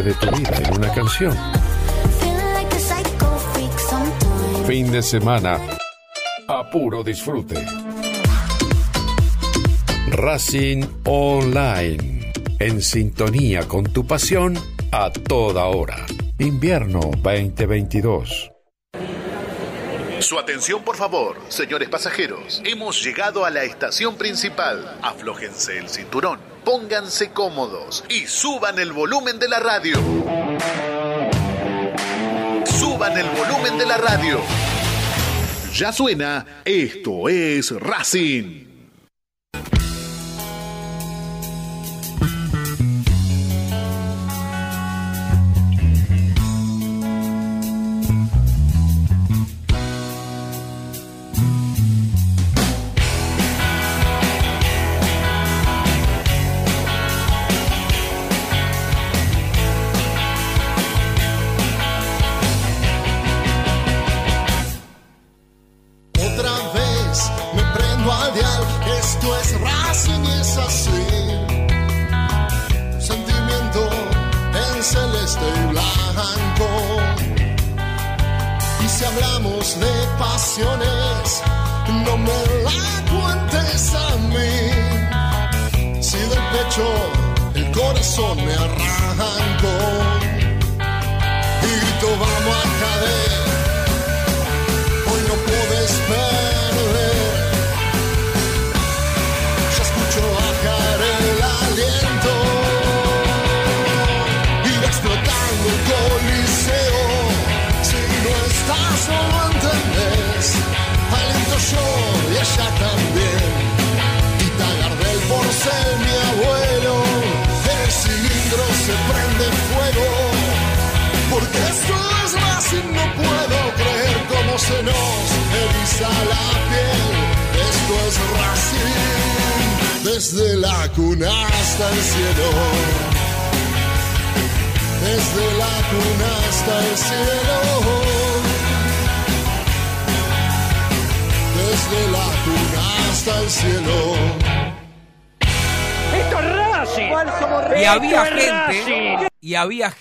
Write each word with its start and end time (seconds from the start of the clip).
de 0.00 0.14
tu 0.14 0.26
vida 0.34 0.56
en 0.56 0.78
una 0.78 0.90
canción. 0.94 1.36
Fin 4.66 4.90
de 4.90 5.02
semana 5.02 5.58
a 6.48 6.70
puro 6.70 7.04
disfrute. 7.04 7.62
Racing 10.08 10.84
Online. 11.04 12.32
En 12.58 12.80
sintonía 12.80 13.68
con 13.68 13.84
tu 13.84 14.06
pasión 14.06 14.56
a 14.92 15.10
toda 15.10 15.66
hora. 15.66 16.06
Invierno 16.38 17.00
2022. 17.22 18.51
Su 20.32 20.38
atención, 20.38 20.82
por 20.82 20.96
favor, 20.96 21.36
señores 21.50 21.90
pasajeros. 21.90 22.62
Hemos 22.64 23.04
llegado 23.04 23.44
a 23.44 23.50
la 23.50 23.64
estación 23.64 24.16
principal. 24.16 24.96
Aflójense 25.02 25.76
el 25.76 25.90
cinturón, 25.90 26.40
pónganse 26.64 27.32
cómodos 27.32 28.02
y 28.08 28.26
suban 28.26 28.78
el 28.78 28.92
volumen 28.92 29.38
de 29.38 29.48
la 29.50 29.60
radio. 29.60 29.98
Suban 32.64 33.18
el 33.18 33.28
volumen 33.28 33.76
de 33.76 33.84
la 33.84 33.98
radio. 33.98 34.40
Ya 35.74 35.92
suena, 35.92 36.62
esto 36.64 37.28
es 37.28 37.70
Racing. 37.70 38.71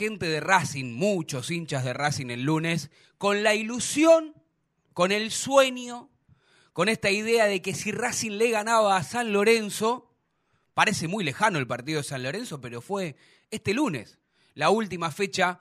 Gente 0.02 0.28
de 0.28 0.40
Racing, 0.40 0.96
muchos 0.96 1.52
hinchas 1.52 1.84
de 1.84 1.94
Racing 1.94 2.32
el 2.32 2.42
lunes, 2.42 2.90
con 3.20 3.44
la 3.44 3.54
ilusión, 3.54 4.34
con 4.94 5.12
el 5.12 5.30
sueño, 5.30 6.10
con 6.74 6.90
esta 6.90 7.12
idea 7.12 7.46
de 7.46 7.62
que 7.62 7.76
si 7.76 7.92
Racing 7.92 8.32
le 8.32 8.50
ganaba 8.50 8.98
a 8.98 9.04
San 9.04 9.32
Lorenzo, 9.32 10.12
parece 10.74 11.08
muy 11.08 11.24
lejano 11.24 11.60
el 11.60 11.68
partido 11.68 12.00
de 12.00 12.04
San 12.04 12.24
Lorenzo, 12.24 12.60
pero 12.62 12.82
fue 12.82 13.16
este 13.52 13.76
lunes, 13.76 14.18
la 14.56 14.72
última 14.72 15.12
fecha, 15.12 15.60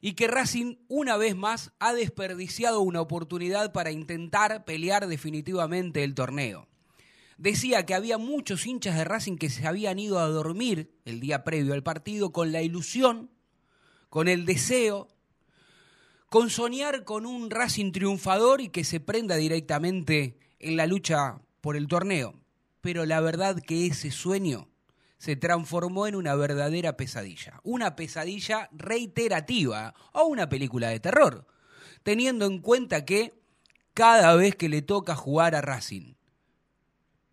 y 0.00 0.14
que 0.14 0.28
Racing 0.28 0.76
una 0.88 1.18
vez 1.18 1.36
más 1.36 1.72
ha 1.78 1.92
desperdiciado 1.92 2.80
una 2.80 3.02
oportunidad 3.02 3.70
para 3.72 3.90
intentar 3.90 4.64
pelear 4.64 5.08
definitivamente 5.08 6.04
el 6.04 6.14
torneo. 6.14 6.68
Decía 7.36 7.84
que 7.84 7.92
había 7.92 8.16
muchos 8.16 8.64
hinchas 8.64 8.96
de 8.96 9.04
Racing 9.04 9.36
que 9.36 9.50
se 9.50 9.66
habían 9.66 9.98
ido 9.98 10.20
a 10.20 10.28
dormir 10.28 10.98
el 11.04 11.20
día 11.20 11.44
previo 11.44 11.74
al 11.74 11.82
partido 11.82 12.32
con 12.32 12.50
la 12.50 12.62
ilusión 12.62 13.33
con 14.14 14.28
el 14.28 14.46
deseo, 14.46 15.08
con 16.28 16.48
soñar 16.48 17.02
con 17.02 17.26
un 17.26 17.50
Racing 17.50 17.90
triunfador 17.90 18.60
y 18.60 18.68
que 18.68 18.84
se 18.84 19.00
prenda 19.00 19.34
directamente 19.34 20.38
en 20.60 20.76
la 20.76 20.86
lucha 20.86 21.40
por 21.60 21.74
el 21.74 21.88
torneo. 21.88 22.32
Pero 22.80 23.06
la 23.06 23.20
verdad 23.20 23.60
que 23.60 23.86
ese 23.86 24.12
sueño 24.12 24.68
se 25.18 25.34
transformó 25.34 26.06
en 26.06 26.14
una 26.14 26.36
verdadera 26.36 26.96
pesadilla, 26.96 27.58
una 27.64 27.96
pesadilla 27.96 28.68
reiterativa 28.70 29.96
o 30.12 30.26
una 30.26 30.48
película 30.48 30.90
de 30.90 31.00
terror, 31.00 31.48
teniendo 32.04 32.46
en 32.46 32.60
cuenta 32.60 33.04
que 33.04 33.34
cada 33.94 34.36
vez 34.36 34.54
que 34.54 34.68
le 34.68 34.82
toca 34.82 35.16
jugar 35.16 35.56
a 35.56 35.60
Racing, 35.60 36.14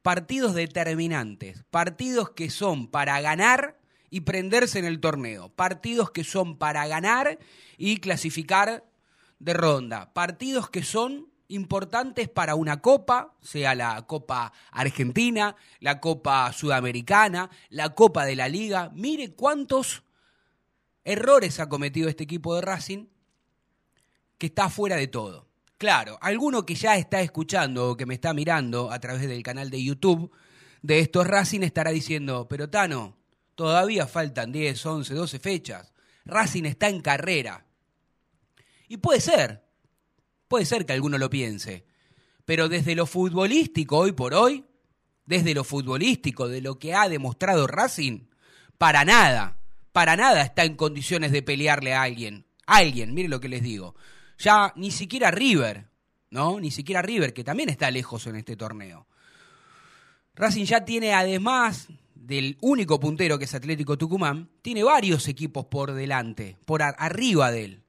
partidos 0.02 0.56
determinantes, 0.56 1.64
partidos 1.70 2.32
que 2.32 2.50
son 2.50 2.88
para 2.88 3.22
ganar 3.22 3.81
y 4.12 4.22
prenderse 4.22 4.78
en 4.78 4.86
el 4.86 5.00
torneo. 5.00 5.50
Partidos 5.50 6.12
que 6.12 6.24
son 6.24 6.58
para 6.58 6.86
ganar 6.86 7.40
y 7.78 7.98
clasificar 7.98 8.86
de 9.40 9.54
ronda. 9.54 10.14
Partidos 10.14 10.70
que 10.70 10.84
son 10.84 11.32
importantes 11.48 12.30
para 12.30 12.56
una 12.56 12.82
copa, 12.82 13.36
sea 13.42 13.74
la 13.74 14.06
Copa 14.06 14.54
Argentina, 14.72 15.56
la 15.80 16.00
Copa 16.00 16.54
Sudamericana, 16.54 17.50
la 17.70 17.96
Copa 17.96 18.26
de 18.26 18.36
la 18.36 18.48
Liga. 18.48 18.92
Mire 18.94 19.34
cuántos 19.34 20.04
errores 21.04 21.60
ha 21.60 21.70
cometido 21.70 22.08
este 22.08 22.26
equipo 22.26 22.56
de 22.56 22.62
Racing 22.62 23.08
que 24.38 24.48
está 24.48 24.70
fuera 24.70 24.98
de 24.98 25.08
todo. 25.08 25.48
Claro, 25.78 26.18
alguno 26.22 26.66
que 26.66 26.76
ya 26.76 26.96
está 26.98 27.22
escuchando 27.22 27.92
o 27.92 27.98
que 27.98 28.06
me 28.06 28.14
está 28.14 28.34
mirando 28.34 28.92
a 28.92 29.00
través 29.00 29.28
del 29.28 29.42
canal 29.42 29.70
de 29.70 29.84
YouTube 29.84 30.32
de 30.82 31.00
estos 31.00 31.28
Racing 31.28 31.62
estará 31.62 31.92
diciendo, 31.92 32.48
pero 32.50 32.70
Tano, 32.70 33.21
Todavía 33.56 34.08
faltan 34.08 34.52
10, 34.52 34.86
11, 34.86 35.14
12 35.14 35.40
fechas. 35.40 35.94
Racing 36.26 36.66
está 36.66 36.90
en 36.90 37.02
carrera. 37.02 37.66
Y 38.88 38.98
puede 38.98 39.22
ser, 39.22 39.64
puede 40.48 40.66
ser 40.66 40.86
que 40.86 40.94
alguno 40.94 41.18
lo 41.18 41.30
piense. 41.30 41.86
Pero 42.46 42.70
desde 42.70 42.96
lo 42.96 43.06
futbolístico 43.06 43.98
hoy 43.98 44.12
por 44.12 44.34
hoy, 44.34 44.66
desde 45.26 45.54
lo 45.54 45.64
futbolístico, 45.64 46.48
de 46.48 46.62
lo 46.62 46.78
que 46.80 46.94
ha 46.94 47.08
demostrado 47.08 47.68
Racing, 47.68 48.28
para 48.78 49.06
nada, 49.06 49.58
para 49.92 50.16
nada 50.16 50.42
está 50.42 50.64
en 50.64 50.76
condiciones 50.76 51.32
de 51.32 51.42
pelearle 51.42 51.94
a 51.94 52.02
alguien. 52.02 52.46
alguien, 52.66 53.14
mire 53.14 53.30
lo 53.30 53.40
que 53.40 53.50
les 53.50 53.62
digo. 53.62 53.96
Ya 54.38 54.74
ni 54.76 54.92
siquiera 54.92 55.32
River, 55.32 55.88
¿no? 56.30 56.60
Ni 56.60 56.72
siquiera 56.72 57.02
River, 57.02 57.34
que 57.34 57.44
también 57.44 57.70
está 57.70 57.92
lejos 57.92 58.26
en 58.28 58.38
este 58.38 58.56
torneo. 58.56 59.08
Racing 60.36 60.66
ya 60.66 60.84
tiene 60.84 61.14
además 61.14 61.88
del 62.22 62.58
único 62.62 63.00
puntero 63.00 63.40
que 63.40 63.46
es 63.46 63.56
Atlético 63.56 63.98
Tucumán, 63.98 64.50
tiene 64.62 64.84
varios 64.84 65.28
equipos 65.28 65.66
por 65.66 65.94
delante, 65.94 66.58
por 66.66 66.84
arriba 66.84 67.52
de 67.52 67.66
él. 67.66 67.84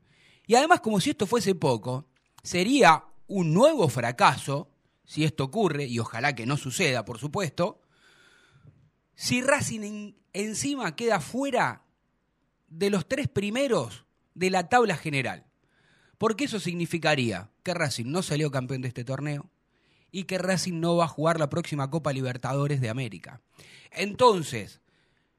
Y 0.46 0.54
además, 0.54 0.80
como 0.80 1.00
si 1.00 1.10
esto 1.10 1.26
fuese 1.26 1.54
poco, 1.54 2.06
sería 2.42 3.04
un 3.26 3.52
nuevo 3.52 3.88
fracaso, 3.88 4.70
si 5.04 5.24
esto 5.24 5.44
ocurre, 5.44 5.86
y 5.86 5.98
ojalá 5.98 6.34
que 6.34 6.46
no 6.46 6.56
suceda, 6.56 7.04
por 7.04 7.18
supuesto, 7.18 7.82
si 9.14 9.42
Racing 9.42 10.14
encima 10.32 10.96
queda 10.96 11.20
fuera 11.20 11.84
de 12.68 12.90
los 12.90 13.06
tres 13.06 13.28
primeros 13.28 14.06
de 14.34 14.50
la 14.50 14.68
tabla 14.68 14.96
general. 14.96 15.44
Porque 16.16 16.44
eso 16.44 16.58
significaría 16.58 17.50
que 17.62 17.74
Racing 17.74 18.06
no 18.06 18.22
salió 18.22 18.50
campeón 18.50 18.80
de 18.80 18.88
este 18.88 19.04
torneo, 19.04 19.50
y 20.12 20.24
que 20.24 20.38
Racing 20.38 20.78
no 20.78 20.96
va 20.96 21.06
a 21.06 21.08
jugar 21.08 21.40
la 21.40 21.48
próxima 21.48 21.90
Copa 21.90 22.12
Libertadores 22.12 22.80
de 22.80 22.90
América. 22.90 23.40
Entonces, 23.90 24.80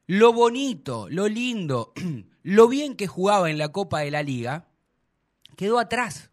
lo 0.08 0.34
bonito, 0.34 1.08
lo 1.10 1.30
lindo, 1.30 1.94
lo 2.44 2.68
bien 2.68 2.96
que 2.96 3.08
jugaba 3.08 3.50
en 3.50 3.60
la 3.60 3.72
Copa 3.72 4.02
de 4.02 4.12
la 4.12 4.24
Liga, 4.24 4.68
quedó 5.56 5.80
atrás. 5.80 6.32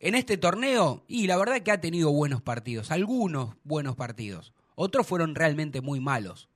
En 0.00 0.14
este 0.14 0.38
torneo, 0.38 1.04
y 1.06 1.26
la 1.26 1.36
verdad 1.36 1.60
que 1.60 1.70
ha 1.70 1.80
tenido 1.80 2.10
buenos 2.10 2.40
partidos, 2.40 2.90
algunos 2.90 3.54
buenos 3.62 3.94
partidos. 3.94 4.54
Otros 4.74 5.06
fueron 5.06 5.34
realmente 5.34 5.82
muy 5.82 6.00
malos. 6.00 6.48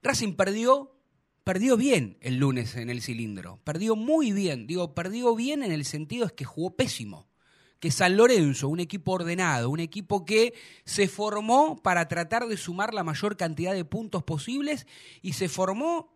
Racing 0.00 0.34
perdió, 0.34 0.94
perdió 1.42 1.76
bien 1.76 2.16
el 2.20 2.36
lunes 2.36 2.76
en 2.76 2.88
el 2.88 3.02
cilindro. 3.02 3.58
Perdió 3.64 3.96
muy 3.96 4.30
bien. 4.30 4.68
Digo, 4.68 4.94
perdió 4.94 5.34
bien 5.34 5.64
en 5.64 5.72
el 5.72 5.84
sentido 5.84 6.24
es 6.24 6.32
que 6.32 6.44
jugó 6.44 6.76
pésimo. 6.76 7.29
Que 7.80 7.90
San 7.90 8.16
Lorenzo, 8.16 8.68
un 8.68 8.78
equipo 8.78 9.12
ordenado, 9.12 9.70
un 9.70 9.80
equipo 9.80 10.24
que 10.24 10.54
se 10.84 11.08
formó 11.08 11.82
para 11.82 12.06
tratar 12.06 12.46
de 12.46 12.56
sumar 12.56 12.94
la 12.94 13.02
mayor 13.02 13.36
cantidad 13.36 13.74
de 13.74 13.84
puntos 13.84 14.22
posibles 14.22 14.86
y 15.22 15.32
se 15.32 15.48
formó, 15.48 16.14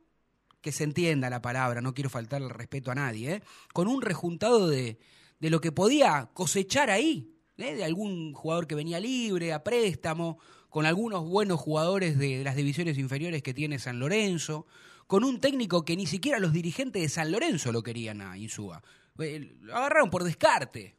que 0.61 0.71
se 0.71 0.85
entienda 0.85 1.29
la 1.31 1.43
palabra, 1.43 1.81
no 1.81 1.95
quiero 1.95 2.11
faltar 2.11 2.43
el 2.43 2.51
respeto 2.51 2.91
a 2.91 2.95
nadie, 2.95 3.33
¿eh? 3.33 3.43
con 3.73 3.89
un 3.89 4.03
rejuntado 4.03 4.69
de, 4.69 4.99
de 5.41 5.51
lo 5.51 5.61
que 5.61 5.73
podía 5.73 6.31
cosechar 6.33 6.91
ahí, 6.91 7.35
¿eh? 7.59 7.75
de 7.75 7.85
algún 7.85 8.33
jugador 8.35 8.67
que 8.67 8.75
venía 8.75 9.01
libre, 9.01 9.53
a 9.53 9.65
préstamo, 9.65 10.39
con 10.75 10.87
algunos 10.87 11.25
buenos 11.25 11.61
jugadores 11.61 12.19
de, 12.19 12.43
las 12.43 12.57
divisiones 12.57 12.99
inferiores 12.99 13.45
que 13.45 13.55
tiene 13.55 13.79
San 13.79 14.01
Lorenzo, 14.01 14.67
con 15.07 15.23
un 15.23 15.39
técnico 15.39 15.85
que 15.85 15.97
ni 15.97 16.05
siquiera 16.07 16.41
los 16.41 16.53
dirigentes 16.53 17.01
de 17.01 17.09
San 17.09 17.31
Lorenzo 17.31 17.71
lo 17.71 17.85
querían 17.85 18.21
a 18.21 18.37
Insúa. 18.37 18.83
Eh, 19.21 19.55
lo 19.61 19.77
agarraron 19.77 20.11
por 20.11 20.25
descarte. 20.25 20.97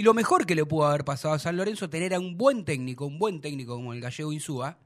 Y 0.00 0.02
lo 0.02 0.14
mejor 0.14 0.46
que 0.46 0.54
le 0.54 0.64
pudo 0.64 0.86
haber 0.86 1.04
pasado 1.04 1.34
a 1.34 1.38
San 1.38 1.58
Lorenzo 1.58 1.90
tener 1.90 2.14
a 2.14 2.18
un 2.18 2.38
buen 2.38 2.64
técnico, 2.64 3.04
un 3.04 3.18
buen 3.18 3.42
técnico 3.42 3.76
como 3.76 3.92
el 3.92 4.00
gallego 4.00 4.32
Insúa, 4.32 4.78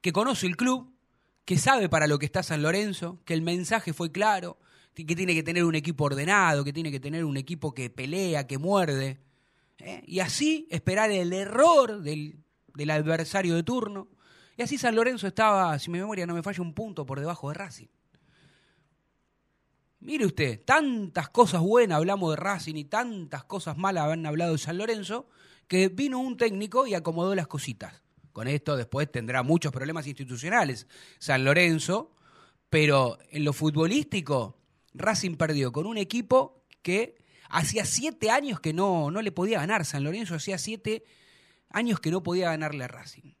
que 0.00 0.12
conoce 0.12 0.48
el 0.48 0.56
club, 0.56 0.92
que 1.44 1.58
sabe 1.58 1.88
para 1.88 2.08
lo 2.08 2.18
que 2.18 2.26
está 2.26 2.42
San 2.42 2.60
Lorenzo, 2.60 3.20
que 3.24 3.34
el 3.34 3.42
mensaje 3.42 3.92
fue 3.92 4.10
claro, 4.10 4.58
que 4.94 5.04
tiene 5.14 5.32
que 5.32 5.44
tener 5.44 5.62
un 5.62 5.76
equipo 5.76 6.06
ordenado, 6.06 6.64
que 6.64 6.72
tiene 6.72 6.90
que 6.90 6.98
tener 6.98 7.24
un 7.24 7.36
equipo 7.36 7.72
que 7.72 7.88
pelea, 7.88 8.48
que 8.48 8.58
muerde. 8.58 9.20
¿eh? 9.78 10.02
Y 10.08 10.18
así 10.18 10.66
esperar 10.72 11.12
el 11.12 11.32
error 11.32 12.02
del, 12.02 12.42
del, 12.74 12.90
adversario 12.90 13.54
de 13.54 13.62
turno. 13.62 14.08
Y 14.56 14.62
así 14.62 14.76
San 14.76 14.96
Lorenzo 14.96 15.28
estaba, 15.28 15.78
si 15.78 15.88
mi 15.92 16.00
memoria 16.00 16.26
no 16.26 16.34
me 16.34 16.42
falla, 16.42 16.62
un 16.62 16.74
punto 16.74 17.06
por 17.06 17.20
debajo 17.20 17.46
de 17.50 17.54
Racing. 17.54 17.86
Mire 20.00 20.26
usted, 20.26 20.64
tantas 20.64 21.28
cosas 21.30 21.60
buenas 21.60 21.96
hablamos 21.96 22.30
de 22.30 22.36
Racing 22.36 22.76
y 22.76 22.84
tantas 22.84 23.44
cosas 23.44 23.76
malas 23.76 24.10
han 24.10 24.24
hablado 24.26 24.52
de 24.52 24.58
San 24.58 24.78
Lorenzo, 24.78 25.28
que 25.66 25.88
vino 25.88 26.18
un 26.18 26.36
técnico 26.36 26.86
y 26.86 26.94
acomodó 26.94 27.34
las 27.34 27.48
cositas. 27.48 28.02
Con 28.32 28.46
esto 28.46 28.76
después 28.76 29.10
tendrá 29.10 29.42
muchos 29.42 29.72
problemas 29.72 30.06
institucionales 30.06 30.86
San 31.18 31.44
Lorenzo, 31.44 32.14
pero 32.70 33.18
en 33.30 33.44
lo 33.44 33.52
futbolístico 33.52 34.56
Racing 34.94 35.36
perdió 35.36 35.72
con 35.72 35.86
un 35.86 35.98
equipo 35.98 36.64
que 36.82 37.16
hacía 37.50 37.84
siete 37.84 38.30
años 38.30 38.60
que 38.60 38.72
no, 38.72 39.10
no 39.10 39.22
le 39.22 39.32
podía 39.32 39.58
ganar. 39.58 39.84
San 39.84 40.04
Lorenzo 40.04 40.34
hacía 40.34 40.58
siete 40.58 41.04
años 41.70 41.98
que 41.98 42.10
no 42.10 42.22
podía 42.22 42.50
ganarle 42.50 42.84
a 42.84 42.88
Racing. 42.88 43.34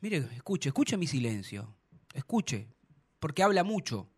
Mire, 0.00 0.28
escuche, 0.34 0.70
escuche 0.70 0.96
mi 0.96 1.06
silencio. 1.06 1.76
Escuche, 2.14 2.68
porque 3.18 3.42
habla 3.42 3.64
mucho. 3.64 4.08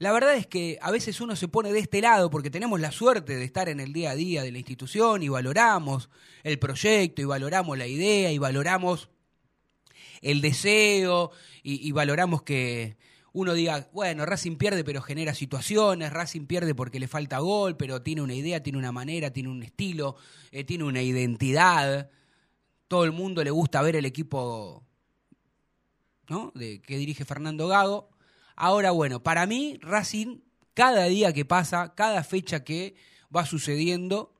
La 0.00 0.12
verdad 0.12 0.34
es 0.34 0.46
que 0.46 0.78
a 0.80 0.90
veces 0.90 1.20
uno 1.20 1.36
se 1.36 1.46
pone 1.46 1.74
de 1.74 1.78
este 1.78 2.00
lado 2.00 2.30
porque 2.30 2.48
tenemos 2.48 2.80
la 2.80 2.90
suerte 2.90 3.36
de 3.36 3.44
estar 3.44 3.68
en 3.68 3.80
el 3.80 3.92
día 3.92 4.12
a 4.12 4.14
día 4.14 4.42
de 4.42 4.50
la 4.50 4.56
institución 4.56 5.22
y 5.22 5.28
valoramos 5.28 6.08
el 6.42 6.58
proyecto 6.58 7.20
y 7.20 7.26
valoramos 7.26 7.76
la 7.76 7.86
idea 7.86 8.32
y 8.32 8.38
valoramos 8.38 9.10
el 10.22 10.40
deseo 10.40 11.32
y, 11.62 11.92
valoramos 11.92 12.44
que 12.44 12.96
uno 13.34 13.52
diga, 13.52 13.90
bueno, 13.92 14.24
Racing 14.24 14.56
pierde 14.56 14.84
pero 14.84 15.02
genera 15.02 15.34
situaciones, 15.34 16.10
Racing 16.10 16.46
pierde 16.46 16.74
porque 16.74 16.98
le 16.98 17.06
falta 17.06 17.38
gol, 17.38 17.76
pero 17.76 18.00
tiene 18.00 18.22
una 18.22 18.34
idea, 18.34 18.62
tiene 18.62 18.78
una 18.78 18.92
manera, 18.92 19.34
tiene 19.34 19.50
un 19.50 19.62
estilo, 19.62 20.16
eh, 20.50 20.64
tiene 20.64 20.84
una 20.84 21.02
identidad. 21.02 22.08
Todo 22.88 23.04
el 23.04 23.12
mundo 23.12 23.44
le 23.44 23.50
gusta 23.50 23.82
ver 23.82 23.96
el 23.96 24.06
equipo 24.06 24.82
de, 26.54 26.80
que 26.80 26.96
dirige 26.96 27.24
Fernando 27.24 27.66
Gago. 27.68 28.08
Ahora, 28.56 28.92
bueno, 28.92 29.22
para 29.22 29.46
mí, 29.46 29.78
Racing, 29.82 30.40
cada 30.74 31.06
día 31.06 31.32
que 31.32 31.44
pasa, 31.44 31.94
cada 31.94 32.22
fecha 32.22 32.62
que 32.62 32.94
va 33.34 33.46
sucediendo, 33.46 34.34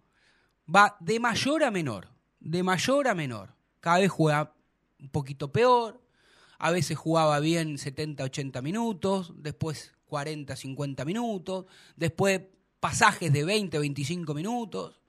va 0.72 0.96
de 1.00 1.18
mayor 1.18 1.64
a 1.64 1.70
menor, 1.70 2.08
de 2.38 2.62
mayor 2.62 3.08
a 3.08 3.14
menor. 3.14 3.54
Cada 3.80 3.98
vez 3.98 4.10
juega 4.10 4.54
un 5.00 5.08
poquito 5.08 5.50
peor, 5.50 6.00
a 6.58 6.70
veces 6.70 6.96
jugaba 6.96 7.40
bien 7.40 7.78
70, 7.78 8.22
80 8.24 8.62
minutos, 8.62 9.32
después 9.36 9.92
40, 10.06 10.54
50 10.54 11.04
minutos, 11.04 11.66
después 11.96 12.42
pasajes 12.78 13.32
de 13.32 13.44
20, 13.44 13.78
25 13.78 14.34
minutos. 14.34 15.00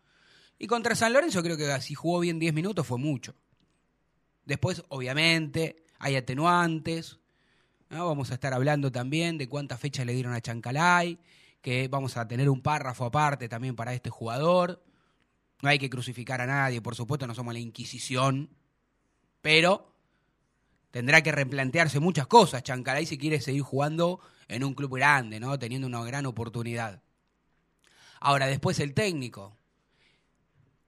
Y 0.57 0.67
contra 0.67 0.95
San 0.95 1.13
Lorenzo 1.13 1.43
creo 1.43 1.57
que 1.57 1.81
si 1.81 1.93
jugó 1.93 2.19
bien 2.19 2.39
10 2.39 2.53
minutos 2.53 2.88
fue 2.88 2.97
mucho. 2.97 3.35
Después, 4.45 4.83
obviamente, 4.89 5.83
hay 6.01 6.15
atenuantes. 6.15 7.20
Vamos 7.89 8.31
a 8.31 8.36
estar 8.36 8.53
hablando 8.53 8.91
también 8.91 9.38
de 9.38 9.48
cuántas 9.50 9.79
fechas 9.79 10.05
le 10.05 10.13
dieron 10.13 10.34
a 10.34 10.41
Chancalay, 10.41 11.20
que 11.62 11.88
vamos 11.88 12.17
a 12.17 12.27
tener 12.27 12.50
un 12.50 12.62
párrafo 12.62 13.05
aparte 13.05 13.50
también 13.50 13.75
para 13.75 13.93
este 13.93 14.10
jugador. 14.10 14.84
No 15.62 15.70
hay 15.70 15.79
que 15.79 15.89
crucificar 15.89 16.41
a 16.41 16.48
nadie, 16.48 16.81
por 16.81 16.96
supuesto, 16.96 17.27
no 17.27 17.36
somos 17.36 17.53
la 17.53 17.60
Inquisición 17.60 18.50
pero 19.41 19.93
tendrá 20.91 21.22
que 21.22 21.31
replantearse 21.31 22.00
muchas 22.00 22.27
cosas 22.27 22.63
Chancalay 22.63 23.05
si 23.05 23.17
quiere 23.17 23.41
seguir 23.41 23.63
jugando 23.63 24.20
en 24.48 24.63
un 24.63 24.74
club 24.74 24.96
grande, 24.96 25.39
¿no? 25.39 25.58
Teniendo 25.58 25.88
una 25.88 26.03
gran 26.03 26.25
oportunidad. 26.25 27.01
Ahora, 28.20 28.48
después 28.48 28.79
el 28.79 28.93
técnico. 28.93 29.58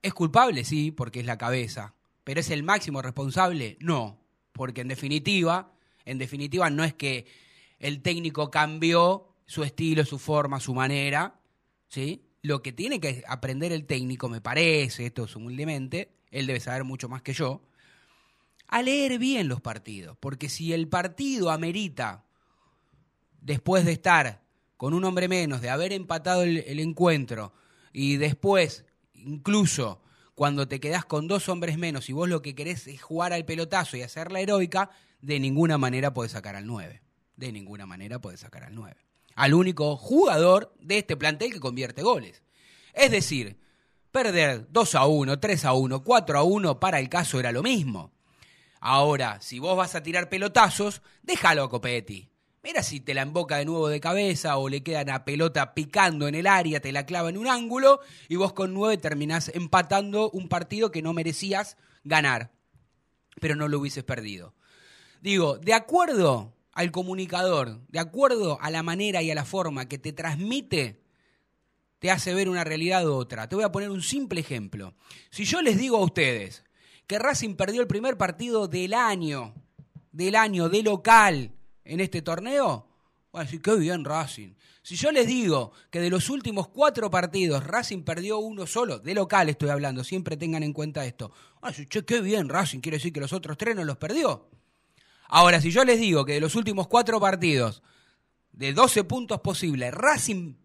¿Es 0.02 0.14
culpable? 0.14 0.66
Sí, 0.66 0.92
porque 0.92 1.22
es 1.22 1.26
la 1.26 1.38
cabeza. 1.38 1.96
¿Pero 2.26 2.42
es 2.42 2.50
el 2.50 2.64
máximo 2.64 3.02
responsable? 3.02 3.78
No, 3.80 4.20
porque 4.54 4.82
en 4.82 4.88
definitiva, 4.88 5.74
en 6.06 6.18
definitiva 6.18 6.70
no 6.70 6.84
es 6.84 6.94
que 6.94 7.26
el 7.80 8.02
técnico 8.02 8.50
cambió 8.50 9.28
su 9.46 9.64
estilo, 9.64 10.06
su 10.06 10.20
forma, 10.20 10.60
su 10.60 10.74
manera, 10.74 11.36
¿sí? 11.90 12.24
Lo 12.42 12.62
que 12.62 12.72
tiene 12.72 13.00
que 13.00 13.24
aprender 13.28 13.72
el 13.72 13.86
técnico, 13.86 14.30
me 14.30 14.42
parece, 14.42 15.06
esto 15.06 15.26
es 15.26 15.36
humildemente, 15.36 16.12
él 16.32 16.48
debe 16.48 16.60
saber 16.60 16.84
mucho 16.84 17.10
más 17.10 17.22
que 17.22 17.34
yo, 17.34 17.62
a 18.68 18.82
leer 18.82 19.20
bien 19.20 19.48
los 19.48 19.62
partidos, 19.62 20.18
porque 20.20 20.50
si 20.50 20.74
el 20.74 20.88
partido 20.88 21.52
amerita, 21.52 22.26
después 23.42 23.86
de 23.86 23.92
estar 23.92 24.42
con 24.78 24.94
un 24.94 25.04
hombre 25.04 25.28
menos, 25.28 25.62
de 25.62 25.70
haber 25.70 25.94
empatado 25.94 26.44
el, 26.44 26.80
encuentro, 26.80 27.54
y 27.94 28.18
después, 28.18 28.86
incluso 29.14 30.02
cuando 30.36 30.68
te 30.68 30.80
quedás 30.80 31.06
con 31.06 31.28
dos 31.28 31.50
hombres 31.50 31.78
menos 31.78 32.10
y 32.10 32.14
vos 32.14 32.28
lo 32.28 32.42
que 32.42 32.56
querés 32.56 32.88
es 32.88 33.02
jugar 33.02 33.34
al 33.34 33.46
pelotazo 33.46 33.98
y 33.98 34.02
hacer 34.02 34.32
la 34.32 34.40
heroica, 34.40 34.90
de 35.22 35.40
ninguna 35.40 35.78
manera 35.78 36.14
podés 36.14 36.32
sacar 36.32 36.56
al 36.56 36.66
9. 36.66 37.02
De 37.36 37.52
ninguna 37.52 37.86
manera 37.86 38.20
podés 38.20 38.42
sacar 38.42 38.64
al 38.64 38.76
9. 38.76 38.96
Al 39.36 39.54
único 39.54 39.96
jugador 39.98 40.74
de 40.80 41.00
este 41.00 41.18
plantel 41.18 41.54
que 41.54 41.60
convierte 41.60 42.04
goles. 42.04 42.44
Es 42.94 43.12
decir, 43.12 43.58
perder 44.12 44.68
2 44.72 44.96
a 44.96 45.06
1, 45.06 45.40
3 45.40 45.66
a 45.66 45.74
1, 45.74 46.04
4 46.04 46.38
a 46.38 46.44
1 46.44 46.80
para 46.80 47.00
el 47.00 47.10
caso 47.10 47.40
era 47.40 47.52
lo 47.52 47.64
mismo. 47.64 48.12
Ahora, 48.80 49.40
si 49.42 49.60
vos 49.60 49.78
vas 49.78 49.96
a 49.96 50.04
tirar 50.04 50.30
pelotazos, 50.30 51.02
déjalo 51.22 51.64
a 51.64 51.70
Copetti. 51.70 52.33
Mira 52.64 52.82
si 52.82 53.02
te 53.02 53.14
la 53.14 53.24
emboca 53.24 53.58
de 53.58 53.66
nuevo 53.66 53.90
de 53.90 54.00
cabeza 54.00 54.56
o 54.56 54.70
le 54.70 54.84
queda 54.84 55.02
una 55.02 55.26
pelota 55.26 55.74
picando 55.74 56.30
en 56.30 56.36
el 56.36 56.48
área, 56.48 56.80
te 56.80 56.94
la 56.94 57.06
clava 57.06 57.28
en 57.28 57.38
un 57.38 57.48
ángulo 57.48 58.00
y 58.30 58.38
vos 58.38 58.54
con 58.54 58.74
nueve 58.74 58.96
terminás 58.96 59.52
empatando 59.54 60.30
un 60.32 60.48
partido 60.48 60.90
que 60.90 61.02
no 61.02 61.12
merecías 61.12 61.76
ganar, 62.06 62.54
pero 63.42 63.58
no 63.58 63.68
lo 63.68 63.80
hubieses 63.80 64.06
perdido. 64.06 64.56
Digo, 65.20 65.58
de 65.58 65.74
acuerdo 65.74 66.56
al 66.72 66.92
comunicador, 66.92 67.86
de 67.90 68.00
acuerdo 68.00 68.58
a 68.62 68.72
la 68.72 68.82
manera 68.82 69.22
y 69.22 69.30
a 69.30 69.36
la 69.36 69.44
forma 69.44 69.90
que 69.90 69.98
te 69.98 70.14
transmite, 70.14 71.04
te 72.00 72.12
hace 72.12 72.34
ver 72.34 72.48
una 72.48 72.64
realidad 72.64 73.06
u 73.06 73.14
otra. 73.14 73.50
Te 73.50 73.58
voy 73.58 73.66
a 73.66 73.74
poner 73.74 73.90
un 73.90 74.02
simple 74.02 74.40
ejemplo. 74.40 74.96
Si 75.32 75.44
yo 75.44 75.62
les 75.62 75.78
digo 75.78 75.98
a 75.98 76.06
ustedes, 76.06 76.64
que 77.08 77.20
Racing 77.20 77.56
perdió 77.56 77.82
el 77.82 77.88
primer 77.88 78.18
partido 78.18 78.70
del 78.70 78.94
año, 78.94 79.54
del 80.14 80.36
año, 80.38 80.70
de 80.70 80.82
local 80.82 81.52
en 81.86 82.00
este 82.00 82.22
torneo, 82.22 82.88
van 83.32 83.42
a 83.42 83.46
decir, 83.46 83.62
qué 83.62 83.76
bien 83.76 84.06
Racing. 84.06 84.54
Si 84.82 84.96
yo 84.96 85.12
les 85.12 85.28
digo 85.28 85.72
que 85.90 86.00
de 86.00 86.10
los 86.10 86.30
últimos 86.30 86.68
cuatro 86.68 87.10
partidos 87.10 87.64
Racing 87.66 88.04
perdió 88.04 88.40
uno 88.40 88.68
solo, 88.68 89.00
de 89.00 89.14
local 89.14 89.50
estoy 89.50 89.70
hablando, 89.70 90.04
siempre 90.04 90.38
tengan 90.38 90.64
en 90.64 90.74
cuenta 90.74 91.06
esto. 91.06 91.32
Van 91.62 91.70
a 91.70 91.72
decir, 91.72 91.88
che, 91.88 92.06
qué 92.06 92.22
bien 92.22 92.50
Racing, 92.50 92.80
quiere 92.80 92.98
decir 92.98 93.14
que 93.14 93.20
los 93.20 93.34
otros 93.34 93.58
tres 93.58 93.76
no 93.76 93.84
los 93.84 93.98
perdió. 93.98 94.50
Ahora, 95.28 95.62
si 95.62 95.72
yo 95.72 95.84
les 95.84 96.00
digo 96.00 96.26
que 96.26 96.34
de 96.34 96.42
los 96.42 96.56
últimos 96.56 96.88
cuatro 96.88 97.20
partidos, 97.20 97.82
de 98.52 98.74
12 98.74 99.04
puntos 99.06 99.42
posibles, 99.42 99.94
Racing 99.94 100.56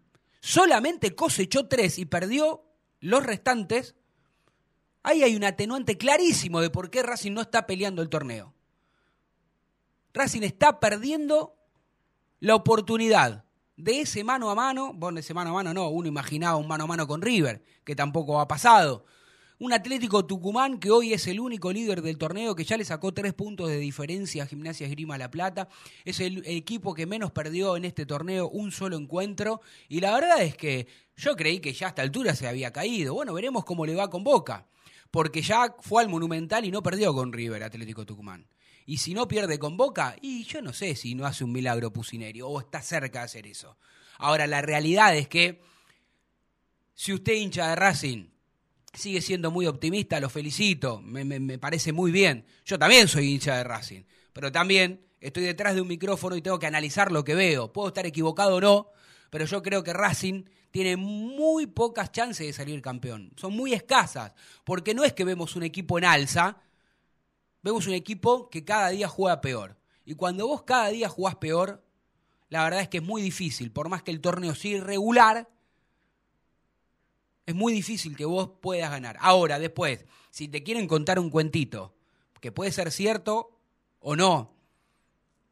solamente 0.41 1.15
cosechó 1.15 1.67
tres 1.67 1.99
y 1.99 2.05
perdió 2.05 2.65
los 3.01 3.23
restantes, 3.25 3.95
Ahí 5.03 5.23
hay 5.23 5.37
un 5.37 5.45
atenuante 5.45 5.97
clarísimo 5.97 6.61
de 6.61 6.69
por 6.69 6.91
qué 6.91 7.03
Racing 7.03 7.33
no 7.33 7.41
está 7.41 7.67
peleando 7.67 8.03
el 8.03 8.11
torneo. 8.11 8.53
Racing 10.15 10.43
está 10.43 10.81
perdiendo 10.81 11.55
la 12.41 12.55
oportunidad 12.55 13.45
de 13.77 14.01
ese 14.01 14.25
mano 14.25 14.51
a 14.51 14.55
mano, 14.55 14.93
bueno, 14.93 15.21
ese 15.21 15.35
mano 15.35 15.51
a 15.51 15.53
mano 15.55 15.73
no, 15.73 15.89
uno 15.89 16.09
imaginaba 16.09 16.57
un 16.57 16.67
mano 16.67 16.85
a 16.85 16.87
mano 16.87 17.07
con 17.07 17.23
River, 17.23 17.63
que 17.85 17.95
tampoco 17.95 18.41
ha 18.41 18.49
pasado. 18.49 19.05
Un 19.61 19.73
Atlético 19.73 20.25
Tucumán 20.25 20.79
que 20.79 20.93
hoy 20.93 21.13
es 21.13 21.27
el 21.27 21.41
único 21.41 21.73
líder 21.73 22.01
del 22.01 22.17
torneo, 22.17 22.55
que 22.55 22.63
ya 22.63 22.77
le 22.77 22.85
sacó 22.85 23.13
tres 23.13 23.35
puntos 23.35 23.69
de 23.69 23.79
diferencia 23.79 24.45
a 24.45 24.47
Gimnasia 24.47 24.87
Esgrima 24.87 25.19
La 25.19 25.33
Plata. 25.33 25.69
Es 26.05 26.21
el 26.21 26.45
equipo 26.47 26.95
que 26.95 27.07
menos 27.07 27.33
perdió 27.33 27.77
en 27.77 27.85
este 27.85 28.07
torneo 28.07 28.49
un 28.49 28.71
solo 28.71 28.97
encuentro. 28.97 29.61
Y 29.89 29.99
la 29.99 30.15
verdad 30.15 30.43
es 30.43 30.57
que 30.57 30.87
yo 31.17 31.35
creí 31.35 31.59
que 31.59 31.73
ya 31.73 31.87
a 31.87 31.89
esta 31.89 32.03
altura 32.03 32.37
se 32.37 32.47
había 32.47 32.73
caído. 32.73 33.15
Bueno, 33.15 33.35
veremos 33.35 33.65
cómo 33.65 33.85
le 33.85 33.97
va 33.97 34.09
con 34.11 34.23
Boca. 34.23 34.69
Porque 35.11 35.43
ya 35.43 35.75
fue 35.81 36.03
al 36.03 36.09
Monumental 36.09 36.65
y 36.65 36.71
no 36.71 36.81
perdió 36.81 37.13
con 37.13 37.33
River 37.33 37.65
Atlético 37.65 38.07
Tucumán. 38.07 38.47
Y 38.89 38.97
si 38.97 39.13
no 39.13 39.29
pierde 39.29 39.59
con 39.59 39.77
Boca, 39.77 40.17
y 40.23 40.45
yo 40.45 40.63
no 40.63 40.73
sé 40.73 40.97
si 40.97 41.15
no 41.15 41.27
hace 41.27 41.45
un 41.45 41.53
milagro 41.53 41.93
Pusinerio 41.93 42.49
o 42.49 42.59
está 42.59 42.81
cerca 42.81 43.19
de 43.19 43.25
hacer 43.27 43.47
eso. 43.47 43.77
Ahora, 44.17 44.47
la 44.47 44.63
realidad 44.63 45.15
es 45.15 45.29
que 45.29 45.61
si 46.95 47.13
usted 47.13 47.35
hincha 47.35 47.69
de 47.69 47.77
Racing 47.77 48.31
sigue 48.95 49.21
siendo 49.21 49.51
muy 49.51 49.67
optimista, 49.67 50.19
lo 50.21 50.31
felicito, 50.31 51.03
me, 51.03 51.59
parece 51.59 51.93
muy 51.93 52.11
bien. 52.11 52.47
Yo 52.65 52.79
también 52.79 53.09
soy 53.09 53.31
hincha 53.31 53.59
de 53.59 53.65
Racing, 53.65 54.05
pero 54.33 54.51
también 54.51 55.05
estoy 55.21 55.43
detrás 55.43 55.75
de 55.75 55.83
un 55.83 55.89
micrófono 55.89 56.35
y 56.35 56.41
tengo 56.41 56.59
que 56.59 56.67
analizar 56.67 57.13
lo 57.13 57.25
que 57.25 57.35
veo. 57.35 57.71
Puedo 57.71 57.89
estar 57.89 58.07
equivocado 58.07 58.57
o 58.57 58.61
no, 58.63 58.89
pero 59.29 59.45
yo 59.45 59.63
creo 59.63 59.85
que 59.85 59.93
Racing 59.93 60.45
tiene 60.71 60.97
muy 60.97 61.67
pocas 61.67 62.11
chances 62.11 62.47
de 62.47 62.55
salir 62.55 62.81
campeón. 62.81 63.33
Son 63.37 63.53
muy 63.55 63.75
escasas, 63.75 64.33
porque 64.65 64.95
no 64.95 65.05
es 65.05 65.13
que 65.13 65.25
vemos 65.25 65.57
un 65.57 65.65
equipo 65.65 65.99
en 65.99 66.07
alza, 66.07 66.63
vemos 67.63 67.87
un 67.87 67.95
equipo 67.95 68.49
que 68.51 68.65
cada 68.65 68.91
día 68.91 69.09
juega 69.09 69.41
peor. 69.41 69.77
Y 70.05 70.15
cuando 70.15 70.47
vos 70.47 70.63
cada 70.63 70.89
día 70.89 71.09
jugás 71.09 71.37
peor, 71.37 71.85
la 72.49 72.65
verdad 72.65 72.81
es 72.81 72.89
que 72.89 72.99
es 72.99 73.03
muy 73.03 73.21
difícil, 73.21 73.71
por 73.71 73.89
más 73.89 74.03
que 74.03 74.11
el 74.11 74.21
torneo 74.21 74.55
sea 74.55 74.79
irregular, 74.79 75.49
es 77.47 77.55
muy 77.55 77.73
difícil 77.73 78.17
que 78.17 78.25
vos 78.25 78.51
puedas 78.61 78.91
ganar. 78.91 79.17
Ahora, 79.21 79.59
después, 79.59 80.05
si 80.31 80.49
te 80.49 80.63
quieren 80.63 80.87
contar 80.87 81.19
un 81.19 81.31
cuentito, 81.31 81.95
que 82.41 82.53
puede 82.53 82.73
ser 82.73 82.93
cierto 82.93 83.59
o 84.01 84.17
no, 84.17 84.55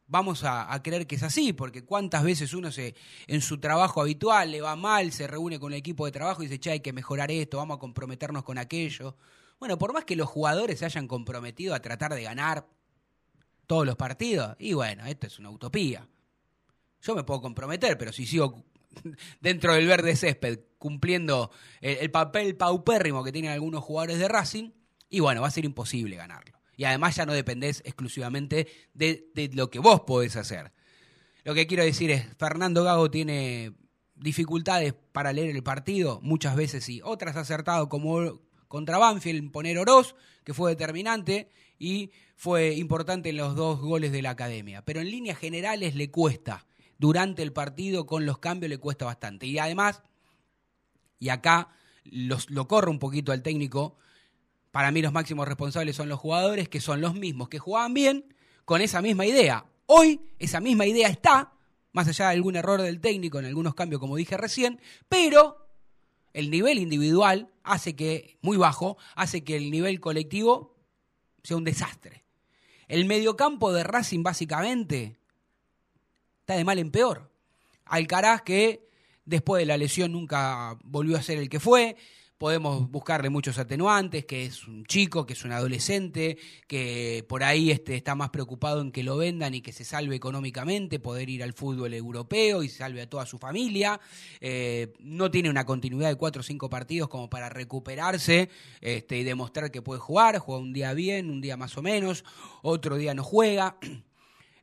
vamos 0.07 0.43
a, 0.43 0.81
creer 0.83 1.05
que 1.05 1.15
es 1.15 1.23
así, 1.23 1.53
porque 1.53 1.83
cuántas 1.83 2.23
veces 2.23 2.53
uno 2.53 2.71
se 2.71 2.95
en 3.27 3.41
su 3.41 3.59
trabajo 3.59 4.01
habitual 4.01 4.51
le 4.51 4.61
va 4.61 4.75
mal, 4.75 5.11
se 5.11 5.27
reúne 5.27 5.59
con 5.59 5.73
el 5.73 5.79
equipo 5.79 6.05
de 6.05 6.11
trabajo 6.11 6.41
y 6.41 6.47
dice, 6.47 6.59
che, 6.59 6.71
hay 6.71 6.79
que 6.79 6.93
mejorar 6.93 7.29
esto, 7.31 7.57
vamos 7.57 7.77
a 7.77 7.79
comprometernos 7.79 8.43
con 8.43 8.57
aquello. 8.57 9.15
Bueno, 9.59 9.77
por 9.77 9.93
más 9.93 10.05
que 10.05 10.15
los 10.15 10.29
jugadores 10.29 10.79
se 10.79 10.85
hayan 10.85 11.07
comprometido 11.07 11.73
a 11.73 11.81
tratar 11.81 12.13
de 12.13 12.23
ganar 12.23 12.67
todos 13.65 13.85
los 13.85 13.95
partidos, 13.95 14.55
y 14.59 14.73
bueno, 14.73 15.05
esto 15.05 15.27
es 15.27 15.39
una 15.39 15.49
utopía. 15.49 16.07
Yo 17.01 17.15
me 17.15 17.23
puedo 17.23 17.41
comprometer, 17.41 17.97
pero 17.97 18.13
si 18.13 18.25
sigo 18.25 18.63
dentro 19.41 19.73
del 19.73 19.87
verde 19.87 20.15
césped, 20.15 20.59
cumpliendo 20.77 21.51
el, 21.81 22.11
papel 22.11 22.55
paupérrimo 22.55 23.23
que 23.23 23.31
tienen 23.31 23.51
algunos 23.51 23.83
jugadores 23.83 24.19
de 24.19 24.27
Racing, 24.27 24.71
y 25.09 25.19
bueno, 25.19 25.41
va 25.41 25.47
a 25.47 25.51
ser 25.51 25.65
imposible 25.65 26.15
ganarlo. 26.15 26.57
Y 26.75 26.83
además 26.83 27.15
ya 27.15 27.25
no 27.25 27.33
dependés 27.33 27.81
exclusivamente 27.85 28.67
de, 28.93 29.31
lo 29.53 29.69
que 29.69 29.79
vos 29.79 30.01
podés 30.01 30.35
hacer. 30.35 30.71
Lo 31.43 31.55
que 31.55 31.65
quiero 31.65 31.83
decir 31.83 32.11
es, 32.11 32.25
Fernando 32.37 32.83
Gago 32.83 33.09
tiene 33.09 33.73
dificultades 34.15 34.93
para 35.11 35.33
leer 35.33 35.55
el 35.55 35.63
partido, 35.63 36.19
muchas 36.21 36.55
veces 36.55 36.83
sí, 36.83 37.01
otras 37.03 37.35
acertado 37.35 37.89
como 37.89 38.39
contra 38.67 38.97
Banfield 38.97 39.51
poner 39.51 39.77
Oroz, 39.77 40.15
que 40.43 40.53
fue 40.53 40.71
determinante 40.71 41.49
y 41.79 42.11
fue 42.35 42.73
importante 42.75 43.29
en 43.29 43.37
los 43.37 43.55
dos 43.55 43.79
goles 43.79 44.11
de 44.11 44.21
la 44.21 44.31
academia. 44.31 44.83
Pero 44.83 45.01
en 45.01 45.11
líneas 45.11 45.37
generales 45.37 45.95
le 45.95 46.11
cuesta 46.11 46.65
durante 46.97 47.43
el 47.43 47.53
partido 47.53 48.05
con 48.05 48.25
los 48.25 48.39
cambios 48.39 48.69
le 48.69 48.77
cuesta 48.77 49.05
bastante. 49.05 49.45
Y 49.45 49.59
además, 49.59 50.01
y 51.19 51.29
acá 51.29 51.69
lo 52.03 52.67
corro 52.67 52.91
un 52.91 52.99
poquito 52.99 53.31
al 53.31 53.43
técnico, 53.43 53.97
para 54.71 54.91
mí 54.91 55.01
los 55.01 55.13
máximos 55.13 55.47
responsables 55.47 55.95
son 55.95 56.09
los 56.09 56.19
jugadores, 56.19 56.69
que 56.69 56.81
son 56.81 57.01
los 57.01 57.15
mismos 57.15 57.49
que 57.49 57.59
jugaban 57.59 57.93
bien 57.93 58.33
con 58.65 58.81
esa 58.81 59.01
misma 59.01 59.25
idea. 59.25 59.65
Hoy 59.85 60.21
esa 60.39 60.59
misma 60.59 60.85
idea 60.85 61.07
está, 61.07 61.53
más 61.93 62.07
allá 62.07 62.25
de 62.27 62.35
algún 62.35 62.55
error 62.55 62.81
del 62.81 62.99
técnico 62.99 63.39
en 63.39 63.45
algunos 63.45 63.73
cambios, 63.73 63.99
como 63.99 64.15
dije 64.15 64.37
recién, 64.37 64.79
pero 65.07 65.67
el 66.33 66.51
nivel 66.51 66.77
individual 66.77 67.49
hace 67.67 67.95
que, 67.95 68.37
muy 68.41 68.57
bajo, 68.57 68.97
hace 69.15 69.43
que 69.43 69.55
el 69.55 69.71
nivel 69.71 69.99
colectivo 69.99 70.75
sea 71.43 71.57
un 71.57 71.63
desastre. 71.63 72.23
El 72.87 73.05
mediocampo 73.05 73.73
de 73.73 73.83
Racing 73.83 74.23
básicamente 74.23 75.17
está 76.39 76.55
de 76.55 76.63
mal 76.63 76.79
en 76.79 76.91
peor. 76.91 77.31
Alcaraz 77.85 78.41
que 78.41 78.87
después 79.25 79.61
de 79.61 79.65
la 79.65 79.77
lesión 79.77 80.13
nunca 80.13 80.77
volvió 80.83 81.17
a 81.17 81.21
ser 81.21 81.37
el 81.37 81.49
que 81.49 81.59
fue. 81.59 81.97
Podemos 82.37 82.91
buscarle 82.91 83.31
muchos 83.31 83.57
atenuantes, 83.57 84.25
que 84.25 84.45
es 84.45 84.67
un 84.67 84.85
chico, 84.85 85.25
que 85.25 85.33
es 85.33 85.43
un 85.43 85.51
adolescente, 85.53 86.37
que 86.67 87.25
por 87.27 87.43
ahí 87.43 87.71
este, 87.71 87.95
está 87.95 88.13
más 88.13 88.29
preocupado 88.29 88.81
en 88.81 88.91
que 88.91 89.01
lo 89.01 89.17
vendan 89.17 89.55
y 89.55 89.61
que 89.61 89.71
se 89.73 89.83
salve 89.83 90.15
económicamente, 90.15 90.99
poder 90.99 91.31
ir 91.31 91.41
al 91.41 91.53
fútbol 91.53 91.95
europeo 91.95 92.61
y 92.61 92.69
salve 92.69 93.01
a 93.01 93.09
toda 93.09 93.25
su 93.25 93.39
familia. 93.39 93.99
Eh, 94.39 94.93
no 94.99 95.31
tiene 95.31 95.49
una 95.49 95.65
continuidad 95.65 96.09
de 96.09 96.15
cuatro 96.15 96.41
o 96.41 96.43
cinco 96.43 96.69
partidos 96.69 97.09
como 97.09 97.27
para 97.27 97.49
recuperarse 97.49 98.49
este, 98.81 99.17
y 99.17 99.23
demostrar 99.23 99.71
que 99.71 99.81
puede 99.81 99.99
jugar. 99.99 100.37
Juega 100.37 100.61
un 100.61 100.73
día 100.73 100.93
bien, 100.93 101.31
un 101.31 101.41
día 101.41 101.57
más 101.57 101.75
o 101.75 101.81
menos, 101.81 102.23
otro 102.61 102.97
día 102.97 103.15
no 103.15 103.23
juega. 103.23 103.77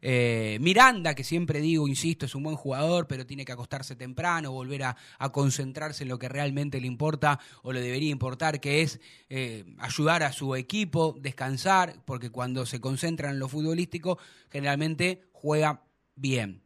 Eh, 0.07 0.59
Miranda, 0.61 1.15
que 1.15 1.25
siempre 1.25 1.63
digo, 1.63 1.89
insisto, 1.89 2.27
es 2.27 2.35
un 2.35 2.43
buen 2.43 2.57
jugador, 2.57 3.07
pero 3.07 3.25
tiene 3.25 3.47
que 3.47 3.53
acostarse 3.53 3.97
temprano, 3.97 4.53
volver 4.53 4.83
a, 4.83 4.97
concentrarse 5.33 6.03
en 6.03 6.11
lo 6.11 6.19
que 6.19 6.29
realmente 6.29 6.79
le 6.79 6.87
importa 6.87 7.41
o 7.63 7.73
le 7.73 7.81
debería 7.81 8.11
importar, 8.11 8.61
que 8.61 8.83
es 8.83 9.01
eh, 9.31 9.65
ayudar 9.79 10.23
a 10.23 10.31
su 10.31 10.57
equipo, 10.57 11.17
descansar, 11.19 12.05
porque 12.05 12.29
cuando 12.29 12.67
se 12.67 12.83
concentra 12.83 13.31
en 13.31 13.39
lo 13.39 13.49
futbolístico, 13.49 14.19
generalmente 14.51 15.23
juega 15.33 15.83
bien. 16.17 16.61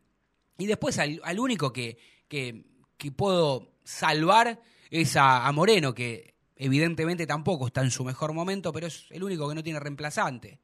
Y 0.59 0.67
después 0.67 0.99
al, 0.99 1.39
único 1.39 1.73
que, 1.73 1.97
que, 2.27 2.65
puedo 3.15 3.71
salvar 3.85 4.61
es 4.91 5.15
a 5.15 5.51
Moreno, 5.53 5.95
que 5.95 6.35
evidentemente 6.57 7.25
tampoco 7.25 7.69
está 7.69 7.83
en 7.83 7.93
su 7.93 8.03
mejor 8.03 8.33
momento, 8.33 8.73
pero 8.73 8.89
es 8.89 9.07
el 9.11 9.23
único 9.23 9.49
que 9.49 9.55
no 9.55 9.63
tiene 9.63 9.79
reemplazante. 9.79 10.59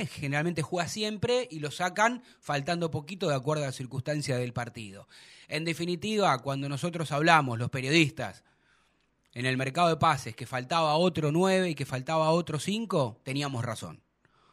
¿Eh? 0.00 0.06
generalmente 0.06 0.62
juega 0.62 0.88
siempre 0.88 1.48
y 1.50 1.60
lo 1.60 1.70
sacan 1.70 2.22
faltando 2.40 2.90
poquito 2.90 3.28
de 3.28 3.34
acuerdo 3.34 3.64
a 3.64 3.66
la 3.66 3.72
circunstancia 3.72 4.36
del 4.36 4.52
partido. 4.52 5.08
En 5.48 5.64
definitiva, 5.64 6.38
cuando 6.38 6.68
nosotros 6.68 7.12
hablamos, 7.12 7.58
los 7.58 7.70
periodistas, 7.70 8.44
en 9.34 9.46
el 9.46 9.56
mercado 9.56 9.88
de 9.88 9.96
pases, 9.96 10.36
que 10.36 10.46
faltaba 10.46 10.96
otro 10.96 11.32
9 11.32 11.70
y 11.70 11.74
que 11.74 11.86
faltaba 11.86 12.30
otro 12.30 12.58
5, 12.58 13.20
teníamos 13.22 13.64
razón. 13.64 14.02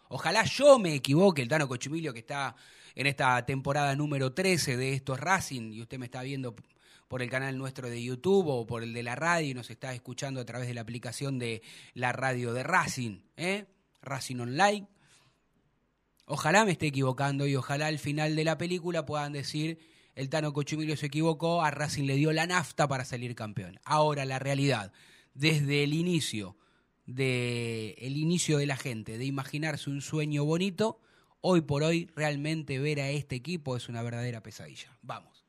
Ojalá 0.08 0.44
yo 0.46 0.80
me 0.80 0.96
equivoque, 0.96 1.42
el 1.42 1.48
Tano 1.48 1.68
Cochimilio 1.68 2.14
que 2.14 2.20
está 2.20 2.56
en 2.96 3.08
esta 3.08 3.46
temporada 3.46 3.96
número 3.96 4.34
13 4.34 4.78
de 4.78 4.94
estos 4.94 5.20
Racing, 5.20 5.72
y 5.74 5.82
usted 5.82 6.00
me 6.00 6.06
está 6.06 6.22
viendo 6.24 6.56
por 7.08 7.22
el 7.22 7.30
canal 7.30 7.58
nuestro 7.58 7.90
de 7.90 8.02
YouTube 8.02 8.48
o 8.48 8.66
por 8.66 8.84
el 8.84 8.94
de 8.94 9.04
la 9.04 9.16
radio 9.16 9.50
y 9.50 9.54
nos 9.54 9.70
está 9.70 9.94
escuchando 9.94 10.40
a 10.40 10.46
través 10.46 10.68
de 10.68 10.76
la 10.76 10.82
aplicación 10.82 11.40
de 11.40 11.62
la 11.94 12.12
radio 12.12 12.54
de 12.54 12.64
Racing, 12.64 13.20
¿eh? 13.36 13.66
Racing 14.02 14.38
Online. 14.38 14.88
Ojalá 16.32 16.64
me 16.64 16.74
esté 16.74 16.86
equivocando 16.86 17.48
y 17.48 17.56
ojalá 17.56 17.88
al 17.88 17.98
final 17.98 18.36
de 18.36 18.44
la 18.44 18.56
película 18.60 19.04
puedan 19.04 19.34
decir 19.34 19.80
el 20.14 20.30
Tano 20.30 20.54
Cochumilio 20.54 20.96
se 20.96 21.08
equivocó, 21.08 21.64
a 21.64 21.72
Racing 21.72 22.04
le 22.04 22.18
dio 22.18 22.32
la 22.32 22.46
nafta 22.46 22.88
para 22.88 23.04
salir 23.04 23.34
campeón. 23.34 23.80
Ahora 23.84 24.26
la 24.26 24.38
realidad, 24.38 24.92
desde 25.34 25.84
el 25.84 25.94
inicio 25.94 26.56
de 27.08 27.96
el 27.98 28.16
inicio 28.16 28.60
de 28.60 28.68
la 28.68 28.78
gente 28.78 29.18
de 29.18 29.26
imaginarse 29.26 29.90
un 29.90 30.02
sueño 30.02 30.46
bonito, 30.46 31.00
hoy 31.42 31.62
por 31.62 31.82
hoy 31.82 32.12
realmente 32.16 32.78
ver 32.78 33.00
a 33.00 33.10
este 33.10 33.36
equipo 33.36 33.76
es 33.76 33.90
una 33.90 34.04
verdadera 34.04 34.44
pesadilla. 34.44 34.96
Vamos. 35.02 35.44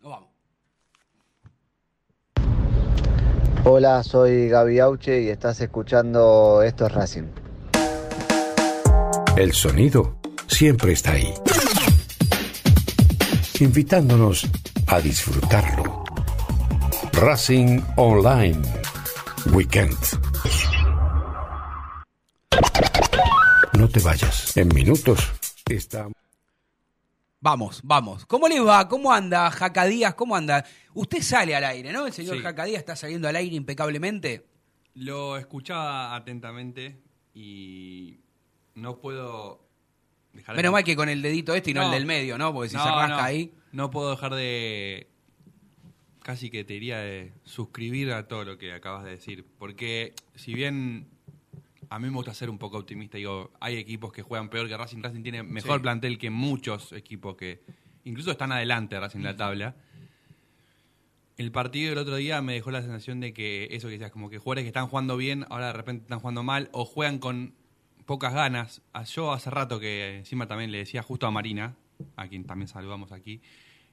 Nos 0.00 0.10
vamos. 0.10 0.30
Hola, 3.62 4.02
soy 4.02 4.48
Gaby 4.48 4.80
Auche 4.80 5.22
y 5.22 5.28
estás 5.28 5.60
escuchando 5.60 6.62
Esto 6.64 6.86
es 6.86 6.92
Racing. 6.92 7.39
El 9.36 9.52
sonido 9.52 10.18
siempre 10.48 10.92
está 10.92 11.12
ahí, 11.12 11.32
invitándonos 13.60 14.46
a 14.86 15.00
disfrutarlo. 15.00 16.04
Racing 17.12 17.80
Online 17.96 18.60
Weekend. 19.52 19.96
No 23.78 23.88
te 23.88 24.00
vayas, 24.00 24.56
en 24.56 24.68
minutos 24.68 25.30
estamos. 25.68 26.12
Vamos, 27.42 27.80
vamos. 27.82 28.26
¿Cómo 28.26 28.48
le 28.48 28.60
va? 28.60 28.86
¿Cómo 28.88 29.12
anda, 29.12 29.50
Jacadías? 29.50 30.14
¿Cómo 30.14 30.36
anda? 30.36 30.64
Usted 30.92 31.22
sale 31.22 31.56
al 31.56 31.64
aire, 31.64 31.90
¿no? 31.92 32.06
El 32.06 32.12
señor 32.12 32.36
Sí. 32.36 32.42
Jacadías 32.42 32.80
está 32.80 32.94
saliendo 32.96 33.28
al 33.28 33.36
aire 33.36 33.56
impecablemente. 33.56 34.46
Lo 34.94 35.38
escuchaba 35.38 36.14
atentamente 36.14 37.00
y 37.32 38.18
no 38.80 38.98
puedo 38.98 39.60
dejar 40.32 40.54
de 40.56 40.58
Menos 40.62 40.70
con- 40.70 40.76
mal 40.76 40.84
que 40.84 40.96
con 40.96 41.08
el 41.08 41.22
dedito 41.22 41.54
este 41.54 41.70
y 41.70 41.74
no, 41.74 41.80
No. 41.82 41.86
el 41.88 41.92
del 41.92 42.06
medio, 42.06 42.38
¿no? 42.38 42.52
Porque 42.52 42.70
si 42.70 42.76
No, 42.76 42.82
se 42.84 42.88
rasca 42.90 43.08
no, 43.16 43.22
ahí. 43.22 43.52
No 43.72 43.90
puedo 43.90 44.10
dejar 44.10 44.34
de. 44.34 45.06
Casi 46.22 46.50
que 46.50 46.64
te 46.64 46.74
diría 46.74 46.98
de 46.98 47.32
suscribir 47.44 48.12
a 48.12 48.28
todo 48.28 48.44
lo 48.44 48.58
que 48.58 48.72
acabas 48.72 49.04
de 49.04 49.10
decir. 49.12 49.44
Porque 49.58 50.12
si 50.34 50.52
bien 50.54 51.08
a 51.88 51.98
mí 51.98 52.08
me 52.08 52.14
gusta 52.14 52.34
ser 52.34 52.50
un 52.50 52.58
poco 52.58 52.78
optimista, 52.78 53.16
digo, 53.18 53.50
hay 53.58 53.76
equipos 53.76 54.12
que 54.12 54.22
juegan 54.22 54.48
peor 54.50 54.68
que 54.68 54.76
Racing. 54.76 55.02
Racing 55.02 55.22
tiene 55.22 55.42
mejor 55.42 55.78
Sí. 55.78 55.82
plantel 55.82 56.18
que 56.18 56.30
muchos 56.30 56.92
equipos 56.92 57.36
que 57.36 57.62
incluso 58.04 58.30
están 58.30 58.52
adelante 58.52 58.94
de 58.96 59.00
Racing 59.00 59.18
en 59.20 59.24
la 59.24 59.36
tabla. 59.36 59.76
El 61.36 61.52
partido 61.52 61.88
del 61.90 61.98
otro 61.98 62.16
día 62.16 62.42
me 62.42 62.52
dejó 62.52 62.70
la 62.70 62.82
sensación 62.82 63.18
de 63.20 63.32
que 63.32 63.68
eso 63.70 63.88
que 63.88 63.92
decías, 63.92 64.10
como 64.12 64.28
que 64.28 64.38
jugadores 64.38 64.64
que 64.64 64.68
están 64.68 64.88
jugando 64.88 65.16
bien, 65.16 65.46
ahora 65.48 65.68
de 65.68 65.72
repente 65.72 66.02
están 66.02 66.20
jugando 66.20 66.42
mal, 66.42 66.68
o 66.72 66.84
juegan 66.84 67.18
con 67.18 67.54
pocas 68.10 68.34
ganas. 68.34 68.82
A- 68.92 69.04
Yo 69.04 69.32
hace 69.32 69.50
rato 69.50 69.78
que 69.78 70.16
encima 70.18 70.48
también 70.48 70.72
le 70.72 70.78
decía 70.78 71.00
justo 71.00 71.28
a 71.28 71.30
Marina, 71.30 71.76
a 72.16 72.26
quien 72.26 72.44
también 72.44 72.66
saludamos 72.66 73.12
aquí, 73.12 73.40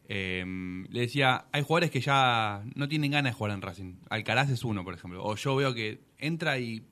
eh, 0.10 0.43
le 0.89 0.99
decía, 1.01 1.45
hay 1.51 1.62
jugadores 1.62 1.91
que 1.91 2.01
ya 2.01 2.63
no 2.73 2.88
tienen 2.88 3.12
ganas 3.12 3.34
de 3.34 3.38
jugar 3.38 3.51
en 3.53 3.62
Racing. 3.62 3.93
Alcaraz 4.10 4.49
es 4.49 4.63
uno, 4.63 4.84
por 4.84 4.95
ejemplo. 4.95 5.23
O 5.23 5.36
yo 5.36 5.56
veo 5.56 5.75
que 5.75 5.99
entra 6.17 6.58
y 6.58 6.84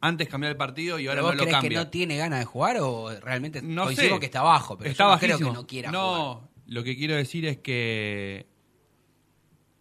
antes 0.00 0.26
cambió 0.28 0.50
el 0.50 0.56
partido 0.56 0.98
y 0.98 1.06
ahora 1.06 1.20
¿Pero 1.20 1.22
no 1.22 1.28
vos 1.28 1.36
lo 1.36 1.42
crees 1.44 1.54
cambia. 1.54 1.68
que 1.70 1.84
no 1.84 1.90
tiene 1.90 2.16
ganas 2.16 2.40
de 2.40 2.44
jugar 2.46 2.78
o 2.80 3.10
realmente 3.20 3.62
No 3.62 3.84
coinciden 3.84 4.14
sé. 4.14 4.18
que 4.20 4.26
está 4.26 4.40
abajo? 4.40 4.76
Pero 4.76 4.90
Está 4.90 5.04
yo 5.04 5.10
no 5.12 5.18
creo 5.20 5.38
que 5.38 5.44
no 5.54 5.66
quiera 5.68 5.92
No, 5.92 6.34
jugar. 6.34 6.50
lo 6.66 6.82
que 6.82 6.96
quiero 6.96 7.14
decir 7.14 7.46
es 7.46 7.58
que. 7.58 8.46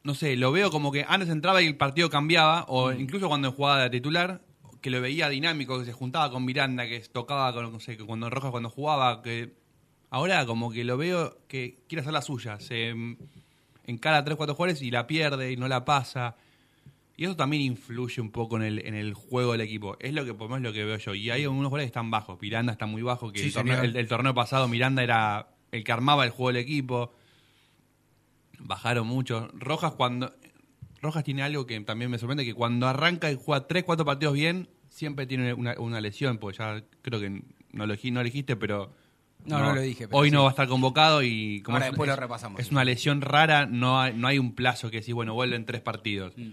No 0.04 0.14
sé, 0.14 0.36
lo 0.36 0.52
veo 0.52 0.70
como 0.72 0.92
que 0.92 1.04
antes 1.08 1.30
entraba 1.30 1.62
y 1.64 1.68
el 1.68 1.78
partido 1.78 2.10
cambiaba, 2.12 2.66
o 2.68 2.92
Mm. 2.92 3.00
incluso 3.00 3.28
cuando 3.28 3.52
jugaba 3.52 3.84
de 3.84 3.90
titular, 3.90 4.42
que 4.82 4.90
lo 4.90 5.00
veía 5.00 5.30
dinámico, 5.30 5.80
que 5.80 5.86
se 5.86 5.94
juntaba 5.94 6.32
con 6.32 6.44
Miranda, 6.44 6.88
que 6.88 7.00
tocaba 7.02 7.54
con, 7.54 7.72
no 7.72 7.80
sé, 7.80 7.98
que 7.98 8.04
cuando 8.04 8.30
Rojas 8.30 8.52
cuando 8.52 8.70
jugaba, 8.70 9.22
que. 9.22 9.54
Ahora 10.10 10.46
como 10.46 10.72
que 10.72 10.84
lo 10.84 10.98
veo 10.98 11.38
que 11.48 11.84
quiere 11.88 12.02
hacer 12.02 12.12
la 12.12 12.22
suya, 12.22 12.60
se 12.60 12.94
mm, 12.94 13.16
encara 13.86 14.26
tres, 14.26 14.36
cuatro 14.36 14.56
jugadores 14.56 14.82
y 14.82 14.92
la 14.92 15.08
pierde 15.08 15.54
y 15.54 15.56
no 15.56 15.70
la 15.70 15.86
pasa. 15.86 16.36
Y 17.16 17.26
eso 17.26 17.36
también 17.36 17.62
influye 17.62 18.20
un 18.20 18.32
poco 18.32 18.58
en 18.58 18.64
el, 18.64 18.86
en 18.86 18.96
el 18.96 19.14
juego 19.14 19.54
del 19.54 19.62
equipo. 19.62 19.96
Es 20.00 20.14
lo 20.14 20.26
que 20.26 20.34
por 20.34 20.50
lo 20.50 20.56
menos 20.56 20.72
lo 20.72 20.74
que 20.74 20.84
veo 20.84 20.98
yo. 20.98 21.14
Y 21.14 21.30
hay 21.30 21.44
algunos 21.44 21.68
jugadores 21.68 21.86
que 21.86 21.92
están 21.92 22.10
bajos. 22.10 22.42
Miranda 22.42 22.74
está 22.74 22.88
muy 22.88 23.04
bajo, 23.04 23.32
que 23.32 23.40
Sí, 23.40 23.48
el, 23.48 23.54
torneo, 23.54 23.84
el 23.84 24.08
torneo 24.08 24.34
pasado 24.34 24.68
Miranda 24.68 25.04
era 25.04 25.48
el 25.72 25.84
que 25.84 25.92
armaba 25.92 26.26
el 26.26 26.32
juego 26.32 26.48
del 26.48 26.64
equipo. 26.64 27.14
Bajaron 28.60 29.08
mucho. 29.08 29.50
Rojas 29.54 29.94
cuando 29.94 30.34
Rojas 31.02 31.24
tiene 31.24 31.44
algo 31.44 31.66
que 31.66 31.80
también 31.82 32.12
me 32.12 32.18
sorprende, 32.18 32.46
que 32.46 32.54
cuando 32.54 32.88
arranca 32.88 33.32
y 33.32 33.38
juega 33.42 33.68
3, 33.68 33.84
4 33.84 34.06
partidos 34.06 34.34
bien, 34.34 34.70
siempre 34.90 35.26
tiene 35.26 35.54
una, 35.54 35.74
una 35.80 36.00
lesión, 36.02 36.38
porque 36.38 36.60
ya 36.60 36.84
creo 37.02 37.20
que 37.20 37.30
no 37.72 37.86
lo, 37.88 37.96
no 37.96 38.22
elegiste, 38.22 38.56
pero... 38.56 38.94
No, 39.44 39.58
no 39.58 39.74
lo 39.74 39.82
dije, 39.82 40.08
pero 40.08 40.20
hoy 40.20 40.30
sí. 40.30 40.36
no 40.36 40.44
va 40.44 40.50
a 40.50 40.52
estar 40.52 40.68
convocado 40.68 41.24
y... 41.24 41.64
Ahora 41.66 41.86
es- 41.86 41.92
después 41.92 42.08
lo 42.08 42.16
repasamos. 42.16 42.60
Es 42.60 42.70
una 42.70 42.84
lesión 42.84 43.22
rara, 43.22 43.66
no 43.66 44.00
hay, 44.00 44.14
no 44.14 44.28
hay 44.28 44.38
un 44.38 44.54
plazo 44.54 44.92
que 44.92 44.98
decís, 45.00 45.16
bueno, 45.16 45.34
vuelve 45.34 45.56
en 45.56 45.66
tres 45.66 45.82
partidos. 45.82 46.34
Mm. 46.38 46.52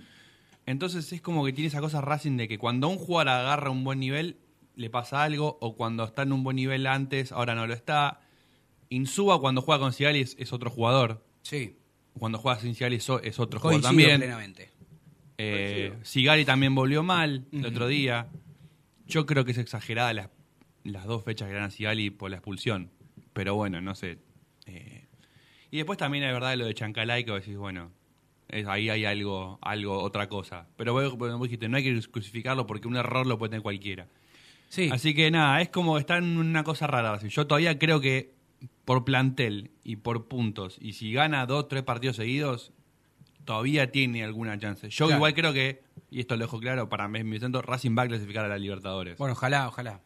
Entonces 0.64 1.12
es 1.12 1.20
como 1.20 1.44
que 1.44 1.52
tiene 1.52 1.68
esa 1.68 1.80
cosa 1.80 2.00
Racing 2.00 2.36
de 2.36 2.48
que 2.48 2.58
cuando 2.58 2.88
un 2.88 2.96
jugador 2.96 3.28
agarra 3.30 3.70
un 3.70 3.84
buen 3.84 4.00
nivel, 4.00 4.38
le 4.76 4.90
pasa 4.90 5.22
algo, 5.22 5.58
o 5.60 5.76
cuando 5.76 6.04
está 6.04 6.22
en 6.22 6.32
un 6.32 6.44
buen 6.44 6.56
nivel 6.56 6.86
antes, 6.86 7.32
ahora 7.32 7.54
no 7.54 7.66
lo 7.66 7.74
está. 7.74 8.20
Insúa 8.90 9.40
cuando 9.40 9.60
juega 9.60 9.80
con 9.80 9.92
Sigali 9.92 10.20
es, 10.20 10.36
es 10.38 10.52
otro 10.52 10.70
jugador. 10.70 11.24
Sí, 11.42 11.77
Cuando 12.18 12.38
juega 12.38 12.58
sin 12.60 12.74
Sigali 12.74 12.96
es, 12.96 13.08
otro 13.10 13.24
jugador 13.28 13.60
coincido 13.60 13.82
también. 13.82 14.18
plenamente. 14.20 14.70
Eh, 15.38 15.94
Sigali 16.02 16.44
también 16.44 16.74
volvió 16.74 17.02
mal 17.02 17.44
el 17.52 17.66
otro 17.66 17.86
día. 17.88 18.28
Yo 19.06 19.24
creo 19.26 19.44
que 19.44 19.52
es 19.52 19.58
exagerada 19.58 20.12
las, 20.12 20.30
las 20.84 21.04
dos 21.06 21.24
fechas 21.24 21.48
que 21.48 21.54
ganan 21.54 21.70
Sigali 21.70 22.10
por 22.10 22.30
la 22.30 22.36
expulsión. 22.38 22.90
Pero 23.32 23.54
bueno, 23.54 23.80
no 23.80 23.94
sé. 23.94 24.18
Eh, 24.66 25.06
y 25.70 25.76
después 25.76 25.98
también 25.98 26.24
es 26.24 26.32
verdad 26.32 26.56
lo 26.56 26.66
de 26.66 26.74
Chancalay 26.74 27.24
que 27.24 27.30
vos 27.30 27.40
decís, 27.40 27.56
bueno, 27.56 27.92
es- 28.48 28.66
ahí 28.66 28.90
hay 28.90 29.04
algo, 29.04 29.58
algo, 29.62 29.98
otra 30.02 30.28
cosa. 30.28 30.66
Pero 30.76 30.92
vos, 30.92 31.16
vos 31.16 31.42
dijiste, 31.42 31.68
no 31.68 31.76
hay 31.76 31.84
que 31.84 32.00
crucificarlo 32.10 32.66
porque 32.66 32.88
un 32.88 32.96
error 32.96 33.26
lo 33.26 33.38
puede 33.38 33.50
tener 33.50 33.62
cualquiera. 33.62 34.08
Sí, 34.68 34.90
Así 34.92 35.14
que 35.14 35.30
nada, 35.30 35.62
es 35.62 35.68
como 35.70 35.96
está 35.98 36.18
en 36.18 36.36
una 36.36 36.64
cosa 36.64 36.86
rara. 36.86 37.18
Yo 37.26 37.46
todavía 37.46 37.78
creo 37.78 38.00
que 38.00 38.34
por 38.88 39.04
plantel 39.04 39.70
y 39.84 39.96
por 39.96 40.28
puntos, 40.28 40.78
y 40.80 40.94
si 40.94 41.12
gana 41.12 41.44
dos, 41.44 41.68
tres 41.68 41.82
partidos 41.82 42.16
seguidos, 42.16 42.72
todavía 43.44 43.92
tiene 43.92 44.24
alguna 44.24 44.58
chance. 44.58 44.88
Yo 44.88 45.04
Claro. 45.04 45.18
igual 45.18 45.34
creo 45.34 45.52
que, 45.52 45.82
y 46.10 46.20
esto 46.20 46.36
lo 46.36 46.46
dejo 46.46 46.58
claro, 46.58 46.88
para 46.88 47.06
mí, 47.06 47.22
mi 47.22 47.38
centro, 47.38 47.60
Racing 47.60 47.94
va 47.98 48.04
a 48.04 48.08
clasificar 48.08 48.46
a 48.46 48.48
la 48.48 48.56
Libertadores. 48.56 49.18
bueno, 49.18 49.32
ojalá, 49.34 49.68
ojalá. 49.68 50.00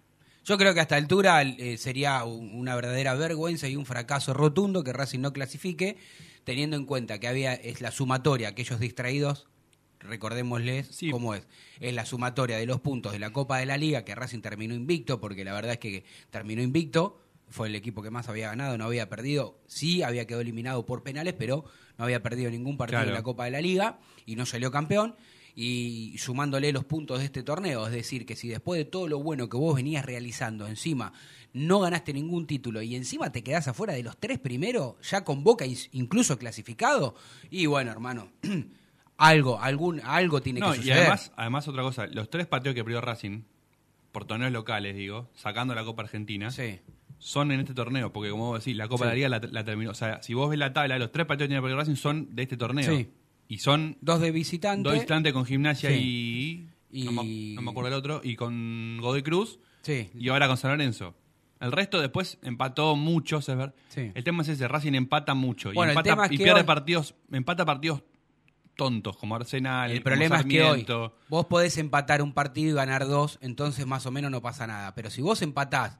Yo 0.44 0.58
creo 0.58 0.74
que 0.74 0.80
a 0.80 0.82
esta 0.82 0.96
altura 0.96 1.40
eh, 1.42 1.76
sería 1.76 2.24
un- 2.24 2.56
una 2.56 2.74
verdadera 2.74 3.14
vergüenza 3.14 3.68
y 3.68 3.76
un 3.76 3.86
fracaso 3.86 4.34
rotundo 4.34 4.82
que 4.82 4.92
Racing 4.92 5.20
no 5.20 5.32
clasifique, 5.32 5.96
teniendo 6.42 6.76
en 6.76 6.84
cuenta 6.84 7.20
que 7.20 7.28
había 7.28 7.54
es 7.54 7.82
la 7.82 7.92
sumatoria, 7.92 8.48
aquellos 8.48 8.80
distraídos, 8.80 9.46
recordémosles 10.00 10.88
Sí. 10.88 11.12
cómo 11.12 11.36
es. 11.36 11.46
Es 11.78 11.94
la 11.94 12.04
sumatoria 12.04 12.56
de 12.56 12.66
los 12.66 12.80
puntos 12.80 13.12
de 13.12 13.20
la 13.20 13.30
Copa 13.32 13.58
de 13.58 13.66
la 13.66 13.76
Liga, 13.76 14.04
que 14.04 14.16
Racing 14.16 14.40
terminó 14.40 14.74
invicto, 14.74 15.20
porque 15.20 15.44
la 15.44 15.52
verdad 15.54 15.74
es 15.74 15.78
que 15.78 16.04
terminó 16.30 16.62
invicto, 16.62 17.20
fue 17.48 17.68
el 17.68 17.74
equipo 17.74 18.02
que 18.02 18.10
más 18.10 18.28
había 18.28 18.48
ganado, 18.48 18.78
no 18.78 18.84
había 18.84 19.08
perdido, 19.08 19.58
sí 19.66 20.02
había 20.02 20.26
quedado 20.26 20.40
eliminado 20.42 20.86
por 20.86 21.02
penales, 21.02 21.34
pero 21.34 21.64
no 21.98 22.04
había 22.04 22.22
perdido 22.22 22.50
ningún 22.50 22.76
partido 22.78 22.98
Claro. 23.00 23.10
en 23.10 23.14
la 23.14 23.22
Copa 23.22 23.44
de 23.44 23.50
la 23.50 23.60
Liga 23.60 23.98
y 24.26 24.36
no 24.36 24.46
salió 24.46 24.70
campeón. 24.70 25.14
Y 25.54 26.16
sumándole 26.16 26.72
los 26.72 26.86
puntos 26.86 27.18
de 27.18 27.26
este 27.26 27.42
torneo, 27.42 27.86
es 27.86 27.92
decir, 27.92 28.24
que 28.24 28.36
si 28.36 28.48
después 28.48 28.78
de 28.78 28.86
todo 28.86 29.06
lo 29.06 29.18
bueno 29.22 29.50
que 29.50 29.58
vos 29.58 29.74
venías 29.76 30.02
realizando, 30.02 30.66
encima 30.66 31.12
no 31.52 31.80
ganaste 31.80 32.14
ningún 32.14 32.46
título 32.46 32.80
y 32.80 32.96
encima 32.96 33.30
te 33.30 33.42
quedás 33.44 33.68
afuera 33.68 33.92
de 33.92 34.02
los 34.02 34.16
tres 34.16 34.38
primeros, 34.38 34.94
ya 35.06 35.24
con 35.24 35.44
Boca 35.44 35.66
incluso 35.92 36.38
clasificado, 36.38 37.14
y 37.50 37.66
bueno, 37.66 37.90
hermano, 37.90 38.32
algo, 39.18 39.60
algún, 39.60 40.00
algo 40.00 40.40
tiene 40.40 40.60
no, 40.60 40.70
que 40.72 40.78
y 40.78 40.80
suceder. 40.80 40.98
además, 41.00 41.32
además 41.36 41.68
otra 41.68 41.82
cosa, 41.82 42.06
los 42.06 42.30
tres 42.30 42.46
partidos 42.46 42.74
que 42.74 42.82
perdió 42.84 43.02
Racing, 43.02 43.42
por 44.10 44.24
torneos 44.24 44.52
locales, 44.52 44.96
digo, 44.96 45.28
sacando 45.34 45.74
la 45.74 45.84
Copa 45.84 46.02
Argentina, 46.02 46.50
Sí. 46.50 46.80
Son 47.24 47.52
en 47.52 47.60
este 47.60 47.72
torneo, 47.72 48.12
porque 48.12 48.30
como 48.30 48.46
vos 48.48 48.58
decís, 48.64 48.76
la 48.76 48.88
Copa 48.88 49.04
Sí. 49.04 49.04
de 49.04 49.08
la 49.10 49.14
Liga 49.14 49.28
la, 49.28 49.40
la 49.52 49.64
terminó. 49.64 49.90
O 49.92 49.94
sea, 49.94 50.20
si 50.22 50.34
vos 50.34 50.50
ves 50.50 50.58
la 50.58 50.72
tabla, 50.72 50.98
los 50.98 51.12
tres 51.12 51.24
partidos 51.26 51.46
que 51.46 51.50
tiene 51.50 51.62
perdido 51.62 51.78
Racing 51.78 51.94
son 51.94 52.34
de 52.34 52.42
este 52.42 52.56
torneo. 52.56 52.90
Sí. 52.96 53.08
Y 53.48 53.58
son 53.58 53.96
Dos 54.00 54.20
de 54.20 54.30
visitante. 54.32 54.82
Dos 54.88 54.94
distantes 54.98 55.32
con 55.32 55.44
gimnasia 55.44 55.90
Sí. 55.90 56.66
y, 56.90 57.00
Y- 57.00 57.04
No, 57.04 57.12
me, 57.12 57.24
no 57.54 57.62
me 57.62 57.70
acuerdo 57.70 57.88
el 57.88 57.94
otro. 57.94 58.20
Y 58.22 58.36
con 58.36 58.98
Godoy 59.00 59.22
Cruz. 59.22 59.58
Sí. 59.82 60.10
Y 60.14 60.28
ahora 60.28 60.46
con 60.48 60.56
San 60.58 60.72
Lorenzo. 60.72 61.14
El 61.60 61.70
resto 61.72 62.00
después 62.00 62.38
empató 62.42 62.96
muchos, 62.96 63.48
es 63.48 63.56
ver. 63.56 63.72
Sí. 63.88 64.10
El 64.14 64.24
tema 64.24 64.42
es 64.42 64.48
ese, 64.48 64.66
Racing 64.68 64.92
empata 64.94 65.32
mucho. 65.34 65.72
Bueno, 65.72 65.92
y 65.92 65.94
el 65.94 65.98
empata, 65.98 66.10
tema 66.10 66.26
es 66.26 66.32
y 66.32 66.36
que 66.38 66.44
pierde 66.44 66.60
hoy- 66.60 66.66
partidos, 66.66 67.14
empata 67.30 67.64
partidos 67.64 68.02
tontos, 68.76 69.16
como 69.16 69.36
Arsenal. 69.36 69.90
El 69.90 70.02
problema 70.02 70.40
es 70.40 70.46
que 70.46 70.62
hoy 70.62 70.86
vos 71.28 71.46
podés 71.46 71.78
empatar 71.78 72.20
un 72.22 72.32
partido 72.32 72.70
y 72.70 72.74
ganar 72.74 73.06
dos, 73.06 73.38
entonces 73.42 73.86
más 73.86 74.04
o 74.06 74.10
menos 74.10 74.30
no 74.30 74.42
pasa 74.42 74.66
nada. 74.66 74.94
Pero 74.94 75.08
si 75.10 75.22
vos 75.22 75.40
empatás 75.42 75.98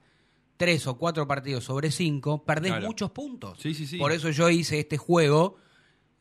tres 0.65 0.87
o 0.87 0.97
cuatro 0.97 1.27
partidos 1.27 1.65
sobre 1.65 1.91
cinco, 1.91 2.45
perdés 2.45 2.71
Claro. 2.71 2.87
muchos 2.87 3.11
puntos. 3.11 3.59
Sí, 3.61 3.75
sí, 3.75 3.85
sí. 3.87 3.97
Por 3.99 4.13
eso 4.13 4.31
yo 4.31 4.49
hice 4.49 4.79
este 4.79 4.97
juego 4.97 5.57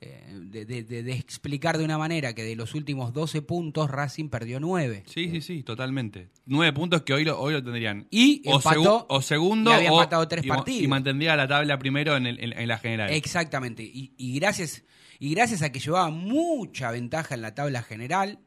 eh, 0.04 0.26
de, 0.34 0.66
de- 0.66 0.84
de- 0.84 1.04
de 1.04 1.14
explicar 1.14 1.78
de 1.78 1.86
una 1.86 1.96
manera 1.96 2.34
que 2.34 2.44
de 2.44 2.56
los 2.56 2.74
últimos 2.74 3.14
12 3.14 3.44
puntos 3.44 3.88
Racing 3.92 4.30
perdió 4.30 4.60
9. 4.60 5.04
Sí, 5.06 5.30
sí, 5.30 5.42
sí, 5.42 5.62
totalmente. 5.62 6.30
Nueve 6.48 6.74
puntos 6.74 7.04
que 7.04 7.14
hoy 7.14 7.24
lo, 7.24 7.40
hoy 7.40 7.54
lo 7.54 7.64
tendrían. 7.64 8.08
Y 8.10 8.42
o, 8.48 8.56
empató 8.56 9.06
o 9.10 9.22
segundo 9.22 9.70
y 9.70 9.74
había 9.76 9.92
o- 9.92 10.00
empatado 10.02 10.28
partidos. 10.28 10.82
Y 10.82 10.88
mantendría 10.88 11.36
la 11.36 11.48
tabla 11.48 11.78
primero 11.78 12.18
en, 12.18 12.26
el- 12.26 12.44
en- 12.44 12.54
en 12.58 12.68
la 12.68 12.80
general. 12.80 13.12
Exactamente. 13.12 13.84
Y, 13.84 14.14
y 14.18 14.40
gracias, 14.40 14.84
y 15.20 15.36
gracias 15.36 15.62
a 15.62 15.72
que 15.72 15.80
llevaba 15.80 16.10
mucha 16.10 16.90
ventaja 16.90 17.36
en 17.36 17.42
la 17.44 17.54
tabla 17.54 17.84
general, 17.84 18.40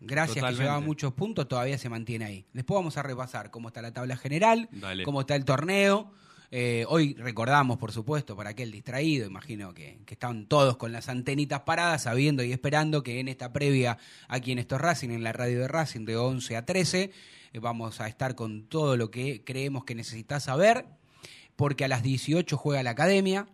gracias 0.00 0.44
que 0.44 0.52
llevaba 0.54 0.80
muchos 0.80 1.12
puntos, 1.12 1.46
todavía 1.48 1.78
se 1.78 1.88
mantiene 1.88 2.24
ahí. 2.24 2.46
Después 2.52 2.76
vamos 2.76 2.96
a 2.96 3.02
repasar 3.02 3.50
cómo 3.50 3.68
está 3.68 3.82
la 3.82 3.92
tabla 3.92 4.16
general, 4.16 4.68
Dale. 4.72 5.04
cómo 5.04 5.20
está 5.20 5.36
el 5.36 5.44
torneo. 5.44 6.12
Eh, 6.52 6.84
hoy 6.88 7.14
recordamos, 7.14 7.78
por 7.78 7.92
supuesto, 7.92 8.34
para 8.34 8.50
aquel 8.50 8.72
distraído, 8.72 9.26
imagino 9.26 9.72
que, 9.72 10.00
que 10.04 10.14
estaban 10.14 10.46
todos 10.46 10.76
con 10.76 10.90
las 10.90 11.08
antenitas 11.08 11.60
paradas, 11.60 12.02
sabiendo 12.02 12.42
y 12.42 12.52
esperando 12.52 13.04
que 13.04 13.20
en 13.20 13.28
esta 13.28 13.52
previa 13.52 13.98
aquí 14.26 14.50
en 14.50 14.58
esto 14.58 14.74
es 14.74 14.80
Racing, 14.80 15.10
en 15.10 15.22
la 15.22 15.32
radio 15.32 15.60
de 15.60 15.68
Racing, 15.68 16.04
de 16.04 16.16
11 16.16 16.56
a 16.56 16.66
13, 16.66 17.12
eh, 17.52 17.58
vamos 17.60 18.00
a 18.00 18.08
estar 18.08 18.34
con 18.34 18.64
todo 18.64 18.96
lo 18.96 19.10
que 19.10 19.44
creemos 19.44 19.84
que 19.84 19.94
necesitas 19.94 20.44
saber, 20.44 20.86
porque 21.54 21.84
a 21.84 21.88
las 21.88 22.02
18 22.02 22.56
juega 22.56 22.82
la 22.82 22.90
academia. 22.90 23.46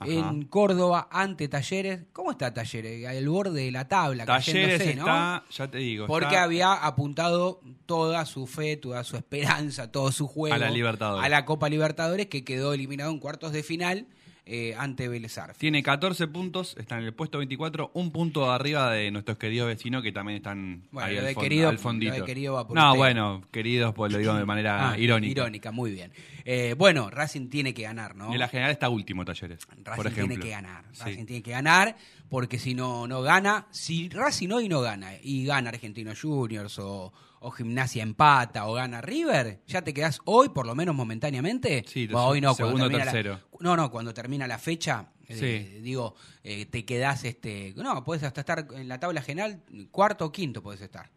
Ajá. 0.00 0.10
En 0.10 0.44
Córdoba, 0.46 1.08
ante 1.10 1.46
Talleres. 1.48 2.04
¿Cómo 2.12 2.30
está 2.30 2.52
Talleres? 2.54 3.06
Al 3.06 3.28
borde 3.28 3.64
de 3.64 3.70
la 3.70 3.86
tabla, 3.86 4.24
Talleres 4.24 4.78
cayéndose, 4.78 4.94
¿no? 4.96 5.02
está, 5.02 5.44
ya 5.50 5.70
te 5.70 5.78
digo, 5.78 6.06
Porque 6.06 6.26
está- 6.34 6.42
había 6.44 6.72
apuntado 6.72 7.60
toda 7.86 8.24
su 8.24 8.46
fe, 8.46 8.76
toda 8.76 9.04
su 9.04 9.16
esperanza, 9.16 9.92
todo 9.92 10.10
su 10.10 10.26
juego 10.26 10.54
A 10.54 10.58
la 10.58 10.70
Libertadores. 10.70 11.24
a 11.24 11.28
la 11.28 11.44
Copa 11.44 11.68
Libertadores, 11.68 12.26
que 12.26 12.44
quedó 12.44 12.72
eliminado 12.72 13.10
en 13.10 13.18
cuartos 13.18 13.52
de 13.52 13.62
final 13.62 14.06
eh, 14.46 14.74
ante 14.76 15.08
Vélez. 15.08 15.38
Tiene 15.58 15.82
14 15.82 16.26
puntos, 16.28 16.76
está 16.78 16.98
en 16.98 17.04
el 17.04 17.12
puesto 17.14 17.38
24, 17.38 17.90
un 17.94 18.10
punto 18.10 18.50
arriba 18.50 18.90
de 18.92 19.10
nuestros 19.10 19.38
queridos 19.38 19.68
vecinos 19.68 20.02
que 20.02 20.10
también 20.12 20.36
están 20.38 20.82
Bueno, 20.90 21.08
ahí 21.08 21.14
lo 21.14 21.20
al, 21.20 21.26
de 21.26 21.34
fon- 21.34 21.42
querido- 21.42 21.68
al 21.68 21.78
fondito. 21.78 22.12
lo 22.14 22.20
de 22.20 22.24
querido 22.26 22.54
va 22.54 22.66
por 22.66 22.76
no, 22.76 22.88
usted. 22.88 22.98
bueno, 22.98 23.42
queridos, 23.50 23.94
pues 23.94 24.12
lo 24.12 24.18
digo 24.18 24.34
de 24.34 24.44
manera 24.46 24.90
Ah, 24.90 24.98
irónica. 24.98 25.30
Irónica, 25.30 25.70
muy 25.70 25.92
bien. 25.92 26.12
Eh, 26.44 26.74
bueno, 26.76 27.10
Racing 27.10 27.48
tiene 27.48 27.72
que 27.74 27.82
ganar, 27.82 28.16
¿no? 28.16 28.32
En 28.32 28.38
la 28.38 28.48
general 28.48 28.72
está 28.72 28.88
último, 28.88 29.24
Talleres. 29.24 29.60
Racing 29.68 29.82
por 29.96 30.06
ejemplo. 30.06 30.26
tiene 30.34 30.42
que 30.42 30.50
ganar. 30.50 30.84
Sí. 30.92 31.02
Racing 31.04 31.26
tiene 31.26 31.42
que 31.42 31.50
ganar 31.52 31.96
porque 32.28 32.58
si 32.58 32.74
no, 32.74 33.06
no 33.06 33.22
gana. 33.22 33.66
Si 33.70 34.08
Racing 34.08 34.48
hoy 34.50 34.68
no 34.68 34.80
gana 34.80 35.12
y 35.22 35.44
gana 35.44 35.68
Argentino 35.70 36.12
Juniors 36.20 36.78
o, 36.78 37.12
o 37.40 37.50
Gimnasia 37.50 38.02
empata 38.02 38.66
o 38.66 38.74
gana 38.74 39.00
River, 39.00 39.60
ya 39.66 39.82
te 39.82 39.92
quedás 39.94 40.20
hoy, 40.24 40.50
por 40.50 40.66
lo 40.66 40.74
menos 40.74 40.94
momentáneamente. 40.94 41.84
Sí, 41.88 42.06
Bueno, 42.06 42.26
hoy 42.28 42.40
no, 42.40 42.54
cuando 42.54 42.76
segundo, 42.78 42.98
la- 42.98 43.04
tercero. 43.04 43.40
no, 43.60 43.76
no, 43.76 43.90
cuando 43.90 44.14
termina 44.14 44.46
la 44.46 44.58
fecha, 44.58 45.10
eh, 45.26 45.36
Sí. 45.74 45.80
digo, 45.80 46.14
eh, 46.44 46.66
te 46.66 46.84
quedás, 46.84 47.24
este, 47.24 47.72
no, 47.76 48.04
puedes 48.04 48.22
hasta 48.24 48.40
estar 48.40 48.66
en 48.74 48.88
la 48.88 49.00
tabla 49.00 49.22
general, 49.22 49.62
cuarto 49.90 50.26
o 50.26 50.32
quinto 50.32 50.62
puedes 50.62 50.80
estar. 50.80 51.10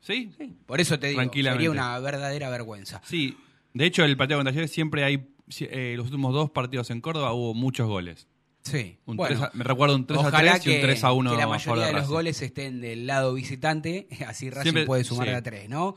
¿Sí? 0.00 0.32
Por 0.66 0.80
eso 0.80 0.98
te 0.98 1.08
digo, 1.08 1.20
sería 1.32 1.70
una 1.70 1.98
verdadera 1.98 2.48
vergüenza. 2.50 3.00
Sí. 3.04 3.36
De 3.72 3.84
hecho, 3.86 4.04
el 4.04 4.16
partido 4.16 4.38
con 4.38 4.46
Talleres 4.46 4.70
siempre 4.72 5.04
hay. 5.04 5.28
eh, 5.60 5.94
los 5.96 6.06
últimos 6.06 6.32
dos 6.32 6.50
partidos 6.50 6.90
en 6.90 7.00
Córdoba 7.00 7.32
hubo 7.32 7.54
muchos 7.54 7.86
goles. 7.88 8.26
Sí. 8.70 8.98
Un 9.06 9.16
Bueno, 9.16 9.36
tres 9.36 9.48
a- 9.48 9.56
me 9.56 9.64
recuerdo 9.64 9.96
un 9.96 10.06
3 10.06 10.18
a 10.18 10.28
Ojalá 10.28 10.52
3 10.52 10.66
y 10.66 10.68
un 10.70 10.74
que- 10.76 10.80
3 10.82 11.04
a 11.04 11.12
1 11.12 11.30
Que 11.32 11.36
la 11.36 11.46
mayoría 11.48 11.86
de 11.86 11.92
los 11.92 12.08
goles 12.08 12.40
estén 12.42 12.80
del 12.80 13.06
lado 13.06 13.34
visitante, 13.34 14.06
así 14.26 14.48
Racing 14.50 14.62
Siempre- 14.62 14.86
puede 14.86 15.04
sumar 15.04 15.28
sí. 15.28 15.34
a 15.34 15.42
tres, 15.42 15.68
¿no? 15.68 15.94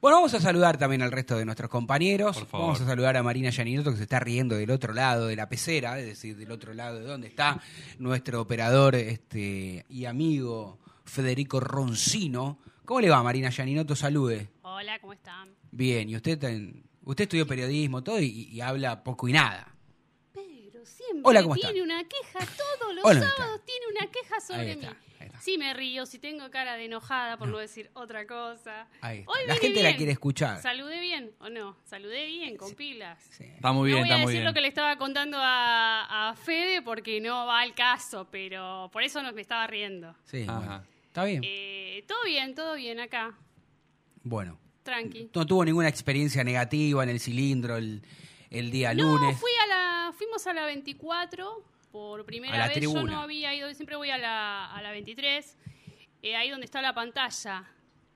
Bueno, 0.00 0.16
vamos 0.18 0.34
a 0.34 0.40
saludar 0.40 0.76
también 0.76 1.00
al 1.02 1.10
resto 1.12 1.36
de 1.38 1.44
nuestros 1.44 1.70
compañeros. 1.70 2.36
Por 2.36 2.46
favor. 2.46 2.66
Vamos 2.66 2.80
a 2.82 2.86
saludar 2.86 3.16
a 3.16 3.22
Marina 3.22 3.48
Yaninoto, 3.50 3.90
que 3.92 3.96
se 3.96 4.02
está 4.02 4.20
riendo 4.20 4.54
del 4.56 4.70
otro 4.70 4.92
lado 4.92 5.26
de 5.26 5.36
la 5.36 5.48
pecera, 5.48 5.98
es 5.98 6.04
decir, 6.06 6.36
del 6.36 6.50
otro 6.52 6.74
lado 6.74 6.98
de 6.98 7.04
donde 7.06 7.28
está 7.28 7.60
nuestro 7.98 8.40
operador 8.42 8.94
este, 8.94 9.86
y 9.88 10.04
amigo 10.04 10.78
Federico 11.04 11.60
Roncino. 11.60 12.58
¿Cómo 12.84 13.00
le 13.00 13.08
va, 13.08 13.22
Marina 13.22 13.48
Yaninoto? 13.50 13.96
Salude. 13.96 14.50
Hola, 14.62 14.98
¿cómo 15.00 15.12
están? 15.14 15.48
Bien, 15.70 16.08
y 16.10 16.16
usted, 16.16 16.38
ten- 16.38 16.84
usted 17.04 17.24
estudió 17.24 17.46
periodismo, 17.46 18.02
todo, 18.02 18.20
y, 18.20 18.48
y 18.52 18.60
habla 18.60 19.02
poco 19.02 19.28
y 19.28 19.32
nada. 19.32 19.74
Siempre 21.16 21.30
Hola, 21.30 21.42
¿cómo 21.42 21.54
tiene 21.54 21.70
están? 21.70 21.82
una 21.84 22.04
queja, 22.04 22.38
todos 22.78 22.94
los 22.94 23.04
Hola, 23.04 23.20
sábados 23.20 23.60
tiene 23.64 23.86
una 23.98 24.06
queja 24.10 24.40
sobre 24.40 24.60
Ahí 24.60 24.66
mí. 24.76 24.82
está, 24.84 24.96
ahí 25.20 25.26
está. 25.26 25.40
Sí 25.40 25.58
me 25.58 25.72
río, 25.74 26.06
si 26.06 26.18
tengo 26.18 26.50
cara 26.50 26.76
de 26.76 26.84
enojada, 26.84 27.36
por 27.38 27.48
no, 27.48 27.58
decir 27.58 27.90
otra 27.94 28.26
cosa. 28.26 28.86
Ahí 29.00 29.20
está. 29.20 29.30
Hoy 29.32 29.38
La 29.46 29.54
vine 29.54 29.66
gente 29.66 29.82
la 29.82 29.96
quiere 29.96 30.12
escuchar. 30.12 30.60
¿Saludé 30.60 31.00
bien 31.00 31.32
o 31.40 31.48
no? 31.48 31.76
Saludé 31.84 32.26
bien, 32.26 32.56
con 32.56 32.74
pilas. 32.74 33.18
Sí. 33.30 33.44
Está 33.44 33.72
muy 33.72 33.88
bien, 33.88 34.00
no 34.00 34.04
voy 34.04 34.08
está 34.10 34.14
a 34.14 34.18
muy 34.18 34.26
decir 34.26 34.40
bien. 34.40 34.44
lo 34.44 34.54
que 34.54 34.60
le 34.60 34.68
estaba 34.68 34.96
contando 34.98 35.38
a, 35.40 36.28
a 36.30 36.34
Fede 36.36 36.82
porque 36.82 37.20
no 37.20 37.46
va 37.46 37.60
al 37.60 37.74
caso, 37.74 38.28
pero 38.30 38.90
por 38.92 39.02
eso 39.02 39.22
no 39.22 39.32
me 39.32 39.40
estaba 39.40 39.66
riendo. 39.66 40.14
Sí, 40.24 40.44
Ajá. 40.48 40.58
bueno. 40.58 40.84
Está 41.06 41.24
bien. 41.24 41.40
Eh, 41.44 42.04
todo 42.06 42.22
bien, 42.24 42.54
todo 42.54 42.74
bien 42.74 43.00
acá. 43.00 43.34
Bueno. 44.22 44.58
Tranqui. 44.82 45.30
No 45.34 45.44
tuvo 45.46 45.64
ninguna 45.64 45.88
experiencia 45.88 46.44
negativa 46.44 47.02
en 47.02 47.08
el 47.08 47.18
cilindro 47.20 47.76
el, 47.76 48.02
el 48.50 48.70
día 48.70 48.94
No, 48.94 49.04
lunes. 49.18 49.38
fui 49.38 49.50
a 49.64 49.66
la, 49.66 50.12
fuimos 50.16 50.46
a 50.46 50.52
la 50.52 50.64
24 50.66 51.62
por 51.92 52.24
primera 52.24 52.54
A 52.54 52.58
la 52.58 52.66
vez. 52.68 52.74
tribuna. 52.76 53.00
Yo 53.00 53.06
no 53.06 53.20
había 53.20 53.54
ido, 53.54 53.72
siempre 53.74 53.96
voy 53.96 54.10
a 54.10 54.18
la, 54.18 54.66
a 54.74 54.82
la 54.82 54.90
23, 54.90 55.56
eh, 56.22 56.36
ahí 56.36 56.50
donde 56.50 56.64
está 56.66 56.80
la 56.82 56.94
pantalla. 56.94 57.64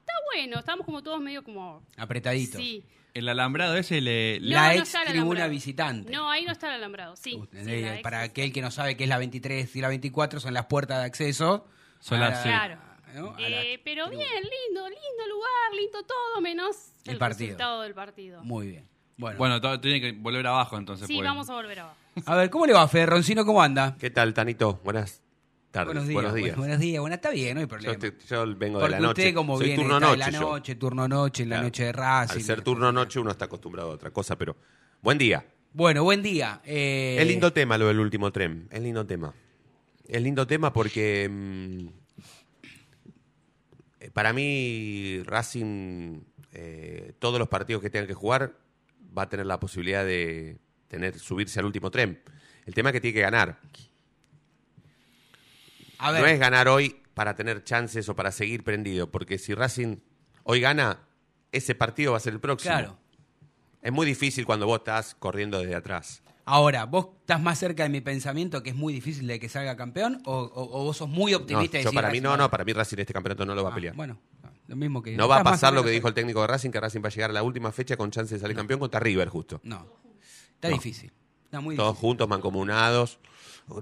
Está 0.01 0.13
bueno, 0.33 0.59
estamos 0.59 0.85
como 0.85 1.03
todos 1.03 1.21
medio 1.21 1.43
como... 1.45 1.83
Apretaditos. 1.97 2.61
Sí. 2.61 2.85
El 3.13 3.29
alambrado 3.29 3.77
ese 3.77 4.01
le. 4.01 4.39
le- 4.39 4.55
La 4.55 4.69
No, 4.69 4.75
no 4.77 4.81
ex 4.83 4.95
el 4.95 5.05
tribuna 5.09 5.47
visitante. 5.49 6.13
No, 6.13 6.31
ahí 6.31 6.45
no 6.45 6.53
está 6.53 6.69
el 6.69 6.75
alambrado, 6.75 7.17
sí. 7.17 7.35
Uh, 7.35 7.45
eh, 7.55 7.97
la 7.97 8.03
para 8.03 8.25
está. 8.25 8.31
aquel 8.31 8.53
que 8.53 8.63
no 8.63 8.71
sabe 8.71 8.97
qué 8.97 9.03
es 9.03 9.09
la 9.11 9.19
23 9.19 9.75
y 9.75 9.81
la 9.81 9.89
24 9.89 10.39
son 10.39 10.55
las 10.55 10.67
puertas 10.67 10.99
de 11.01 11.05
acceso. 11.07 11.67
Son 11.99 12.21
las- 12.21 12.39
sí. 12.43 12.49
Claro. 12.49 12.79
¿no? 13.15 13.37
La 13.37 13.63
Eh, 13.65 13.81
pero 13.83 14.07
tribuna. 14.07 14.29
bien, 14.29 14.43
lindo, 14.45 14.89
lindo 14.89 15.27
lugar, 15.29 15.75
lindo 15.77 16.03
todo, 16.05 16.41
menos 16.41 16.93
El 17.05 17.15
el, 17.15 17.19
partido. 17.19 17.47
resultado 17.49 17.83
del 17.83 17.95
partido. 17.95 18.45
Muy 18.45 18.69
bien. 18.69 18.89
Bueno. 19.21 19.39
Bueno, 19.39 19.61
todo- 19.61 19.79
tiene 19.81 20.01
que 20.01 20.13
volver 20.13 20.47
abajo 20.47 20.79
entonces. 20.79 21.07
sí, 21.07 21.15
pues. 21.17 21.25
vamos 21.27 21.49
a 21.51 21.55
volver 21.55 21.79
abajo. 21.81 21.97
A 22.27 22.35
ver, 22.37 22.49
¿cómo 22.51 22.67
le 22.67 22.73
va, 22.73 22.89
Fede 22.89 23.07
Roncino? 23.07 23.45
¿Cómo 23.45 23.63
anda? 23.63 23.97
¿Qué 24.01 24.11
tal, 24.11 24.33
Tanito? 24.35 24.81
Buenas 24.83 25.21
tardes. 25.71 25.89
Buenos 25.95 26.09
días. 26.09 26.15
Buenos 26.15 26.35
días. 26.35 26.45
Bueno, 26.57 26.59
buenos 26.63 26.81
días. 26.81 27.01
Bueno, 27.01 27.15
está 27.15 27.31
bien, 27.31 27.55
no 27.55 27.61
hay 27.61 27.65
Yo, 27.65 27.69
problema. 27.69 27.99
te- 27.99 28.17
yo 28.29 28.57
vengo 28.57 28.81
Porque 28.81 28.95
de 28.95 29.01
la 29.01 29.07
noche. 29.07 29.23
usted 29.23 29.35
como 29.35 29.57
Soy 29.59 29.67
viene 29.67 29.83
turno 29.83 29.97
está 29.99 30.11
de 30.11 30.17
noche. 30.17 30.33
la 30.33 30.39
yo. 30.39 30.41
noche, 30.41 30.75
turno 30.75 31.09
noche, 31.09 31.43
en 31.43 31.49
la 31.51 31.57
Claro. 31.57 31.67
noche 31.69 31.85
de 31.85 31.93
Racing. 31.93 32.35
Al 32.37 32.43
ser 32.43 32.63
turno 32.63 32.93
noche 32.93 33.21
uno 33.21 33.31
está 33.31 33.45
acostumbrado 33.45 33.91
a 33.91 33.95
otra 33.95 34.11
cosa, 34.11 34.37
pero 34.37 34.57
buen 35.03 35.19
día. 35.19 35.45
Bueno, 35.73 36.03
buen 36.03 36.23
día. 36.23 36.61
Eh, 36.65 37.17
Es 37.21 37.27
lindo 37.29 37.53
tema 37.53 37.77
lo 37.79 37.87
del 37.89 38.01
último 38.01 38.33
tren. 38.33 38.69
Es 38.73 38.81
lindo 38.83 39.07
tema. 39.07 39.33
Es 40.09 40.21
lindo 40.23 40.47
tema 40.47 40.73
porque 40.73 41.29
mm, 41.31 41.87
eh, 44.01 44.11
para 44.13 44.33
mí 44.33 45.23
Racing, 45.25 46.21
eh, 46.53 47.13
todos 47.19 47.39
los 47.39 47.49
partidos 47.49 47.83
que 47.83 47.91
tenga 47.91 48.07
que 48.07 48.15
jugar, 48.15 48.55
va 49.17 49.23
a 49.23 49.29
tener 49.29 49.47
la 49.47 49.59
posibilidad 49.61 50.05
de 50.05 50.59
tener 50.89 51.19
subirse 51.19 51.59
al 51.61 51.67
último 51.67 51.91
tren. 51.91 52.21
El 52.67 52.75
tema 52.75 52.91
es 52.91 52.95
que 52.95 53.01
tiene 53.01 53.15
que 53.15 53.21
ganar. 53.21 53.59
A 55.99 56.11
ver, 56.13 56.21
No 56.23 56.27
es 56.27 56.39
ganar 56.39 56.69
hoy 56.69 56.97
para 57.15 57.35
tener 57.35 57.63
chances 57.65 58.09
o 58.09 58.17
para 58.17 58.33
seguir 58.33 58.65
prendido, 58.65 59.11
porque 59.11 59.39
si 59.39 59.55
Racing 59.55 59.97
hoy 60.45 60.61
gana, 60.61 61.01
ese 61.53 61.75
partido 61.75 62.13
va 62.13 62.19
a 62.19 62.21
ser 62.21 62.33
el 62.33 62.41
próximo. 62.41 62.75
claro. 62.75 62.99
Es 63.83 63.93
muy 63.93 64.07
difícil 64.07 64.45
cuando 64.45 64.67
vos 64.67 64.79
estás 64.79 65.15
corriendo 65.15 65.59
desde 65.59 65.75
atrás. 65.75 66.23
Ahora, 66.45 66.85
¿vos 66.85 67.09
estás 67.21 67.41
más 67.41 67.59
cerca 67.59 67.83
de 67.85 67.89
mi 67.89 68.01
pensamiento 68.01 68.63
que 68.63 68.71
es 68.71 68.77
muy 68.77 68.93
difícil 68.93 69.27
de 69.27 69.39
que 69.41 69.49
salga 69.49 69.77
campeón? 69.77 70.21
¿O, 70.27 70.37
o- 70.39 70.81
o 70.81 70.85
vos 70.85 70.97
sos 70.99 71.09
muy 71.09 71.33
No, 71.33 71.39
optimista 71.39 71.79
y 71.79 71.85
yo 71.85 71.91
decís, 71.91 71.97
para 71.97 72.11
mí 72.11 72.21
no, 72.21 72.37
no, 72.37 72.51
para 72.51 72.65
mí 72.65 72.73
Racing 72.73 72.99
este 72.99 73.13
campeonato 73.15 73.47
no 73.47 73.55
lo 73.55 73.63
va 73.63 73.71
a 73.71 73.73
Ah, 73.73 73.75
pelear. 73.75 73.95
bueno, 73.95 74.19
lo 74.71 74.77
mismo 74.77 75.03
que. 75.03 75.17
no 75.17 75.27
va 75.27 75.39
a 75.41 75.45
pasar 75.45 75.73
lo 75.75 75.83
que 75.83 75.91
dijo 75.91 76.07
el 76.07 76.15
técnico 76.15 76.41
de 76.43 76.47
Racing, 76.47 76.71
que 76.71 76.79
Racing 76.81 77.01
va 77.03 77.09
a 77.09 77.11
llegar 77.11 77.31
a 77.31 77.33
la 77.33 77.43
última 77.43 77.73
fecha 77.73 77.97
con 77.97 78.11
chance 78.13 78.33
de 78.35 78.41
salir 78.41 78.57
campeón 78.57 78.79
contra 78.79 79.01
River 79.01 79.29
justo. 79.29 79.61
No. 79.65 79.85
Está 80.55 80.69
No. 80.69 80.75
difícil. 80.75 81.13
Está 81.45 81.61
muy 81.61 81.75
Todos 81.75 81.91
difícil. 81.95 82.09
juntos, 82.09 82.29
mancomunados, 82.29 83.19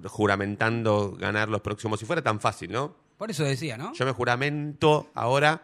juramentando 0.07 1.12
ganar 1.18 1.48
los 1.51 1.61
próximos. 1.61 2.01
Si 2.01 2.07
fuera 2.07 2.22
tan 2.22 2.40
fácil, 2.40 2.72
¿no? 2.72 2.96
Por 3.18 3.31
eso 3.31 3.44
decía, 3.44 3.77
¿no? 3.77 3.92
Yo 3.94 4.07
me 4.07 4.12
juramento 4.12 5.11
ahora 5.14 5.62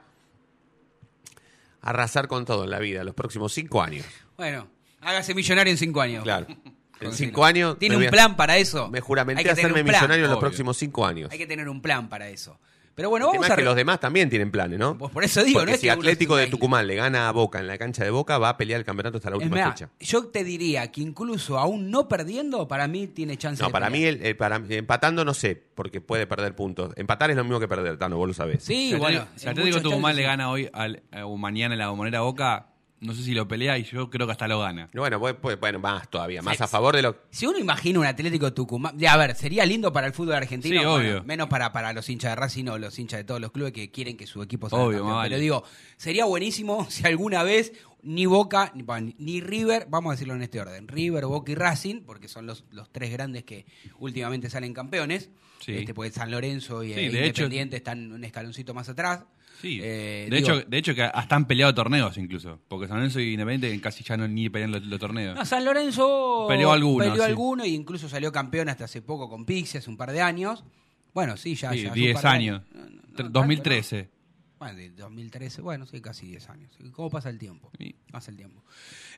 arrasar 1.81 2.29
con 2.29 2.45
todo 2.45 2.65
en 2.65 2.71
la 2.71 2.79
vida, 2.79 3.05
los 3.05 3.15
próximos 3.15 3.53
cinco 3.53 3.81
años. 3.83 4.05
Bueno, 4.37 4.69
hágase 5.01 5.35
millonario 5.35 5.71
en 5.71 5.79
cinco 5.79 6.01
años. 6.01 6.23
Claro. 6.23 6.47
En 7.01 7.13
cinco 7.13 7.45
años. 7.45 7.77
¿Tiene 7.79 7.97
un 7.99 8.07
plan 8.07 8.35
para 8.37 8.57
eso? 8.57 8.89
Me 8.89 9.01
juramenté 9.01 9.51
hacerme 9.51 9.83
millonario 9.83 10.25
en 10.25 10.31
los 10.31 10.39
próximos 10.39 10.77
cinco 10.79 11.05
años. 11.05 11.31
Hay 11.33 11.37
que 11.39 11.47
tener 11.47 11.69
un 11.69 11.83
plan 11.83 12.09
para 12.09 12.29
eso. 12.29 12.59
Pero 12.95 13.11
bueno, 13.11 13.27
El 13.27 13.33
vamos 13.33 13.43
tema 13.43 13.47
a. 13.47 13.57
es 13.57 13.59
que 13.59 13.65
los 13.65 13.75
demás 13.77 13.99
también 14.01 14.31
tienen 14.31 14.51
planes, 14.51 14.79
¿no? 14.79 14.97
Pues 14.97 15.11
por 15.13 15.25
eso 15.25 15.43
digo, 15.43 15.59
Porque 15.59 15.71
no 15.73 15.75
es 15.75 15.81
si 15.81 15.87
que 15.87 15.91
Atlético 15.91 16.37
de. 16.37 16.47
Tucumán 16.47 16.87
le 16.87 16.95
gana 16.95 17.29
a 17.29 17.33
Boca 17.33 17.59
en 17.59 17.67
la 17.67 17.77
cancha 17.77 18.05
de 18.05 18.11
Boca, 18.11 18.39
va 18.39 18.51
a 18.51 18.57
pelear 18.57 18.79
el 18.79 18.85
campeonato 18.87 19.17
hasta 19.19 19.31
la 19.31 19.37
última 19.37 19.71
fecha. 19.73 19.91
yo 19.99 20.27
te 20.29 20.45
diría 20.45 20.93
que 20.93 21.01
incluso 21.01 21.59
aún 21.59 21.91
no 21.91 22.07
perdiendo, 22.09 22.69
para 22.69 22.87
mí 22.87 23.07
tiene 23.09 23.37
chance 23.37 23.63
No, 23.63 23.69
de 23.69 23.73
para 23.73 23.91
mí, 23.91 24.05
el, 24.05 24.23
el- 24.25 24.37
para, 24.37 24.63
empatando 24.69 25.25
no 25.25 25.35
sé, 25.35 25.61
porque 25.75 26.01
puede 26.01 26.27
perder 26.27 26.55
puntos. 26.55 26.93
Empatar 26.97 27.31
es 27.31 27.37
lo 27.37 27.43
mismo 27.45 27.59
que 27.59 27.67
perder, 27.69 27.97
Tano, 27.99 28.17
vos 28.17 28.29
lo 28.29 28.35
sabés. 28.35 28.63
Sí, 28.63 28.91
Si 28.91 28.95
bueno. 28.97 29.21
Atlético- 29.23 29.39
si 29.41 29.49
Atlético 29.49 29.67
muchos 29.67 29.83
Tucumán 29.83 30.11
chances- 30.13 30.17
le 30.17 30.23
gana 30.23 30.51
hoy 30.51 30.71
al, 30.73 31.03
eh, 31.11 31.23
o 31.23 31.37
mañana 31.37 31.75
en 31.75 31.79
la 31.81 31.89
bombonera 31.89 32.21
Boca, 32.21 32.69
no 33.05 33.15
sé 33.15 33.23
si 33.23 33.33
lo 33.35 33.47
pelea 33.47 33.79
y 33.79 33.85
yo 33.85 34.11
creo 34.11 34.27
que 34.27 34.33
hasta 34.33 34.49
lo 34.49 34.59
gana. 34.61 34.89
Bueno, 34.95 35.21
pues, 35.21 35.35
pues, 35.41 35.59
bueno, 35.61 35.79
más 35.79 36.09
todavía, 36.11 36.43
más 36.43 36.61
a 36.61 36.67
favor 36.67 36.97
de 36.97 37.03
lo 37.03 37.17
Si 37.31 37.47
uno 37.47 37.59
imagina 37.59 38.01
un 38.01 38.07
Atlético 38.07 38.53
Tucumán, 38.53 38.99
ya, 38.99 39.13
a 39.13 39.17
ver, 39.17 39.35
sería 39.37 39.65
lindo 39.67 39.93
para 39.93 40.07
el 40.07 40.13
fútbol 40.13 40.35
argentino, 40.35 40.81
Sí, 40.81 40.87
bueno, 40.87 40.95
obvio. 40.95 41.25
menos 41.25 41.49
para, 41.49 41.73
para 41.73 41.93
los 41.93 42.09
hinchas 42.09 42.33
de 42.33 42.37
Racing 42.37 42.67
o 42.69 42.79
los 42.79 42.99
hinchas 42.99 43.19
de 43.19 43.25
todos 43.25 43.41
los 43.41 43.53
clubes 43.53 43.73
que 43.73 43.91
quieren 43.91 44.17
que 44.17 44.27
su 44.27 44.43
equipo 44.43 44.69
salga 44.69 44.85
Obvio, 44.85 44.99
campeón. 44.99 45.17
más 45.17 45.25
Pero 45.25 45.35
vale. 45.35 45.43
digo, 45.43 45.65
sería 45.97 46.25
buenísimo 46.25 46.87
si 46.91 47.07
alguna 47.07 47.43
vez 47.43 47.73
ni 48.03 48.27
Boca, 48.27 48.71
ni, 48.75 49.15
ni 49.19 49.41
River, 49.41 49.87
vamos 49.89 50.11
a 50.11 50.15
decirlo 50.15 50.35
en 50.35 50.43
este 50.43 50.61
orden, 50.61 50.89
River, 50.89 51.25
Boca 51.27 51.53
y 51.53 51.55
Racing, 51.55 52.03
porque 52.05 52.29
son 52.29 52.47
los, 52.47 52.65
los 52.71 52.91
tres 52.93 53.11
grandes 53.11 53.45
que 53.45 53.65
últimamente 53.99 54.51
salen 54.51 54.75
campeones, 54.75 55.31
Sí. 55.61 55.73
este, 55.77 55.95
porque 55.95 56.11
San 56.11 56.31
Lorenzo 56.31 56.85
y 56.85 56.93
Sí, 56.93 57.01
eh, 57.01 57.07
hecho- 57.07 57.17
Independiente 57.45 57.77
están 57.77 58.13
un 58.13 58.23
escaloncito 58.25 58.75
más 58.75 58.89
atrás. 58.91 59.25
Sí. 59.65 59.81
Eh, 59.83 60.29
de, 60.31 60.37
digo- 60.37 60.53
hecho, 60.59 60.69
de 60.69 60.79
hecho, 60.79 60.95
que 60.95 61.03
hasta 61.03 61.37
han 61.37 61.47
peleado 61.47 61.75
torneos 61.75 62.17
incluso. 62.19 62.61
Porque 62.69 62.87
San 62.87 62.99
Lorenzo 62.99 63.21
y 63.21 63.33
Independiente 63.33 63.81
casi 63.81 64.05
ya 64.05 64.17
no 64.17 64.29
ni 64.29 64.49
pelean 64.51 64.71
los, 64.73 64.85
los 64.85 65.01
torneos. 65.01 65.35
No, 65.37 65.45
San 65.45 65.65
Lorenzo 65.65 66.47
Peleó 66.49 66.73
alguno, 66.73 66.99
peleó 67.05 67.17
sí. 67.25 67.31
alguno 67.31 67.65
y 67.65 67.75
incluso 67.75 68.09
salió 68.09 68.31
campeón 68.31 68.69
hasta 68.69 68.85
hace 68.85 69.03
poco 69.03 69.29
con 69.29 69.45
Pixie, 69.45 69.79
hace 69.79 69.91
un 69.91 69.97
par 69.97 70.13
de 70.13 70.21
años. 70.21 70.65
Bueno, 71.13 71.37
sí, 71.37 71.55
ya. 71.55 71.71
Sí, 71.73 71.83
ya 71.83 71.91
hace 71.91 72.01
un 72.01 72.05
10 72.05 72.15
par 72.15 72.23
de 72.23 72.29
años. 72.29 72.63
No, 72.73 72.81
no, 72.81 72.87
no, 72.91 73.03
Tre- 73.03 73.17
tanto, 73.17 73.31
2013. 73.41 74.03
no. 74.03 74.15
Bueno, 74.59 74.79
de 74.79 74.91
2013, 74.91 75.63
bueno, 75.63 75.87
sí, 75.87 76.01
casi 76.01 76.27
10 76.27 76.49
años. 76.49 76.73
¿Cómo 76.93 77.11
pasa 77.11 77.29
el 77.31 77.39
tiempo? 77.39 77.71
Sí. 77.79 77.95
Pasa 78.11 78.31
el 78.31 78.37
tiempo. 78.37 78.63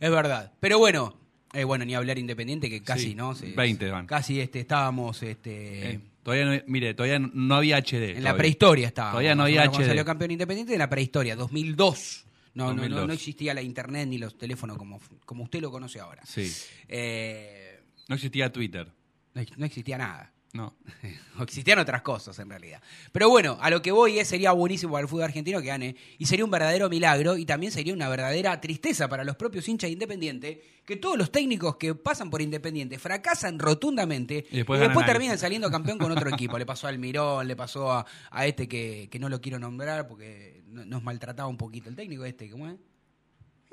Es 0.00 0.10
verdad. 0.10 0.52
Pero 0.60 0.78
bueno, 0.78 1.16
eh, 1.52 1.64
bueno, 1.64 1.84
ni 1.84 1.94
hablar 1.94 2.18
Independiente 2.18 2.68
que 2.70 2.82
casi, 2.82 3.08
Sí, 3.10 3.14
¿no? 3.14 3.34
Se- 3.34 3.52
20 3.52 3.90
van. 3.90 4.06
Casi 4.06 4.40
este, 4.40 4.60
estábamos 4.60 5.22
este, 5.22 5.90
Eh, 5.92 6.00
todavía 6.26 6.44
no, 6.56 6.62
mire, 6.66 6.92
todavía 6.92 7.20
no 7.20 7.54
había 7.54 7.78
HD. 7.78 8.16
en 8.16 8.24
la 8.24 8.36
prehistoria 8.36 8.88
estábamos. 8.88 9.12
Todavía 9.12 9.36
no 9.36 9.44
había 9.44 9.60
cuando 9.68 9.78
HD. 9.78 9.86
salió 9.86 10.04
campeón 10.04 10.32
Independiente 10.32 10.72
en 10.72 10.80
la 10.80 10.90
prehistoria, 10.90 11.36
2002. 11.36 12.26
No, 12.54 12.64
no, 12.64 12.70
no, 12.70 12.80
2002. 12.80 13.06
no 13.06 13.12
existía 13.12 13.54
la 13.54 13.62
internet 13.62 14.08
ni 14.08 14.18
los 14.18 14.36
teléfonos 14.36 14.76
como, 14.76 15.00
como 15.24 15.44
usted 15.44 15.60
lo 15.60 15.70
conoce 15.70 16.00
ahora. 16.00 16.22
Sí. 16.26 16.52
Eh, 16.88 17.80
No 18.08 18.16
existía 18.16 18.50
Twitter. 18.50 18.90
No, 19.34 19.42
no 19.56 19.66
existía 19.66 19.98
nada. 19.98 20.32
No. 20.56 20.74
Existían 21.42 21.78
otras 21.78 22.02
cosas 22.02 22.38
en 22.38 22.48
realidad. 22.48 22.80
Pero 23.12 23.28
bueno, 23.28 23.58
a 23.60 23.68
lo 23.70 23.82
que 23.82 23.92
voy 23.92 24.18
es, 24.18 24.28
sería 24.28 24.52
buenísimo 24.52 24.92
para 24.92 25.02
el 25.02 25.08
fútbol 25.08 25.24
argentino 25.24 25.60
que 25.60 25.66
gane. 25.66 25.96
Y 26.18 26.26
sería 26.26 26.44
un 26.44 26.50
verdadero 26.50 26.88
milagro 26.88 27.36
y 27.36 27.44
también 27.44 27.70
sería 27.72 27.92
una 27.92 28.08
verdadera 28.08 28.60
tristeza 28.60 29.08
para 29.08 29.22
los 29.24 29.36
propios 29.36 29.68
hinchas 29.68 29.88
de 29.88 29.92
Independiente 29.92 30.62
que 30.86 30.96
todos 30.96 31.18
los 31.18 31.30
técnicos 31.32 31.76
que 31.76 31.94
pasan 31.94 32.30
por 32.30 32.40
Independiente 32.40 32.98
fracasan 32.98 33.58
rotundamente 33.58 34.46
Y 34.50 34.58
después 34.88 35.04
terminan 35.06 35.36
saliendo 35.38 35.70
campeón 35.70 35.98
con 35.98 36.10
otro 36.12 36.30
equipo. 36.34 36.58
Le 36.58 36.66
pasó 36.66 36.86
al 36.86 36.98
Mirón, 36.98 37.46
le 37.46 37.56
pasó 37.56 37.92
a, 37.92 38.06
a 38.30 38.46
este 38.46 38.66
que, 38.68 39.08
que 39.10 39.18
no 39.18 39.28
lo 39.28 39.40
quiero 39.40 39.58
nombrar 39.58 40.06
porque 40.08 40.62
no- 40.68 40.84
nos 40.84 41.02
maltrataba 41.02 41.48
un 41.48 41.56
poquito 41.56 41.88
el 41.88 41.96
técnico 41.96 42.24
este, 42.24 42.48
¿cómo 42.50 42.68
es? 42.68 42.76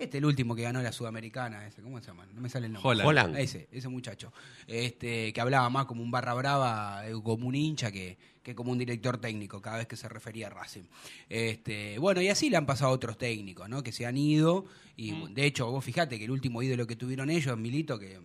Este, 0.03 0.17
el 0.17 0.25
último 0.25 0.55
que 0.55 0.63
ganó 0.63 0.81
la 0.81 0.91
Sudamericana, 0.91 1.65
ese, 1.65 1.81
¿cómo 1.81 1.99
se 1.99 2.07
llama? 2.07 2.25
No 2.33 2.41
me 2.41 2.49
sale 2.49 2.67
el 2.67 2.73
nombre. 2.73 2.89
Holland. 2.89 3.07
Holland. 3.07 3.37
Ese, 3.37 3.67
ese 3.71 3.87
muchacho. 3.87 4.33
Este, 4.67 5.31
que 5.31 5.41
hablaba 5.41 5.69
más 5.69 5.85
como 5.85 6.03
un 6.03 6.11
barra 6.11 6.33
brava, 6.33 7.07
eh, 7.07 7.13
como 7.23 7.47
un 7.47 7.55
hincha 7.55 7.91
que, 7.91 8.17
que 8.43 8.53
como 8.53 8.71
un 8.71 8.77
director 8.77 9.17
técnico, 9.17 9.61
cada 9.61 9.77
vez 9.77 9.87
que 9.87 9.95
se 9.95 10.09
refería 10.09 10.47
a 10.47 10.49
Racing. 10.49 10.83
Este, 11.29 11.97
bueno, 11.99 12.21
y 12.21 12.27
así 12.27 12.49
le 12.49 12.57
han 12.57 12.65
pasado 12.65 12.91
otros 12.91 13.17
técnicos, 13.17 13.69
¿no? 13.69 13.81
Que 13.81 13.91
se 13.91 14.05
han 14.05 14.17
ido. 14.17 14.65
Y 14.95 15.13
de 15.33 15.45
hecho, 15.45 15.71
vos 15.71 15.83
fijate 15.83 16.19
que 16.19 16.25
el 16.25 16.31
último 16.31 16.61
ídolo 16.61 16.85
que 16.85 16.95
tuvieron 16.95 17.29
ellos, 17.29 17.57
Milito, 17.57 17.97
que 17.97 18.15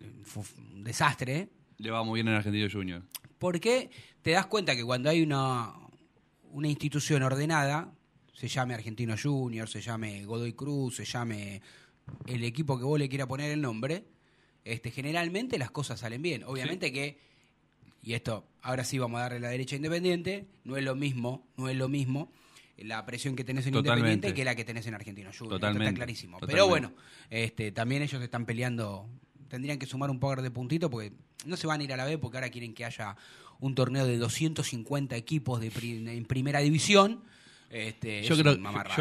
eh, 0.00 0.22
fue 0.24 0.42
un 0.58 0.82
desastre, 0.82 1.36
¿eh? 1.36 1.48
Le 1.78 1.90
va 1.90 2.02
muy 2.02 2.18
bien 2.18 2.28
en 2.28 2.34
Argentino 2.34 2.68
Junior. 2.70 3.02
Porque 3.38 3.90
te 4.22 4.32
das 4.32 4.46
cuenta 4.46 4.74
que 4.74 4.82
cuando 4.82 5.10
hay 5.10 5.22
una, 5.22 5.72
una 6.50 6.68
institución 6.68 7.22
ordenada, 7.22 7.92
se 8.36 8.48
llame 8.48 8.74
Argentino 8.74 9.14
Junior, 9.20 9.66
se 9.68 9.80
llame 9.80 10.24
Godoy 10.26 10.52
Cruz, 10.52 10.96
se 10.96 11.04
llame 11.06 11.62
el 12.26 12.44
equipo 12.44 12.76
que 12.78 12.84
vos 12.84 12.98
le 12.98 13.08
quiera 13.08 13.26
poner 13.26 13.50
el 13.50 13.62
nombre, 13.62 14.04
este, 14.64 14.90
generalmente 14.90 15.58
las 15.58 15.70
cosas 15.70 16.00
salen 16.00 16.20
bien. 16.20 16.44
Obviamente 16.44 16.92
que, 16.92 17.18
y 18.02 18.12
esto, 18.12 18.46
ahora 18.62 18.84
sí 18.84 18.98
vamos 18.98 19.18
a 19.18 19.22
darle 19.22 19.40
la 19.40 19.48
derecha 19.48 19.74
a 19.74 19.78
Independiente, 19.78 20.46
no 20.64 20.76
es 20.76 20.84
lo 20.84 20.94
mismo, 20.94 21.46
no 21.56 21.68
es 21.70 21.76
lo 21.76 21.88
mismo 21.88 22.30
la 22.76 23.06
presión 23.06 23.34
que 23.36 23.42
tenés 23.42 23.66
en 23.66 23.72
Totalmente. 23.72 24.00
Independiente 24.10 24.34
que 24.34 24.44
la 24.44 24.54
que 24.54 24.64
tenés 24.64 24.86
en 24.86 24.92
Argentino 24.94 25.30
Junior. 25.30 25.44
Esto 25.54 25.56
Totalmente. 25.56 25.86
está 25.86 25.96
clarísimo. 25.96 26.38
Pero 26.46 26.68
bueno, 26.68 26.92
este, 27.30 27.72
también 27.72 28.02
ellos 28.02 28.20
están 28.22 28.44
peleando, 28.44 29.08
tendrían 29.48 29.78
que 29.78 29.86
sumar 29.86 30.10
un 30.10 30.20
par 30.20 30.42
de 30.42 30.50
puntitos 30.50 30.90
porque 30.90 31.12
no 31.46 31.56
se 31.56 31.66
van 31.66 31.80
a 31.80 31.84
ir 31.84 31.92
a 31.94 31.96
la 31.96 32.04
B 32.04 32.18
porque 32.18 32.36
ahora 32.36 32.50
quieren 32.50 32.74
que 32.74 32.84
haya 32.84 33.16
un 33.60 33.74
torneo 33.74 34.04
de 34.06 34.18
250 34.18 35.16
equipos 35.16 35.58
de 35.60 35.70
pri- 35.70 36.06
en 36.06 36.24
primera 36.26 36.60
división. 36.60 37.24
Este, 37.70 38.22
Yo 38.22 38.34
es 38.34 38.40
creo 38.40 38.54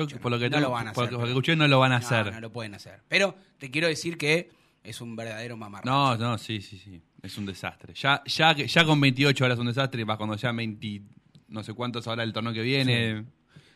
yo, 0.08 0.20
por 0.20 0.32
lo 0.32 0.40
que 0.40 0.50
no 0.50 0.58
tengo- 0.58 0.68
lo 0.68 0.72
van 0.72 0.88
a 0.88 0.94
por 0.94 1.04
hacer. 1.06 1.14
lo 1.14 1.20
que 1.24 1.28
escuché 1.30 1.56
no 1.56 1.68
lo 1.68 1.80
van 1.80 1.92
a 1.92 2.00
no, 2.00 2.06
hacer. 2.06 2.34
No 2.34 2.42
lo 2.42 2.52
pueden 2.52 2.74
hacer. 2.76 3.02
Pero 3.08 3.36
te 3.58 3.70
quiero 3.70 3.88
decir 3.88 4.18
que 4.18 4.50
es 4.84 5.02
un 5.02 5.16
verdadero 5.16 5.56
mamarracho. 5.58 5.90
No, 5.90 6.18
no, 6.18 6.38
sí, 6.38 6.62
sí, 6.62 6.78
sí. 6.78 7.02
Es 7.22 7.38
un 7.38 7.46
desastre. 7.46 7.94
Ya, 7.94 8.22
ya, 8.26 8.54
ya 8.56 8.86
con 8.86 9.00
28 9.02 9.46
horas 9.46 9.56
es 9.58 9.60
un 9.62 9.68
desastre, 9.68 10.02
y 10.02 10.06
más 10.06 10.18
cuando 10.18 10.36
ya 10.36 10.52
20, 10.52 11.02
no 11.50 11.64
sé 11.64 11.74
cuántos 11.74 12.08
ahora 12.08 12.24
el 12.24 12.34
torneo 12.34 12.54
que 12.54 12.62
viene. 12.62 13.26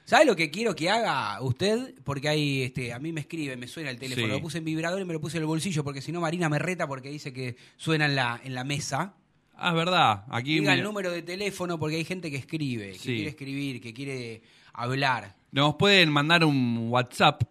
¿Sabe 0.06 0.25
lo 0.25 0.36
que 0.36 0.49
quiero 0.49 0.75
que 0.75 0.89
haga 0.89 1.39
usted? 1.41 1.93
Porque 2.04 2.30
ahí 2.30 2.63
este, 2.63 2.91
a 2.93 2.99
mí 2.99 3.12
me 3.13 3.21
escribe, 3.21 3.56
me 3.58 3.67
suena 3.67 3.91
el 3.91 3.99
teléfono. 3.99 4.25
Sí. 4.28 4.32
Lo 4.34 4.41
puse 4.41 4.58
en 4.58 4.65
vibrador 4.65 4.99
y 5.02 5.06
me 5.06 5.13
lo 5.13 5.21
puse 5.21 5.38
en 5.38 5.43
el 5.43 5.47
bolsillo 5.47 5.84
porque 5.84 6.02
si 6.02 6.12
no 6.12 6.19
Marina 6.19 6.49
me 6.49 6.58
reta 6.58 6.88
porque 6.88 7.10
dice 7.10 7.32
que 7.32 7.56
suena 7.78 8.06
en 8.06 8.15
la, 8.15 8.41
en 8.43 8.56
la 8.56 8.63
mesa. 8.63 9.13
Ah, 9.56 9.69
es 9.69 9.75
verdad. 9.75 10.23
Aquí 10.30 10.60
Diga 10.60 10.73
el 10.73 10.82
número 10.84 11.12
de 11.12 11.21
teléfono 11.21 11.78
porque 11.78 11.97
hay 11.97 12.06
gente 12.06 12.32
que 12.32 12.38
escribe, 12.38 12.93
que 12.93 12.97
Sí. 12.99 13.15
quiere 13.15 13.30
escribir, 13.30 13.82
que 13.82 13.93
quiere 13.93 14.41
hablar. 14.84 15.36
nos 15.52 15.76
pueden 15.76 16.10
mandar 16.12 16.44
un 16.46 16.88
WhatsApp. 16.89 17.44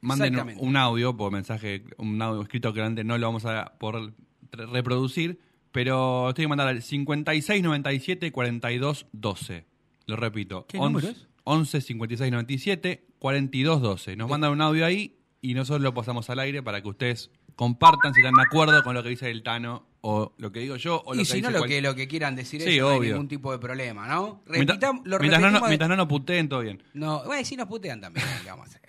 Manden 0.00 0.34
un 0.58 0.76
audio, 0.76 1.16
por 1.16 1.30
mensaje, 1.30 1.84
un 1.96 2.20
audio 2.20 2.42
escrito 2.42 2.72
que 2.72 2.82
antes 2.82 3.04
no 3.04 3.16
lo 3.18 3.26
vamos 3.28 3.44
a 3.44 3.72
re- 3.80 4.66
reproducir. 4.66 5.38
Pero 5.70 6.32
tienen 6.34 6.46
que 6.46 6.56
mandar 6.56 6.68
al 6.68 6.82
56 6.82 7.62
97 7.62 8.32
42 8.32 9.06
12. 9.12 9.64
Lo 10.06 10.16
repito. 10.16 10.66
¿Qué 10.66 10.78
número 10.78 11.08
es? 11.08 11.26
11 11.44 11.80
56 11.80 12.30
97 12.32 13.06
42 13.18 13.80
12. 13.80 14.16
Nos 14.16 14.28
mandan 14.28 14.50
un 14.52 14.60
audio 14.60 14.84
ahí 14.84 15.16
y 15.40 15.54
nosotros 15.54 15.82
lo 15.82 15.94
pasamos 15.94 16.28
al 16.30 16.40
aire 16.40 16.62
para 16.62 16.82
que 16.82 16.88
ustedes 16.88 17.30
compartan 17.56 18.12
si 18.12 18.20
están 18.20 18.34
de 18.34 18.42
acuerdo 18.42 18.82
con 18.82 18.94
lo 18.94 19.02
que 19.02 19.08
dice 19.10 19.30
el 19.30 19.42
Tano 19.42 19.86
o 20.02 20.32
lo 20.38 20.50
que 20.52 20.60
digo 20.60 20.76
yo 20.76 21.00
o 21.04 21.14
lo 21.14 21.20
y 21.20 21.24
que 21.24 21.30
si 21.30 21.36
dice 21.38 21.46
no, 21.46 21.50
lo 21.52 21.58
cual- 21.60 21.70
que, 21.70 21.80
lo 21.82 21.94
que 21.94 22.06
quieran 22.08 22.36
decir 22.36 22.60
Sí, 22.60 22.70
ellos, 22.70 22.90
no 22.96 23.00
hay 23.02 23.08
ningún 23.10 23.28
tipo 23.28 23.50
de 23.52 23.58
problema, 23.58 24.06
¿no? 24.08 24.42
Mientras, 24.48 24.78
Repitam- 24.78 25.00
lo 25.04 25.18
mientras 25.18 25.40
no, 25.40 25.46
repetimos 25.48 25.52
no- 25.52 25.60
de- 25.60 25.68
mientras 25.68 25.88
no 25.88 25.96
nos 25.96 26.06
puteen, 26.08 26.48
todo 26.48 26.60
bien. 26.60 26.82
No, 26.94 27.24
bueno, 27.24 27.44
si 27.44 27.56
nos 27.56 27.68
putean 27.68 28.00
también, 28.00 28.26
¿qué 28.42 28.50
vamos 28.50 28.66
a 28.66 28.68
hacer? 28.70 28.82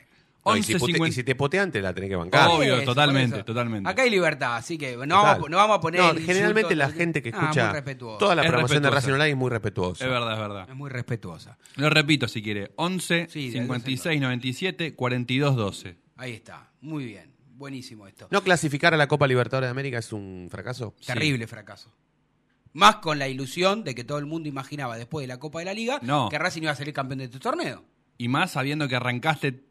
No, 0.45 0.57
y, 0.57 0.63
si 0.63 0.73
11, 0.73 0.83
pute- 0.85 0.91
50 0.95 1.07
y 1.07 1.11
si 1.13 1.23
te 1.23 1.35
potean, 1.35 1.71
te 1.71 1.81
la 1.81 1.93
tenés 1.93 2.09
que 2.09 2.17
bancar. 2.17 2.49
Obvio, 2.49 2.75
Eso, 2.75 2.83
totalmente, 2.85 3.37
eso. 3.37 3.45
totalmente. 3.45 3.89
Acá 3.89 4.01
hay 4.01 4.09
libertad, 4.09 4.57
así 4.57 4.77
que 4.77 4.97
no, 4.97 5.23
vamos, 5.23 5.45
a- 5.45 5.49
no 5.49 5.55
vamos 5.57 5.77
a 5.77 5.79
poner. 5.79 6.01
No, 6.01 6.07
insultos, 6.07 6.25
generalmente 6.25 6.75
la 6.75 6.89
gente 6.89 7.21
que 7.21 7.29
Ah, 7.29 7.39
escucha 7.43 7.71
respetuosa. 7.71 8.17
toda 8.19 8.35
la 8.35 8.41
Es 8.41 8.47
programación 8.47 8.83
de 8.83 8.89
respetuosa. 8.89 9.07
Racing 9.07 9.13
Online 9.13 9.29
es 9.31 9.37
muy 9.37 9.49
respetuosa. 9.51 10.03
Es 10.05 10.11
verdad, 10.11 10.33
es 10.33 10.39
verdad. 10.39 10.69
Es 10.69 10.75
muy 10.75 10.89
respetuosa. 10.89 11.57
Lo 11.77 11.89
repito 11.89 12.27
si 12.27 12.41
quiere. 12.43 12.71
11 12.75 13.27
Sí, 13.29 13.51
de- 13.51 13.59
56 13.59 14.19
97 14.19 14.95
42 14.95 15.55
12. 15.55 15.95
Ahí 16.17 16.33
está, 16.33 16.71
muy 16.81 17.05
bien. 17.05 17.32
Buenísimo 17.63 18.07
esto. 18.07 18.27
¿No 18.29 18.43
clasificar 18.43 18.93
a 18.93 18.97
la 18.97 19.07
Copa 19.07 19.25
Libertadores 19.25 19.67
de 19.67 19.71
América 19.71 19.97
es 19.97 20.11
un 20.11 20.49
fracaso? 20.51 20.93
Terrible 21.05 21.47
fracaso. 21.47 21.93
Más 22.73 22.97
con 22.97 23.17
la 23.19 23.29
ilusión 23.29 23.85
de 23.85 23.95
que 23.95 24.03
todo 24.03 24.17
el 24.17 24.25
mundo 24.25 24.49
imaginaba 24.49 24.97
después 24.97 25.23
de 25.23 25.27
la 25.29 25.37
Copa 25.39 25.59
de 25.59 25.65
la 25.65 25.73
Liga 25.73 25.99
No. 26.01 26.27
que 26.27 26.37
Racing 26.37 26.63
iba 26.63 26.71
a 26.71 26.75
salir 26.75 26.93
campeón 26.93 27.19
de 27.19 27.25
este 27.25 27.39
torneo. 27.39 27.85
Y 28.17 28.27
más 28.27 28.51
sabiendo 28.51 28.89
que 28.89 28.97
arrancaste 28.97 29.63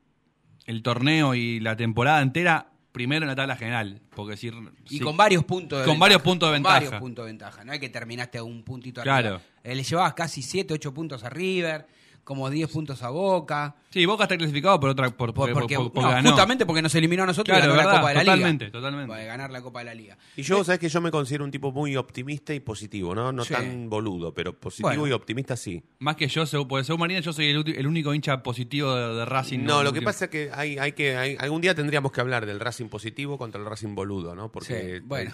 el 0.65 0.83
torneo 0.83 1.35
y 1.35 1.61
la 1.61 1.77
temporada 1.77 2.23
entera 2.23 2.71
primero 2.93 3.25
en 3.25 3.29
la 3.29 3.37
tabla 3.37 3.57
general. 3.57 4.01
Porque 4.17 4.39
si, 4.39 4.49
Y 4.89 4.97
si- 4.97 5.01
con 5.01 5.15
varios 5.15 5.45
puntos 5.45 5.81
de 5.81 5.85
Con 5.85 5.93
ventaja. 5.95 6.01
varios 6.01 6.23
puntos 6.23 6.49
de 6.49 6.51
Con 6.51 6.63
ventaja. 6.63 6.75
varios 6.87 6.95
puntos 6.99 7.25
de 7.27 7.31
ventaja. 7.31 7.65
No 7.67 7.73
es 7.75 7.79
que 7.79 7.89
terminaste 7.91 8.39
a 8.39 8.43
un 8.43 8.63
puntito 8.63 9.03
Claro. 9.03 9.29
arriba. 9.35 9.43
Eh, 9.65 9.75
le 9.75 9.83
llevabas 9.83 10.15
casi 10.15 10.41
7, 10.41 10.73
8 10.73 10.95
puntos 10.95 11.25
a 11.25 11.29
River, 11.29 11.87
como 12.25 12.49
10 12.51 12.71
puntos 12.71 13.03
a 13.03 13.11
Boca. 13.11 13.75
Sí, 13.91 14.07
Boca 14.07 14.25
está 14.25 14.37
clasificado 14.39 14.79
por 14.79 14.91
otra 14.91 15.11
por, 15.11 15.35
Por- 15.35 15.51
por- 15.51 15.53
porque, 15.61 15.75
por- 15.77 15.93
porque 15.93 16.07
no, 16.09 16.13
ganó. 16.15 16.29
justamente 16.31 16.65
porque 16.67 16.81
nos 16.81 16.95
eliminó 16.95 17.25
a 17.25 17.27
nosotros 17.27 17.57
Claro, 17.59 17.73
y 17.75 17.77
ganó 17.77 17.77
la 17.77 17.87
verdad, 17.87 18.01
Copa 18.01 18.09
de 18.11 18.15
la 18.15 18.21
totalmente, 18.23 18.65
Liga. 18.67 18.73
totalmente. 18.79 19.09
Para 19.09 19.25
ganar 19.25 19.51
la 19.51 19.61
Copa 19.63 19.79
de 19.81 19.85
la 19.87 19.95
Liga. 19.95 20.17
Y 20.37 20.43
yo, 20.43 20.63
sabes 20.63 20.79
que 20.79 20.89
yo 20.89 21.01
me 21.01 21.11
considero 21.11 21.45
un 21.45 21.51
tipo 21.51 21.73
muy 21.73 21.97
optimista 21.97 22.55
y 22.55 22.61
positivo, 22.61 23.15
¿no? 23.15 23.33
No 23.33 23.45
Sí. 23.45 23.53
tan 23.55 23.91
boludo, 23.91 24.33
pero 24.33 24.59
positivo 24.59 24.89
Bueno. 24.89 25.07
y 25.09 25.13
optimista 25.13 25.57
sí. 25.57 25.83
Más 25.99 26.15
que 26.17 26.29
yo, 26.29 26.45
porque 26.69 26.85
según 26.85 27.01
Marina, 27.01 27.21
yo 27.21 27.33
soy 27.33 27.47
el, 27.51 27.69
el 27.77 27.87
único 27.87 28.15
hincha 28.15 28.43
positivo 28.43 28.95
de, 28.95 29.15
de 29.15 29.25
Racing. 29.25 29.59
No, 29.65 29.83
lo 29.83 29.93
que 29.93 29.99
último- 29.99 30.05
pasa 30.11 30.27
es 30.27 30.31
que 30.31 30.51
hay, 30.55 30.79
hay 30.79 30.93
que 30.93 31.17
hay- 31.17 31.37
algún 31.41 31.61
día 31.61 31.75
tendríamos 31.75 32.13
que 32.13 32.21
hablar 32.21 32.47
del 32.47 32.61
Racing 32.61 32.87
positivo 32.89 33.37
contra 33.37 33.61
el 33.61 33.67
Racing 33.67 33.95
boludo, 33.95 34.35
¿no? 34.37 34.51
Porque 34.53 34.99
Sí, 34.99 35.05
bueno. 35.05 35.33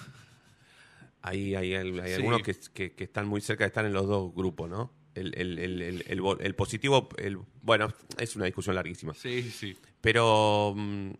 hay, 1.22 1.54
hay, 1.54 1.74
hay- 1.74 1.98
hay 2.00 2.08
Sí. 2.08 2.14
algunos 2.14 2.42
que, 2.42 2.56
que- 2.72 2.92
que 2.94 3.04
están 3.04 3.28
muy 3.28 3.40
cerca 3.40 3.64
de 3.64 3.68
estar 3.68 3.84
en 3.84 3.92
los 3.92 4.06
dos 4.06 4.34
grupos, 4.34 4.70
¿no? 4.70 4.90
El, 5.18 5.58
el- 5.58 5.82
el- 6.06 6.40
el- 6.40 6.54
positivo, 6.54 7.08
el, 7.18 7.38
bueno, 7.62 7.88
es 8.18 8.36
una 8.36 8.44
discusión 8.46 8.74
larguísima. 8.76 9.14
Sí, 9.14 9.42
sí. 9.50 9.76
Pero, 10.00 10.74
mm, 10.76 11.10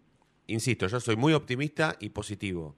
insisto, 0.48 0.86
yo 0.86 1.00
soy 1.00 1.16
muy 1.16 1.32
optimista 1.34 1.96
y 2.00 2.10
positivo. 2.10 2.76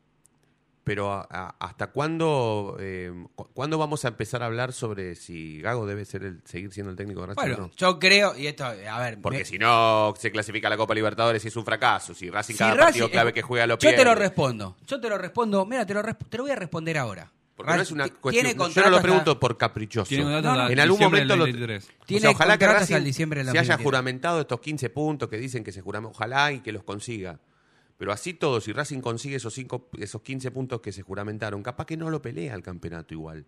Pero 0.82 1.12
a- 1.12 1.26
a- 1.30 1.56
¿hasta 1.60 1.88
cuándo, 1.88 2.76
eh, 2.80 3.12
cu- 3.34 3.48
cuándo 3.52 3.76
vamos 3.76 4.04
a 4.06 4.08
empezar 4.08 4.42
a 4.42 4.46
hablar 4.46 4.72
sobre 4.72 5.14
si 5.14 5.60
Gago 5.60 5.86
debe 5.86 6.04
ser 6.06 6.24
el, 6.24 6.40
seguir 6.46 6.72
siendo 6.72 6.90
el 6.90 6.96
técnico 6.96 7.20
de 7.20 7.26
Racing 7.28 7.40
o 7.40 7.42
Bueno, 7.44 7.62
no? 7.68 7.70
yo 7.76 7.98
creo, 7.98 8.34
y 8.36 8.46
esto, 8.46 8.64
a 8.64 8.98
ver. 8.98 9.20
Porque 9.20 9.40
me- 9.40 9.44
si 9.44 9.58
no 9.58 10.14
se 10.18 10.32
clasifica 10.32 10.68
a 10.68 10.70
la 10.70 10.76
Copa 10.78 10.94
Libertadores 10.94 11.44
y 11.44 11.48
es 11.48 11.56
un 11.56 11.64
fracaso. 11.66 12.14
Si 12.14 12.30
Racing 12.30 12.54
si 12.54 12.58
cada 12.58 12.72
Racing- 12.74 12.82
partido 12.84 13.10
clave 13.10 13.30
eh, 13.30 13.32
que 13.34 13.42
juega 13.42 13.66
lo 13.66 13.74
Yo 13.74 13.78
pierde. 13.78 13.98
te 13.98 14.04
lo 14.04 14.14
respondo. 14.14 14.76
Yo 14.86 14.98
te 15.00 15.08
lo 15.10 15.18
respondo. 15.18 15.66
Mira, 15.66 15.84
te 15.84 15.92
lo, 15.94 16.02
te 16.02 16.36
lo 16.38 16.44
voy 16.44 16.52
a 16.52 16.56
responder 16.56 16.96
ahora. 16.96 17.30
Porque 17.60 17.76
no 17.76 17.82
es 17.82 17.90
una 17.90 18.04
Ti- 18.04 18.10
cuestión. 18.20 18.44
tiene 18.46 18.58
yo 18.74 18.82
no 18.82 18.90
lo 18.90 18.96
hasta- 18.96 19.02
pregunto 19.02 19.40
por 19.40 19.56
caprichoso. 19.56 20.08
Tiene 20.08 20.24
contrato 20.24 20.48
No, 20.48 20.54
no. 20.54 20.60
hasta 20.62 20.72
En 20.72 20.80
algún 20.80 21.00
momento 21.00 21.32
del 21.32 21.38
lo, 21.38 21.44
23. 21.44 21.88
o 22.00 22.04
Tiene 22.06 22.20
sea, 22.22 22.30
ojalá 22.30 22.58
que 22.58 22.66
Racing 22.66 23.04
diciembre 23.04 23.40
del 23.40 23.46
se 23.46 23.50
haya 23.52 23.60
2023. 23.60 23.84
juramentado 23.84 24.40
estos 24.40 24.60
15 24.60 24.90
puntos 24.90 25.28
que 25.28 25.36
dicen 25.38 25.62
que 25.64 25.72
se 25.72 25.80
juramentó. 25.80 26.14
Ojalá 26.16 26.52
y 26.52 26.60
que 26.60 26.72
los 26.72 26.82
consiga. 26.84 27.38
Pero 27.98 28.12
así 28.12 28.32
todo, 28.32 28.60
si 28.62 28.72
Racing 28.72 29.00
consigue 29.00 29.36
esos, 29.36 29.52
cinco, 29.52 29.88
esos 29.98 30.22
15 30.22 30.50
puntos 30.50 30.80
que 30.80 30.90
se 30.90 31.02
juramentaron, 31.02 31.62
capaz 31.62 31.84
que 31.84 31.96
no 31.98 32.08
lo 32.08 32.22
pelea 32.22 32.54
el 32.54 32.62
campeonato 32.62 33.12
igual. 33.12 33.44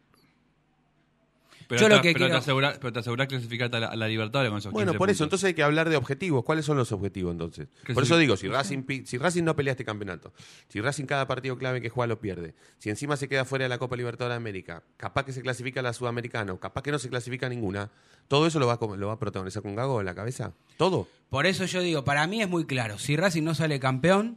Pero, 1.72 1.80
Yo 1.84 1.88
te, 1.88 1.94
lo 1.96 2.02
que 2.02 2.08
pero, 2.12 2.18
quiero- 2.18 2.32
te 2.34 2.38
asegura- 2.38 2.76
pero 2.78 2.92
te 2.92 2.98
asegurás 2.98 3.28
clasificarte 3.28 3.78
a 3.78 3.80
la, 3.80 3.86
a 3.86 3.96
la 3.96 4.06
Libertadores 4.06 4.50
con 4.50 4.58
esos 4.58 4.72
Bueno, 4.72 4.92
15 4.92 4.98
por 4.98 5.08
eso, 5.08 5.16
puntos. 5.24 5.26
entonces 5.26 5.44
hay 5.46 5.54
que 5.54 5.62
hablar 5.62 5.88
de 5.88 5.96
objetivos. 5.96 6.44
¿Cuáles 6.44 6.66
son 6.66 6.76
los 6.76 6.92
objetivos 6.92 7.32
entonces? 7.32 7.68
Por 7.94 8.02
eso 8.02 8.18
digo, 8.18 8.36
si 8.36 8.46
Racing, 8.46 8.82
si 9.06 9.16
Racing 9.16 9.42
no 9.42 9.56
pelea 9.56 9.70
este 9.72 9.84
campeonato, 9.86 10.34
si 10.68 10.82
Racing 10.82 11.06
cada 11.06 11.26
partido 11.26 11.56
clave 11.56 11.80
que 11.80 11.88
juega 11.88 12.08
lo 12.08 12.20
pierde, 12.20 12.54
si 12.76 12.90
encima 12.90 13.16
se 13.16 13.26
queda 13.26 13.46
fuera 13.46 13.64
de 13.64 13.70
la 13.70 13.78
Copa 13.78 13.96
Libertadores 13.96 14.34
de 14.34 14.36
América, 14.36 14.82
capaz 14.98 15.24
que 15.24 15.32
se 15.32 15.40
clasifica 15.40 15.80
a 15.80 15.82
la 15.82 15.94
Sudamericana, 15.94 16.52
o 16.52 16.60
capaz 16.60 16.82
que 16.82 16.92
no 16.92 16.98
se 16.98 17.08
clasifica 17.08 17.46
a 17.46 17.48
ninguna, 17.48 17.90
¿todo 18.28 18.46
eso 18.46 18.58
lo 18.60 18.66
va, 18.66 18.78
lo 18.96 19.06
va 19.06 19.14
a 19.14 19.18
protagonizar 19.18 19.62
con 19.62 19.74
Gago 19.74 19.98
en 20.00 20.04
la 20.04 20.14
cabeza? 20.14 20.52
¿Todo? 20.76 21.08
Por 21.30 21.46
eso 21.46 21.64
yo 21.64 21.80
digo, 21.80 22.04
para 22.04 22.26
mí 22.26 22.42
es 22.42 22.50
muy 22.50 22.66
claro. 22.66 22.98
Si 22.98 23.16
Racing 23.16 23.44
no 23.44 23.54
sale 23.54 23.80
campeón, 23.80 24.36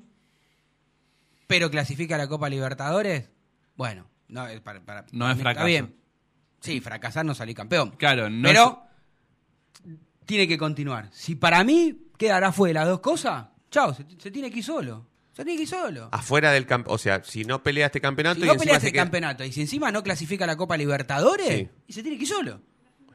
pero 1.48 1.69
clasifica 1.69 2.15
a 2.15 2.17
la 2.17 2.28
Copa 2.30 2.50
Libertadores, 2.50 3.30
bueno, 3.76 4.08
no, 4.30 4.48
es 4.48 4.62
para, 4.62 4.82
para- 4.82 5.06
No 5.12 5.26
es 5.26 5.34
está 5.34 5.43
fracaso. 5.43 5.65
bien. 5.67 5.95
Sí, 6.62 6.80
fracasar 6.82 7.26
no 7.26 7.36
salir 7.36 7.56
campeón. 7.56 7.91
Claro, 7.98 8.30
no 8.30 8.48
pero 8.48 8.82
tiene 10.26 10.48
que 10.48 10.58
continuar. 10.58 11.10
Si 11.12 11.36
para 11.36 11.63
mí 11.63 12.08
quedará 12.18 12.52
fuera 12.52 12.82
las 12.82 12.89
dos 12.89 13.00
cosas, 13.02 13.48
chao, 13.70 13.94
se, 13.94 14.06
se 14.18 14.32
tiene 14.32 14.50
que 14.52 14.60
ir 14.60 14.63
solo. 14.63 15.08
Se 15.34 15.44
tiene 15.44 15.58
que 15.58 15.63
ir 15.63 15.70
solo. 15.70 16.10
Afuera 16.12 16.52
del 16.52 16.65
campo. 16.65 16.91
O 16.94 16.98
sea, 16.98 17.24
si 17.24 17.44
no 17.44 17.62
pelea 17.62 17.88
este 17.88 18.00
campeonato 18.02 18.39
Si 18.39 18.44
y 18.44 18.48
no 18.48 18.54
encima 18.54 18.63
pelea 18.63 18.80
se 18.80 18.88
este 18.88 18.94
queda- 18.94 19.04
campeonato 19.04 19.44
y 19.44 19.52
si 19.52 19.62
encima 19.62 19.91
no 19.91 20.02
clasifica 20.02 20.46
la 20.48 20.56
Copa 20.56 20.78
Libertadores, 20.78 21.48
Sí. 21.48 21.70
y 21.88 21.94
se 21.94 22.02
tiene 22.02 22.18
que 22.18 22.24
ir 22.24 22.30
solo. 22.30 22.62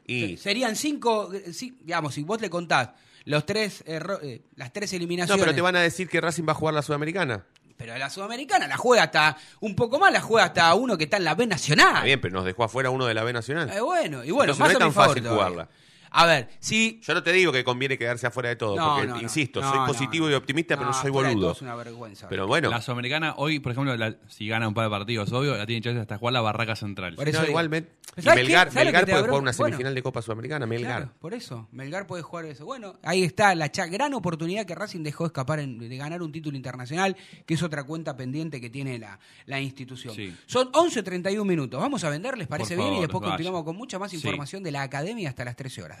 Y, 0.05 0.37
Serían 0.37 0.75
cinco, 0.75 1.33
eh, 1.33 1.53
sí, 1.53 1.77
digamos, 1.83 2.13
si 2.13 2.23
vos 2.23 2.39
le 2.41 2.49
contás 2.49 2.89
los 3.25 3.45
tres 3.45 3.83
eh, 3.87 4.41
las 4.55 4.73
tres 4.73 4.91
no, 4.91 4.97
eliminaciones. 4.97 5.43
pero 5.43 5.55
te 5.55 5.61
van 5.61 5.75
a 5.75 5.81
decir 5.81 6.07
que 6.09 6.19
Racing 6.21 6.43
va 6.47 6.51
a 6.51 6.55
jugar 6.55 6.73
la 6.73 6.81
Sudamericana. 6.81 7.45
Pero 7.81 7.97
la 7.97 8.09
Sudamericana 8.09 8.67
la 8.67 8.77
juega 8.77 9.03
hasta, 9.03 9.35
un 9.59 9.75
poco 9.75 9.97
más 9.99 10.13
la 10.13 10.21
juega 10.21 10.45
hasta 10.45 10.73
uno 10.75 10.97
que 10.97 11.05
está 11.05 11.17
en 11.17 11.23
la 11.23 11.33
B 11.35 11.47
Nacional. 11.47 11.87
Está 11.95 12.03
bien, 12.05 12.21
pero 12.21 12.33
nos 12.35 12.45
dejó 12.45 12.63
afuera 12.63 12.89
uno 12.91 13.05
de 13.07 13.13
la 13.15 13.23
B 13.23 13.33
Nacional. 13.33 13.69
Eh, 13.71 13.81
bueno, 13.81 14.23
y 14.23 14.29
bueno, 14.31 14.53
Entonces 14.53 14.59
más 14.59 14.67
no 14.67 14.71
es 14.71 14.75
a 14.75 14.79
tan 14.79 14.87
mi 14.89 14.93
favor 14.93 15.09
fácil 15.09 15.23
todavía. 15.23 15.43
jugarla. 15.45 15.69
A 16.13 16.25
ver, 16.25 16.49
si 16.59 16.99
Yo 17.03 17.13
no 17.13 17.23
te 17.23 17.31
digo 17.31 17.51
que 17.51 17.63
conviene 17.63 17.97
quedarse 17.97 18.27
afuera 18.27 18.49
de 18.49 18.57
todo, 18.57 18.75
No, 18.75 18.95
porque, 18.95 19.07
no, 19.07 19.21
insisto, 19.21 19.61
No, 19.61 19.69
soy 19.69 19.79
no, 19.79 19.85
positivo 19.87 20.25
no. 20.25 20.31
y 20.31 20.35
optimista, 20.35 20.75
pero 20.75 20.87
no 20.89 20.93
soy 20.93 21.09
boludo. 21.09 21.51
Es 21.53 21.61
una 21.61 21.73
vergüenza. 21.75 22.27
Pero 22.27 22.47
bueno, 22.47 22.69
La 22.69 22.81
Sudamericana, 22.81 23.33
hoy, 23.37 23.59
por 23.59 23.71
ejemplo, 23.71 23.95
la- 23.95 24.15
si 24.27 24.47
gana 24.47 24.67
un 24.67 24.73
par 24.73 24.83
de 24.85 24.89
partidos, 24.91 25.31
obvio, 25.31 25.55
la 25.57 25.65
tiene 25.65 25.81
chance 25.81 25.99
hasta 26.01 26.17
jugar 26.17 26.33
la 26.33 26.41
Barraca 26.41 26.75
Central. 26.75 27.15
Por 27.15 27.29
eso 27.29 27.45
igualmente. 27.47 27.91
Melgar, 28.17 28.71
¿Sabes 28.71 28.87
lo 28.87 28.91
Melgar 28.91 29.05
puede 29.05 29.21
jugar 29.23 29.41
una? 29.41 29.51
Bueno. 29.51 29.53
semifinal 29.53 29.95
de 29.95 30.03
Copa 30.03 30.21
Sudamericana, 30.21 30.65
Melgar. 30.65 30.97
Claro, 31.03 31.13
por 31.19 31.33
eso. 31.33 31.69
Melgar 31.71 32.07
puede 32.07 32.23
jugar 32.23 32.43
eso. 32.45 32.65
Bueno, 32.65 32.99
ahí 33.03 33.23
está 33.23 33.55
la 33.55 33.71
cha- 33.71 33.85
gran 33.87 34.13
oportunidad 34.13 34.65
que 34.65 34.75
Racing 34.75 35.03
dejó 35.03 35.25
escapar 35.25 35.59
en- 35.59 35.79
de 35.79 35.95
ganar 35.95 36.21
un 36.21 36.33
título 36.33 36.57
internacional, 36.57 37.15
que 37.45 37.53
es 37.53 37.63
otra 37.63 37.85
cuenta 37.85 38.17
pendiente 38.17 38.59
que 38.59 38.69
tiene 38.69 38.99
la, 38.99 39.17
la 39.45 39.61
institución. 39.61 40.13
Sí. 40.13 40.35
Son 40.45 40.69
11.31 40.73 41.45
minutos. 41.45 41.79
Vamos 41.79 42.03
a 42.03 42.09
vender, 42.09 42.37
¿les 42.37 42.47
parece 42.49 42.75
bien? 42.75 42.95
y 42.95 42.99
después 42.99 43.21
vaya. 43.21 43.31
continuamos 43.31 43.63
con 43.63 43.77
mucha 43.77 43.97
más 43.97 44.11
Sí. 44.11 44.17
información 44.17 44.61
de 44.61 44.71
la 44.71 44.81
academia 44.81 45.29
hasta 45.29 45.45
las 45.45 45.55
13 45.55 45.81
horas. 45.81 46.00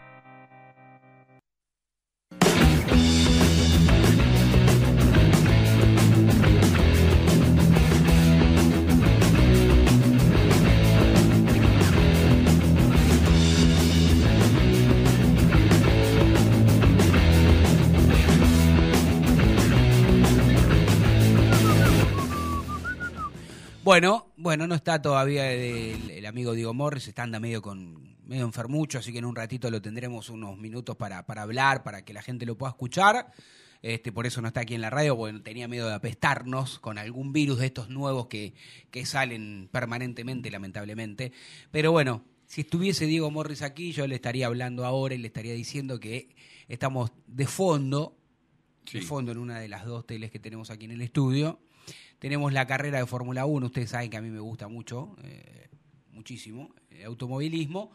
Bueno, 23.91 24.31
bueno, 24.37 24.67
no 24.67 24.75
está 24.75 25.01
todavía 25.01 25.51
el, 25.51 26.11
el 26.11 26.25
amigo 26.25 26.53
Diego 26.53 26.73
Morris, 26.73 27.09
está 27.09 27.23
anda 27.23 27.41
medio 27.41 27.61
con 27.61 28.15
medio 28.23 28.45
enfermucho, 28.45 28.99
así 28.99 29.11
que 29.11 29.17
en 29.17 29.25
un 29.25 29.35
ratito 29.35 29.69
lo 29.69 29.81
tendremos 29.81 30.29
unos 30.29 30.57
minutos 30.57 30.95
para, 30.95 31.25
para 31.25 31.41
hablar, 31.41 31.83
para 31.83 32.05
que 32.05 32.13
la 32.13 32.21
gente 32.21 32.45
lo 32.45 32.57
pueda 32.57 32.69
escuchar. 32.69 33.33
Este, 33.81 34.13
por 34.13 34.25
eso 34.25 34.41
no 34.41 34.47
está 34.47 34.61
aquí 34.61 34.75
en 34.75 34.79
la 34.79 34.89
radio, 34.89 35.17
porque 35.17 35.37
tenía 35.41 35.67
miedo 35.67 35.89
de 35.89 35.93
apestarnos 35.93 36.79
con 36.79 36.97
algún 36.97 37.33
virus 37.33 37.59
de 37.59 37.65
estos 37.65 37.89
nuevos 37.89 38.27
que, 38.27 38.53
que 38.91 39.05
salen 39.05 39.67
permanentemente, 39.69 40.49
lamentablemente. 40.51 41.33
Pero 41.69 41.91
bueno, 41.91 42.23
si 42.45 42.61
estuviese 42.61 43.07
Diego 43.07 43.29
Morris 43.29 43.61
aquí, 43.61 43.91
yo 43.91 44.07
le 44.07 44.15
estaría 44.15 44.47
hablando 44.47 44.85
ahora 44.85 45.15
y 45.15 45.17
le 45.17 45.27
estaría 45.27 45.53
diciendo 45.53 45.99
que 45.99 46.33
estamos 46.69 47.11
de 47.27 47.45
fondo, 47.45 48.15
de 48.93 49.01
fondo 49.01 49.33
en 49.33 49.37
una 49.37 49.59
de 49.59 49.67
las 49.67 49.83
dos 49.83 50.07
teles 50.07 50.31
que 50.31 50.39
tenemos 50.39 50.69
aquí 50.69 50.85
en 50.85 50.91
el 50.91 51.01
estudio. 51.01 51.59
Tenemos 52.21 52.53
la 52.53 52.67
carrera 52.67 52.99
de 52.99 53.07
Fórmula 53.07 53.47
1, 53.47 53.65
ustedes 53.65 53.89
saben 53.89 54.11
que 54.11 54.17
a 54.17 54.21
mí 54.21 54.29
me 54.29 54.39
gusta 54.39 54.67
mucho, 54.67 55.15
eh, 55.23 55.69
muchísimo, 56.11 56.69
el 56.91 57.05
automovilismo. 57.05 57.89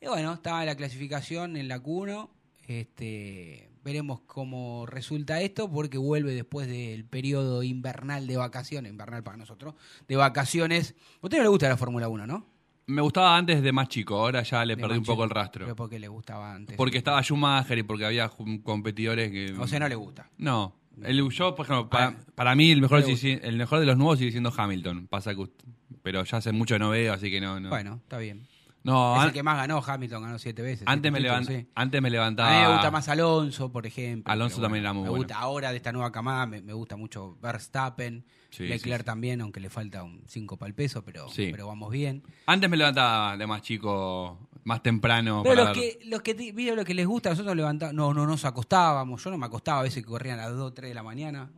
Y 0.00 0.06
bueno, 0.06 0.32
estaba 0.32 0.64
la 0.64 0.74
clasificación 0.74 1.58
en 1.58 1.68
la 1.68 1.82
Q1. 1.82 2.30
Este, 2.66 3.68
veremos 3.84 4.22
cómo 4.22 4.86
resulta 4.86 5.42
esto, 5.42 5.70
porque 5.70 5.98
vuelve 5.98 6.32
después 6.32 6.68
del 6.68 7.04
periodo 7.04 7.62
invernal 7.62 8.26
de 8.26 8.38
vacaciones, 8.38 8.92
invernal 8.92 9.22
para 9.22 9.36
nosotros, 9.36 9.74
de 10.08 10.16
vacaciones. 10.16 10.94
A 11.20 11.26
usted 11.26 11.36
no 11.36 11.44
le 11.44 11.50
gusta 11.50 11.68
la 11.68 11.76
Fórmula 11.76 12.08
1, 12.08 12.26
¿no? 12.26 12.46
Me 12.86 13.02
gustaba 13.02 13.36
antes 13.36 13.60
de 13.60 13.72
más 13.72 13.88
chico, 13.88 14.16
ahora 14.16 14.42
ya 14.42 14.64
le 14.64 14.74
De 14.74 14.80
perdí 14.80 14.96
un 14.96 15.04
poco 15.04 15.22
el 15.22 15.28
rastro. 15.28 15.66
Pero 15.66 15.76
porque 15.76 15.98
le 15.98 16.08
gustaba 16.08 16.54
antes. 16.54 16.78
Porque 16.78 16.96
estaba 16.96 17.22
Schumacher 17.22 17.76
y 17.76 17.82
porque 17.82 18.06
había 18.06 18.30
competidores 18.62 19.30
que... 19.30 19.52
O 19.58 19.68
sea, 19.68 19.78
no 19.80 19.86
le 19.86 19.96
gusta. 19.96 20.30
No. 20.38 20.79
El, 21.04 21.28
yo, 21.30 21.54
por 21.54 21.66
ejemplo, 21.66 21.88
para, 21.90 22.06
Ah, 22.08 22.14
para 22.34 22.54
mí 22.54 22.70
el 22.70 22.80
mejor, 22.80 23.02
el 23.04 23.56
mejor 23.56 23.80
de 23.80 23.86
los 23.86 23.96
nuevos 23.96 24.18
sigue 24.18 24.30
siendo 24.30 24.52
Hamilton. 24.56 25.06
Pasa 25.08 25.34
que, 25.34 25.46
pero 26.02 26.24
ya 26.24 26.38
hace 26.38 26.52
mucho 26.52 26.78
no 26.78 26.90
veo, 26.90 27.12
así 27.12 27.30
que 27.30 27.40
no... 27.40 27.58
no. 27.60 27.68
Bueno, 27.70 28.00
está 28.02 28.18
bien. 28.18 28.46
No, 28.82 29.20
es 29.20 29.26
el 29.26 29.32
que 29.34 29.42
más 29.42 29.58
ganó, 29.58 29.82
Hamilton 29.86 30.22
ganó 30.22 30.38
siete 30.38 30.62
veces. 30.62 30.88
antes, 30.88 31.10
siete 31.10 31.10
me 31.10 31.18
títulos, 31.18 31.48
levan- 31.50 31.60
sí. 31.64 31.68
antes 31.74 32.00
me 32.00 32.08
A 32.08 32.10
levantaba. 32.12 32.50
mí 32.50 32.66
me 32.66 32.72
gusta 32.72 32.90
más 32.90 33.08
Alonso, 33.10 33.70
por 33.70 33.86
ejemplo. 33.86 34.32
Alonso 34.32 34.62
también 34.62 34.84
era 34.84 34.94
muy 34.94 35.02
me 35.02 35.08
bueno. 35.10 35.24
gusta 35.24 35.38
ahora 35.38 35.70
de 35.70 35.76
esta 35.76 35.92
nueva 35.92 36.10
camada, 36.10 36.46
me, 36.46 36.62
me 36.62 36.72
gusta 36.72 36.96
mucho 36.96 37.36
Verstappen, 37.42 38.24
Sí, 38.48 38.66
Leclerc 38.66 39.02
sí, 39.02 39.06
también, 39.06 39.42
aunque 39.42 39.60
le 39.60 39.68
falta 39.70 40.02
un 40.02 40.22
5 40.26 40.56
para 40.56 40.68
el 40.68 40.74
peso, 40.74 41.04
pero, 41.04 41.26
pero 41.36 41.66
vamos 41.68 41.92
bien. 41.92 42.22
Antes 42.46 42.68
me 42.70 42.76
levantaba 42.78 43.36
de 43.36 43.46
más 43.46 43.60
chico, 43.62 44.48
más 44.64 44.82
temprano. 44.82 45.42
Pero 45.42 45.54
para 45.56 45.68
los 45.70 45.78
que, 45.78 45.98
los 46.04 46.22
que 46.22 46.34
vieron 46.34 46.76
lo 46.78 46.84
que 46.84 46.94
les 46.94 47.06
gusta, 47.06 47.30
nosotros 47.30 47.56
levantamos, 47.56 47.94
no, 47.94 48.12
no 48.14 48.26
nos 48.26 48.44
acostábamos, 48.44 49.22
yo 49.24 49.30
no 49.30 49.38
me 49.38 49.46
acostaba 49.46 49.80
a 49.80 49.82
veces 49.82 50.02
que 50.02 50.08
corrían 50.08 50.38
a 50.40 50.46
las 50.48 50.56
2, 50.56 50.74
3 50.74 50.90
de 50.90 50.94
la 50.94 51.02
mañana, 51.02 51.50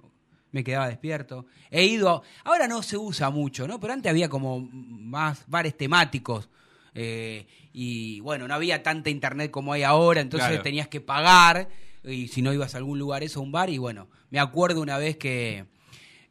me 0.52 0.62
quedaba 0.62 0.88
despierto. 0.88 1.46
He 1.70 1.84
ido, 1.84 2.22
ahora 2.44 2.68
no 2.68 2.82
se 2.82 2.96
usa 2.96 3.30
mucho, 3.30 3.66
¿no? 3.66 3.80
Pero 3.80 3.94
antes 3.94 4.10
había 4.10 4.28
como 4.28 4.60
más 4.70 5.44
bares 5.46 5.76
temáticos. 5.76 6.48
eh, 6.94 7.46
y 7.72 8.20
bueno, 8.20 8.46
no 8.46 8.52
había 8.54 8.82
tanta 8.82 9.08
internet 9.08 9.50
como 9.50 9.72
hay 9.72 9.82
ahora, 9.82 10.20
entonces 10.20 10.48
Claro. 10.50 10.62
tenías 10.62 10.88
que 10.88 11.00
pagar, 11.00 11.70
y 12.04 12.28
si 12.28 12.42
no 12.42 12.52
ibas 12.52 12.74
a 12.74 12.78
algún 12.78 12.98
lugar, 12.98 13.22
eso, 13.22 13.40
a 13.40 13.42
un 13.42 13.50
bar, 13.50 13.70
y 13.70 13.78
bueno, 13.78 14.08
me 14.30 14.38
acuerdo 14.38 14.82
una 14.82 14.98
vez 14.98 15.16
que 15.16 15.64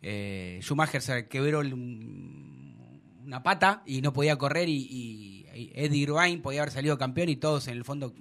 eh, 0.03 0.59
Schumacher 0.61 1.01
se 1.01 1.27
quebró 1.27 1.61
una 1.61 3.41
pata 3.41 3.81
y 3.87 4.01
no 4.01 4.13
podía 4.13 4.37
correr 4.37 4.69
y 4.69 5.40
Eddie 5.53 6.03
Irvine 6.03 6.39
podía 6.39 6.61
haber 6.61 6.73
salido 6.73 6.97
campeón 6.97 7.29
y 7.29 7.35
todos 7.35 7.67
en 7.67 7.77
el 7.77 7.83
fondo 7.83 8.13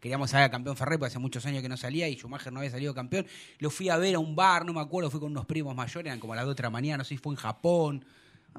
queríamos 0.00 0.30
saber 0.30 0.50
campeón 0.50 0.76
Ferrari 0.76 0.98
porque 0.98 1.08
hace 1.08 1.18
muchos 1.18 1.46
años 1.46 1.62
que 1.62 1.68
no 1.68 1.76
salía 1.76 2.08
y 2.08 2.14
Schumacher 2.14 2.52
no 2.52 2.60
había 2.60 2.70
salido 2.70 2.94
campeón. 2.94 3.26
Lo 3.58 3.70
fui 3.70 3.88
a 3.88 3.96
ver 3.96 4.16
a 4.16 4.18
un 4.18 4.36
bar, 4.36 4.66
no 4.66 4.72
me 4.72 4.80
acuerdo, 4.80 5.10
fui 5.10 5.20
con 5.20 5.30
unos 5.30 5.46
primos 5.46 5.74
mayores, 5.74 6.06
eran 6.06 6.20
como 6.20 6.34
a 6.34 6.36
las 6.36 6.44
2 6.44 6.56
de 6.56 6.62
la 6.62 6.70
mañana, 6.70 6.98
no 6.98 7.04
sé 7.04 7.10
si 7.10 7.18
fue 7.18 7.32
en 7.32 7.38
Japón. 7.38 8.04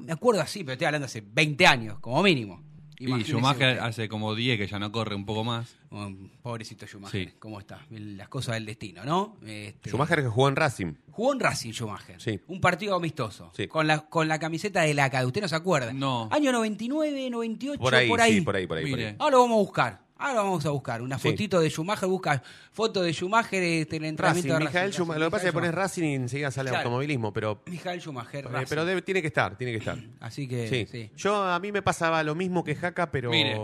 Me 0.00 0.12
acuerdo 0.12 0.40
así, 0.42 0.64
pero 0.64 0.72
estoy 0.72 0.86
hablando 0.86 1.06
hace 1.06 1.22
20 1.22 1.66
años, 1.66 1.98
como 2.00 2.22
mínimo. 2.22 2.62
Y 2.98 3.22
Schumacher 3.24 3.80
hace 3.80 4.08
como 4.08 4.34
10 4.34 4.58
que 4.58 4.66
ya 4.66 4.78
no 4.78 4.90
corre 4.90 5.14
un 5.14 5.24
poco 5.26 5.44
más. 5.44 5.76
Oh, 5.90 6.10
pobrecito 6.42 6.86
Schumacher, 6.86 7.28
Sí. 7.28 7.34
¿cómo 7.38 7.60
está? 7.60 7.80
Las 7.90 8.28
cosas 8.28 8.54
del 8.54 8.66
destino, 8.66 9.04
¿no? 9.04 9.36
Este, 9.46 9.90
Schumacher 9.90 10.22
que 10.22 10.28
jugó 10.28 10.48
en 10.48 10.56
Racing. 10.56 10.94
Jugó 11.10 11.32
en 11.32 11.40
Racing 11.40 11.72
Schumacher. 11.72 12.20
Sí. 12.20 12.40
Un 12.48 12.60
partido 12.60 12.94
amistoso. 12.96 13.50
Sí. 13.54 13.66
Con, 13.68 13.86
la, 13.86 14.00
con 14.08 14.28
la 14.28 14.38
camiseta 14.38 14.82
de 14.82 14.94
la 14.94 15.10
CAD. 15.10 15.26
¿Usted 15.26 15.42
no 15.42 15.48
se 15.48 15.56
acuerda? 15.56 15.92
No. 15.92 16.28
Año 16.32 16.52
99, 16.52 17.30
98, 17.30 17.78
Por 17.80 17.94
ahí, 17.94 18.08
por 18.08 18.20
ahí. 18.20 18.34
sí, 18.34 18.40
por 18.40 18.56
ahí, 18.56 18.66
por 18.66 18.78
ahí. 18.78 18.84
por 18.84 18.90
Mire. 18.90 19.08
ahí. 19.10 19.16
Ahora 19.18 19.36
lo 19.36 19.42
vamos 19.42 19.56
a 19.56 19.60
buscar. 19.60 20.05
Ahora 20.18 20.42
vamos 20.42 20.64
a 20.64 20.70
buscar. 20.70 21.02
Una 21.02 21.18
Sí. 21.18 21.28
fotito 21.30 21.60
de 21.60 21.68
Schumacher. 21.68 22.08
Busca 22.08 22.42
foto 22.72 23.02
de 23.02 23.12
Schumacher 23.12 23.62
este, 23.62 23.96
en 23.96 24.04
el 24.04 24.08
entrenamiento 24.10 24.54
Racing, 24.54 24.66
de 24.72 24.80
Racing. 24.80 24.92
Schumacher. 24.96 25.20
Lo 25.20 25.26
que 25.26 25.30
pasa 25.30 25.44
es 25.44 25.50
que 25.50 25.52
pones 25.54 25.74
Racing 25.74 26.02
y 26.04 26.14
enseguida 26.14 26.50
sale 26.50 26.70
Claro. 26.70 26.84
automovilismo, 26.84 27.32
pero, 27.32 27.54
Schumacher. 27.56 27.72
Michael 27.72 28.00
Schumacher. 28.00 28.44
eh, 28.44 28.48
Racing. 28.48 28.66
pero 28.68 28.84
debe- 28.86 29.02
tiene 29.02 29.20
que 29.20 29.28
estar, 29.28 29.56
tiene 29.58 29.72
que 29.72 29.78
estar. 29.78 29.98
Así 30.20 30.48
que, 30.48 30.68
Sí. 30.68 30.86
sí. 30.90 31.10
Yo 31.16 31.42
a 31.44 31.58
mí 31.60 31.70
me 31.72 31.82
pasaba 31.82 32.22
lo 32.22 32.34
mismo 32.34 32.64
que 32.64 32.74
Jaca, 32.74 33.10
pero 33.10 33.30
Mire. 33.30 33.58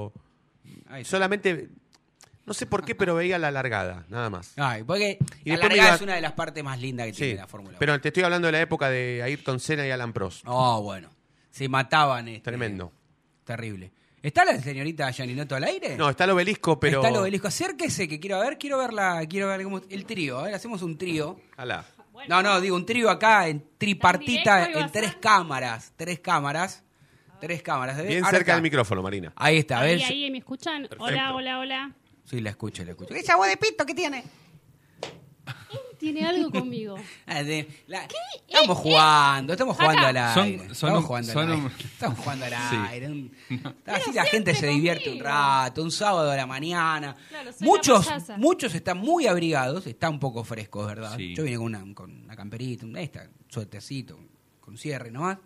Ahí 0.89 1.03
está. 1.03 1.11
solamente 1.17 1.71
no 2.45 2.53
sé 2.55 2.67
por 2.67 2.85
qué, 2.85 2.95
pero 2.95 3.15
veía 3.15 3.39
la 3.39 3.51
largada, 3.51 4.05
nada 4.11 4.29
más. 4.29 4.53
Ay, 4.57 4.83
porque 4.83 5.17
Y 5.45 5.51
la 5.51 5.55
después 5.55 5.61
me 5.63 5.69
largada 5.77 5.89
iba- 5.89 5.95
es 5.97 6.03
una 6.03 6.15
de 6.17 6.21
las 6.21 6.33
partes 6.33 6.63
más 6.63 6.79
lindas 6.81 7.07
que 7.07 7.13
tiene 7.13 7.33
Sí, 7.33 7.39
la 7.39 7.47
Fórmula 7.47 7.71
1. 7.71 7.79
pero 7.79 7.99
te 8.01 8.09
estoy 8.09 8.25
hablando 8.25 8.47
de 8.47 8.53
la 8.53 8.61
época 8.61 8.91
de 8.91 9.23
Ayrton 9.23 9.59
Senna 9.59 9.87
y 9.87 9.91
Alan 9.91 10.13
Prost. 10.13 10.43
Oh, 10.47 10.83
bueno. 10.83 11.09
Se 11.51 11.69
mataban. 11.69 12.29
Este, 12.29 12.41
Tremendo. 12.45 12.93
Terrible. 13.45 13.93
¿Está 14.23 14.45
la 14.45 14.61
señorita 14.61 15.11
Gianinoto 15.11 15.57
al 15.57 15.65
aire? 15.65 15.97
No, 15.97 16.09
está 16.09 16.25
el 16.25 16.31
obelisco, 16.31 16.79
pero. 16.79 16.99
Está 16.99 17.09
el 17.09 17.17
obelisco. 17.17 17.49
Acérquese 17.49 18.07
que 18.07 18.21
quiero 18.21 18.39
ver, 18.39 18.57
quiero 18.57 18.79
ver 18.79 18.93
la, 18.93 19.27
quiero 19.27 19.49
ver 19.49 19.65
cómo- 19.65 19.81
el 19.91 20.05
trío. 20.07 20.39
A 20.39 20.43
ver, 20.45 20.55
hacemos 20.55 20.81
un 20.83 20.97
trío. 20.97 21.41
Alá. 21.57 21.85
Bueno, 22.13 22.37
No, 22.37 22.43
no, 22.43 22.61
digo 22.61 22.77
un 22.77 22.87
trío 22.87 23.11
acá 23.11 23.49
en 23.49 23.67
tripartita, 23.79 24.59
directo 24.61 24.79
en 24.81 24.93
tres 24.93 25.17
cámaras. 25.17 25.93
Tres 25.97 26.21
cámaras. 26.21 26.85
Tres 27.41 27.63
cámaras. 27.63 27.97
¿se 27.97 28.03
ve? 28.03 28.09
Bien 28.09 28.25
Ahora 28.25 28.31
cerca 28.39 28.53
está. 28.53 28.55
del 28.55 28.63
micrófono, 28.63 29.03
Marina. 29.03 29.33
Ahí 29.35 29.59
está, 29.59 29.81
a 29.81 29.83
ver. 29.83 30.01
ahí, 30.05 30.31
¿me 30.31 30.39
escuchan? 30.39 30.89
Hola, 30.99 31.35
hola, 31.35 31.59
hola. 31.59 31.93
Sí, 32.25 32.41
la 32.41 32.51
escucho, 32.51 32.85
la 32.85 32.93
escucho. 32.93 33.15
¿Esa 33.15 33.35
voz 33.37 33.49
de 33.49 33.57
pito 33.57 33.85
que 33.85 33.95
tiene? 33.95 34.23
Tiene 36.03 36.27
algo 36.27 36.51
conmigo. 36.51 36.97
Ah, 37.29 37.43
la- 37.87 38.09
Estamos 38.49 38.77
jugando, 38.79 39.53
estamos 39.53 39.77
jugando 39.77 40.03
al 40.07 40.17
aire. 40.17 40.35
son 40.35 40.71
estamos 40.73 40.99
un- 41.01 41.07
jugando 41.07 41.33
son 41.33 41.43
al 41.43 41.51
aire. 41.53 41.63
un- 41.65 41.73
Estamos 41.93 42.19
jugando 42.19 42.45
al 42.45 42.51
Sí. 42.53 42.77
aire. 42.89 43.07
un- 43.07 43.33
Así 43.87 44.13
la 44.13 44.25
gente 44.25 44.55
se 44.55 44.67
divierte 44.67 45.11
un 45.13 45.21
rato, 45.21 45.81
un 45.83 45.93
sábado 45.93 46.31
a 46.33 46.37
la 46.37 46.47
mañana. 46.47 47.15
Claro, 47.29 47.51
muchos, 47.61 48.09
muchos 48.37 48.75
están 48.75 48.99
muy 48.99 49.27
abrigados, 49.29 49.87
está 49.87 50.11
un 50.11 50.19
poco 50.19 50.43
fresco, 50.43 50.85
¿verdad? 50.85 51.17
Sí. 51.17 51.35
Yo 51.37 51.45
vine 51.45 51.57
con 51.57 51.67
una, 51.67 51.95
con 51.95 52.11
una 52.25 52.35
camperita, 52.37 52.85
un 52.85 52.97
esta, 52.97 53.23
un 53.23 53.51
suétercito, 53.51 54.19
con 54.61 54.77
cierre 54.77 55.11
nomás. 55.13 55.39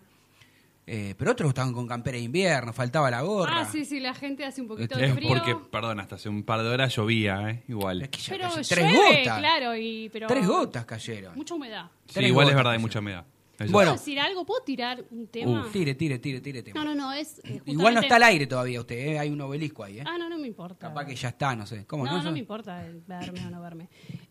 Eh, 0.89 1.15
pero 1.17 1.31
otros 1.33 1.49
estaban 1.49 1.73
con 1.73 1.85
campera 1.85 2.17
de 2.17 2.23
invierno, 2.23 2.71
faltaba 2.71 3.11
la 3.11 3.21
gorra. 3.21 3.59
Ah, 3.59 3.65
sí, 3.65 3.83
sí, 3.83 3.99
la 3.99 4.13
gente 4.13 4.45
hace 4.45 4.61
un 4.61 4.69
poquito 4.69 4.95
Es 4.95 5.01
de 5.01 5.13
frío. 5.13 5.27
porque, 5.27 5.53
perdón, 5.69 5.99
hasta 5.99 6.15
hace 6.15 6.29
un 6.29 6.43
par 6.43 6.63
de 6.63 6.69
horas 6.69 6.95
llovía, 6.95 7.49
¿eh? 7.49 7.63
Igual. 7.67 8.03
Es 8.03 8.09
que 8.09 8.19
ya 8.19 8.35
Pero 8.37 8.47
llueve, 8.47 8.63
tres 8.69 8.93
gotas. 8.95 9.37
claro, 9.39 9.75
y, 9.75 10.09
pero... 10.13 10.27
Tres 10.27 10.47
gotas 10.47 10.85
cayeron. 10.85 11.35
Mucha 11.35 11.55
humedad. 11.55 11.91
Sí, 12.05 12.13
tres 12.13 12.29
igual 12.29 12.47
es 12.47 12.55
verdad, 12.55 12.71
hay 12.71 12.79
mucha 12.79 12.99
humedad. 12.99 13.25
Eso 13.59 13.71
Bueno. 13.71 13.89
¿Puedo 13.89 13.99
decir 13.99 14.19
algo? 14.19 14.45
¿Puedo 14.45 14.61
tirar 14.63 15.03
un 15.11 15.27
tema? 15.27 15.65
Uh, 15.65 15.69
tire, 15.71 15.95
tire, 15.95 16.19
tire, 16.19 16.39
tire. 16.39 16.63
tema. 16.63 16.79
No, 16.81 16.85
no, 16.85 16.95
no, 16.95 17.11
es... 17.11 17.41
eh, 17.43 17.59
Igual 17.65 17.95
no 17.95 17.99
está 18.01 18.15
al 18.17 18.23
aire 18.23 18.45
todavía 18.47 18.79
usted, 18.79 18.95
¿eh? 18.95 19.19
hay 19.19 19.29
un 19.29 19.41
obelisco 19.41 19.83
ahí. 19.83 19.99
¿eh? 19.99 20.03
Ah, 20.05 20.15
no, 20.17 20.29
no 20.29 20.37
me 20.37 20.47
importa. 20.47 20.87
Capaz 20.87 21.05
que 21.05 21.15
ya 21.15 21.29
está, 21.29 21.53
no 21.55 21.65
sé. 21.65 21.85
¿Cómo 21.85 22.05
no, 22.05 22.17
no? 22.17 22.23
no, 22.23 22.31
me 22.31 22.39
importa 22.39 22.85
verme 23.07 23.45
o 23.45 23.49
no 23.49 23.61
verme. 23.61 23.89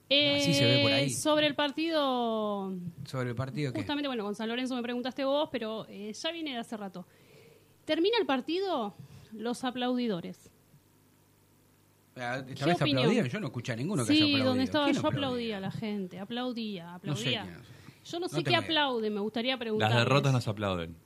Así 0.09 0.55
se 0.55 0.65
ve 0.65 0.83
por 0.83 0.93
ahí. 0.93 1.07
Eh, 1.07 1.11
Sobre 1.11 1.47
el 1.47 1.55
partido, 1.55 2.73
Sobre 3.05 3.31
el 3.31 3.35
partido 3.37 3.73
que. 3.73 3.79
justamente, 3.81 4.07
bueno, 4.09 4.23
con 4.25 4.35
San 4.35 4.49
Lorenzo 4.49 4.77
me 4.77 4.83
preguntaste 4.83 5.25
vos, 5.25 5.49
pero 5.51 5.85
eh, 5.89 6.13
ya 6.13 6.31
viene 6.33 6.53
de 6.53 6.59
hace 6.59 6.77
rato. 6.77 7.07
Termina 7.85 8.17
el 8.21 8.27
partido, 8.27 8.95
los 9.33 9.65
aplaudidores. 9.65 10.51
Ah, 12.19 12.43
¿Qué 12.47 12.55
Esta 12.55 12.67
vez 12.67 12.77
opinión? 12.77 12.99
aplaudieron, 13.01 13.31
yo 13.31 13.41
no 13.41 13.47
escuché 13.49 13.73
a 13.73 13.77
ninguno 13.77 14.05
que 14.07 14.13
haya 14.13 14.19
Sí, 14.19 14.25
aplaudido. 14.25 14.49
donde 14.49 14.65
estaba 14.65 14.85
¿Quién 14.87 14.95
yo 14.95 15.01
aplaudía? 15.09 15.27
aplaudía 15.27 15.57
a 15.57 15.61
la 15.61 15.71
gente, 15.71 16.19
aplaudía, 16.19 16.85
No 16.85 16.91
sé 16.93 16.97
aplaudía. 17.11 17.43
quién 17.43 17.55
es. 17.57 18.11
Yo 18.11 18.21
no 18.21 18.29
sé 18.29 18.37
No 18.37 18.39
qué 18.39 18.45
tengo 18.45 18.57
idea. 18.59 18.67
aplaude, 18.67 19.11
me 19.11 19.21
gustaría 19.21 19.59
preguntar. 19.59 19.91
Las 19.91 19.99
derrotas 19.99 20.33
nos 20.33 20.49
aplauden. 20.49 20.97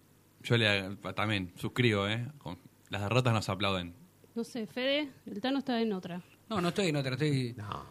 Yo 0.43 0.57
le, 0.57 0.97
también 1.15 1.53
suscribo, 1.57 2.07
¿eh? 2.07 2.27
Con- 2.39 2.59
Las 2.91 3.03
derrotas 3.03 3.33
nos 3.35 3.49
aplauden. 3.49 3.95
No 4.35 4.45
sé, 4.45 4.67
Fede, 4.67 5.09
el 5.27 5.41
Tano 5.41 5.59
está 5.59 5.81
en 5.81 5.93
otra. 5.93 6.23
No, 6.49 6.61
no 6.61 6.69
estoy 6.69 6.89
en 6.89 6.97
otra, 6.97 7.13
estoy. 7.13 7.55
No. 7.57 7.85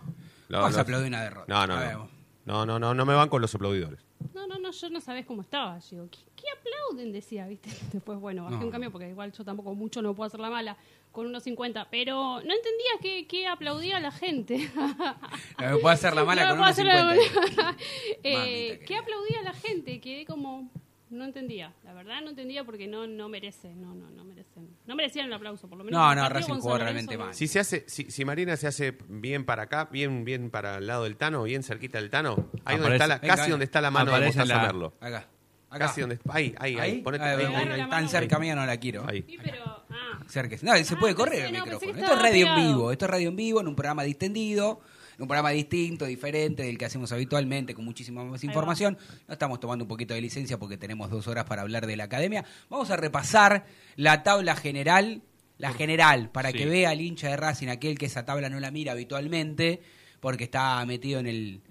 Vas 0.50 0.72
no, 0.74 0.78
a 0.80 0.82
aplaudir 0.82 1.08
una 1.10 1.22
derrota. 1.24 1.46
No, 1.48 1.68
no, 1.68 1.92
no. 1.94 2.10
No, 2.46 2.66
no, 2.66 2.80
no, 2.80 2.94
no 2.96 3.06
me 3.06 3.14
van 3.14 3.30
con 3.30 3.42
los 3.42 3.54
aplaudidores. 3.54 4.04
No, 4.34 4.48
no, 4.48 4.58
no, 4.58 4.72
yo 4.72 4.90
no 4.90 5.00
sabés 5.02 5.26
cómo 5.28 5.44
estaba. 5.44 5.78
Yo 5.80 5.88
digo, 5.92 6.10
¿qué, 6.10 6.18
qué 6.36 6.44
aplauden? 6.58 7.12
Decía, 7.12 7.46
¿viste? 7.46 7.70
Después, 7.94 8.18
bueno, 8.20 8.44
bajé 8.46 8.58
No. 8.58 8.66
un 8.66 8.72
cambio 8.72 8.92
porque 8.92 9.08
igual 9.10 9.32
yo 9.32 9.46
tampoco 9.46 9.76
mucho 9.76 10.02
no 10.02 10.16
puedo 10.16 10.26
hacer 10.28 10.40
la 10.40 10.50
mala 10.50 10.76
con 11.12 11.28
unos 11.28 11.44
50. 11.44 11.90
Pero 11.92 12.16
no 12.42 12.54
entendía 12.54 12.92
qué, 13.02 13.28
qué 13.28 13.46
aplaudía 13.48 14.00
la 14.00 14.12
gente. 14.12 14.68
Me 15.60 15.70
puedo 15.78 15.90
hacer 15.90 16.16
la 16.16 16.24
mala 16.24 16.44
No, 16.44 16.50
con 16.50 16.58
puedo 16.58 16.64
unos 16.64 16.72
hacer 16.72 16.86
la- 16.88 17.16
50. 17.16 17.78
Eh, 18.24 18.80
¿Qué 18.88 18.96
aplaudía 18.96 19.42
la 19.44 19.54
gente? 19.54 20.02
Quedé 20.02 20.26
como... 20.26 20.72
No 21.10 21.26
entendía, 21.26 21.74
la 21.84 21.94
verdad 21.94 22.22
no 22.22 22.30
entendía 22.30 22.64
porque 22.64 22.88
no, 22.88 23.08
no 23.08 23.30
merece, 23.30 23.74
no, 23.74 23.96
no, 23.96 24.12
no 24.12 24.24
merecen. 24.24 24.70
No 24.86 24.96
merecían 24.96 25.26
el 25.26 25.34
aplauso, 25.34 25.68
por 25.68 25.78
lo 25.80 25.84
menos. 25.84 26.00
No, 26.00 26.14
no, 26.14 26.30
Racing 26.30 26.54
jugó 26.56 26.78
realmente 26.78 27.18
mal. 27.18 27.34
Si 27.34 27.48
se 27.48 27.60
hace, 27.60 27.84
si, 27.88 28.12
si 28.12 28.26
Marina 28.26 28.56
se 28.58 28.68
hace 28.68 28.96
bien 29.08 29.44
para 29.44 29.64
acá, 29.64 29.86
bien, 29.92 30.24
bien 30.24 30.52
para 30.52 30.78
el 30.78 30.86
lado 30.88 31.06
del 31.06 31.16
Tano, 31.18 31.44
bien 31.44 31.64
cerquita 31.64 32.00
del 32.00 32.10
Tano, 32.12 32.50
ahí 32.64 32.78
donde 32.78 32.94
está 32.96 33.08
la, 33.08 33.18
Venga, 33.18 33.28
casi 33.34 33.42
venga. 33.42 33.52
donde 33.54 33.66
está 33.66 33.82
la 33.82 33.92
mano 33.92 34.12
de 34.20 34.26
Mostaza 34.28 34.46
la- 34.56 34.62
Merlo. 34.62 34.94
Acá. 35.00 35.28
Acá. 35.72 35.86
Casi 35.88 36.02
donde 36.02 36.20
ahí, 36.30 36.56
ahí, 36.58 36.74
ahí, 36.76 36.80
¿Ahí? 36.80 37.02
ponete 37.02 37.24
Ah, 37.26 37.38
ahí, 37.38 37.46
ahí, 37.80 37.90
Tan 37.90 38.10
cerca 38.10 38.40
mía 38.40 38.56
no 38.56 38.66
la 38.66 38.78
quiero. 38.78 39.08
ahí. 39.08 39.24
Sí, 39.28 39.38
pero... 39.44 39.64
Ah. 39.90 40.20
No, 40.20 40.28
se 40.30 40.40
Ah, 40.40 41.00
puede 41.00 41.14
pensé 41.14 41.16
correr 41.16 41.46
el 41.46 41.52
micrófono. 41.54 41.92
Esto 41.92 42.14
es 42.14 42.22
radio 42.22 42.48
en 42.48 42.56
vivo. 42.56 42.92
Esto 42.92 43.06
es 43.06 43.12
radio 43.12 43.30
en 43.30 43.36
vivo 43.36 43.62
en 43.62 43.68
un 43.68 43.76
programa 43.76 44.04
distendido, 44.04 44.82
en 44.82 44.99
un 45.24 45.28
programa 45.28 45.50
distinto, 45.52 46.06
diferente 46.06 46.64
del 46.64 46.78
que 46.78 46.86
hacemos 46.86 47.12
habitualmente, 47.12 47.74
con 47.74 47.86
muchísima 47.86 48.24
más 48.24 48.44
información. 48.44 48.98
No 49.28 49.34
estamos 49.34 49.60
tomando 49.60 49.84
un 49.86 49.90
poquito 49.90 50.14
de 50.14 50.22
licencia 50.22 50.58
porque 50.58 50.78
tenemos 50.78 51.10
dos 51.10 51.28
horas 51.28 51.46
para 51.46 51.62
hablar 51.62 51.86
de 51.88 51.96
la 51.98 52.06
academia. 52.06 52.46
Vamos 52.70 52.90
a 52.92 52.96
repasar 52.96 53.66
la 53.96 54.24
tabla 54.24 54.56
general, 54.56 55.22
la 55.58 55.74
general, 55.74 56.30
para 56.32 56.52
Sí. 56.52 56.58
que 56.60 56.66
vea 56.66 56.94
el 56.94 57.02
hincha 57.02 57.30
de 57.30 57.38
Racing, 57.38 57.68
aquel 57.68 57.98
que 57.98 58.06
esa 58.06 58.26
tabla 58.26 58.50
no 58.50 58.60
la 58.60 58.72
mira 58.72 58.94
habitualmente, 58.94 59.82
porque 60.20 60.46
está 60.46 60.86
metido 60.86 61.20
en 61.20 61.28
el 61.28 61.62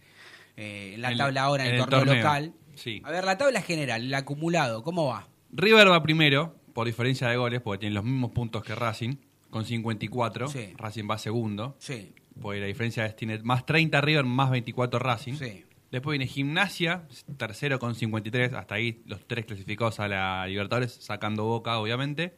eh, 0.57 0.92
en 0.94 1.03
la 1.03 1.16
tabla 1.16 1.42
ahora 1.42 1.64
en, 1.64 1.70
en 1.70 1.74
el 1.76 1.80
el 1.82 1.86
torneo, 1.88 2.01
torneo. 2.07 2.22
local. 2.24 2.53
Sí. 2.74 3.01
A 3.05 3.11
ver, 3.12 3.24
la 3.24 3.38
tabla 3.38 3.62
general, 3.62 4.05
el 4.05 4.14
acumulado, 4.14 4.82
¿cómo 4.82 5.07
va? 5.07 5.28
River 5.53 5.90
va 5.90 6.03
primero, 6.03 6.55
por 6.74 6.86
diferencia 6.86 7.28
de 7.28 7.36
goles, 7.36 7.61
porque 7.61 7.78
tiene 7.80 7.94
los 7.94 8.05
mismos 8.05 8.32
puntos 8.32 8.62
que 8.64 8.74
Racing, 8.74 9.16
con 9.51 9.64
54. 9.64 10.49
Sí. 10.49 10.72
Racing 10.76 11.05
va 11.11 11.16
segundo. 11.18 11.76
Sí, 11.78 12.12
Porque 12.41 12.61
la 12.61 12.66
diferencia 12.66 13.05
es 13.07 13.16
tiene 13.16 13.39
más 13.41 13.66
30 13.66 14.01
River, 14.01 14.24
más 14.24 14.51
24 14.51 14.99
Racing. 14.99 15.34
sí. 15.34 15.64
Después 15.91 16.18
viene 16.18 16.30
Gimnasia, 16.30 17.05
tercero 17.39 17.78
con 17.78 17.95
53. 17.95 18.53
Hasta 18.53 18.74
ahí 18.74 19.01
los 19.07 19.26
tres 19.26 19.47
clasificados 19.47 20.01
a 20.01 20.09
la 20.09 20.47
Libertadores, 20.47 20.93
sacando 20.93 21.45
Boca, 21.45 21.78
obviamente. 21.78 22.36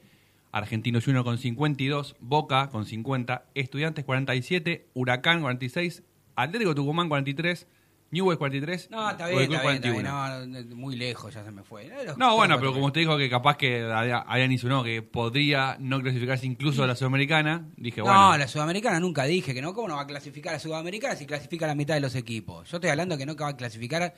Argentino 0.52 1.00
Junior 1.04 1.24
con 1.24 1.38
52, 1.38 2.16
Boca 2.20 2.68
con 2.70 2.84
50, 2.84 3.46
Estudiantes 3.54 4.04
47, 4.04 4.86
Huracán 4.94 5.42
46, 5.42 6.02
Atlético 6.36 6.74
Tucumán 6.74 7.08
43, 7.08 7.66
Newell's 8.12 8.38
43. 8.38 8.90
No, 8.90 9.08
está 9.10 9.28
bien, 9.28 9.42
está 9.42 9.62
bien, 9.62 9.74
está 9.76 9.88
bien. 9.90 10.04
41. 10.04 10.46
No, 10.70 10.76
muy 10.76 10.96
lejos 10.96 11.32
ya 11.32 11.44
se 11.44 11.50
me 11.52 11.62
fue. 11.62 11.88
Los- 12.04 12.18
No, 12.18 12.34
bueno, 12.34 12.58
pero 12.58 12.72
como 12.72 12.86
usted 12.86 13.02
dijo 13.02 13.16
que 13.16 13.30
capaz 13.30 13.56
que 13.56 13.82
había- 13.82 14.18
habían 14.18 14.50
insinuado 14.50 14.82
que 14.82 15.00
podría 15.02 15.76
no 15.78 16.00
clasificarse 16.00 16.44
incluso 16.46 16.82
a 16.82 16.88
la 16.88 16.96
Sudamericana, 16.96 17.68
dije, 17.76 18.00
No, 18.00 18.06
bueno. 18.06 18.36
la 18.38 18.48
Sudamericana 18.48 18.98
nunca 18.98 19.24
dije 19.24 19.54
que 19.54 19.62
no. 19.62 19.72
¿Cómo 19.74 19.86
no 19.88 19.94
va 19.96 20.02
a 20.02 20.06
clasificar 20.08 20.50
a 20.50 20.56
la 20.56 20.60
Sudamericana 20.60 21.14
si 21.14 21.24
clasifica 21.26 21.66
la 21.68 21.74
mitad 21.76 21.94
de 21.94 22.00
los 22.00 22.16
equipos? 22.16 22.68
Yo 22.68 22.78
estoy 22.78 22.90
hablando 22.90 23.16
que 23.16 23.26
no 23.26 23.36
va 23.36 23.48
a 23.48 23.56
clasificar 23.56 24.12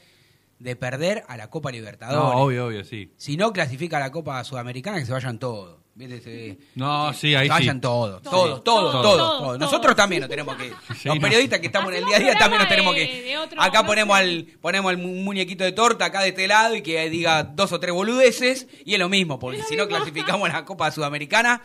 de 0.59 0.77
perder 0.77 1.25
a 1.29 1.37
la 1.37 1.51
Copa 1.51 1.71
Libertadores. 1.71 2.19
No, 2.35 2.41
obvio, 2.43 2.67
obvio, 2.69 2.85
sí. 2.85 3.13
Si 3.17 3.37
no 3.37 3.53
clasifica 3.53 3.99
a 3.99 4.01
la 4.01 4.11
Copa 4.13 4.43
Sudamericana, 4.45 4.99
que 5.01 5.05
se 5.07 5.13
vayan 5.13 5.39
todos. 5.39 5.82
¿Viste? 5.95 6.21
Se- 6.23 6.59
No, 6.75 7.13
sí, 7.13 7.35
ahí 7.35 7.47
se 7.49 7.51
vayan 7.53 7.77
sí. 7.77 7.81
todos, 7.83 8.23
Todos, 8.23 8.33
todos, 8.33 8.65
todos, 8.65 8.65
todos, 8.65 8.93
todos, 8.93 9.03
todos, 9.03 9.19
todos. 9.19 9.39
todos. 9.43 9.59
Nosotros 9.59 9.95
también 9.95 10.21
nos 10.21 10.31
tenemos 10.31 10.57
que. 10.57 10.69
Sí, 10.97 11.09
Los 11.09 11.17
no. 11.17 11.21
periodistas 11.21 11.61
que 11.61 11.67
estamos 11.67 11.91
en 11.93 11.99
el 11.99 12.05
día 12.07 12.17
a 12.17 12.21
día 12.21 12.35
también 12.39 12.61
nos 12.61 12.69
tenemos 12.69 12.95
que 12.95 13.37
Acá 13.59 13.85
ponemos 13.85 14.17
al 14.17 14.47
ponemos 14.61 14.91
el 14.91 14.99
mu- 14.99 15.15
muñequito 15.23 15.65
de 15.65 15.73
torta 15.73 16.07
acá 16.07 16.23
de 16.23 16.29
este 16.29 16.49
lado 16.49 16.75
y 16.77 16.83
que 16.83 17.11
diga 17.11 17.43
dos 17.43 17.73
o 17.73 17.81
tres 17.81 17.93
boludeces 17.95 18.67
y 18.87 18.95
es 18.95 18.99
lo 18.99 19.09
mismo, 19.11 19.39
porque 19.39 19.63
si 19.65 19.77
no 19.77 19.87
clasificamos 19.87 20.49
a 20.49 20.53
la 20.53 20.65
Copa 20.65 20.91
Sudamericana 20.91 21.63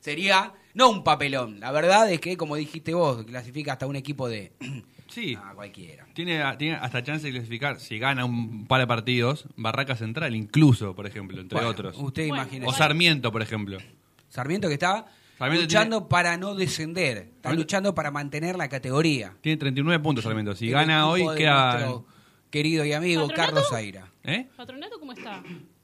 sería 0.00 0.54
no 0.74 0.88
un 0.88 1.04
papelón. 1.04 1.60
La 1.60 1.70
verdad 1.72 2.10
es 2.10 2.20
que 2.20 2.36
como 2.36 2.56
dijiste 2.56 2.94
vos, 2.94 3.24
clasifica 3.24 3.72
hasta 3.74 3.86
un 3.86 3.96
equipo 3.96 4.28
de 4.28 4.52
Sí. 5.08 5.36
Ah, 5.40 5.52
cualquiera. 5.54 6.06
Tiene, 6.14 6.42
tiene 6.58 6.74
hasta 6.76 7.02
chance 7.02 7.26
de 7.26 7.32
clasificar 7.32 7.78
si 7.80 7.98
gana 7.98 8.24
un 8.24 8.66
par 8.66 8.80
de 8.80 8.86
partidos, 8.86 9.46
Barraca 9.56 9.96
Central 9.96 10.34
incluso, 10.34 10.94
por 10.94 11.06
ejemplo, 11.06 11.40
entre 11.40 11.56
Bueno, 11.56 11.70
otros. 11.70 11.96
Usted 11.98 12.28
Bueno, 12.28 12.42
imagine. 12.44 12.66
O 12.66 12.72
Sarmiento, 12.72 13.30
por 13.32 13.42
ejemplo. 13.42 13.78
Sarmiento 14.28 14.68
que 14.68 14.74
está 14.74 15.06
Sarmiento 15.38 15.64
luchando 15.64 16.08
para 16.08 16.36
no 16.36 16.54
descender, 16.54 17.16
está 17.18 17.50
Sarmiento- 17.50 17.56
luchando 17.62 17.94
para 17.94 18.10
mantener 18.10 18.56
la 18.56 18.68
categoría. 18.68 19.34
Tiene 19.40 19.56
39 19.58 20.02
puntos 20.02 20.24
Sarmiento. 20.24 20.54
Si 20.54 20.68
gana 20.70 21.08
hoy, 21.08 21.24
queda... 21.36 21.72
nuestro 21.72 22.06
querido 22.50 22.84
y 22.84 22.92
amigo 22.92 23.22
¿Patronato? 23.28 23.46
Carlos 23.54 23.68
Zaira. 23.70 24.12
¿Eh? 24.24 24.48
¿Patronato 24.56 24.98
cómo 24.98 25.12
está? 25.12 25.42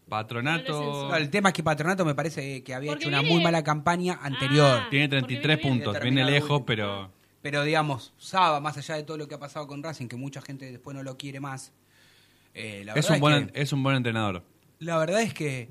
Patronato... 0.09 1.09
No, 1.09 1.17
el 1.17 1.31
tema 1.31 1.51
es 1.51 1.55
que 1.55 1.63
Patronato 1.63 2.05
me 2.05 2.15
parece 2.15 2.63
que 2.63 2.75
había 2.75 2.91
Porque 2.91 3.05
hecho 3.05 3.09
una 3.09 3.21
viene- 3.21 3.35
muy 3.35 3.43
mala 3.45 3.63
campaña 3.65 4.19
anterior. 4.23 4.81
Ah. 4.83 4.87
Tiene 4.91 5.09
Porque 5.09 5.21
33 5.27 5.57
viene 5.59 5.63
bien. 5.63 5.85
puntos. 5.85 6.03
Viene 6.03 6.25
lejos, 6.25 6.63
pero... 6.67 7.11
Pero 7.43 7.63
digamos, 7.65 8.13
Saba, 8.19 8.61
más 8.61 8.79
allá 8.79 8.95
de 8.95 9.03
todo 9.03 9.17
lo 9.17 9.27
que 9.29 9.35
ha 9.35 9.39
pasado 9.39 9.67
con 9.67 9.83
Racing, 9.83 10.07
que 10.07 10.17
mucha 10.17 10.41
gente 10.41 10.71
después 10.71 10.97
no 10.97 11.03
lo 11.03 11.17
quiere 11.19 11.41
más. 11.41 11.73
eh, 12.55 12.83
la, 12.85 12.93
Es 12.93 13.07
verdad 13.09 13.15
un, 13.15 13.21
buen, 13.21 13.49
que, 13.49 13.61
es 13.63 13.73
un 13.73 13.83
buen 13.83 13.97
entrenador. 13.97 14.45
la 14.79 14.99
verdad 14.99 15.23
es 15.23 15.35
que 15.35 15.71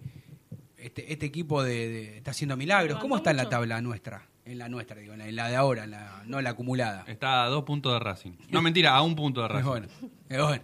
este, 0.78 1.14
este 1.14 1.26
equipo 1.28 1.64
de, 1.64 1.90
de- 1.90 2.18
está 2.18 2.32
haciendo 2.32 2.58
milagros. 2.58 3.00
¿Cómo 3.00 3.16
está 3.18 3.32
en 3.32 3.38
la 3.38 3.48
tabla 3.50 3.82
nuestra? 3.82 4.28
En 4.44 4.58
la 4.58 4.68
nuestra, 4.68 4.98
digo, 5.00 5.14
en 5.14 5.36
la 5.36 5.48
de 5.50 5.56
ahora, 5.56 5.84
en 5.86 5.92
la- 5.92 6.24
no 6.26 6.42
la 6.42 6.50
acumulada. 6.50 7.06
Está 7.08 7.44
a 7.44 7.48
dos 7.48 7.64
puntos 7.64 7.94
de 7.94 8.00
Racing. 8.00 8.32
No, 8.50 8.62
mentira, 8.62 8.94
a 8.96 9.02
un 9.04 9.16
punto 9.16 9.42
de 9.42 9.48
Es 9.48 9.54
Racing. 9.54 9.68
bueno, 9.70 9.88
es 10.28 10.42
bueno. 10.42 10.64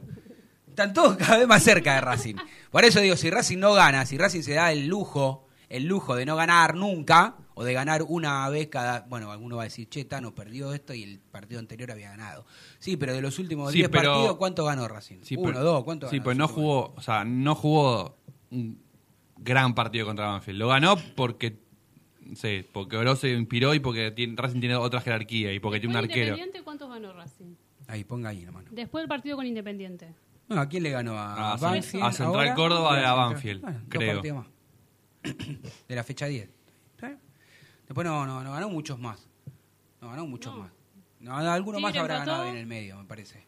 Están 0.67 0.93
todos 0.93 1.15
cada 1.17 1.37
vez 1.37 1.47
más 1.47 1.63
cerca 1.63 1.95
de 1.95 2.01
Racing. 2.01 2.35
Por 2.71 2.83
eso 2.83 2.99
digo, 2.99 3.15
si 3.15 3.29
Racing 3.29 3.57
no 3.59 3.73
gana, 3.73 4.05
si 4.05 4.17
Racing 4.17 4.41
se 4.41 4.53
da 4.53 4.71
el 4.71 4.87
lujo, 4.87 5.47
el 5.69 5.85
lujo 5.85 6.15
de 6.15 6.25
no 6.25 6.35
ganar 6.35 6.75
nunca, 6.75 7.35
o 7.59 7.63
de 7.63 7.73
ganar 7.73 8.03
una 8.07 8.47
vez 8.49 8.67
cada... 8.67 9.01
Bueno, 9.09 9.31
alguno 9.31 9.55
va 9.55 9.63
a 9.63 9.65
decir, 9.65 9.89
che, 9.89 10.05
Tano 10.05 10.35
perdió 10.35 10.73
esto 10.73 10.93
y 10.93 11.01
el 11.01 11.19
partido 11.19 11.59
anterior 11.59 11.89
había 11.91 12.11
ganado. 12.11 12.45
Sí, 12.77 12.97
pero 12.97 13.13
de 13.15 13.21
los 13.21 13.39
últimos 13.39 13.71
Sí, 13.71 13.79
10 13.79 13.89
pero- 13.89 14.11
partidos, 14.13 14.37
¿cuánto 14.37 14.63
ganó 14.65 14.87
Racing? 14.87 15.21
Sí, 15.23 15.35
Uno, 15.35 15.47
pero, 15.47 15.63
dos, 15.63 15.83
¿cuánto 15.83 16.07
Sí, 16.09 16.17
ganó? 16.17 16.23
pues 16.23 16.37
no 16.37 16.47
Sí, 16.47 16.53
jugó, 16.53 16.93
o 16.95 17.01
sea, 17.01 17.25
no 17.25 17.55
jugó 17.55 18.15
un 18.51 18.79
gran 19.37 19.73
partido 19.73 20.05
contra 20.05 20.27
Banfield. 20.27 20.59
Lo 20.59 20.67
ganó 20.67 20.97
porque, 21.15 21.57
sí, 22.35 22.63
porque 22.71 22.95
Oro 22.97 23.15
se 23.15 23.31
inspiró 23.31 23.73
y 23.73 23.79
porque 23.79 24.11
tiene- 24.11 24.35
Racing 24.37 24.59
tiene 24.59 24.75
otra 24.75 25.01
jerarquía 25.01 25.51
y 25.51 25.59
porque 25.59 25.79
tiene 25.79 25.93
un 25.95 25.97
arquero. 25.97 26.21
Independiente, 26.35 26.63
¿cuántos 26.63 26.89
ganó 26.89 27.11
Racing? 27.13 27.55
Ahí, 27.87 28.03
ponga 28.03 28.29
ahí, 28.29 28.43
hermano. 28.43 28.67
Después 28.71 29.01
del 29.01 29.09
partido 29.09 29.35
con 29.35 29.47
Independiente. 29.47 30.13
No, 30.47 30.59
¿A 30.61 30.69
quién 30.69 30.83
le 30.83 30.91
ganó? 30.91 31.17
¿A, 31.17 31.53
A 31.53 31.57
Banfield? 31.57 32.03
a 32.03 32.11
Central 32.11 32.35
ahora? 32.35 32.53
Córdoba 32.53 33.01
y 33.01 33.03
a 33.03 33.13
Banfield, 33.13 33.61
Bueno, 33.61 33.79
dos 33.79 33.87
creo. 33.89 34.13
partidos 34.13 34.37
más. 34.37 34.47
De 35.87 35.95
la 35.95 36.03
fecha 36.03 36.25
10. 36.27 36.49
Después 37.87 38.05
no, 38.05 38.25
no, 38.25 38.43
no 38.43 38.51
ganó 38.51 38.69
muchos 38.69 38.99
más. 38.99 39.27
No 40.01 40.09
ganó 40.09 40.25
muchos 40.27 40.53
No. 40.53 40.61
más. 40.63 40.71
No, 41.19 41.35
alguno 41.35 41.79
más 41.79 41.95
habrá 41.95 42.15
empató. 42.17 42.31
ganado 42.31 42.49
en 42.51 42.57
el 42.57 42.67
medio, 42.67 42.97
me 42.97 43.05
parece. 43.05 43.45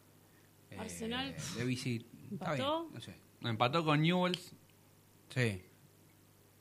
Eh, 0.70 0.76
Arsenal 0.78 1.34
de 1.56 1.64
Visi. 1.64 2.04
Está 2.32 2.54
bien, 2.54 2.66
no 2.92 3.00
sé. 3.00 3.16
Empató 3.42 3.84
con 3.84 4.02
Newells. 4.02 4.52
Sí. 5.28 5.62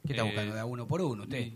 ¿Qué 0.05 0.13
está 0.13 0.21
Eh, 0.21 0.25
buscando? 0.25 0.53
¿De 0.53 0.59
a 0.59 0.65
uno 0.65 0.87
por 0.87 1.01
uno 1.01 1.23
usted? 1.23 1.53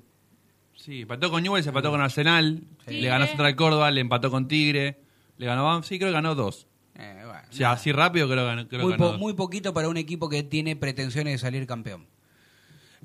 Sí, 0.75 1.01
empató 1.01 1.29
con 1.29 1.43
Newells, 1.43 1.67
empató 1.67 1.91
con 1.91 2.01
Arsenal. 2.01 2.63
Sí. 2.87 2.99
Le 3.01 3.07
ganó. 3.07 3.25
Central 3.27 3.55
Córdoba, 3.55 3.91
le 3.91 4.01
empató 4.01 4.31
con 4.31 4.47
Tigre. 4.47 4.99
Le 5.37 5.45
ganó. 5.45 5.83
Sí, 5.83 5.97
creo 5.99 6.09
que 6.09 6.13
ganó 6.13 6.35
dos. 6.35 6.67
Eh, 6.95 7.21
bueno, 7.25 7.39
O 7.49 7.53
sea, 7.53 7.67
nada. 7.67 7.75
así 7.75 7.91
rápido 7.91 8.27
creo 8.27 8.39
que 8.43 8.45
ganó, 8.55 8.67
creo 8.67 8.81
muy, 8.83 8.91
ganó 8.91 9.03
po- 9.05 9.11
dos. 9.11 9.19
muy 9.19 9.33
poquito 9.33 9.73
para 9.73 9.89
un 9.89 9.97
equipo 9.97 10.29
que 10.29 10.43
tiene 10.43 10.75
pretensiones 10.75 11.33
de 11.33 11.37
salir 11.37 11.65
campeón. 11.67 12.07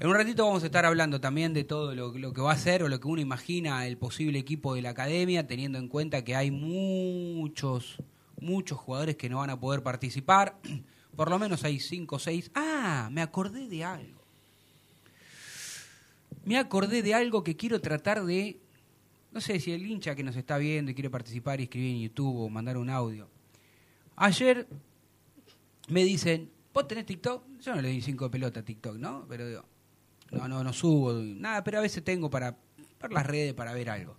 En 0.00 0.06
un 0.06 0.14
ratito 0.14 0.46
vamos 0.46 0.62
a 0.62 0.66
estar 0.66 0.86
hablando 0.86 1.20
también 1.20 1.52
de 1.52 1.64
todo 1.64 1.92
lo, 1.92 2.32
que 2.32 2.40
va 2.40 2.52
a 2.52 2.56
ser 2.56 2.84
o 2.84 2.88
lo 2.88 3.00
que 3.00 3.08
uno 3.08 3.20
imagina 3.20 3.84
el 3.84 3.98
posible 3.98 4.38
equipo 4.38 4.76
de 4.76 4.82
la 4.82 4.90
academia, 4.90 5.48
teniendo 5.48 5.76
en 5.76 5.88
cuenta 5.88 6.22
que 6.22 6.36
hay 6.36 6.52
muchos, 6.52 8.00
muchos 8.40 8.78
jugadores 8.78 9.16
que 9.16 9.28
no 9.28 9.38
van 9.38 9.50
a 9.50 9.58
poder 9.58 9.82
participar. 9.82 10.60
Por 11.16 11.30
lo 11.30 11.38
menos 11.40 11.64
hay 11.64 11.80
cinco 11.80 12.14
o 12.14 12.18
seis. 12.20 12.48
Ah, 12.54 13.08
me 13.10 13.22
acordé 13.22 13.66
de 13.66 13.82
algo. 13.82 14.22
Me 16.44 16.58
acordé 16.58 17.02
de 17.02 17.14
algo 17.14 17.42
que 17.42 17.56
quiero 17.56 17.80
tratar 17.80 18.24
de... 18.24 18.60
No 19.32 19.40
sé 19.40 19.58
si 19.58 19.72
el 19.72 19.84
hincha 19.84 20.14
que 20.14 20.22
nos 20.22 20.36
está 20.36 20.58
viendo 20.58 20.92
y 20.92 20.94
quiere 20.94 21.10
participar 21.10 21.58
y 21.58 21.64
escribir 21.64 21.96
en 21.96 22.02
YouTube 22.02 22.42
o 22.42 22.48
mandar 22.48 22.76
un 22.76 22.88
audio. 22.88 23.28
Ayer 24.14 24.68
me 25.88 26.04
dicen, 26.04 26.52
¿vos 26.72 26.86
tenés 26.86 27.04
TikTok? 27.04 27.42
Yo 27.58 27.74
no 27.74 27.82
le 27.82 27.88
di 27.88 28.00
cinco 28.00 28.26
de 28.26 28.30
pelota 28.30 28.60
a 28.60 28.64
TikTok, 28.64 28.96
¿no? 28.96 29.26
Pero 29.28 29.48
digo, 29.48 29.64
no, 30.30 30.48
no, 30.48 30.62
no 30.62 30.72
subo, 30.72 31.12
nada, 31.12 31.64
pero 31.64 31.78
a 31.78 31.82
veces 31.82 32.04
tengo 32.04 32.30
para 32.30 32.58
ver 33.00 33.12
las 33.12 33.26
redes, 33.26 33.54
para 33.54 33.72
ver 33.72 33.90
algo. 33.90 34.16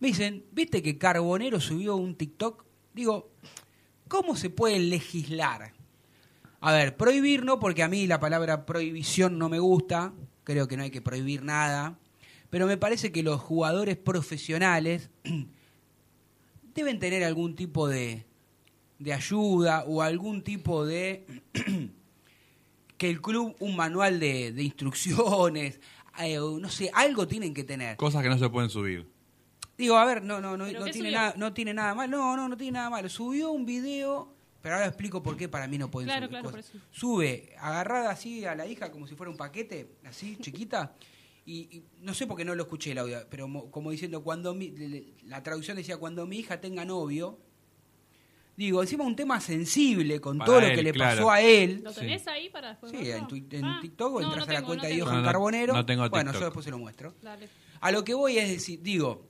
Me 0.00 0.08
dicen, 0.08 0.44
¿viste 0.52 0.82
que 0.82 0.96
Carbonero 0.96 1.60
subió 1.60 1.96
un 1.96 2.14
TikTok? 2.14 2.64
Digo, 2.94 3.32
¿cómo 4.06 4.36
se 4.36 4.50
puede 4.50 4.78
legislar? 4.78 5.72
A 6.60 6.72
ver, 6.72 6.96
prohibir 6.96 7.44
no, 7.44 7.58
porque 7.58 7.82
a 7.82 7.88
mí 7.88 8.06
la 8.06 8.20
palabra 8.20 8.64
prohibición 8.64 9.38
no 9.38 9.48
me 9.48 9.58
gusta, 9.58 10.12
creo 10.44 10.68
que 10.68 10.76
no 10.76 10.82
hay 10.84 10.90
que 10.90 11.02
prohibir 11.02 11.42
nada, 11.42 11.98
pero 12.50 12.66
me 12.66 12.76
parece 12.76 13.12
que 13.12 13.22
los 13.22 13.40
jugadores 13.40 13.96
profesionales 13.96 15.10
deben 16.74 16.98
tener 16.98 17.24
algún 17.24 17.54
tipo 17.54 17.88
de, 17.88 18.24
de 18.98 19.12
ayuda 19.12 19.84
o 19.86 20.02
algún 20.02 20.42
tipo 20.42 20.86
de 20.86 21.26
que 22.98 23.08
el 23.08 23.22
club 23.22 23.56
un 23.60 23.76
manual 23.76 24.20
de, 24.20 24.52
de 24.52 24.62
instrucciones 24.62 25.80
eh, 26.20 26.38
no 26.38 26.68
sé 26.68 26.90
algo 26.94 27.26
tienen 27.26 27.54
que 27.54 27.64
tener 27.64 27.96
Cosas 27.96 28.22
que 28.22 28.28
no 28.28 28.38
se 28.38 28.48
pueden 28.50 28.68
subir. 28.70 29.06
digo 29.76 29.96
a 29.96 30.04
ver 30.04 30.22
no 30.22 30.40
no 30.40 30.56
no 30.56 30.66
¿Pero 30.66 30.80
no 30.80 30.84
tiene 30.86 31.08
subió? 31.08 31.18
nada 31.18 31.34
no 31.36 31.52
tiene 31.54 31.74
nada 31.74 31.94
mal 31.94 32.10
no 32.10 32.36
no 32.36 32.48
no 32.48 32.56
tiene 32.56 32.72
nada 32.72 32.90
malo 32.90 33.08
subió 33.08 33.50
un 33.52 33.64
video 33.64 34.34
pero 34.60 34.74
ahora 34.74 34.88
explico 34.88 35.22
por 35.22 35.36
qué 35.36 35.48
para 35.48 35.68
mí 35.68 35.78
no 35.78 35.88
pueden 35.90 36.08
Claro, 36.08 36.26
subir 36.26 36.30
claro, 36.40 36.50
cosas. 36.50 36.70
por 36.70 36.78
eso. 36.78 36.86
sube 36.90 37.54
agarrada 37.60 38.10
así 38.10 38.44
a 38.44 38.54
la 38.56 38.66
hija 38.66 38.90
como 38.90 39.06
si 39.06 39.14
fuera 39.14 39.30
un 39.30 39.36
paquete 39.36 39.92
así 40.04 40.36
chiquita 40.40 40.94
y, 41.46 41.60
y 41.78 41.84
no 42.00 42.12
sé 42.12 42.26
por 42.26 42.36
qué 42.36 42.44
no 42.44 42.54
lo 42.56 42.64
escuché 42.64 42.90
el 42.92 42.98
audio 42.98 43.20
pero 43.30 43.46
mo- 43.46 43.70
como 43.70 43.90
diciendo 43.92 44.22
cuando 44.24 44.54
mi- 44.54 45.14
la 45.24 45.42
traducción 45.44 45.76
decía 45.76 45.96
cuando 45.98 46.26
mi 46.26 46.38
hija 46.40 46.60
tenga 46.60 46.84
novio 46.84 47.38
digo 48.58 48.82
encima 48.82 49.04
un 49.04 49.14
tema 49.14 49.40
sensible 49.40 50.20
con 50.20 50.36
Para 50.38 50.46
todo 50.46 50.60
lo 50.62 50.66
que 50.74 50.82
le 50.82 50.92
claro. 50.92 51.16
pasó 51.16 51.30
a 51.30 51.40
él 51.40 51.80
¿Lo 51.84 51.92
Sí. 51.92 52.00
tenés 52.00 52.26
ahí 52.26 52.48
para 52.50 52.70
después 52.70 52.90
Sí, 52.90 53.08
en, 53.10 53.26
tu- 53.28 53.36
en 53.36 53.64
Ah, 53.64 53.78
TikTok 53.80 54.14
o 54.16 54.20
no, 54.20 54.26
entras 54.26 54.36
no 54.46 54.50
a 54.50 54.52
la 54.52 54.58
tengo, 54.58 54.66
cuenta 54.66 54.88
no 54.88 54.94
de 54.94 54.98
No, 54.98 55.12
no- 55.20 55.24
Carbonero. 55.24 55.72
no 55.74 55.86
tengo 55.86 56.08
Bueno, 56.10 56.32
yo 56.32 56.40
después 56.40 56.64
se 56.64 56.70
lo 56.72 56.78
muestro. 56.78 57.14
Dale. 57.22 57.48
A 57.80 57.92
lo 57.92 58.02
que 58.04 58.14
voy 58.14 58.36
es 58.38 58.48
decir, 58.50 58.82
digo, 58.82 59.28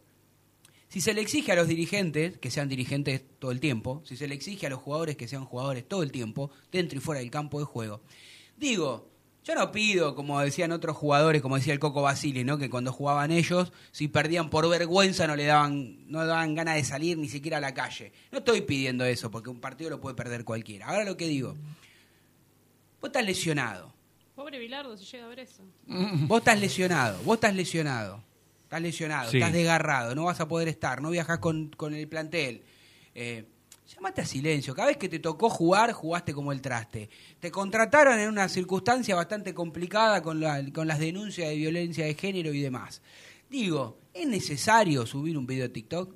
si 0.89 1.03
se 1.03 1.13
le 1.13 1.21
exige 1.21 1.53
a 1.53 1.57
los 1.57 1.69
dirigentes 1.69 2.39
que 2.39 2.51
sean 2.51 2.71
dirigentes 2.71 3.23
todo 3.39 3.51
el 3.51 3.61
tiempo, 3.61 4.01
si 4.07 4.17
se 4.17 4.27
le 4.27 4.35
exige 4.35 4.67
a 4.67 4.71
los 4.71 4.81
jugadores 4.81 5.17
que 5.19 5.29
sean 5.29 5.45
jugadores 5.45 5.87
todo 5.87 6.03
el 6.03 6.11
tiempo, 6.11 6.51
dentro 6.73 6.97
y 6.97 7.03
fuera 7.03 7.21
del 7.21 7.31
campo 7.31 7.59
de 7.59 7.67
juego, 7.67 8.01
digo, 8.57 9.11
yo 9.49 9.55
no 9.55 9.73
pido, 9.73 10.15
como 10.15 10.39
decían 10.41 10.73
otros 10.73 10.95
jugadores, 10.95 11.41
como 11.41 11.57
decía 11.57 11.73
el 11.73 11.79
Coco 11.79 12.03
Basile, 12.03 12.45
¿no? 12.45 12.59
que 12.59 12.69
cuando 12.69 12.93
jugaban 12.93 13.31
ellos, 13.31 13.73
si 13.93 14.07
perdían 14.07 14.51
por 14.51 14.69
vergüenza 14.69 15.27
no 15.27 15.35
le 15.37 15.47
daban, 15.47 16.07
no 16.11 16.27
daban 16.27 16.55
ganas 16.55 16.75
de 16.77 16.85
salir 16.85 17.17
ni 17.17 17.29
siquiera 17.31 17.57
a 17.57 17.61
la 17.61 17.73
calle. 17.73 18.13
No 18.31 18.39
estoy 18.39 18.61
pidiendo 18.61 19.07
eso, 19.07 19.31
porque 19.31 19.49
un 19.49 19.59
partido 19.59 19.89
lo 19.89 20.01
puede 20.03 20.15
perder 20.15 20.45
cualquiera. 20.45 20.87
Ahora 20.89 21.05
lo 21.05 21.17
que 21.17 21.27
digo, 21.29 21.57
vos 23.01 23.09
estás 23.09 23.25
lesionado. 23.25 23.93
Pobre 24.35 24.59
Bilardo 24.59 24.97
si 24.99 25.05
llega 25.07 25.25
a 25.25 25.29
ver 25.29 25.41
eso. 25.41 25.63
Vos 25.87 26.39
estás 26.41 26.61
lesionado, 26.61 27.19
vos 27.25 27.37
estás 27.37 27.55
lesionado. 27.55 28.23
Estás 28.65 28.83
lesionado, 28.83 29.31
Sí. 29.31 29.39
estás 29.39 29.53
desgarrado, 29.55 30.15
no 30.15 30.25
vas 30.25 30.41
a 30.41 30.47
poder 30.47 30.69
estar, 30.69 31.01
no 31.01 31.09
viajas 31.09 31.39
con, 31.39 31.71
con 31.71 31.95
el 31.95 32.07
plantel. 32.07 32.65
Eh, 33.15 33.47
llamate 33.95 34.21
a 34.21 34.27
silencio. 34.27 34.75
Cada 34.75 34.89
vez 34.89 34.97
que 34.97 35.09
te 35.09 35.19
tocó 35.19 35.49
jugar, 35.51 35.93
jugaste 35.93 36.33
como 36.35 36.53
el 36.53 36.61
traste. 36.61 37.09
Te 37.41 37.51
contrataron 37.51 38.19
en 38.19 38.29
una 38.29 38.49
circunstancia 38.49 39.15
bastante 39.15 39.55
complicada 39.55 40.23
con, 40.23 40.41
la- 40.41 40.63
con 40.73 40.87
las 40.87 40.99
denuncias 40.99 41.49
de 41.49 41.57
violencia 41.57 42.05
de 42.05 42.15
género 42.15 42.53
y 42.53 42.61
demás. 42.61 43.01
Digo, 43.49 43.99
¿es 44.13 44.27
necesario 44.27 45.07
subir 45.07 45.37
un 45.39 45.47
video 45.47 45.67
a 45.67 45.71
TikTok? 45.71 46.15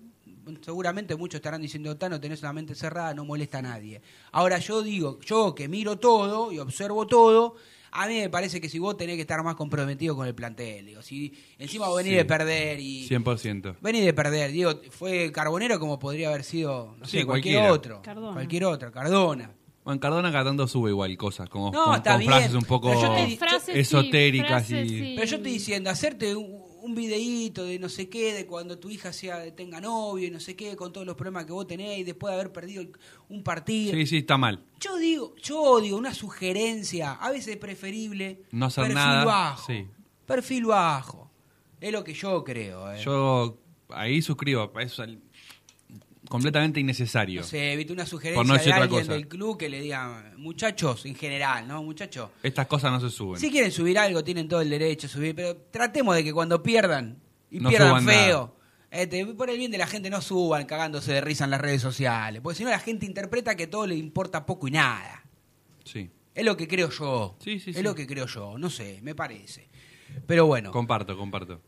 seguramente 0.61 1.14
muchos 1.14 1.37
estarán 1.37 1.62
diciendo, 1.62 1.97
Tano, 1.97 2.20
tenés 2.20 2.41
una 2.43 2.53
mente 2.53 2.75
cerrada, 2.75 3.14
no 3.14 3.25
molesta 3.25 3.59
a 3.59 3.62
nadie. 3.62 4.03
Ahora 4.33 4.59
yo 4.59 4.83
digo, 4.83 5.20
yo 5.20 5.55
que 5.55 5.68
miro 5.68 6.01
todo 6.01 6.51
y 6.51 6.59
observo 6.59 7.07
todo, 7.07 7.55
a 7.93 8.09
mí 8.09 8.18
me 8.20 8.30
parece 8.30 8.61
que 8.61 8.68
si 8.68 8.78
vos 8.78 8.97
tenés 8.97 9.16
que 9.16 9.20
estar 9.22 9.43
más 9.45 9.55
comprometido 9.55 10.16
con 10.16 10.26
el 10.26 10.34
plantel, 10.34 10.86
digo, 10.86 11.03
si 11.03 11.32
encima 11.59 11.86
vos 11.88 11.99
venís 11.99 12.12
Sí. 12.12 12.16
de 12.16 12.24
perder 12.24 12.80
y... 12.80 13.09
100%. 13.09 13.76
Venís 13.80 14.05
de 14.05 14.12
perder, 14.14 14.51
digo, 14.51 14.80
fue 14.90 15.30
Carbonero 15.30 15.78
como 15.78 15.99
podría 15.99 16.28
haber 16.28 16.43
sido, 16.45 16.97
no 16.99 17.05
Sí, 17.07 17.18
sé, 17.18 17.26
cualquier 17.26 17.70
otro. 17.70 18.01
Cardona. 18.03 18.32
Cualquier 18.32 18.64
otro, 18.64 18.90
Cardona. 18.90 19.53
Bueno, 19.84 20.01
Cardona 20.01 20.30
cada 20.30 20.45
tanto 20.45 20.68
sube 20.68 20.90
igual 20.90 21.16
cosas, 21.16 21.49
como 21.49 21.70
No, 21.72 21.84
con, 21.86 21.95
está 21.97 22.12
con 22.12 22.20
bien, 22.20 22.32
frases 22.32 22.55
un 22.55 22.62
poco 22.62 22.88
pero 22.88 23.03
yo 23.03 23.14
te 23.14 23.26
di- 23.26 23.36
Frases 23.36 23.74
sí, 23.74 23.80
esotéricas 23.80 24.49
frases 24.66 24.86
y... 24.86 24.88
sí. 24.88 25.12
Pero 25.16 25.26
yo 25.26 25.36
estoy 25.38 25.53
diciendo, 25.53 25.90
hacerte 25.90 26.36
un, 26.36 26.62
un 26.83 26.95
videíto 26.95 27.64
de 27.64 27.78
no 27.78 27.89
sé 27.89 28.09
qué, 28.09 28.35
de 28.35 28.47
cuando 28.47 28.78
tu 28.78 28.91
hija 28.91 29.12
sea 29.12 29.55
tenga 29.55 29.80
novio 29.80 30.26
y 30.26 30.30
no 30.30 30.41
sé 30.41 30.57
qué, 30.57 30.76
con 30.76 30.93
todos 30.93 31.07
los 31.07 31.16
problemas 31.16 31.45
que 31.47 31.53
vos 31.53 31.66
tenés, 31.66 31.99
y 31.99 32.03
después 32.05 32.30
de 32.33 32.41
haber 32.41 32.53
perdido 32.53 32.85
un 33.28 33.43
partido. 33.43 33.93
Sí, 33.95 34.07
sí, 34.07 34.16
está 34.18 34.37
mal. 34.37 34.64
Yo 34.80 34.97
digo, 34.99 35.35
yo 35.43 35.80
digo, 35.80 35.97
una 35.97 36.12
sugerencia, 36.12 37.12
a 37.12 37.30
veces 37.30 37.49
es 37.55 37.57
preferible 37.57 38.43
No 38.51 38.66
hacer 38.66 38.83
perfil 38.85 38.95
nada, 38.97 39.24
bajo. 39.24 39.66
sí. 39.66 39.87
Perfil 40.26 40.64
bajo. 40.66 41.30
Es 41.80 41.93
lo 41.93 42.05
que 42.05 42.14
yo 42.14 42.45
creo. 42.45 42.93
eh. 42.93 43.01
Yo 43.05 43.59
ahí 43.89 44.22
suscribo, 44.22 44.72
es 44.80 44.99
al- 45.01 45.20
completamente 46.33 46.80
innecesario. 46.80 47.41
no 47.43 47.47
sé, 47.47 47.76
viste 47.76 47.93
una 47.93 48.03
Por 48.03 48.09
sugerencia 48.11 48.45
no 48.45 48.53
decir 48.55 48.66
de 48.66 48.72
otra 48.72 48.83
alguien 48.85 49.01
cosa. 49.03 49.12
del 49.12 49.28
club 49.28 49.59
que 49.59 49.68
le 49.68 49.80
diga, 49.80 50.33
muchachos, 50.37 51.07
en 51.07 51.14
general, 51.14 51.68
¿no? 51.68 51.83
Muchachos, 51.83 52.30
Estas 52.43 52.66
cosas 52.66 52.91
no 52.91 53.01
se 53.01 53.11
suben. 53.14 53.41
Si 53.41 53.51
quieren 53.51 53.70
subir 53.70 53.99
algo, 53.99 54.24
tienen 54.24 54.49
todo 54.49 54.61
el 54.61 54.70
derecho 54.70 55.07
a 55.07 55.11
subir, 55.11 55.35
pero 55.35 55.57
tratemos 55.70 56.14
de 56.16 56.24
que 56.24 56.33
cuando 56.33 56.62
pierdan, 56.62 57.20
y 57.51 57.61
No 57.61 57.68
pierdan 57.68 58.05
feo, 58.05 58.57
este, 58.91 59.24
por 59.26 59.49
el 59.51 59.59
bien 59.59 59.70
de 59.70 59.78
la 59.78 59.87
gente 59.87 60.11
no 60.11 60.20
suban 60.20 60.66
cagándose 60.66 61.12
de 61.12 61.20
risa 61.20 61.45
en 61.45 61.51
las 61.51 61.61
redes 61.61 61.80
sociales, 61.83 62.41
porque 62.43 62.57
si 62.59 62.64
no 62.64 62.70
la 62.70 62.78
gente 62.78 63.07
interpreta 63.07 63.55
que 63.55 63.66
todo 63.66 63.87
le 63.87 63.95
importa 63.97 64.45
poco 64.47 64.68
y 64.68 64.70
nada. 64.72 65.22
Sí, 65.85 66.11
Es 66.35 66.45
lo 66.45 66.57
que 66.57 66.66
creo 66.68 66.89
yo. 66.91 67.37
Sí, 67.41 67.59
sí, 67.61 67.70
es 67.70 67.76
sí. 67.76 67.83
lo 67.83 67.95
que 67.95 68.07
creo 68.07 68.26
yo, 68.26 68.57
no 68.59 68.70
sé, 68.70 69.01
me 69.03 69.14
parece. 69.14 69.68
Pero 70.26 70.47
bueno, 70.47 70.70
comparto, 70.72 71.16
comparto. 71.16 71.61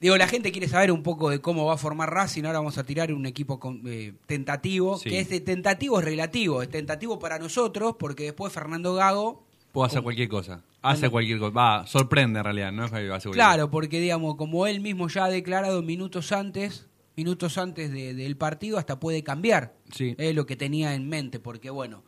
Digo, 0.00 0.16
la 0.16 0.26
gente 0.26 0.50
quiere 0.52 0.66
saber 0.68 0.90
un 0.92 1.02
poco 1.02 1.30
de 1.30 1.40
cómo 1.40 1.66
va 1.66 1.74
a 1.74 1.76
formar 1.76 2.10
Racing, 2.12 2.44
ahora 2.44 2.58
vamos 2.60 2.78
a 2.78 2.84
tirar 2.84 3.12
un 3.12 3.26
equipo 3.26 3.60
con- 3.60 3.82
eh, 3.86 4.14
tentativo, 4.26 4.98
Sí. 4.98 5.10
que 5.10 5.20
este 5.20 5.40
tentativo 5.40 5.98
es 5.98 6.04
relativo, 6.04 6.62
es 6.62 6.70
tentativo 6.70 7.18
para 7.18 7.38
nosotros, 7.38 7.96
porque 7.98 8.24
después 8.24 8.52
Fernando 8.52 8.94
Gago 8.94 9.44
Puedo 9.72 9.86
hacer 9.86 10.02
cualquier 10.02 10.28
cosa. 10.28 10.64
Hace 10.82 11.08
cualquier 11.10 11.38
cosa. 11.38 11.52
Va, 11.52 11.86
sorprende 11.86 12.40
en 12.40 12.44
realidad, 12.44 12.72
no 12.72 12.82
hace 12.84 13.30
Claro, 13.30 13.70
porque 13.70 14.00
digamos, 14.00 14.34
como 14.34 14.66
él 14.66 14.80
mismo 14.80 15.06
ya 15.06 15.26
ha 15.26 15.30
declarado 15.30 15.80
minutos 15.80 16.32
antes, 16.32 16.88
minutos 17.16 17.56
antes 17.56 17.92
de- 17.92 18.14
del 18.14 18.36
partido, 18.36 18.78
hasta 18.78 18.98
puede 18.98 19.22
cambiar 19.22 19.74
Sí. 19.92 20.16
eh, 20.18 20.32
lo 20.32 20.44
que 20.44 20.56
tenía 20.56 20.94
en 20.94 21.08
mente, 21.08 21.38
porque 21.38 21.70
bueno, 21.70 22.02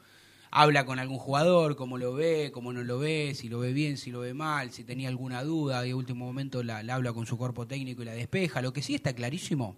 habla 0.55 0.85
con 0.85 0.99
algún 0.99 1.19
jugador, 1.19 1.75
cómo 1.77 1.97
lo 1.99 2.13
ve, 2.13 2.51
cómo 2.53 2.73
no 2.73 2.85
lo 2.85 2.99
ve, 2.99 3.33
si 3.35 3.49
lo 3.49 3.59
ve 3.59 3.73
bien, 3.73 3.97
si 3.97 4.11
lo 4.11 4.21
ve 4.21 4.35
mal, 4.35 4.71
si 4.71 4.85
tenía 4.85 5.09
alguna 5.09 5.43
duda, 5.43 5.85
y 5.87 5.91
a 5.91 5.97
último 5.97 6.27
momento 6.27 6.63
la, 6.63 6.83
la 6.83 6.95
habla 6.95 7.13
con 7.15 7.27
su 7.27 7.37
cuerpo 7.39 7.67
técnico 7.67 8.03
y 8.03 8.05
la 8.05 8.13
despeja. 8.13 8.61
Lo 8.63 8.73
que 8.73 8.83
sí 8.83 8.95
está 8.95 9.15
clarísimo 9.15 9.77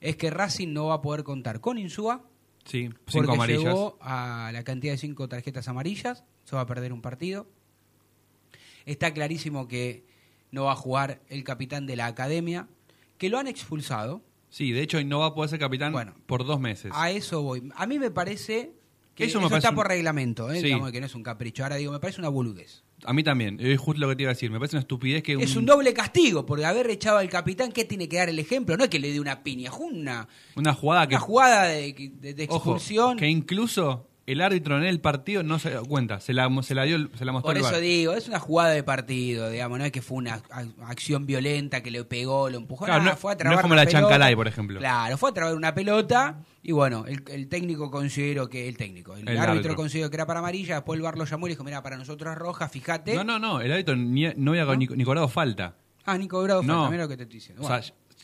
es 0.00 0.16
que 0.16 0.30
Racing 0.30 0.72
no 0.72 0.86
va 0.86 0.94
a 0.94 1.02
poder 1.02 1.22
contar 1.22 1.60
con 1.60 1.78
Insúa, 1.78 2.24
Sí, 2.64 2.88
porque 2.88 3.12
cinco 3.12 3.32
amarillas. 3.32 3.62
llegó 3.62 3.98
a 4.00 4.50
la 4.52 4.64
cantidad 4.64 4.92
de 4.94 4.98
cinco 4.98 5.28
tarjetas 5.28 5.68
amarillas, 5.68 6.24
se 6.44 6.56
va 6.56 6.62
a 6.62 6.66
perder 6.66 6.92
un 6.92 7.00
partido. 7.02 7.46
Está 8.86 9.12
clarísimo 9.12 9.68
que 9.68 10.04
no 10.50 10.64
va 10.64 10.72
a 10.72 10.76
jugar 10.76 11.20
el 11.28 11.44
capitán 11.44 11.86
de 11.86 11.96
la 11.96 12.06
academia, 12.06 12.68
que 13.18 13.28
lo 13.28 13.38
han 13.38 13.46
expulsado. 13.48 14.22
Sí, 14.48 14.72
de 14.72 14.82
hecho 14.82 15.02
no 15.04 15.20
va 15.20 15.26
a 15.26 15.34
poder 15.34 15.50
ser 15.50 15.58
capitán 15.58 15.92
Bueno. 15.92 16.14
por 16.26 16.44
dos 16.44 16.58
meses. 16.60 16.90
A 16.94 17.10
eso 17.10 17.42
voy. 17.42 17.70
A 17.76 17.86
mí 17.86 17.98
me 17.98 18.10
parece 18.10 18.72
que 19.20 19.26
Eso 19.26 19.38
eso, 19.38 19.40
me 19.46 19.50
parece 19.50 19.58
está 19.58 19.70
un- 19.70 19.76
por 19.76 19.88
reglamento, 19.88 20.50
¿eh? 20.50 20.56
Sí. 20.60 20.64
digamos 20.66 20.90
que 20.90 21.00
no 21.00 21.06
es 21.06 21.14
un 21.14 21.22
capricho. 21.22 21.62
Ahora 21.62 21.76
digo, 21.76 21.92
me 21.92 22.00
parece 22.00 22.20
una 22.20 22.28
boludez. 22.28 22.82
A 23.04 23.12
mí 23.12 23.22
también, 23.22 23.58
es 23.60 23.78
justo 23.78 24.00
lo 24.00 24.08
que 24.08 24.16
te 24.16 24.22
iba 24.24 24.30
a 24.30 24.34
decir. 24.34 24.50
Me 24.50 24.58
parece 24.58 24.76
una 24.76 24.80
estupidez 24.82 25.22
que 25.22 25.32
Es 25.34 25.56
un 25.56 25.64
doble 25.64 25.94
castigo, 25.94 26.44
porque 26.44 26.66
haber 26.66 26.90
echado 26.90 27.16
al 27.18 27.28
capitán, 27.30 27.72
¿qué 27.72 27.84
tiene 27.86 28.08
que 28.08 28.16
dar 28.16 28.28
el 28.28 28.38
ejemplo? 28.38 28.76
No 28.76 28.84
es 28.84 28.90
que 28.90 28.98
le 28.98 29.10
dé 29.12 29.20
una 29.20 29.42
piña, 29.42 29.70
es 29.70 29.76
una, 29.78 30.28
una 30.56 30.74
jugada 30.74 31.06
que... 31.08 31.14
una 31.14 31.20
jugada 31.24 31.64
de, 31.64 31.92
de- 32.20 32.34
de 32.34 32.44
Ojo, 32.50 32.56
expulsión. 32.56 33.16
que 33.16 33.28
incluso 33.28 34.09
el 34.32 34.40
árbitro 34.40 34.76
en 34.76 34.84
el 34.84 35.00
partido 35.00 35.42
no 35.42 35.58
se 35.58 35.70
dio 35.70 35.84
cuenta. 35.84 36.20
Se 36.20 36.32
la, 36.32 36.48
se 36.62 36.74
la, 36.74 36.84
dio, 36.84 37.08
se 37.16 37.24
la 37.24 37.32
mostró 37.32 37.48
Por 37.48 37.56
el 37.58 37.64
eso 37.64 37.80
digo, 37.80 38.12
es 38.14 38.28
una 38.28 38.38
jugada 38.38 38.70
de 38.70 38.82
partido, 38.82 39.48
digamos, 39.50 39.78
no 39.78 39.84
es 39.84 39.92
que 39.92 40.02
fue 40.02 40.18
una 40.18 40.40
ac- 40.42 40.74
acción 40.84 41.26
violenta 41.26 41.82
que 41.82 41.90
le 41.90 42.04
pegó, 42.04 42.48
lo 42.50 42.58
empujó, 42.58 42.84
Claro, 42.84 43.00
nada, 43.02 43.12
no- 43.12 43.16
fue 43.18 43.32
a 43.32 43.34
no 43.34 43.38
trabar 43.38 43.58
es 43.58 43.62
como 43.62 43.72
una 43.74 43.84
la. 43.84 43.90
Chancalay, 43.90 44.36
por 44.36 44.48
ejemplo. 44.48 44.78
Claro, 44.78 45.16
fue 45.18 45.30
a 45.30 45.32
trabar 45.34 45.54
una 45.54 45.74
pelota 45.74 46.40
y 46.62 46.72
bueno, 46.72 47.04
el, 47.06 47.22
el 47.28 47.48
técnico 47.48 47.90
consideró 47.90 48.48
que, 48.48 48.68
el 48.68 48.76
técnico, 48.76 49.14
el, 49.16 49.22
El 49.22 49.36
árbitro, 49.38 49.52
árbitro. 49.52 49.76
consideró 49.76 50.10
que 50.10 50.16
era 50.16 50.26
para 50.26 50.40
amarilla, 50.40 50.76
después 50.76 50.96
el 50.96 51.02
VAR 51.02 51.16
lo 51.18 51.24
llamó 51.24 51.46
y 51.46 51.50
le 51.50 51.54
dijo, 51.54 51.64
mira, 51.64 51.82
para 51.82 51.96
nosotros 51.96 52.32
es 52.32 52.38
roja, 52.38 52.68
fíjate. 52.68 53.14
No, 53.14 53.24
no, 53.24 53.38
no. 53.38 53.60
El 53.60 53.72
árbitro 53.72 53.96
ni, 53.96 54.26
no 54.36 54.52
había 54.52 54.64
ni, 54.76 54.86
ni 54.86 55.04
cobrado 55.04 55.28
falta. 55.28 55.74
Ah, 56.04 56.16
Nico 56.18 56.42
Bravo, 56.42 56.62
No. 56.62 56.82
también 56.82 57.02
lo 57.02 57.08
que 57.08 57.16
te 57.16 57.24
estoy 57.24 57.38
diciendo. 57.38 57.62
O 57.62 57.66
sea, 57.66 57.80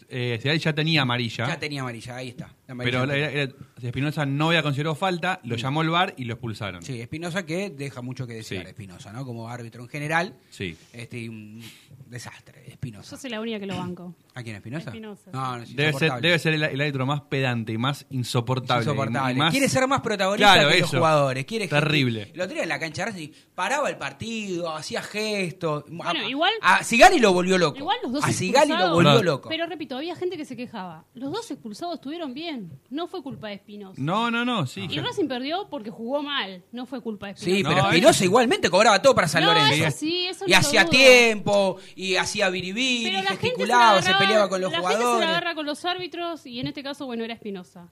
eh, 0.08 0.58
ya 0.60 0.72
tenía 0.74 1.02
amarilla. 1.02 1.46
ya 1.48 1.58
tenía 1.58 1.80
amarilla, 1.82 2.16
ahí 2.16 2.28
está. 2.28 2.54
la 2.66 2.72
amarilla 2.72 3.00
Pero 3.06 3.12
era- 3.12 3.52
Espinosa 3.82 4.24
no 4.26 4.48
había 4.48 4.62
considerado 4.62 4.94
falta, 4.94 5.40
lo 5.44 5.56
llamó 5.56 5.82
el 5.82 5.90
VAR 5.90 6.14
y 6.16 6.24
lo 6.24 6.34
expulsaron. 6.34 6.82
Sí, 6.82 7.00
Espinosa 7.00 7.44
que 7.46 7.70
deja 7.70 8.02
mucho 8.02 8.26
que 8.26 8.34
desear, 8.34 8.64
Sí. 8.64 8.68
Espinosa, 8.70 9.12
¿no? 9.12 9.24
Como 9.24 9.48
árbitro 9.48 9.82
en 9.82 9.88
general, 9.88 10.34
Sí. 10.50 10.76
este, 10.92 11.28
un 11.28 11.62
desastre, 12.06 12.64
Espinosa. 12.70 13.10
Yo 13.16 13.20
soy 13.20 13.30
la 13.30 13.40
única 13.40 13.58
que 13.60 13.66
lo 13.66 13.76
banco. 13.76 14.14
¿A 14.38 14.42
quién, 14.42 14.56
Espinosa? 14.56 14.90
Espinosa. 14.90 15.30
No, 15.32 15.56
no, 15.56 15.62
es 15.62 15.74
Debe 15.74 15.94
ser, 15.94 16.12
debe 16.20 16.38
ser 16.38 16.52
el, 16.52 16.62
el 16.62 16.78
árbitro 16.82 17.06
más 17.06 17.22
pedante 17.22 17.72
y 17.72 17.78
más 17.78 18.04
insoportable. 18.10 18.84
Insoportable. 18.84 19.32
y 19.32 19.36
más- 19.36 19.50
Quiere 19.50 19.66
ser 19.70 19.88
más 19.88 20.02
protagonista 20.02 20.52
Claro, 20.52 20.68
que 20.68 20.78
los 20.80 20.88
eso. 20.90 20.98
jugadores. 20.98 21.44
Quiere 21.46 21.68
Terrible. 21.68 22.32
Lo 22.34 22.46
tenía 22.46 22.64
en 22.64 22.68
la 22.68 22.78
cancha 22.78 23.06
de 23.06 23.10
Racing, 23.12 23.28
paraba 23.54 23.88
el 23.88 23.96
partido, 23.96 24.76
hacía 24.76 25.00
gestos. 25.00 25.84
Bueno, 25.88 26.20
a, 26.20 26.28
igual- 26.28 26.52
A 26.60 26.84
Sigali 26.84 27.18
lo 27.18 27.32
volvió 27.32 27.56
loco. 27.56 27.78
Igual 27.78 27.96
los 28.02 28.12
dos 28.12 28.24
a 28.24 28.30
Sigali 28.30 28.68
lo 28.68 28.74
expulsados- 28.74 28.94
volvió 28.94 29.22
loco. 29.22 29.48
Pero 29.48 29.66
repito, 29.66 29.96
había 29.96 30.14
gente 30.14 30.36
que 30.36 30.44
se 30.44 30.54
quejaba. 30.54 31.06
Los 31.14 31.32
dos 31.32 31.50
expulsados 31.50 31.94
estuvieron 31.94 32.34
bien. 32.34 32.78
No 32.90 33.06
fue 33.06 33.22
culpa 33.22 33.48
de 33.48 33.54
Espinosa. 33.54 33.98
No, 34.02 34.30
no, 34.30 34.44
no, 34.44 34.66
sí. 34.66 34.86
Y 34.90 34.98
Racing 35.00 35.28
perdió 35.28 35.66
porque 35.70 35.88
jugó 35.88 36.22
mal. 36.22 36.62
No 36.72 36.84
fue 36.84 37.00
culpa 37.00 37.28
de 37.28 37.32
Espinosa. 37.32 37.56
Sí, 37.56 37.64
pero 37.64 37.78
eso 37.78 37.88
Espinosa 37.88 38.24
igualmente 38.24 38.68
cobraba 38.68 39.00
todo 39.00 39.14
para 39.14 39.28
San 39.28 39.42
No, 39.44 39.54
Lorenzo. 39.54 39.86
eso 39.86 39.96
sí, 39.98 40.26
eso 40.26 40.44
y 40.46 40.52
hacía 40.52 40.84
tiempo, 40.84 41.78
y 41.94 42.16
hacía 42.16 42.50
biribiri, 42.50 43.04
Pero 43.04 43.22
la 43.22 43.30
gente 43.30 43.36
se, 43.40 43.66
la 43.66 43.96
gesticulaba, 43.96 44.02
se, 44.02 44.12
peleaba 44.26 44.48
con 44.48 44.60
los 44.60 44.72
la 44.72 44.78
gente 44.78 44.92
se 44.92 44.96
jugadores. 44.98 45.28
la 45.28 45.36
agarra 45.36 45.54
con 45.54 45.66
los 45.66 45.84
árbitros 45.84 46.46
y 46.46 46.60
en 46.60 46.66
este 46.66 46.82
caso, 46.82 47.06
bueno, 47.06 47.24
era 47.24 47.34
Espinosa. 47.34 47.88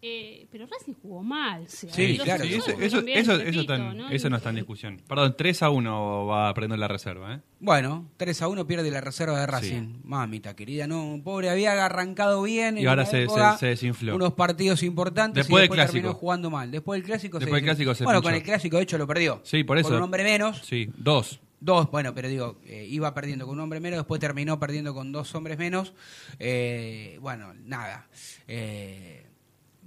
Eh, 0.00 0.46
pero 0.52 0.64
Racing 0.68 0.92
jugó 1.02 1.24
mal. 1.24 1.64
o 1.64 1.68
sea, 1.68 1.92
Sí, 1.92 2.16
los 2.16 2.24
claro, 2.24 2.44
Sí, 2.44 2.54
eso, 2.54 2.70
eso, 2.70 2.78
eso, 2.78 3.00
repito, 3.00 4.08
eso 4.12 4.30
no 4.30 4.36
está 4.36 4.50
en 4.50 4.54
discusión. 4.54 5.02
Perdón, 5.08 5.34
3 5.36 5.60
a 5.64 5.70
1 5.70 6.24
va 6.24 6.54
perdiendo 6.54 6.76
la 6.76 6.86
reserva, 6.86 7.34
¿eh? 7.34 7.40
Bueno, 7.58 8.08
3 8.16 8.40
a 8.42 8.46
1 8.46 8.64
pierde 8.64 8.92
la 8.92 9.00
reserva 9.00 9.40
de 9.40 9.46
Racing. 9.48 9.98
Mamita 10.04 10.54
querida, 10.54 10.86
no, 10.86 11.20
pobre, 11.24 11.50
había 11.50 11.84
arrancado 11.84 12.42
bien. 12.42 12.78
Y 12.78 12.82
en 12.82 12.88
ahora 12.88 13.06
se- 13.06 13.24
época, 13.24 13.54
se- 13.54 13.58
se 13.58 13.66
desinfló. 13.66 14.14
Unos 14.14 14.34
partidos 14.34 14.84
importantes 14.84 15.34
Después 15.46 15.62
y 15.62 15.62
del 15.62 15.68
después 15.70 15.76
clásico. 15.78 15.92
terminó 15.94 16.14
jugando 16.14 16.50
mal. 16.50 16.70
Después 16.70 17.00
del 17.00 17.04
clásico 17.04 17.40
Después 17.40 17.50
se 17.50 17.54
del 17.56 17.64
clásico 17.64 17.94
se 17.96 18.04
Bueno, 18.04 18.20
pinchó. 18.20 18.28
con 18.28 18.34
el 18.36 18.42
clásico 18.44 18.76
de 18.76 18.82
hecho 18.84 18.98
lo 18.98 19.06
perdió. 19.08 19.40
Sí, 19.42 19.64
por 19.64 19.78
eso. 19.78 19.88
Con 19.88 19.96
un 19.96 20.02
hombre 20.04 20.22
menos. 20.22 20.58
Sí, 20.64 20.88
dos. 20.96 21.40
Dos, 21.60 21.90
bueno, 21.90 22.14
pero 22.14 22.28
digo, 22.28 22.58
eh, 22.66 22.86
iba 22.88 23.12
perdiendo 23.14 23.46
con 23.46 23.54
un 23.56 23.60
hombre 23.60 23.80
menos, 23.80 23.98
después 23.98 24.20
terminó 24.20 24.60
perdiendo 24.60 24.94
con 24.94 25.10
dos 25.10 25.34
hombres 25.34 25.58
menos. 25.58 25.92
Eh, 26.38 27.18
bueno, 27.20 27.52
nada. 27.64 28.06
Eh, 28.46 29.26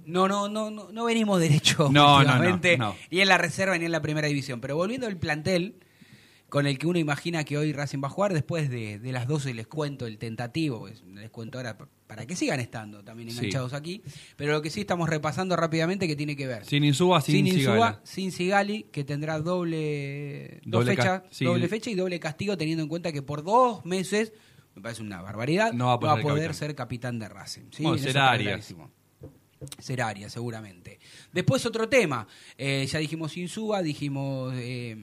no, 0.04 0.28
no, 0.28 0.48
no, 0.48 0.70
no, 0.70 0.90
no 0.90 1.04
venimos 1.04 1.40
derecho 1.40 1.88
No, 1.90 2.14
no, 2.14 2.16
últimamente, 2.18 2.76
no, 2.76 2.88
no. 2.88 2.96
ni 3.10 3.20
en 3.20 3.28
la 3.28 3.38
reserva 3.38 3.78
ni 3.78 3.86
en 3.86 3.92
la 3.92 4.02
primera 4.02 4.28
división. 4.28 4.60
Pero 4.60 4.76
volviendo 4.76 5.06
al 5.06 5.16
plantel 5.16 5.76
con 6.52 6.66
el 6.66 6.76
que 6.76 6.86
uno 6.86 6.98
imagina 6.98 7.44
que 7.44 7.56
hoy 7.56 7.72
Racing 7.72 8.02
va 8.04 8.08
a 8.08 8.10
jugar, 8.10 8.34
después 8.34 8.68
de, 8.68 8.98
de 8.98 9.10
las 9.12 9.26
12 9.26 9.54
les 9.54 9.66
cuento 9.66 10.06
el 10.06 10.18
tentativo, 10.18 10.86
les 11.14 11.30
cuento 11.30 11.56
ahora 11.56 11.78
pa- 11.78 11.88
para 12.06 12.26
que 12.26 12.36
sigan 12.36 12.60
estando 12.60 13.02
también 13.02 13.30
Sí. 13.30 13.38
enganchados 13.38 13.72
aquí. 13.72 14.02
Pero 14.36 14.52
lo 14.52 14.60
que 14.60 14.68
sí 14.68 14.80
estamos 14.82 15.08
repasando 15.08 15.56
rápidamente 15.56 16.06
que 16.06 16.14
tiene 16.14 16.36
que 16.36 16.46
ver. 16.46 16.66
Sin 16.66 16.84
Insúa, 16.84 17.22
sin, 17.22 17.46
Sin. 17.46 17.58
Insúa, 17.58 18.02
sin 18.04 18.32
Sigali, 18.32 18.82
que 18.92 19.02
tendrá 19.02 19.38
doble, 19.40 20.60
Doble 20.66 20.94
fecha, 20.94 21.24
sí. 21.30 21.46
doble 21.46 21.68
fecha 21.68 21.88
y 21.88 21.94
doble 21.94 22.20
castigo, 22.20 22.58
teniendo 22.58 22.82
en 22.82 22.88
cuenta 22.90 23.12
que 23.12 23.22
por 23.22 23.42
dos 23.42 23.82
meses, 23.86 24.34
me 24.74 24.82
parece 24.82 25.00
una 25.00 25.22
barbaridad, 25.22 25.72
No 25.72 25.86
va 25.98 26.12
a 26.12 26.20
poder 26.20 26.48
ser 26.54 26.66
ser 26.68 26.74
capitán 26.74 27.18
de 27.18 27.30
Racing. 27.30 27.62
¿sí? 27.70 27.82
Bueno, 27.82 27.96
será 27.96 28.30
Arias. 28.30 28.74
Será 29.78 30.08
Arias, 30.08 30.32
seguramente. 30.32 30.98
Después 31.32 31.64
otro 31.64 31.88
tema, 31.88 32.26
eh, 32.58 32.86
ya 32.86 32.98
dijimos 32.98 33.36
Insúa, 33.38 33.80
dijimos 33.80 34.52
eh, 34.56 34.96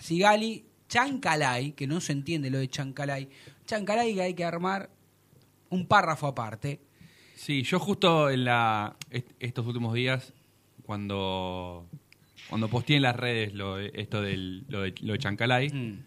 Sigali, 0.00 0.64
Chancalay, 0.88 1.72
que 1.72 1.86
no 1.86 2.00
se 2.00 2.12
entiende 2.12 2.50
lo 2.50 2.58
de 2.58 2.68
Chancalay. 2.68 3.28
Chancalay 3.66 4.14
que 4.14 4.22
hay 4.22 4.34
que 4.34 4.44
armar 4.44 4.90
un 5.68 5.86
párrafo 5.86 6.26
aparte. 6.26 6.80
Sí, 7.36 7.62
yo 7.62 7.78
justo 7.78 8.28
en 8.28 8.44
la 8.44 8.96
est- 9.10 9.30
estos 9.38 9.64
últimos 9.66 9.94
días, 9.94 10.32
cuando 10.84 11.86
cuando 12.48 12.68
posteé 12.68 12.96
en 12.96 13.02
las 13.02 13.14
redes 13.14 13.54
lo, 13.54 13.78
esto 13.78 14.20
del, 14.22 14.64
lo, 14.68 14.80
de, 14.82 14.92
lo 15.02 15.12
de 15.12 15.18
Chancalay, 15.20 15.68
Mm. 15.68 16.02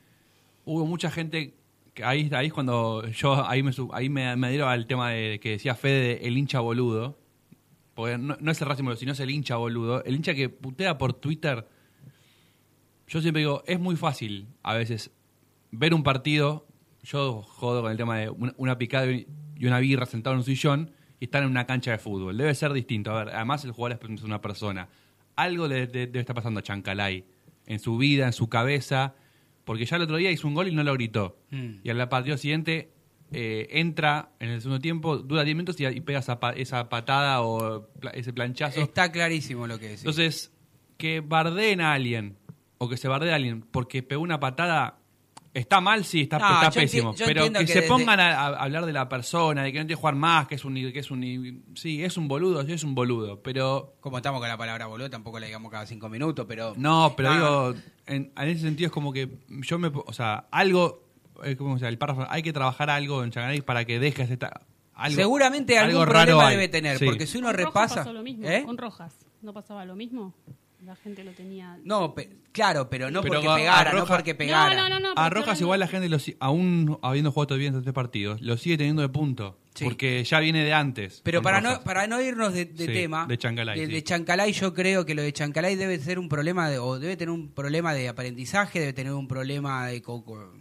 hubo 0.66 0.86
mucha 0.86 1.10
gente 1.10 1.54
que 1.94 2.04
ahí, 2.04 2.30
ahí 2.34 2.48
es 2.48 2.54
cuando 2.54 3.08
yo 3.08 3.48
ahí 3.48 3.64
me, 3.64 3.72
ahí 3.94 4.10
me, 4.10 4.36
me 4.36 4.48
adhiero 4.48 4.68
al 4.68 4.86
tema 4.88 5.12
de 5.12 5.40
que 5.40 5.52
decía 5.52 5.76
Fede 5.76 6.18
de 6.20 6.28
el 6.28 6.38
hincha 6.38 6.60
boludo. 6.60 7.18
Porque 7.96 8.18
no, 8.18 8.36
no 8.42 8.52
es 8.52 8.60
el 8.62 8.68
Racing 8.68 8.84
boludo, 8.84 8.98
sino 9.00 9.12
es 9.14 9.20
el 9.22 9.30
hincha 9.30 9.56
boludo. 9.56 10.04
El 10.04 10.16
hincha 10.16 10.34
que 10.34 10.50
putea 10.50 10.98
por 10.98 11.14
Twitter. 11.14 11.66
Yo 13.08 13.22
siempre 13.22 13.42
digo, 13.42 13.64
es 13.68 13.80
muy 13.80 13.96
fácil 13.96 14.48
a 14.64 14.74
veces 14.76 15.12
ver 15.72 15.94
un 15.94 16.04
partido. 16.04 16.66
Yo 17.04 17.42
jodo 17.42 17.82
con 17.82 17.92
el 17.92 17.98
tema 17.98 18.18
de 18.18 18.30
una, 18.30 18.54
una 18.58 18.78
picada 18.78 19.06
y 19.12 19.28
una 19.66 19.80
birra 19.80 20.06
sentado 20.06 20.34
en 20.36 20.40
un 20.40 20.46
sillón 20.46 20.92
y 21.20 21.26
estar 21.26 21.44
en 21.44 21.50
una 21.50 21.66
cancha 21.66 21.92
de 21.92 21.98
fútbol. 21.98 22.38
Debe 22.38 22.56
ser 22.56 22.72
distinto. 22.74 23.12
A 23.12 23.24
ver, 23.26 23.36
además 23.36 23.64
el 23.66 23.72
jugador 23.72 24.00
es 24.14 24.24
una 24.24 24.42
persona. 24.42 24.88
Algo 25.36 25.68
le, 25.68 25.88
debe 25.88 26.20
estar 26.20 26.36
pasando 26.36 26.60
a 26.60 26.64
Chancalay 26.64 27.26
en 27.66 27.80
su 27.80 27.98
vida, 27.98 28.26
en 28.28 28.34
su 28.34 28.48
cabeza. 28.50 29.16
Porque 29.66 29.86
ya 29.86 29.96
el 29.98 30.04
otro 30.04 30.18
día 30.18 30.32
hizo 30.32 30.48
un 30.48 30.54
gol 30.54 30.68
y 30.68 30.72
no 30.76 30.84
lo 30.84 30.94
gritó. 30.94 31.38
Mm. 31.52 31.76
Y 31.84 31.90
al 31.90 32.10
partido 32.10 32.38
siguiente 32.38 32.92
eh, 33.32 33.68
entra 33.72 34.32
en 34.40 34.50
el 34.50 34.62
segundo 34.62 34.80
tiempo, 34.82 35.18
dura 35.18 35.44
10 35.44 35.56
minutos 35.56 35.80
y, 35.80 35.86
y 35.86 36.02
pega 36.02 36.20
esa, 36.20 36.40
pa- 36.40 36.52
esa 36.54 36.88
patada 36.90 37.42
o 37.42 37.88
pla- 38.00 38.12
ese 38.12 38.32
planchazo. 38.34 38.80
Está 38.82 39.12
clarísimo 39.12 39.66
lo 39.68 39.78
que 39.80 39.86
decís. 39.86 40.02
Entonces, 40.02 40.54
que 40.98 41.22
bardeen 41.22 41.82
a 41.82 41.94
alguien 41.94 42.38
o 42.84 42.90
que 42.90 42.98
se 42.98 43.08
bardee 43.08 43.32
a 43.32 43.36
alguien 43.36 43.62
porque 43.62 44.04
pegó 44.04 44.22
una 44.22 44.40
patada, 44.40 44.98
está 45.54 45.82
mal, 45.82 46.04
sí, 46.06 46.22
está, 46.22 46.40
No, 46.40 46.54
está 46.54 46.70
yo 46.70 46.82
pésimo. 46.82 47.16
pero 47.26 47.44
que, 47.46 47.52
que 47.60 47.68
se 47.68 47.82
desde- 47.82 47.88
pongan 47.88 48.20
a, 48.20 48.32
a 48.34 48.48
hablar 48.64 48.86
de 48.86 48.94
la 48.94 49.08
persona, 49.10 49.64
de 49.64 49.72
que 49.72 49.80
no 49.80 49.84
tiene 49.86 49.90
que 49.96 50.02
jugar 50.02 50.16
más, 50.16 50.48
que 50.48 50.56
es 50.56 50.66
un. 50.66 50.74
Que 50.76 51.00
es 51.00 51.12
un 51.12 51.64
sí, 51.76 52.04
es 52.04 52.18
un 52.18 52.28
boludo, 52.28 52.64
sí, 52.66 52.74
es 52.74 52.84
un 52.84 52.96
boludo. 52.96 53.42
Pero. 53.44 53.96
Como 54.00 54.18
estamos 54.18 54.40
con 54.40 54.50
la 54.50 54.58
palabra 54.58 54.88
boludo, 54.88 55.10
tampoco 55.10 55.40
la 55.40 55.46
digamos 55.48 55.72
cada 55.72 55.86
cinco 55.86 56.10
minutos, 56.10 56.46
pero... 56.48 56.74
No, 56.78 57.14
pero 57.16 57.30
Ah, 57.30 57.34
digo, 57.36 57.76
en, 58.08 58.32
en 58.36 58.50
ese 58.50 58.62
sentido 58.62 58.88
es 58.88 58.92
como 58.94 59.14
que 59.14 59.30
yo 59.48 59.78
me. 59.80 59.92
O 59.94 60.14
sea, 60.14 60.48
algo. 60.52 61.04
¿Cómo 61.58 61.78
se 61.78 61.82
llama? 61.82 61.90
El 61.90 61.98
párrafo. 61.98 62.26
Hay 62.30 62.42
que 62.44 62.54
trabajar 62.54 62.90
algo 62.90 63.24
en 63.24 63.32
Changanay 63.32 63.62
para 63.62 63.86
que 63.86 64.00
dejes 64.00 64.30
esta. 64.30 64.62
Algo, 64.96 65.16
Seguramente 65.16 65.78
algún 65.80 66.02
algo 66.02 66.06
raro 66.06 66.26
problema 66.34 66.48
hay. 66.50 66.56
debe 66.56 66.68
tener, 66.70 67.00
Sí. 67.00 67.06
porque 67.06 67.26
si 67.26 67.40
uno 67.40 67.48
Con 67.48 67.58
Rojas 67.58 67.66
repasa... 67.74 67.96
pasó 67.96 68.14
lo 68.14 68.22
mismo. 68.22 68.48
¿Eh? 68.48 68.64
Con 68.64 68.78
Rojas 68.78 69.26
no 69.42 69.52
pasaba 69.52 69.84
lo 69.86 69.96
mismo. 69.96 70.36
La 70.86 70.96
gente 70.98 71.24
lo 71.24 71.32
tenía. 71.32 71.78
No, 71.86 72.14
pe- 72.14 72.30
claro, 72.52 72.90
pero 72.90 73.10
no 73.10 73.22
Pero 73.22 73.36
porque 73.36 73.48
a- 73.48 73.54
a 73.54 73.56
pegara, 73.58 73.94
no 73.94 74.06
porque 74.06 74.36
pegara. 74.36 74.90
No, 74.90 75.00
no. 75.00 75.14
A 75.16 75.30
Rojas 75.30 75.62
igual 75.62 75.80
la 75.80 75.88
gente, 75.88 76.10
lo 76.10 76.20
si- 76.20 76.36
aún 76.40 77.00
habiendo 77.02 77.32
jugado 77.32 77.48
todavía 77.48 77.70
en 77.70 77.82
tres 77.82 77.94
partidos, 77.94 78.42
lo 78.42 78.58
sigue 78.58 78.78
teniendo 78.78 79.02
de 79.02 79.10
punto. 79.10 79.58
Sí. 79.76 79.86
Porque 79.86 80.24
ya 80.24 80.40
viene 80.40 80.64
de 80.64 80.74
antes. 80.74 81.22
Pero 81.24 81.40
con 81.40 81.46
para 81.46 81.60
Rojas. 81.62 81.78
no, 81.80 81.84
para 81.84 82.06
no 82.08 82.22
irnos 82.22 82.54
de, 82.54 82.66
de 82.66 82.86
Sí, 82.86 82.92
tema, 82.94 83.26
de 83.28 83.38
Chancalay, 83.38 83.80
de, 83.80 83.86
sí. 83.88 83.92
de 83.94 84.04
Chancalay 84.04 84.52
yo 84.52 84.74
creo 84.74 85.06
que 85.06 85.16
lo 85.16 85.22
de 85.24 85.32
Chancalay 85.34 85.76
debe 85.76 85.98
ser 86.00 86.20
un 86.20 86.28
problema, 86.30 86.70
de- 86.70 86.78
o 86.80 87.00
debe 87.00 87.16
tener 87.18 87.32
un 87.32 87.50
problema 87.50 87.94
de 87.94 88.10
aprendizaje, 88.10 88.80
debe 88.80 88.94
tener 88.94 89.14
un 89.14 89.28
problema 89.28 89.88
de, 89.88 90.02
co- 90.02 90.24
co- 90.26 90.52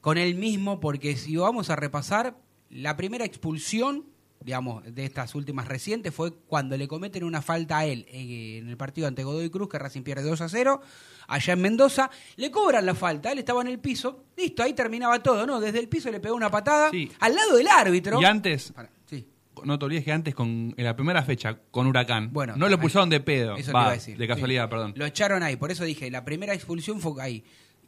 con 0.00 0.18
él 0.18 0.34
mismo, 0.34 0.80
porque 0.80 1.16
si 1.16 1.36
vamos 1.36 1.70
a 1.70 1.76
repasar, 1.76 2.36
la 2.68 2.96
primera 2.96 3.24
expulsión, 3.24 4.04
digamos, 4.44 4.82
de 4.94 5.04
estas 5.04 5.34
últimas 5.34 5.66
recientes 5.68 6.14
fue 6.14 6.32
cuando 6.46 6.76
le 6.76 6.88
cometen 6.88 7.24
una 7.24 7.42
falta 7.42 7.78
a 7.78 7.86
él 7.86 8.06
eh, 8.08 8.58
en 8.58 8.68
el 8.68 8.76
partido 8.76 9.06
ante 9.08 9.24
Godoy 9.24 9.50
Cruz, 9.50 9.68
que 9.68 9.78
Racing 9.78 10.02
pierde 10.02 10.22
2 10.28 10.40
a 10.40 10.48
0, 10.48 10.80
allá 11.28 11.52
en 11.52 11.60
Mendoza, 11.60 12.10
le 12.36 12.50
cobran 12.50 12.84
la 12.86 12.94
falta, 12.94 13.32
él 13.32 13.38
estaba 13.38 13.62
en 13.62 13.68
el 13.68 13.78
piso, 13.78 14.24
listo, 14.36 14.62
ahí 14.62 14.72
terminaba 14.74 15.22
todo, 15.22 15.46
¿no? 15.46 15.60
Desde 15.60 15.78
el 15.78 15.88
piso 15.88 16.10
le 16.10 16.20
pegó 16.20 16.34
una 16.34 16.50
patada 16.50 16.90
Sí. 16.90 17.10
al 17.20 17.34
lado 17.34 17.56
del 17.56 17.68
árbitro. 17.68 18.20
Y 18.20 18.24
antes, 18.24 18.72
Para- 18.72 18.90
sí. 19.06 19.26
no 19.64 19.78
te 19.78 19.84
olvides 19.84 20.04
que 20.04 20.12
antes, 20.12 20.34
con, 20.34 20.74
en 20.76 20.84
la 20.84 20.96
primera 20.96 21.22
fecha, 21.22 21.58
con 21.70 21.86
Huracán, 21.86 22.32
Bueno, 22.32 22.56
no 22.56 22.68
lo 22.68 22.78
pulsaron 22.80 23.08
de 23.10 23.20
pedo. 23.20 23.56
Eso 23.56 23.66
te 23.66 23.72
Va, 23.72 23.82
iba 23.82 23.90
a 23.90 23.94
decir. 23.94 24.16
De 24.18 24.26
casualidad, 24.28 24.64
Sí. 24.64 24.70
perdón. 24.70 24.94
Lo 24.96 25.06
echaron 25.06 25.42
ahí, 25.42 25.56
por 25.56 25.70
eso 25.70 25.84
dije, 25.84 26.10
la 26.10 26.24
primera 26.24 26.54
expulsión 26.54 27.00
fue 27.00 27.22
ahí. 27.22 27.44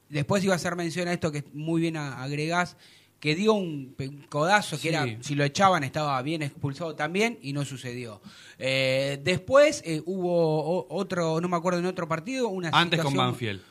Después 0.09 0.44
iba 0.44 0.52
a 0.52 0.57
hacer 0.57 0.76
mención 0.76 1.09
a 1.09 1.12
esto 1.12 1.32
que 1.32 1.44
muy 1.52 1.80
bien 1.80 1.96
agregás, 1.96 2.76
que 3.25 3.35
dio 3.35 3.55
un 3.55 3.97
codazo, 4.29 4.77
que 4.77 4.83
Sí. 4.83 4.89
era, 4.89 5.07
si 5.22 5.35
lo 5.35 5.45
echaban 5.45 5.83
estaba 5.83 6.20
bien 6.20 6.43
expulsado 6.43 6.95
también, 6.95 7.39
y 7.41 7.55
no 7.55 7.64
sucedió. 7.64 8.20
Eh, 8.59 9.18
después 9.25 9.81
eh, 9.87 10.03
hubo 10.05 10.87
otro, 10.91 11.41
no 11.41 11.49
me 11.49 11.57
acuerdo 11.57 11.79
en 11.79 11.87
otro 11.87 12.07
partido, 12.07 12.49
una 12.49 12.68
Antes 12.70 13.01
con 13.01 13.14
Banfield. 13.16 13.62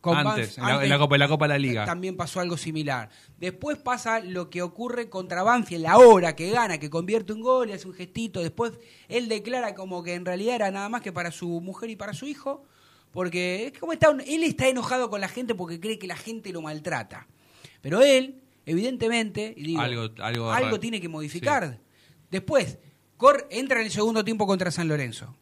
con 0.00 0.16
antes, 0.18 0.58
Banf- 0.58 0.58
en 0.58 0.76
la, 0.76 0.82
en 0.82 0.90
la 0.90 0.98
Copa, 0.98 1.14
en 1.14 1.20
la 1.20 1.28
Copa 1.28 1.44
de 1.44 1.48
la 1.50 1.58
Liga. 1.60 1.84
También 1.84 2.16
pasó 2.16 2.40
algo 2.40 2.56
similar. 2.56 3.08
Después 3.38 3.78
pasa 3.78 4.18
lo 4.18 4.50
que 4.50 4.60
ocurre 4.62 5.08
contra 5.08 5.44
Banfield, 5.44 5.86
ahora 5.86 6.34
que 6.34 6.50
gana, 6.50 6.78
que 6.78 6.90
convierte 6.90 7.32
un 7.32 7.42
gol 7.42 7.70
y 7.70 7.74
hace 7.74 7.86
un 7.86 7.94
gestito. 7.94 8.40
Después 8.42 8.72
él 9.06 9.28
declara 9.28 9.76
como 9.76 10.02
que 10.02 10.14
en 10.14 10.24
realidad 10.24 10.56
era 10.56 10.70
nada 10.72 10.88
más 10.88 11.00
que 11.02 11.12
para 11.12 11.30
su 11.30 11.60
mujer 11.60 11.90
y 11.90 11.94
para 11.96 12.12
su 12.12 12.26
hijo. 12.26 12.64
Porque 13.12 13.66
es 13.72 13.78
como 13.78 13.92
está, 13.92 14.10
él 14.26 14.42
está 14.42 14.66
enojado 14.68 15.08
con 15.10 15.20
la 15.20 15.28
gente 15.28 15.54
porque 15.54 15.78
cree 15.78 15.96
que 15.96 16.08
la 16.08 16.16
gente 16.16 16.50
lo 16.52 16.60
maltrata. 16.60 17.28
Pero 17.80 18.02
él, 18.02 18.42
evidentemente, 18.66 19.54
y 19.56 19.62
digo, 19.62 19.80
Algo- 20.52 20.66
algo- 20.66 20.80
tiene 20.80 21.00
que 21.00 21.08
modificar. 21.08 21.80
Después, 22.30 22.78
cor- 23.16 23.46
entra 23.50 23.80
en 23.80 23.86
el 23.86 23.92
segundo 23.92 24.22
tiempo 24.24 24.46
contra 24.46 24.70
San 24.70 24.88
Lorenzo 24.88 25.34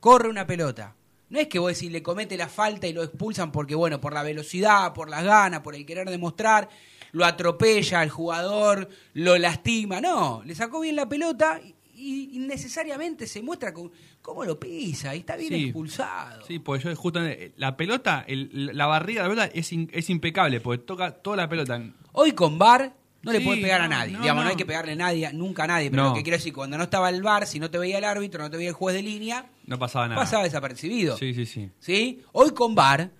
corre 0.00 0.28
una 0.28 0.46
pelota. 0.46 0.94
No 1.28 1.40
es 1.40 1.48
que 1.48 1.58
vos 1.58 1.72
decís, 1.74 1.90
le 1.90 2.02
comete 2.02 2.36
la 2.36 2.48
falta 2.48 2.86
y 2.86 2.92
lo 2.92 3.02
expulsan 3.02 3.50
porque, 3.50 3.74
bueno, 3.74 4.00
por 4.00 4.12
la 4.12 4.22
velocidad, 4.22 4.92
por 4.92 5.10
las 5.10 5.24
ganas, 5.24 5.60
por 5.60 5.74
el 5.74 5.84
querer 5.84 6.08
demostrar, 6.08 6.68
lo 7.10 7.24
atropella 7.24 8.00
al 8.00 8.10
jugador, 8.10 8.88
lo 9.14 9.36
lastima. 9.36 10.00
No, 10.00 10.42
le 10.44 10.54
sacó 10.54 10.78
bien 10.80 10.94
la 10.94 11.08
pelota 11.08 11.60
y, 11.64 11.74
y 11.96 12.36
innecesariamente 12.36 13.26
se 13.26 13.42
muestra 13.42 13.72
con, 13.72 13.90
cómo 14.22 14.44
lo 14.44 14.58
pisa 14.60 15.14
y 15.14 15.20
está 15.20 15.36
bien 15.36 15.52
Sí. 15.52 15.64
expulsado. 15.64 16.44
Sí, 16.46 16.58
porque 16.58 16.84
yo 16.84 16.96
justamente, 16.96 17.52
la 17.56 17.76
pelota, 17.76 18.24
el- 18.28 18.70
la 18.76 18.86
barriga 18.86 19.22
de 19.22 19.28
la 19.28 19.34
pelota 19.34 19.50
es, 19.58 19.72
in- 19.72 19.90
es 19.92 20.10
impecable, 20.10 20.60
porque 20.60 20.84
toca 20.84 21.10
toda 21.12 21.36
la 21.38 21.48
pelota. 21.48 21.80
Hoy 22.12 22.32
con 22.32 22.58
VAR 22.58 22.94
no 23.22 23.32
le 23.32 23.40
puedes 23.40 23.62
pegar 23.62 23.80
a 23.80 23.88
nadie. 23.88 24.12
no, 24.12 24.20
Digamos, 24.20 24.42
no. 24.42 24.44
no. 24.44 24.50
hay 24.50 24.56
que 24.56 24.66
pegarle 24.66 24.92
a 24.92 24.96
nadie, 24.96 25.32
nunca 25.32 25.64
a 25.64 25.66
nadie. 25.66 25.90
Pero 25.90 26.02
No. 26.04 26.08
lo 26.10 26.14
que 26.14 26.22
quiero 26.22 26.36
decir, 26.38 26.52
cuando 26.52 26.76
no 26.78 26.84
estaba 26.84 27.08
el 27.10 27.22
VAR, 27.22 27.46
si 27.46 27.58
no 27.58 27.70
te 27.70 27.78
veía 27.78 27.98
el 27.98 28.04
árbitro, 28.04 28.42
no 28.42 28.50
te 28.50 28.56
veía 28.56 28.68
el 28.68 28.74
juez 28.74 28.94
de 28.94 29.02
línea, 29.02 29.46
No 29.66 29.78
pasaba 29.78 30.06
nada. 30.08 30.20
pasaba 30.20 30.44
desapercibido. 30.44 31.16
Sí, 31.16 31.34
sí, 31.34 31.44
sí. 31.46 31.70
¿Sí? 31.80 32.22
Hoy 32.32 32.50
con 32.50 32.74
VAR, 32.74 33.10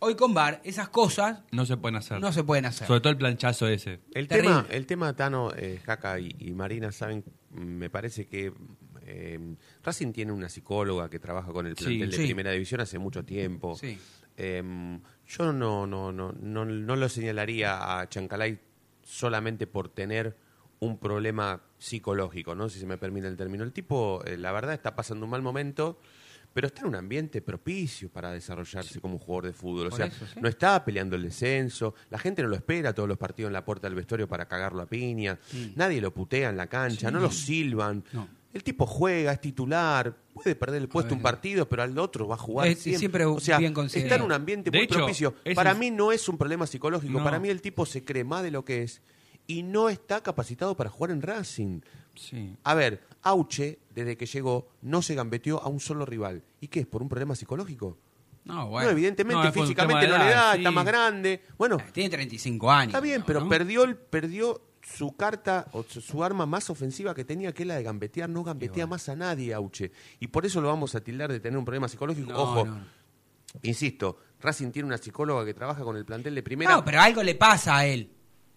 hoy 0.00 0.14
con 0.14 0.34
VAR, 0.34 0.60
esas 0.64 0.88
cosas 0.88 1.42
No 1.52 1.64
se 1.66 1.76
pueden 1.76 1.96
hacer. 1.96 2.20
no 2.20 2.32
se 2.32 2.44
pueden 2.44 2.66
hacer. 2.66 2.86
Sobre 2.86 3.00
todo 3.00 3.10
el 3.12 3.18
planchazo 3.18 3.66
ese. 3.68 4.00
El 4.14 4.28
Terrible. 4.28 4.48
tema, 4.56 4.66
el 4.70 4.86
tema 4.86 5.16
Tano, 5.16 5.52
eh, 5.56 5.80
Jaca 5.84 6.18
y, 6.20 6.34
y 6.38 6.52
Marina 6.52 6.92
saben, 6.92 7.24
mm, 7.50 7.60
me 7.60 7.90
parece 7.90 8.26
que 8.26 8.52
eh, 9.08 9.56
Racing 9.84 10.12
tiene 10.12 10.32
una 10.32 10.48
psicóloga 10.48 11.08
que 11.08 11.18
trabaja 11.20 11.52
con 11.52 11.66
el 11.66 11.76
Sí, 11.76 11.84
plantel 11.84 12.10
de 12.10 12.16
sí. 12.16 12.22
primera 12.24 12.50
división 12.50 12.80
hace 12.80 12.98
mucho 12.98 13.24
tiempo. 13.24 13.76
Sí. 13.76 13.98
Eh, 14.36 14.62
yo 15.28 15.52
no, 15.52 15.86
no, 15.86 16.12
no, 16.12 16.32
no, 16.32 16.64
no 16.64 16.96
lo 16.96 17.08
señalaría 17.08 18.00
a 18.00 18.08
Chancalay 18.08 18.58
solamente 19.02 19.66
por 19.66 19.88
tener 19.88 20.36
un 20.80 20.98
problema 20.98 21.62
psicológico, 21.78 22.54
¿no? 22.54 22.68
Si 22.68 22.78
se 22.78 22.86
me 22.86 22.98
permite 22.98 23.26
el 23.28 23.36
término. 23.36 23.64
El 23.64 23.72
tipo, 23.72 24.22
eh, 24.26 24.36
la 24.36 24.52
verdad, 24.52 24.74
está 24.74 24.94
pasando 24.94 25.24
un 25.24 25.30
mal 25.30 25.40
momento, 25.40 25.98
pero 26.56 26.68
está 26.68 26.80
en 26.80 26.86
un 26.88 26.94
ambiente 26.94 27.42
propicio 27.42 28.08
para 28.08 28.32
desarrollarse 28.32 28.98
como 28.98 29.18
jugador 29.18 29.44
de 29.44 29.52
fútbol. 29.52 29.88
O 29.88 29.90
Por 29.90 29.98
sea, 29.98 30.06
eso, 30.06 30.24
sí. 30.26 30.40
no 30.40 30.48
está 30.48 30.82
peleando 30.86 31.14
el 31.14 31.22
descenso, 31.24 31.94
la 32.08 32.18
gente 32.18 32.40
no 32.42 32.48
lo 32.48 32.56
espera 32.56 32.94
todos 32.94 33.06
los 33.06 33.18
partidos 33.18 33.50
en 33.50 33.52
la 33.52 33.62
puerta 33.62 33.86
del 33.86 33.94
vestuario 33.94 34.26
para 34.26 34.48
cagarlo 34.48 34.80
a 34.80 34.86
piña, 34.86 35.38
nadie 35.74 36.00
lo 36.00 36.14
putea 36.14 36.48
en 36.48 36.56
la 36.56 36.66
cancha, 36.66 37.10
no 37.10 37.20
lo 37.20 37.30
silban. 37.30 38.02
No. 38.14 38.26
El 38.54 38.64
tipo 38.64 38.86
juega, 38.86 39.32
es 39.32 39.40
titular, 39.42 40.16
puede 40.32 40.54
perder 40.56 40.80
el 40.80 40.88
puesto 40.88 41.12
un 41.14 41.20
partido, 41.20 41.68
pero 41.68 41.82
al 41.82 41.98
otro 41.98 42.26
va 42.26 42.36
a 42.36 42.38
jugar 42.38 42.68
Es- 42.68 42.78
siempre. 42.78 42.98
siempre 43.00 43.24
o 43.26 43.38
sea, 43.38 43.58
bien 43.58 43.74
está 43.92 44.14
en 44.14 44.22
un 44.22 44.32
ambiente 44.32 44.70
De 44.70 44.78
muy 44.78 44.84
hecho, 44.86 44.94
propicio. 45.00 45.34
Para 45.54 45.72
es- 45.72 45.78
mí 45.78 45.90
no 45.90 46.10
es 46.10 46.26
un 46.26 46.38
problema 46.38 46.66
psicológico, 46.66 47.18
No. 47.18 47.22
para 47.22 47.38
mí 47.38 47.50
el 47.50 47.60
tipo 47.60 47.84
se 47.84 48.02
cree 48.02 48.24
más 48.24 48.42
de 48.42 48.50
lo 48.50 48.64
que 48.64 48.82
es 48.82 49.02
y 49.46 49.62
no 49.62 49.90
está 49.90 50.22
capacitado 50.22 50.74
para 50.74 50.88
jugar 50.88 51.10
en 51.10 51.20
Racing. 51.20 51.80
Sí. 52.16 52.56
A 52.64 52.74
ver, 52.74 53.02
Auche, 53.22 53.78
desde 53.94 54.16
que 54.16 54.26
llegó, 54.26 54.68
no 54.82 55.02
se 55.02 55.14
gambeteó 55.14 55.62
a 55.62 55.68
un 55.68 55.80
solo 55.80 56.04
rival. 56.06 56.42
¿Y 56.60 56.68
qué 56.68 56.80
es? 56.80 56.86
¿Por 56.86 57.02
un 57.02 57.08
problema 57.08 57.34
psicológico? 57.34 57.98
No, 58.44 58.68
bueno. 58.68 58.86
No, 58.86 58.92
evidentemente, 58.92 59.42
No, 59.44 59.52
físicamente 59.52 60.06
no 60.06 60.18
le 60.18 60.30
da, 60.30 60.52
sí. 60.52 60.58
está 60.58 60.70
más 60.70 60.84
grande. 60.84 61.42
Bueno, 61.58 61.78
Tiene 61.92 62.10
35 62.10 62.70
años. 62.70 62.88
está 62.94 63.00
bien, 63.00 63.24
pero 63.26 63.48
perdió, 63.48 63.82
el, 63.84 63.96
perdió 63.96 64.60
su 64.82 65.16
carta 65.16 65.66
o 65.72 65.82
su, 65.82 66.22
arma 66.22 66.46
más 66.46 66.70
ofensiva 66.70 67.12
que 67.12 67.24
tenía, 67.24 67.52
que 67.52 67.64
es 67.64 67.66
la 67.66 67.74
de 67.74 67.82
gambetear. 67.82 68.28
No 68.30 68.44
gambetea 68.44 68.86
más 68.86 69.08
a 69.08 69.16
nadie, 69.16 69.52
Auche. 69.52 69.90
Y 70.20 70.28
por 70.28 70.46
eso 70.46 70.60
lo 70.60 70.68
vamos 70.68 70.94
a 70.94 71.00
tildar 71.00 71.32
de 71.32 71.40
tener 71.40 71.58
un 71.58 71.64
problema 71.64 71.88
psicológico. 71.88 72.30
No, 72.32 72.38
Ojo, 72.40 72.64
no. 72.66 72.78
insisto, 73.62 74.18
Racing 74.40 74.70
tiene 74.70 74.86
una 74.86 74.98
psicóloga 74.98 75.44
que 75.44 75.54
trabaja 75.54 75.82
con 75.82 75.96
el 75.96 76.04
plantel 76.04 76.34
de 76.34 76.42
primera. 76.44 76.70
No, 76.70 76.84
pero 76.84 77.00
algo 77.00 77.22
le 77.22 77.34
pasa 77.34 77.78
a 77.78 77.86
él. 77.86 78.12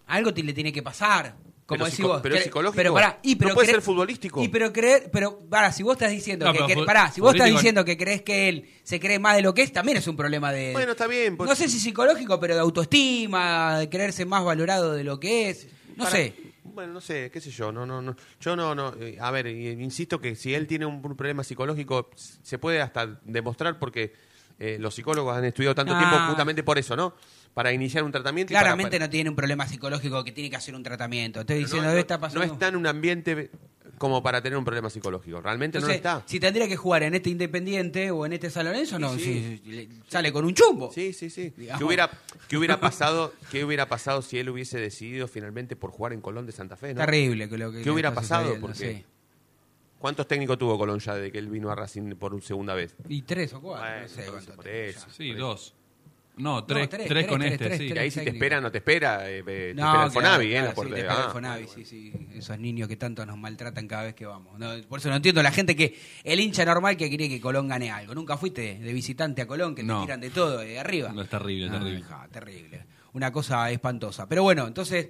Algo 0.06 0.32
te- 0.34 0.42
le 0.42 0.52
tiene 0.52 0.72
que 0.72 0.82
pasar. 0.82 1.36
Como 1.70 1.78
Pero 1.78 1.84
decís 1.84 1.96
psico- 1.98 2.08
vos. 2.08 2.20
pero 2.20 2.34
es 2.34 2.42
psicológico. 2.42 2.76
Pero 2.76 2.92
pará, 2.94 3.20
y 3.22 3.34
No 3.34 3.38
pero 3.38 3.54
puede 3.54 3.68
cre- 3.68 3.70
ser 3.70 3.82
futbolístico. 3.82 4.42
Y 4.42 4.48
pero 4.48 4.72
creer, 4.72 5.08
pero 5.12 5.38
pará, 5.48 5.70
si 5.72 5.84
vos 5.84 5.92
estás 5.92 6.10
diciendo 6.10 6.44
No, 6.46 6.52
que, 6.52 6.58
pero 6.58 6.66
que- 6.66 6.74
fu- 6.74 6.84
pará, 6.84 7.12
si 7.12 7.20
vos 7.20 7.32
estás 7.32 7.48
diciendo 7.48 7.84
que 7.84 7.96
crees 7.96 8.22
que 8.22 8.48
él 8.48 8.68
se 8.82 8.98
cree 8.98 9.20
más 9.20 9.36
de 9.36 9.42
lo 9.42 9.54
que 9.54 9.62
es, 9.62 9.72
también 9.72 9.96
es 9.98 10.08
un 10.08 10.16
problema 10.16 10.50
de 10.52 10.72
Bueno, 10.72 10.90
está 10.92 11.06
bien. 11.06 11.36
pues- 11.36 11.48
No 11.48 11.54
sé 11.54 11.68
si 11.68 11.78
psicológico, 11.78 12.40
pero 12.40 12.54
de 12.56 12.60
autoestima, 12.60 13.78
de 13.78 13.88
creerse 13.88 14.24
más 14.26 14.44
valorado 14.44 14.92
de 14.94 15.04
lo 15.04 15.20
que 15.20 15.50
es. 15.50 15.68
No 15.96 16.04
Para- 16.04 16.10
sé. 16.16 16.34
Bueno, 16.64 16.92
no 16.92 17.00
sé, 17.00 17.30
qué 17.32 17.40
sé 17.40 17.50
yo, 17.50 17.70
no, 17.72 17.84
no, 17.86 18.00
no. 18.02 18.16
Yo 18.40 18.56
no, 18.56 18.74
no. 18.74 18.94
eh, 19.00 19.16
A 19.20 19.30
ver, 19.30 19.46
eh, 19.46 19.76
insisto 19.80 20.20
que 20.20 20.34
si 20.36 20.54
él 20.54 20.66
tiene 20.66 20.86
un, 20.86 21.00
problema 21.16 21.44
psicológico, 21.44 22.10
se 22.16 22.58
puede 22.58 22.80
hasta 22.80 23.20
demostrar 23.24 23.78
porque 23.78 24.12
eh, 24.58 24.76
los 24.78 24.94
psicólogos 24.94 25.36
han 25.36 25.44
estudiado 25.46 25.74
tanto 25.74 25.94
Ah. 25.94 25.98
tiempo 25.98 26.18
justamente 26.28 26.62
por 26.62 26.78
eso, 26.78 26.94
¿no? 26.96 27.14
Para 27.54 27.72
iniciar 27.72 28.04
un 28.04 28.12
tratamiento. 28.12 28.52
y 28.52 28.54
para- 28.54 28.62
Claramente 28.68 28.96
para- 28.96 29.06
no 29.06 29.10
tiene 29.10 29.30
un 29.30 29.36
problema 29.36 29.66
psicológico 29.66 30.22
que 30.24 30.32
tiene 30.32 30.48
que 30.50 30.56
hacer 30.56 30.74
un 30.74 30.82
tratamiento. 30.82 31.40
Estoy 31.40 31.56
no, 31.56 31.62
diciendo, 31.66 31.88
no- 31.92 31.96
no 31.98 32.06
pasando. 32.20 32.42
está 32.44 32.68
en 32.68 32.76
un 32.76 32.86
ambiente 32.86 33.50
como 33.98 34.22
para 34.22 34.40
tener 34.40 34.56
un 34.56 34.64
problema 34.64 34.88
psicológico. 34.88 35.42
Realmente 35.42 35.76
Entonces, 35.78 36.02
no 36.02 36.10
lo 36.10 36.18
está. 36.20 36.28
si 36.30 36.40
tendría 36.40 36.66
que 36.68 36.76
jugar 36.76 37.02
en 37.02 37.14
este 37.14 37.28
Independiente 37.28 38.10
o 38.12 38.24
en 38.24 38.32
este 38.32 38.48
San 38.48 38.64
Lorenzo, 38.64 38.98
no, 38.98 39.14
sí. 39.14 39.60
si 39.62 39.88
sale 40.08 40.32
con 40.32 40.44
un 40.46 40.54
chumbo. 40.54 40.90
Sí, 40.92 41.12
sí, 41.12 41.28
sí. 41.28 41.52
¿Qué 41.76 41.84
hubiera, 41.84 42.08
qué 42.48 42.56
hubiera 42.56 42.80
pasado, 42.80 43.34
¿Qué 43.50 43.62
hubiera 43.64 43.88
pasado 43.88 44.22
si 44.22 44.38
él 44.38 44.48
hubiese 44.48 44.78
decidido 44.78 45.28
finalmente 45.28 45.76
por 45.76 45.90
jugar 45.90 46.12
en 46.14 46.20
Colón 46.22 46.46
de 46.46 46.52
Santa 46.52 46.76
Fe? 46.76 46.94
¿no? 46.94 47.00
Terrible 47.04 47.48
que 47.48 47.58
lo 47.58 47.72
que 47.72 47.82
¿Qué 47.82 47.90
hubiera 47.90 48.08
está 48.10 48.20
pasado? 48.22 48.42
sucediendo, 48.54 48.66
Porque 48.68 48.78
sí. 49.00 49.04
¿Cuántos 49.98 50.26
técnicos 50.26 50.56
tuvo 50.56 50.78
Colón 50.78 50.98
ya 50.98 51.14
desde 51.16 51.30
que 51.30 51.38
él 51.38 51.48
vino 51.50 51.70
a 51.70 51.74
Racing 51.74 52.14
por 52.14 52.32
un 52.32 52.40
segunda 52.40 52.72
vez? 52.74 52.94
Y 53.08 53.20
tres 53.22 53.52
o 53.52 53.60
cuatro, 53.60 53.84
Bueno, 53.86 54.02
no 54.02 54.40
sé 54.40 54.52
por 54.52 54.66
eso. 54.68 55.06
Sí, 55.10 55.32
dos. 55.32 55.74
No, 56.36 56.64
tres, 56.64 56.88
tres, 56.88 57.06
tres, 57.06 57.26
con 57.26 57.40
tres, 57.40 57.52
este, 57.52 57.64
tres, 57.66 57.78
sí. 57.78 57.92
Y 57.94 57.98
ahí 57.98 58.10
si 58.10 58.20
te 58.20 58.24
técnicos. 58.24 58.34
espera, 58.34 58.60
no 58.62 58.70
te 58.70 58.78
espera, 58.78 59.30
eh, 59.30 59.38
eh, 59.40 59.42
te 59.44 59.74
No, 59.74 59.82
espera 59.82 59.90
el 59.90 59.92
claro, 59.92 60.10
Fonavi, 60.12 60.46
¿eh? 60.46 60.50
claro, 60.52 60.66
la 60.66 60.70
sí, 60.74 60.80
te 60.80 60.94
de- 60.94 61.00
espera 61.00 61.56
el 61.58 61.64
ah. 61.64 61.68
Sí, 61.74 61.84
sí. 61.84 62.12
Esos 62.34 62.58
niños 62.58 62.88
que 62.88 62.96
tanto 62.96 63.26
nos 63.26 63.36
maltratan 63.36 63.86
cada 63.86 64.04
vez 64.04 64.14
que 64.14 64.24
vamos. 64.24 64.58
No, 64.58 64.70
por 64.88 65.00
eso 65.00 65.10
no 65.10 65.16
entiendo 65.16 65.42
la 65.42 65.52
gente 65.52 65.76
que, 65.76 65.98
el 66.24 66.40
hincha 66.40 66.64
normal 66.64 66.96
que 66.96 67.08
quiere 67.10 67.28
que 67.28 67.40
Colón 67.40 67.68
gane 67.68 67.90
algo. 67.90 68.14
Nunca 68.14 68.36
fuiste 68.38 68.78
de 68.78 68.92
visitante 68.92 69.42
a 69.42 69.46
Colón, 69.46 69.74
que 69.74 69.82
No. 69.82 70.00
te 70.00 70.06
tiran 70.06 70.20
de 70.20 70.30
todo 70.30 70.58
de 70.58 70.78
arriba. 70.78 71.12
No, 71.12 71.22
es 71.22 71.28
terrible, 71.28 71.68
terrible. 71.68 72.02
ja, 72.04 72.26
terrible. 72.32 72.84
Una 73.12 73.30
cosa 73.32 73.70
espantosa. 73.70 74.26
Pero 74.28 74.42
bueno, 74.44 74.66
entonces, 74.66 75.08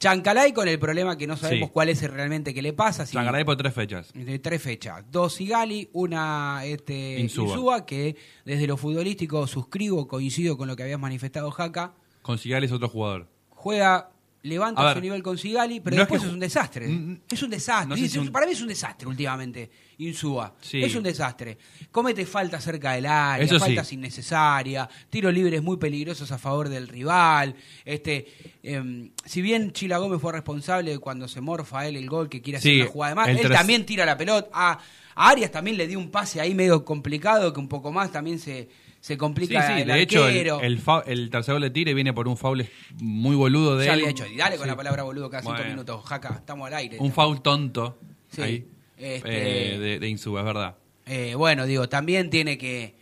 Chancalay 0.00 0.52
con 0.54 0.66
el 0.66 0.78
problema 0.78 1.16
que 1.18 1.26
no 1.26 1.36
sabemos 1.36 1.68
Sí. 1.68 1.72
cuál 1.74 1.90
es 1.90 2.02
realmente 2.10 2.54
que 2.54 2.62
le 2.62 2.72
pasa. 2.72 3.04
si- 3.04 3.12
Changaray 3.12 3.44
por 3.44 3.56
tres 3.58 3.74
fechas. 3.74 4.10
de 4.14 4.38
tres 4.38 4.62
fechas. 4.62 5.04
Dos 5.10 5.34
Sigali, 5.34 5.90
una 5.92 6.62
este. 6.64 7.20
Insúa, 7.20 7.84
que 7.84 8.16
desde 8.46 8.66
lo 8.66 8.78
futbolístico 8.78 9.46
suscribo, 9.46 10.08
coincido 10.08 10.56
con 10.56 10.68
lo 10.68 10.74
que 10.74 10.84
habías 10.84 10.98
manifestado 10.98 11.50
Jaca. 11.50 11.92
Con 12.22 12.38
Sigali 12.38 12.64
es 12.66 12.72
otro 12.72 12.88
jugador. 12.88 13.28
Juega, 13.50 14.10
levanta 14.42 14.82
ver, 14.82 14.94
su 14.94 15.00
nivel 15.00 15.22
con 15.22 15.36
Sigali, 15.36 15.80
pero 15.80 15.96
no 15.96 16.02
es 16.02 16.08
después 16.08 16.22
que 16.22 16.26
es, 16.28 16.32
un 16.32 16.40
desastre. 16.40 16.86
Es 17.30 17.42
un 17.42 17.50
desastre. 17.50 17.88
no 17.88 17.96
sé 17.96 18.04
Es- 18.06 18.12
si 18.12 18.18
un- 18.18 18.28
Para 18.32 18.46
mí 18.46 18.52
es 18.52 18.60
un 18.62 18.68
desastre 18.68 19.06
últimamente, 19.08 19.70
Insúa. 19.98 20.54
Sí. 20.62 20.82
Es 20.82 20.94
un 20.94 21.02
desastre. 21.02 21.58
Comete 21.90 22.24
faltas 22.24 22.64
cerca 22.64 22.92
del 22.92 23.04
área, 23.04 23.44
Eso 23.44 23.56
sí. 23.56 23.60
faltas 23.60 23.92
innecesarias, 23.92 24.88
tiros 25.10 25.32
libres 25.34 25.62
muy 25.62 25.76
peligrosos 25.76 26.32
a 26.32 26.38
favor 26.38 26.70
del 26.70 26.88
rival. 26.88 27.54
Este, 27.84 28.26
em, 28.62 29.10
si 29.24 29.42
bien 29.42 29.72
Chila 29.72 29.98
Gómez 29.98 30.20
fue 30.20 30.32
responsable 30.32 30.92
de 30.92 30.98
cuando 30.98 31.28
se 31.28 31.42
morfa 31.42 31.86
él 31.86 31.96
el 31.96 32.08
gol 32.08 32.30
que 32.30 32.40
quiere 32.40 32.56
hacer 32.58 32.72
Sí, 32.72 32.80
una 32.80 32.90
jugada 32.90 33.10
de 33.10 33.14
más, 33.16 33.28
él 33.28 33.50
también 33.50 33.84
tira 33.84 34.06
la 34.06 34.16
pelota. 34.16 34.48
A, 34.54 34.78
a 35.16 35.28
Arias 35.28 35.50
también 35.50 35.76
le 35.76 35.86
dio 35.86 35.98
un 35.98 36.10
pase 36.10 36.40
ahí 36.40 36.54
medio 36.54 36.82
complicado, 36.82 37.52
que 37.52 37.60
un 37.60 37.68
poco 37.68 37.92
más 37.92 38.10
también 38.10 38.38
se, 38.38 38.70
se 39.00 39.14
Sí, 39.14 39.18
complica 39.18 39.66
sí, 39.66 39.82
el 39.82 39.88
de 39.88 40.00
hecho, 40.02 40.28
el, 40.28 40.46
el, 40.62 40.80
el 41.06 41.30
tercer 41.30 41.54
gol 41.54 41.72
de 41.72 41.94
viene 41.94 42.12
por 42.12 42.28
un 42.28 42.36
foul 42.36 42.66
muy 43.00 43.34
boludo 43.34 43.76
de 43.76 43.86
ya 43.86 43.94
él. 43.94 44.00
había 44.00 44.10
hecho. 44.10 44.26
Y 44.26 44.36
dale 44.36 44.56
con 44.56 44.64
Sí. 44.64 44.70
la 44.70 44.76
palabra 44.76 45.02
boludo 45.04 45.30
cada 45.30 45.42
cinco 45.42 45.56
minutos. 45.68 46.04
Jaca, 46.04 46.34
estamos 46.36 46.66
al 46.66 46.74
aire. 46.74 46.98
Un 47.00 47.12
foul 47.12 47.40
tonto. 47.42 47.98
Sí. 48.30 48.42
Ahí. 48.42 48.66
Este- 48.98 49.74
eh, 49.74 49.78
de, 49.78 49.98
de 49.98 50.08
Insúa, 50.08 50.40
es 50.40 50.46
verdad. 50.46 50.76
Eh, 51.06 51.34
bueno, 51.34 51.64
digo, 51.66 51.88
también 51.88 52.28
tiene 52.30 52.58
que 52.58 52.94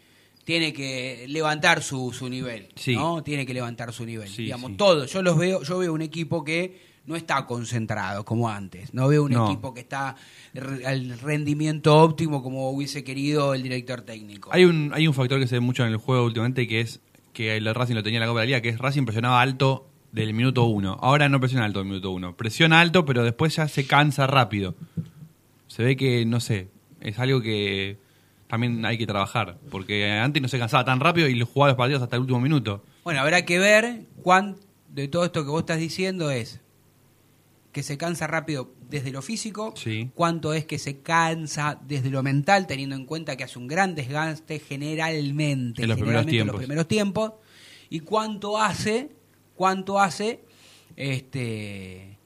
tiene 0.44 0.72
que 0.72 1.26
levantar 1.28 1.82
su, 1.82 2.11
su 2.12 2.26
nivel, 2.30 2.68
Sí. 2.74 2.94
¿no? 2.94 3.22
Tiene 3.22 3.44
que 3.44 3.53
levantar 3.53 3.92
su 3.92 4.07
nivel. 4.07 4.28
Sí, 4.28 4.44
Digamos, 4.44 4.70
sí. 4.70 4.76
todo. 4.78 5.05
Yo 5.05 5.20
los 5.20 5.36
veo, 5.36 5.62
yo 5.62 5.76
veo 5.78 5.92
un 5.92 6.01
equipo 6.01 6.42
que 6.42 6.88
no 7.09 7.16
está 7.16 7.46
concentrado 7.46 8.24
como 8.24 8.48
antes. 8.48 8.92
No 8.94 9.09
veo 9.09 9.24
un 9.24 9.32
No. 9.32 9.46
equipo 9.50 9.72
que 9.74 9.80
está 9.80 10.14
al 10.86 11.18
rendimiento 11.18 11.96
óptimo 11.96 12.42
como 12.42 12.70
hubiese 12.70 13.02
querido 13.02 13.54
el 13.54 13.62
director 13.62 14.02
técnico. 14.02 14.50
Hay 14.52 14.64
un, 14.64 14.92
hay 14.94 15.09
un 15.09 15.14
factor 15.14 15.40
que 15.40 15.46
se 15.46 15.56
ve 15.56 15.61
mucho 15.61 15.84
en 15.84 15.90
el 15.92 15.96
juego 15.96 16.24
últimamente 16.24 16.68
que 16.68 16.80
es 16.82 17.00
que 17.32 17.56
el 17.56 17.74
Racing 17.74 17.94
lo 17.94 18.02
tenía 18.02 18.18
en 18.18 18.22
la 18.22 18.26
Copa 18.26 18.40
de 18.40 18.46
la 18.46 18.48
Liga, 18.48 18.61
que 18.61 18.68
es 18.68 18.78
Racing 18.78 19.04
presionaba 19.04 19.40
alto 19.40 19.88
del 20.12 20.34
minuto 20.34 20.64
uno. 20.64 20.98
Ahora 21.00 21.28
no 21.28 21.40
presiona 21.40 21.64
alto 21.64 21.78
del 21.78 21.88
minuto 21.88 22.11
uno. 22.11 22.36
Presiona 22.36 22.80
alto, 22.80 23.04
pero 23.04 23.24
después 23.24 23.56
ya 23.56 23.68
se 23.68 23.86
cansa 23.86 24.26
rápido. 24.26 24.74
Se 25.66 25.82
ve 25.82 25.96
que, 25.96 26.24
no 26.26 26.40
sé, 26.40 26.68
es 27.00 27.18
algo 27.18 27.40
que 27.40 27.98
también 28.48 28.84
hay 28.84 28.98
que 28.98 29.06
trabajar. 29.06 29.56
Porque 29.70 30.11
antes 30.11 30.42
no 30.42 30.48
se 30.48 30.59
cansaba 30.59 30.84
tan 30.84 31.00
rápido 31.00 31.28
y 31.28 31.40
jugaba 31.40 31.70
los 31.70 31.76
partidos 31.78 32.02
hasta 32.02 32.16
el 32.16 32.20
último 32.22 32.40
minuto. 32.40 32.82
Bueno, 33.04 33.20
habrá 33.20 33.44
que 33.44 33.59
ver 33.59 34.02
cuán 34.22 34.56
de 34.88 35.06
todo 35.09 35.24
esto 35.24 35.44
que 35.44 35.50
vos 35.50 35.61
estás 35.61 35.78
diciendo 35.78 36.30
es 36.30 36.61
que 37.73 37.83
se 37.83 37.99
cansa 37.99 38.27
rápido 38.27 38.73
desde 38.89 39.11
lo 39.12 39.23
físico, 39.23 39.75
Sí. 39.77 40.11
cuánto 40.14 40.53
es 40.55 40.64
que 40.64 40.79
se 40.79 41.01
cansa 41.01 41.79
desde 41.87 42.11
lo 42.11 42.23
mental, 42.23 42.66
teniendo 42.66 42.97
en 42.97 43.05
cuenta 43.05 43.37
que 43.37 43.45
hace 43.45 43.59
un 43.59 43.69
gran 43.69 43.95
desgaste 43.95 44.59
generalmente, 44.59 45.83
En 45.83 45.89
los 45.89 45.97
primeros 45.99 46.25
generalmente 46.27 46.41
en 46.41 46.47
los 46.47 46.57
primeros 46.57 46.89
tiempos, 46.89 47.33
y 47.91 48.01
cuánto 48.01 48.59
hace, 48.59 49.11
cuánto 49.55 50.01
hace, 50.01 50.41
este 50.97 52.18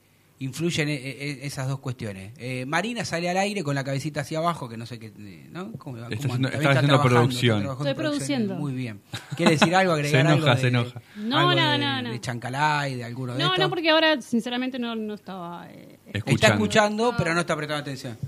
influyen 0.45 0.89
e- 0.89 0.95
e- 0.95 1.47
esas 1.47 1.69
dos 1.69 1.79
cuestiones. 1.79 2.33
Eh, 2.39 2.65
Marina 2.67 3.05
sale 3.05 3.29
al 3.31 3.37
aire 3.37 3.63
con 3.63 3.75
la 3.75 3.85
cabecita 3.85 4.21
hacia 4.23 4.39
abajo, 4.39 4.69
que 4.69 4.77
no 4.77 4.87
sé 4.87 4.99
qué, 4.99 5.13
eh, 5.19 5.49
¿no? 5.51 5.73
¿Cómo- 5.73 5.97
cómo 5.97 6.05
haciendo- 6.07 6.35
anda? 6.35 6.49
está 6.49 6.53
También 6.59 6.71
haciendo 6.77 6.87
trabajando, 6.89 7.09
producción. 7.09 7.67
Estoy 7.71 7.95
produciendo. 7.95 8.55
Muy 8.57 8.73
bien. 8.73 9.01
¿Quiere 9.37 9.53
decir 9.53 9.75
algo, 9.75 9.93
agregar 9.93 10.23
Se 10.23 10.29
algo 10.29 10.43
enoja, 10.45 10.55
de- 10.55 10.61
se 10.61 10.69
enoja. 10.69 11.03
No, 11.17 11.39
algo 11.39 11.55
nada, 11.55 11.73
de, 11.73 11.79
nada, 11.79 12.03
nada. 12.03 12.13
de 12.15 12.21
Chancalay, 12.21 12.95
de 12.97 13.05
alguno 13.05 13.33
de 13.35 13.39
No, 13.39 13.45
estos? 13.47 13.59
no, 13.61 13.69
porque 13.71 13.91
ahora 13.91 14.21
sinceramente 14.21 14.79
no, 14.79 14.95
no 14.97 15.15
estaba... 15.15 15.69
eh, 15.71 15.99
Está 16.07 16.19
Escuchando. 16.19 16.55
escuchando, 16.55 17.15
pero 17.17 17.35
no 17.35 17.41
está 17.41 17.57
prestando 17.57 17.81
atención. 17.83 18.19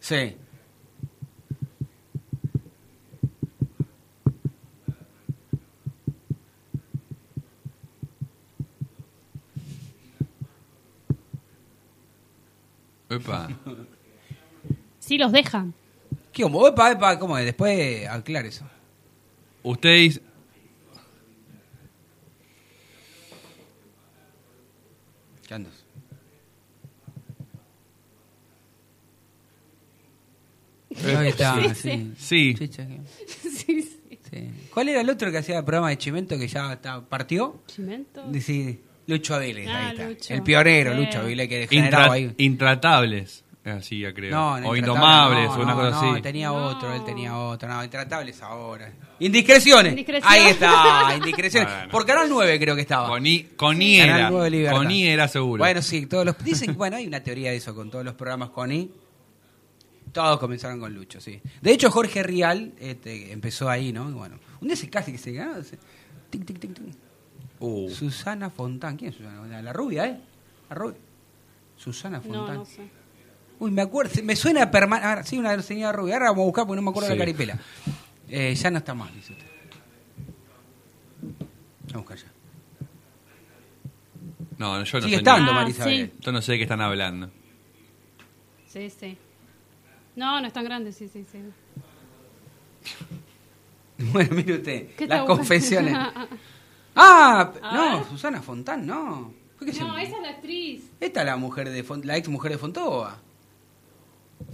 Sí. 0.00 0.36
Epa. 13.08 13.48
Sí 14.98 15.18
los 15.18 15.32
dejan. 15.32 15.74
¿Qué 16.32 16.42
como? 16.42 16.66
Epa, 16.66 16.92
epa, 16.92 17.18
¿cómo 17.18 17.38
es? 17.38 17.44
Después 17.44 18.06
aclare 18.08 18.48
eso. 18.48 18.64
Ustedes. 19.62 20.20
¿Qué 25.46 25.54
andas? 25.54 25.72
Ahí 31.04 31.28
está, 31.28 31.74
Sí, 31.74 31.74
sí. 31.74 32.12
Sí. 32.16 32.54
Sí, 32.58 32.68
cheque. 32.68 33.00
sí, 33.26 33.82
sí. 33.82 34.18
Sí. 34.30 34.50
¿Cuál 34.74 34.88
era 34.88 35.00
el 35.00 35.08
otro 35.10 35.30
que 35.30 35.38
hacía 35.38 35.58
el 35.58 35.64
programa 35.64 35.90
de 35.90 35.98
Chimento 35.98 36.36
que 36.36 36.48
ya 36.48 36.72
está, 36.72 37.00
partió? 37.00 37.62
Chimento. 37.66 38.24
Sí, 38.40 38.80
Lucho 39.06 39.38
Vélez, 39.38 39.68
Ah, 39.68 39.86
ahí 39.88 39.90
está. 39.96 40.08
Lucho. 40.08 40.34
El 40.34 40.42
pionero, 40.42 40.92
Sí. 40.92 40.98
Lucho 40.98 41.24
Vélez, 41.24 41.48
que 41.48 41.68
generaba 41.68 42.18
Intra- 42.18 42.32
ahí. 42.34 42.34
intratables. 42.44 43.42
Así 43.64 43.98
ya 43.98 44.14
creo. 44.14 44.30
No, 44.30 44.52
o 44.52 44.56
Intratable, 44.76 44.78
indomables, 44.78 45.44
no, 45.48 45.50
o 45.54 45.62
una 45.62 45.74
no, 45.74 45.80
cosa 45.80 45.90
no, 46.06 46.12
así. 46.12 46.22
tenía 46.22 46.46
No. 46.48 46.54
otro, 46.66 46.94
él 46.94 47.04
tenía 47.04 47.36
otro. 47.36 47.68
No, 47.68 47.82
intratables 47.82 48.40
ahora. 48.42 48.92
Indiscreciones. 49.18 49.90
Indiscreción. 49.92 50.32
Ahí 50.32 50.46
está, 50.46 51.14
indiscreciones. 51.16 51.72
Bueno. 51.72 51.90
Por 51.90 52.06
Canal 52.06 52.28
9 52.28 52.60
creo 52.60 52.76
que 52.76 52.82
estaba. 52.82 53.08
Con 53.08 53.26
I, 53.26 53.42
con 53.56 53.82
I 53.82 53.98
Canal 53.98 54.18
era. 54.20 54.30
9 54.30 54.50
Libertad. 54.50 54.76
Con 54.76 54.90
I 54.92 55.08
era 55.08 55.26
seguro. 55.26 55.58
Bueno, 55.64 55.82
sí, 55.82 56.06
todos 56.06 56.24
los 56.24 56.38
dicen, 56.44 56.76
bueno, 56.76 56.96
hay 56.96 57.08
una 57.08 57.20
teoría 57.24 57.50
de 57.50 57.56
eso 57.56 57.74
con 57.74 57.90
todos 57.90 58.04
los 58.04 58.14
programas 58.14 58.50
con 58.50 58.70
I. 58.70 58.88
Todos 60.12 60.38
comenzaron 60.38 60.78
con 60.80 60.94
Lucho, 60.94 61.20
sí. 61.20 61.40
De 61.60 61.72
hecho, 61.72 61.90
Jorge 61.90 62.22
Rial 62.22 62.72
este, 62.78 63.32
empezó 63.32 63.68
ahí, 63.68 63.92
¿no? 63.92 64.08
Y 64.08 64.12
Bueno, 64.12 64.38
un 64.60 64.68
día 64.68 64.76
se 64.76 64.88
casi 64.88 65.10
que 65.12 65.18
se 65.18 65.32
ganó. 65.32 65.54
tic, 66.30 66.44
tic, 66.46 66.58
tic, 66.60 66.72
tic. 66.72 66.94
Uh, 67.58 67.88
Susana 67.90 68.50
Fontán, 68.50 68.96
¿quién 68.96 69.10
es 69.10 69.16
Susana 69.16 69.38
Fontán? 69.40 69.64
La 69.64 69.72
rubia, 69.72 70.06
¿eh? 70.06 70.20
La 70.68 70.76
rubia. 70.76 70.96
Susana 71.76 72.20
Fontán. 72.20 72.46
No, 72.46 72.54
no 72.54 72.64
sé. 72.64 72.88
Uy, 73.58 73.70
me 73.70 73.82
acuerdo, 73.82 74.22
me 74.22 74.36
suena 74.36 74.70
permanente. 74.70 75.24
Sí, 75.24 75.38
una 75.38 75.60
señora 75.62 75.92
rubia. 75.92 76.14
Ahora 76.14 76.30
vamos 76.30 76.42
a 76.42 76.46
buscar 76.46 76.66
porque 76.66 76.76
no 76.76 76.82
me 76.82 76.90
acuerdo 76.90 77.08
Sí. 77.08 77.14
la 77.14 77.18
caripela. 77.18 77.58
Eh, 78.28 78.54
ya 78.54 78.70
no 78.70 78.78
está 78.78 78.94
mal, 78.94 79.12
dice 79.14 79.32
usted. 79.32 79.46
Vamos 81.92 81.94
a 81.94 81.98
buscar 81.98 82.18
ya. 82.18 82.32
no, 84.58 84.84
yo 84.84 84.98
no 84.98 85.04
Sigue 85.04 85.16
sé. 85.16 85.16
estando, 85.16 85.50
Ah, 85.52 85.54
Marisabel. 85.54 86.10
sí. 86.10 86.16
Yo 86.20 86.32
no 86.32 86.42
sé 86.42 86.52
de 86.52 86.58
qué 86.58 86.64
están 86.64 86.80
hablando. 86.82 87.30
Sí, 88.66 88.90
sí. 88.90 89.16
No, 90.16 90.40
no 90.40 90.46
es 90.46 90.52
tan 90.52 90.64
grande, 90.64 90.92
sí, 90.92 91.08
sí, 91.08 91.24
sí. 91.30 91.38
Bueno, 94.12 94.36
mire 94.36 94.56
usted, 94.56 94.94
¿Qué 94.96 95.06
las 95.06 95.24
confesiones. 95.24 95.96
Ah, 96.96 97.52
A 97.62 97.74
no, 97.74 97.96
ver. 97.98 98.08
Susana 98.08 98.40
Fontán, 98.42 98.86
no. 98.86 99.32
¿Por 99.58 99.66
qué 99.66 99.72
se- 99.72 99.80
No, 99.84 99.96
esa 99.98 100.16
es 100.16 100.22
la 100.22 100.28
actriz. 100.30 100.90
Esta 101.00 101.20
es 101.20 101.26
la 101.26 101.36
mujer 101.36 101.68
de 101.70 101.84
Font- 101.86 102.04
la 102.04 102.16
ex 102.16 102.28
mujer 102.28 102.52
de 102.52 102.58
Fontova. 102.58 103.18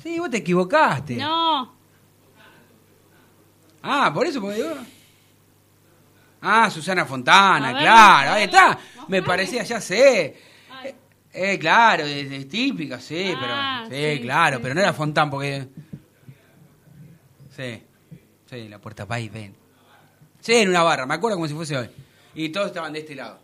Sí, 0.03 0.19
vos 0.19 0.31
te 0.31 0.39
equivocaste. 0.39 1.17
No. 1.17 1.73
Ah, 3.83 4.11
por 4.15 4.27
eso 4.27 4.41
porque 4.41 4.57
digo. 4.57 4.75
Ah, 6.41 6.71
Susana 6.71 7.05
Fontana, 7.05 7.69
A 7.71 7.73
ver, 7.73 7.83
claro, 7.83 8.33
ahí 8.33 8.45
está. 8.45 8.69
mostrame. 8.69 9.07
Me 9.09 9.23
parecía, 9.23 9.63
ya 9.63 9.81
sé. 9.81 10.37
Ay. 10.71 10.89
Eh, 11.33 11.53
eh, 11.55 11.59
claro, 11.59 12.05
es, 12.05 12.31
es 12.31 12.49
típica, 12.49 13.01
sí, 13.01 13.33
Ah, 13.37 13.85
pero. 13.89 13.97
Sí, 13.97 14.17
sí, 14.17 14.23
claro, 14.23 14.57
sí, 14.57 14.63
pero 14.63 14.75
no 14.75 14.81
era 14.81 14.93
Fontán 14.93 15.31
porque. 15.31 15.69
Sí, 17.57 17.83
sí, 18.49 18.69
la 18.69 18.79
puerta 18.81 19.05
va 19.05 19.21
y 19.21 19.29
ven. 19.29 19.55
Sí, 20.41 20.55
en 20.55 20.71
una 20.71 20.83
barra, 20.83 21.07
me 21.07 21.15
acuerdo 21.15 21.37
como 21.37 21.47
si 21.49 21.55
fuese 21.55 21.77
hoy. 21.77 21.91
Y 22.35 22.49
todos 22.51 22.69
estaban 22.69 22.93
de 22.93 23.01
este 23.01 23.15
lado. 23.15 23.41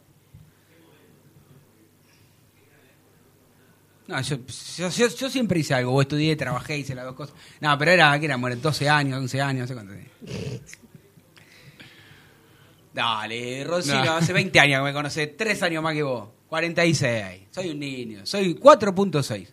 No, 4.07 4.21
yo, 4.23 4.39
yo, 4.79 4.89
yo- 4.89 5.09
yo 5.09 5.29
siempre 5.31 5.61
hice 5.61 5.75
algo, 5.75 5.93
o 5.93 6.01
estudié, 6.01 6.35
trabajé, 6.35 6.79
hice 6.79 6.95
las 6.95 7.05
dos 7.05 7.15
cosas. 7.15 7.37
No, 7.61 7.77
pero 7.77 7.91
era, 7.91 8.19
que 8.19 8.25
era, 8.25 8.37
bueno, 8.39 8.57
12 8.57 8.89
años, 8.89 9.19
11 9.19 9.41
años, 9.43 9.61
no 9.63 9.67
sé 9.67 9.75
cuánto 9.75 9.93
tenía. 9.93 10.61
Dale, 12.95 13.65
Roncino, 13.65 14.05
No. 14.05 14.13
hace 14.17 14.33
20 14.33 14.59
años 14.61 14.81
que 14.81 14.85
me 14.85 14.93
conoces, 14.95 15.37
3 15.37 15.63
años 15.63 15.83
más 15.83 15.95
que 15.95 16.03
vos. 16.03 16.29
46. 16.49 17.43
Soy 17.51 17.69
un 17.71 17.79
niño, 17.81 18.25
soy 18.25 18.55
4.6. 18.55 19.49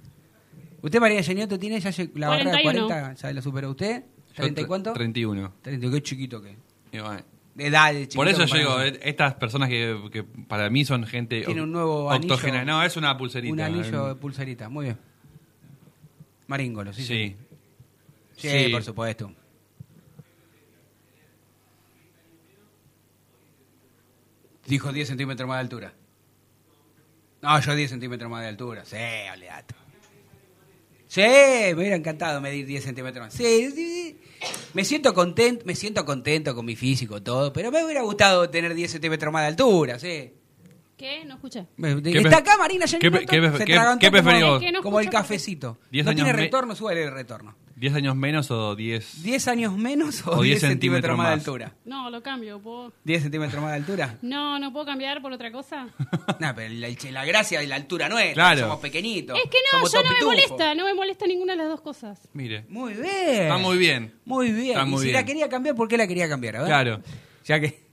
¿Usted, 0.82 1.00
María 1.02 1.22
Genioto, 1.22 1.60
tiene 1.60 1.80
ya 1.82 1.92
la 2.14 2.30
barra 2.30 2.52
de 2.52 2.64
41. 2.64 2.88
40? 2.88 3.14
¿Ya 3.16 3.34
la 3.34 3.42
superó 3.42 3.72
usted? 3.72 4.04
Yo 4.38 4.44
¿30 4.46 4.62
y 4.62 4.66
cuánto? 4.66 4.94
31. 4.94 5.54
30, 5.62 5.92
qué 5.92 6.02
chiquito 6.04 6.42
que. 6.42 6.56
Y 6.94 7.00
bueno, 7.00 7.16
De 7.18 7.24
edad 7.58 7.94
de. 7.94 8.08
Por 8.08 8.28
eso 8.28 8.46
yo 8.46 8.58
digo, 8.58 8.82
eh, 8.82 9.00
estas 9.04 9.36
personas 9.36 9.70
que, 9.70 10.00
que 10.12 10.24
para 10.24 10.70
mí 10.70 10.84
son 10.86 11.06
gente 11.06 11.42
Tiene 11.42 11.62
un 11.62 11.72
nuevo 11.72 12.12
anillo. 12.12 12.34
octogenaria. 12.34 12.66
No, 12.66 12.84
es 12.84 12.98
una 12.98 13.18
pulserita. 13.18 13.54
Un 13.54 13.60
anillo 13.62 14.08
de 14.10 14.16
pulserita, 14.16 14.70
muy 14.70 14.86
bien. 14.86 14.98
Maríngolo, 16.48 16.94
sí. 16.94 17.04
Sí. 17.04 17.36
Sí, 18.38 18.50
Sí. 18.50 18.70
por 18.70 18.84
supuesto. 18.84 19.32
Dijo 24.66 24.92
10 24.92 25.08
centímetros 25.08 25.48
más 25.48 25.58
de 25.58 25.62
altura. 25.62 25.94
No, 27.42 27.60
yo 27.60 27.76
10 27.76 27.90
centímetros 27.92 28.30
más 28.32 28.42
de 28.42 28.48
altura. 28.50 28.84
Sí, 28.86 28.96
olvidate. 29.32 29.76
Sí, 31.08 31.22
me 31.22 31.74
hubiera 31.76 31.96
encantado 31.96 32.42
medir 32.42 32.66
10 32.66 32.84
centímetros 32.84 33.26
más. 33.26 33.34
Sí, 33.34 33.72
sí, 33.72 33.76
sí. 33.76 34.18
Me 34.74 34.84
siento 34.86 35.14
contento, 35.14 35.64
me 35.66 35.76
siento 35.76 36.04
contento 36.06 36.54
con 36.56 36.66
mi 36.66 36.76
físico, 36.76 37.22
todo, 37.24 37.52
pero 37.54 37.72
me 37.72 37.84
hubiera 37.84 38.02
gustado 38.02 38.50
tener 38.50 38.74
10 38.74 38.92
centímetros 38.92 39.32
más 39.32 39.44
de 39.44 39.48
altura, 39.48 40.00
sí. 40.00 40.32
¿Qué? 40.98 41.26
No 41.26 41.36
escuché. 41.36 41.66
¿Qué 41.78 42.20
Está 42.20 42.38
acá 42.38 42.58
Marina 42.58 42.86
qué 42.86 43.12
pre- 43.12 43.20
qué 43.26 43.26
qué- 43.26 43.42
qué 43.68 43.76
como- 43.76 44.24
preferís 44.24 44.46
vos? 44.46 44.64
No 44.74 44.82
Como 44.82 45.00
el 45.02 45.10
cafecito. 45.10 45.78
No 45.92 46.14
tiene 46.16 46.32
retorno, 46.34 46.76
sube 46.76 47.04
el 47.04 47.12
retorno. 47.12 47.56
¿10 47.78 47.94
años 47.96 48.16
menos 48.16 48.52
o 48.52 48.76
10? 48.76 49.24
¿10 49.26 49.48
años 49.52 49.78
menos 49.78 50.26
o, 50.26 50.32
O 50.38 50.42
10 50.42 50.62
10 50.62 50.72
centímetros 50.72 51.18
más 51.18 51.28
de 51.28 51.34
altura? 51.34 51.74
No, 51.86 52.10
lo 52.10 52.22
cambio. 52.24 52.60
¿puedo? 52.62 52.94
¿10 53.06 53.20
centímetros 53.22 53.62
más 53.62 53.72
de 53.72 53.78
altura? 53.78 54.18
No, 54.22 54.58
no 54.60 54.72
puedo 54.72 54.86
cambiar 54.86 55.22
por 55.22 55.32
otra 55.34 55.52
cosa. 55.52 55.88
No, 56.40 56.54
pero 56.56 56.74
la, 56.74 56.88
la 57.12 57.26
gracia 57.26 57.60
de 57.60 57.68
la 57.68 57.76
altura 57.76 58.10
nuestra, 58.10 58.34
Claro. 58.34 58.60
somos 58.62 58.80
pequeñitos. 58.80 59.38
Es 59.38 59.50
que 59.50 59.58
no, 59.72 59.80
somos 59.88 59.94
yo 59.94 60.04
no 60.04 60.16
me 60.20 60.26
molesta. 60.26 60.76
No 60.76 60.86
me 60.86 60.94
molesta 60.94 61.28
ninguna 61.28 61.54
de 61.54 61.58
las 61.58 61.68
dos 61.70 61.82
cosas. 61.82 62.28
Mire. 62.34 62.66
Muy 62.70 62.94
bien. 62.94 63.06
Está 63.44 63.58
muy 63.58 63.78
bien. 63.78 64.14
Muy 64.26 64.52
bien. 64.52 64.70
Está 64.72 64.84
y 64.84 64.90
muy 64.90 65.00
si 65.00 65.06
bien. 65.08 65.14
la 65.16 65.26
quería 65.26 65.50
cambiar, 65.50 65.76
¿por 65.76 65.88
qué 65.88 65.98
la 65.98 66.08
quería 66.08 66.28
cambiar? 66.30 66.58
A 66.58 66.60
ver. 66.60 66.68
Claro. 66.68 67.02
Ya 67.46 67.60
que. 67.60 67.85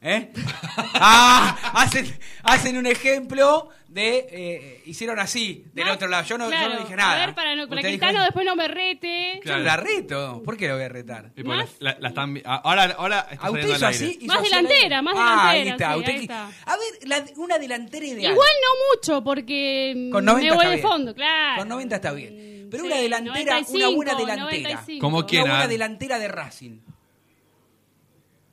¿Eh? 0.00 0.30
¡Ah! 0.94 1.56
Hacen, 1.74 2.06
hacen 2.44 2.76
un 2.76 2.86
ejemplo 2.86 3.68
de. 3.88 4.26
eh, 4.30 4.82
hicieron 4.86 5.18
así, 5.18 5.64
del 5.72 5.88
otro 5.88 6.06
lado. 6.06 6.22
Yo 6.24 6.38
no, 6.38 6.44
yo 6.44 6.50
claro, 6.50 6.74
no 6.74 6.80
dije 6.80 6.94
nada. 6.96 7.14
A 7.22 7.26
ver, 7.26 7.34
para, 7.34 7.56
no, 7.56 7.66
para 7.68 7.80
Usted 7.80 7.88
que 7.90 7.96
dijo- 7.96 8.06
Tano 8.06 8.22
después 8.22 8.46
no 8.46 8.54
me 8.54 8.68
rete. 8.68 9.40
Yo 9.44 9.56
la 9.58 9.76
reto. 9.76 10.40
¿Por 10.44 10.56
qué 10.56 10.68
lo 10.68 10.74
voy 10.74 10.84
a 10.84 10.88
retar? 10.88 11.32
Y 11.36 11.42
porque 11.42 11.58
¿Más? 11.62 11.70
la, 11.80 11.92
la- 11.94 11.98
la 12.00 12.08
están 12.10 12.34
vi- 12.34 12.42
ah, 12.44 12.60
ahora, 12.64 12.84
ahora 12.96 13.26
está 13.30 13.46
¿A 13.46 13.50
usted 13.50 13.62
saliendo 13.62 13.76
hizo 13.76 13.86
al 13.86 13.92
aire. 13.92 14.06
así? 14.06 14.18
¿Hizo 14.20 14.26
Más 14.34 14.36
así 14.42 14.54
al 14.54 14.62
delantera, 14.66 15.02
más 15.02 15.14
Ah, 15.18 15.48
ahí 15.50 15.58
delantera, 15.64 15.90
está. 15.90 15.94
sí, 15.94 15.98
Usted 16.00 16.12
ahí 16.12 16.18
qui- 16.18 16.22
está. 16.22 16.72
A 16.72 16.76
ver, 16.76 17.08
la- 17.08 17.24
una 17.42 17.58
delantera 17.58 18.06
ideal. 18.06 18.32
Igual 18.32 18.48
no 18.62 18.68
mucho, 18.94 19.24
porque 19.24 19.94
mm, 19.96 20.10
Con 20.12 20.24
90 20.24 20.44
me 20.44 20.56
voy 20.56 20.58
está 20.64 20.70
de 20.70 20.76
bien. 20.76 20.88
fondo, 20.88 21.14
claro. 21.14 21.58
Con 21.58 21.68
90 21.68 21.96
está 21.96 22.12
bien. 22.12 22.68
Pero 22.70 22.82
Sí, 22.84 22.86
una 22.86 22.96
delantera, 23.00 23.34
95, 23.54 23.76
una 23.78 23.88
buena 23.96 24.14
delantera. 24.14 24.44
95. 24.70 25.00
¿Cómo 25.00 25.26
quién? 25.26 25.42
Una 25.42 25.50
buena 25.52 25.64
ah? 25.64 25.68
delantera 25.68 26.18
de 26.20 26.28
Racing. 26.28 26.78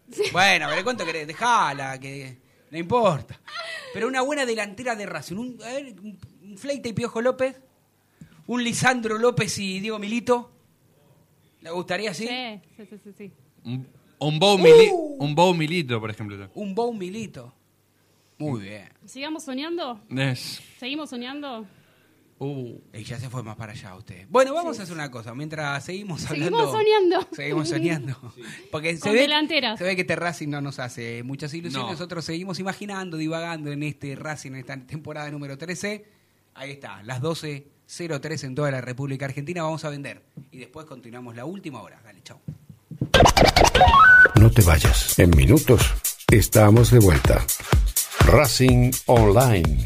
Bueno, 0.31 0.67
pero 0.69 0.83
¿cuánto 0.83 1.05
querés? 1.05 1.27
Dejala, 1.27 1.99
que 1.99 2.37
no 2.71 2.77
importa. 2.77 3.39
Pero 3.93 4.07
una 4.07 4.21
buena 4.21 4.45
delantera 4.45 4.95
de 4.95 5.05
Racing. 5.05 5.35
Un, 5.37 5.57
a 5.63 5.67
ver, 5.67 5.95
un, 6.01 6.17
un 6.43 6.57
Fleita 6.57 6.89
y 6.89 6.93
Piojo 6.93 7.21
López. 7.21 7.59
Un 8.47 8.63
Lisandro 8.63 9.17
López 9.17 9.57
y 9.57 9.79
Diego 9.79 9.97
Milito. 9.97 10.51
¿Le 11.61 11.71
gustaría 11.71 12.11
así? 12.11 12.27
Sí, 12.27 12.61
sí, 12.77 12.85
sí, 12.89 12.97
sí, 13.03 13.11
sí. 13.17 13.31
Un, 13.63 13.87
un 14.19 14.37
Bow 14.39 14.57
Mili- 14.59 14.91
Uh. 14.91 15.17
un 15.23 15.33
Bow 15.33 15.53
Milito, 15.55 15.99
por 15.99 16.11
ejemplo. 16.11 16.49
Un 16.53 16.75
Bow 16.75 16.93
Milito. 16.93 17.51
Muy 18.37 18.61
bien. 18.61 18.89
¿Sigamos 19.05 19.43
soñando? 19.43 19.99
Es- 20.09 20.61
¿Seguimos 20.79 21.09
soñando? 21.09 21.65
Uh, 22.39 22.81
Y 22.93 23.03
ya 23.03 23.19
se 23.19 23.29
fue 23.29 23.43
más 23.43 23.55
para 23.55 23.73
allá 23.73 23.95
usted. 23.95 24.25
Bueno, 24.29 24.53
vamos 24.53 24.79
a 24.79 24.83
hacer 24.83 24.95
una 24.95 25.09
cosa. 25.11 25.33
Mientras 25.36 25.83
seguimos 25.83 26.25
hablando. 26.29 26.57
Seguimos 26.57 26.71
soñando. 26.71 27.27
Seguimos 27.31 27.69
soñando. 27.69 28.33
Porque 28.71 28.95
se 28.95 29.01
Con 29.01 29.13
ve, 29.13 29.21
delanteras. 29.21 29.77
se 29.77 29.83
ve 29.83 29.95
que 29.95 30.01
este 30.01 30.15
Racing 30.15 30.49
no 30.49 30.61
nos 30.61 30.79
hace 30.79 31.23
muchas 31.23 31.53
ilusiones. 31.53 31.88
No. 31.88 31.91
Nosotros 31.91 32.25
seguimos 32.25 32.59
imaginando, 32.59 33.17
divagando 33.17 33.71
en 33.71 33.83
este 33.83 34.15
Racing, 34.15 34.51
en 34.51 34.57
esta 34.57 34.77
temporada 34.77 35.29
número 35.31 35.57
13. 35.57 36.05
Ahí 36.55 36.71
está, 36.71 37.03
las 37.03 37.21
12.03 37.21 38.43
en 38.45 38.55
toda 38.55 38.71
la 38.71 38.81
República 38.81 39.25
Argentina. 39.25 39.63
Vamos 39.63 39.83
a 39.86 39.89
vender. 39.89 40.23
Y 40.51 40.59
después 40.59 40.86
continuamos 40.86 41.36
la 41.36 41.45
última 41.45 41.81
hora. 41.81 42.01
Dale, 42.03 42.21
chao. 42.23 42.39
No 44.39 44.51
te 44.51 44.61
vayas. 44.61 45.17
En 45.19 45.29
minutos 45.31 45.81
estamos 46.31 46.91
de 46.91 46.99
vuelta. 46.99 47.45
Racing 48.25 48.91
Online. 49.05 49.86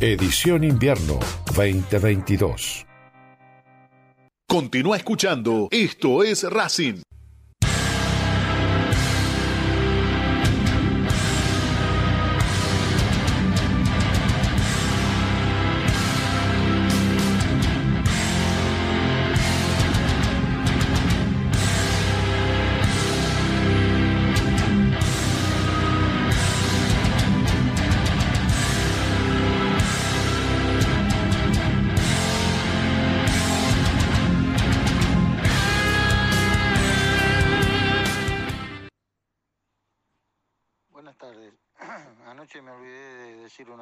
Edición 0.00 0.64
Invierno 0.64 1.20
2022. 1.54 2.84
Continúa 4.48 4.96
escuchando. 4.96 5.68
Esto 5.70 6.24
es 6.24 6.42
Racing. 6.42 6.96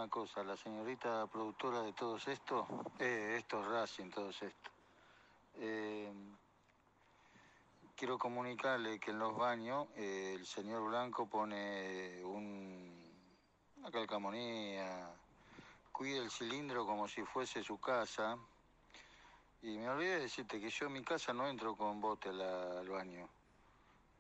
Una 0.02 0.10
cosa. 0.10 0.42
La 0.42 0.56
señorita 0.56 1.28
productora 1.28 1.80
de 1.82 1.92
todos 1.92 2.26
estos, 2.26 2.66
eh, 2.98 3.36
estos 3.38 3.64
Racing, 3.64 4.10
todos 4.10 4.42
estos. 4.42 4.72
Eh, 5.58 6.12
quiero 7.94 8.18
comunicarle 8.18 8.98
que 8.98 9.12
en 9.12 9.20
los 9.20 9.36
baños 9.36 9.86
eh, 9.94 10.34
el 10.36 10.44
señor 10.44 10.88
Blanco 10.88 11.26
pone 11.26 12.20
un, 12.24 13.14
una 13.76 13.92
calcamonía, 13.92 15.08
cuide 15.92 16.18
el 16.18 16.32
cilindro 16.32 16.84
como 16.84 17.06
si 17.06 17.22
fuese 17.22 17.62
su 17.62 17.78
casa. 17.78 18.36
Y 19.62 19.78
me 19.78 19.88
olvidé 19.88 20.16
de 20.16 20.20
decirte 20.22 20.60
que 20.60 20.68
yo 20.68 20.86
en 20.86 20.94
mi 20.94 21.04
casa 21.04 21.32
no 21.32 21.48
entro 21.48 21.76
con 21.76 22.00
bote 22.00 22.28
al 22.30 22.88
baño 22.88 23.28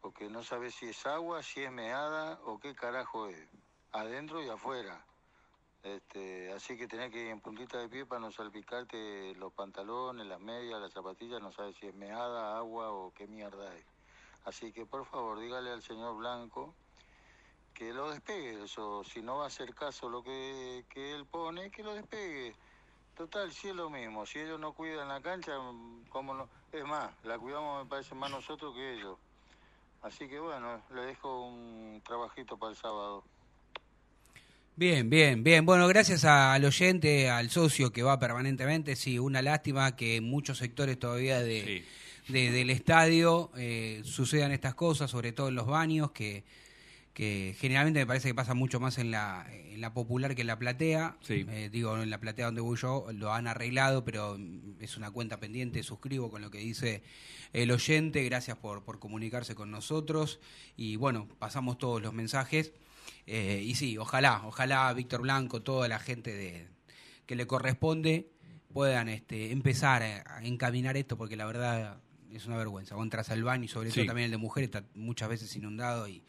porque 0.00 0.28
no 0.28 0.42
sabes 0.42 0.74
si 0.74 0.86
es 0.86 1.06
agua, 1.06 1.42
si 1.42 1.62
es 1.62 1.70
meada 1.70 2.38
o 2.44 2.58
qué 2.58 2.74
carajo 2.74 3.28
es, 3.28 3.48
adentro 3.92 4.42
y 4.42 4.48
afuera. 4.48 5.04
Este, 5.82 6.52
así 6.52 6.76
que 6.76 6.86
tenés 6.86 7.10
que 7.10 7.22
ir 7.22 7.28
en 7.28 7.40
puntita 7.40 7.78
de 7.78 7.88
pie 7.88 8.06
para 8.06 8.20
no 8.20 8.30
salpicarte 8.30 9.34
los 9.34 9.52
pantalones, 9.52 10.26
las 10.26 10.40
medias, 10.40 10.80
las 10.80 10.92
zapatillas, 10.92 11.42
no 11.42 11.50
sabes 11.50 11.76
si 11.76 11.86
es 11.86 11.94
meada, 11.94 12.56
agua 12.56 12.92
o 12.92 13.12
qué 13.12 13.26
mierda 13.26 13.74
es. 13.74 13.84
Así 14.44 14.72
que 14.72 14.86
por 14.86 15.04
favor 15.06 15.40
dígale 15.40 15.70
al 15.70 15.82
señor 15.82 16.16
Blanco 16.16 16.74
que 17.74 17.92
lo 17.92 18.10
despegue 18.10 18.62
eso, 18.62 19.02
si 19.02 19.22
no 19.22 19.38
va 19.38 19.44
a 19.44 19.46
hacer 19.48 19.74
caso 19.74 20.08
lo 20.08 20.22
que, 20.22 20.84
que 20.88 21.14
él 21.14 21.26
pone, 21.26 21.70
que 21.70 21.82
lo 21.82 21.94
despegue. 21.94 22.54
Total, 23.16 23.52
si 23.52 23.68
es 23.68 23.74
lo 23.74 23.90
mismo, 23.90 24.24
si 24.24 24.38
ellos 24.38 24.60
no 24.60 24.72
cuidan 24.72 25.08
la 25.08 25.20
cancha, 25.20 25.52
¿cómo 26.10 26.34
no? 26.34 26.48
Es 26.70 26.84
más, 26.84 27.12
la 27.24 27.38
cuidamos 27.38 27.84
me 27.84 27.90
parece 27.90 28.14
más 28.14 28.30
nosotros 28.30 28.74
que 28.74 28.94
ellos. 28.94 29.18
Así 30.02 30.28
que 30.28 30.40
bueno, 30.40 30.82
le 30.94 31.02
dejo 31.02 31.42
un 31.42 32.02
trabajito 32.04 32.56
para 32.56 32.70
el 32.70 32.76
sábado. 32.76 33.24
Bien, 34.74 35.10
bien, 35.10 35.44
bien. 35.44 35.66
Bueno, 35.66 35.86
gracias 35.86 36.24
al 36.24 36.64
oyente, 36.64 37.28
al 37.28 37.50
socio 37.50 37.92
que 37.92 38.02
va 38.02 38.18
permanentemente. 38.18 38.96
Sí, 38.96 39.18
una 39.18 39.42
lástima 39.42 39.96
que 39.96 40.16
en 40.16 40.24
muchos 40.24 40.58
sectores 40.58 40.98
todavía 40.98 41.40
de, 41.40 41.84
de- 42.28 42.50
del 42.50 42.70
estadio 42.70 43.50
eh, 43.56 44.00
sucedan 44.04 44.50
estas 44.50 44.74
cosas, 44.74 45.10
sobre 45.10 45.32
todo 45.32 45.48
en 45.48 45.56
los 45.56 45.66
baños, 45.66 46.12
que, 46.12 46.44
que 47.12 47.54
generalmente 47.60 48.00
me 48.00 48.06
parece 48.06 48.28
que 48.28 48.34
pasa 48.34 48.54
mucho 48.54 48.80
más 48.80 48.96
en 48.96 49.10
la, 49.10 49.46
en 49.52 49.80
la 49.82 49.92
popular 49.92 50.34
que 50.34 50.40
en 50.40 50.46
la 50.46 50.58
platea. 50.58 51.16
Eh, 51.50 51.68
digo, 51.70 52.00
en 52.02 52.08
la 52.08 52.18
platea 52.18 52.46
donde 52.46 52.62
voy 52.62 52.78
yo 52.78 53.06
lo 53.12 53.30
han 53.34 53.46
arreglado, 53.48 54.04
pero 54.06 54.36
mm, 54.38 54.80
es 54.80 54.96
una 54.96 55.10
cuenta 55.10 55.38
pendiente. 55.38 55.82
Suscribo 55.82 56.30
con 56.30 56.40
lo 56.40 56.50
que 56.50 56.58
dice 56.58 57.02
el 57.52 57.70
oyente. 57.72 58.24
Gracias 58.24 58.56
por, 58.56 58.82
por 58.84 58.98
comunicarse 58.98 59.54
con 59.54 59.70
nosotros. 59.70 60.40
Y 60.78 60.96
bueno, 60.96 61.28
pasamos 61.38 61.76
todos 61.76 62.00
los 62.00 62.14
mensajes. 62.14 62.72
Eh, 63.26 63.62
y 63.64 63.74
sí, 63.74 63.96
ojalá, 63.98 64.42
ojalá 64.44 64.92
Víctor 64.94 65.22
Blanco, 65.22 65.62
toda 65.62 65.86
la 65.88 65.98
gente 65.98 66.32
de, 66.34 66.68
que 67.26 67.36
le 67.36 67.46
corresponde 67.46 68.28
puedan 68.72 69.08
este, 69.08 69.52
empezar 69.52 70.02
a, 70.02 70.38
a 70.38 70.44
encaminar 70.44 70.96
esto, 70.96 71.16
porque 71.16 71.36
la 71.36 71.44
verdad 71.46 71.98
es 72.32 72.46
una 72.46 72.56
vergüenza. 72.56 72.94
Contra 72.94 73.22
Salvani, 73.22 73.68
sobre 73.68 73.90
Sí. 73.90 73.96
todo 74.00 74.06
también 74.06 74.24
el 74.26 74.30
de 74.32 74.36
mujeres, 74.38 74.68
está 74.68 74.84
muchas 74.94 75.28
veces 75.28 75.54
inundado 75.54 76.08
y 76.08 76.24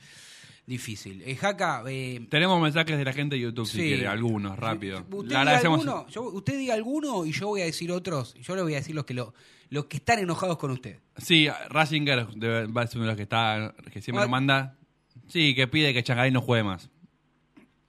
difícil. 0.65 1.21
Eh, 1.25 1.35
Jaca, 1.35 1.83
eh, 1.87 2.25
Tenemos 2.29 2.61
mensajes 2.61 2.97
de 2.97 3.03
la 3.05 3.13
gente 3.13 3.35
de 3.35 3.41
YouTube, 3.41 3.65
si 3.65 3.77
Sí. 3.77 3.83
quiere, 3.87 4.07
algunos, 4.07 4.57
rápido. 4.57 4.99
usted, 5.09 5.27
diga 5.29 5.39
agradecemos. 5.41 5.79
alguno, 5.81 6.07
yo- 6.09 6.23
usted 6.31 6.57
diga 6.57 6.73
alguno 6.73 7.25
y 7.25 7.31
yo 7.31 7.47
voy 7.47 7.61
a 7.61 7.65
decir 7.65 7.91
otros. 7.91 8.33
Yo 8.35 8.55
le 8.55 8.61
voy 8.61 8.73
a 8.73 8.77
decir 8.77 8.95
los 8.95 9.05
que, 9.05 9.13
lo, 9.13 9.33
los 9.69 9.85
que 9.85 9.97
están 9.97 10.19
enojados 10.19 10.57
con 10.57 10.71
usted. 10.71 10.99
Sí, 11.17 11.47
Ratzinger 11.69 12.27
debe- 12.35 12.67
va 12.71 12.83
a 12.83 12.87
ser 12.87 12.97
uno 12.97 13.05
de 13.05 13.11
los 13.11 13.17
que, 13.17 13.23
está, 13.23 13.73
que 13.91 14.01
siempre 14.01 14.21
nos 14.23 14.29
manda. 14.29 14.77
Sí, 15.27 15.55
que 15.55 15.67
pide 15.67 15.93
que 15.93 16.03
Changaray 16.03 16.31
no 16.31 16.41
juegue 16.41 16.63
más. 16.63 16.89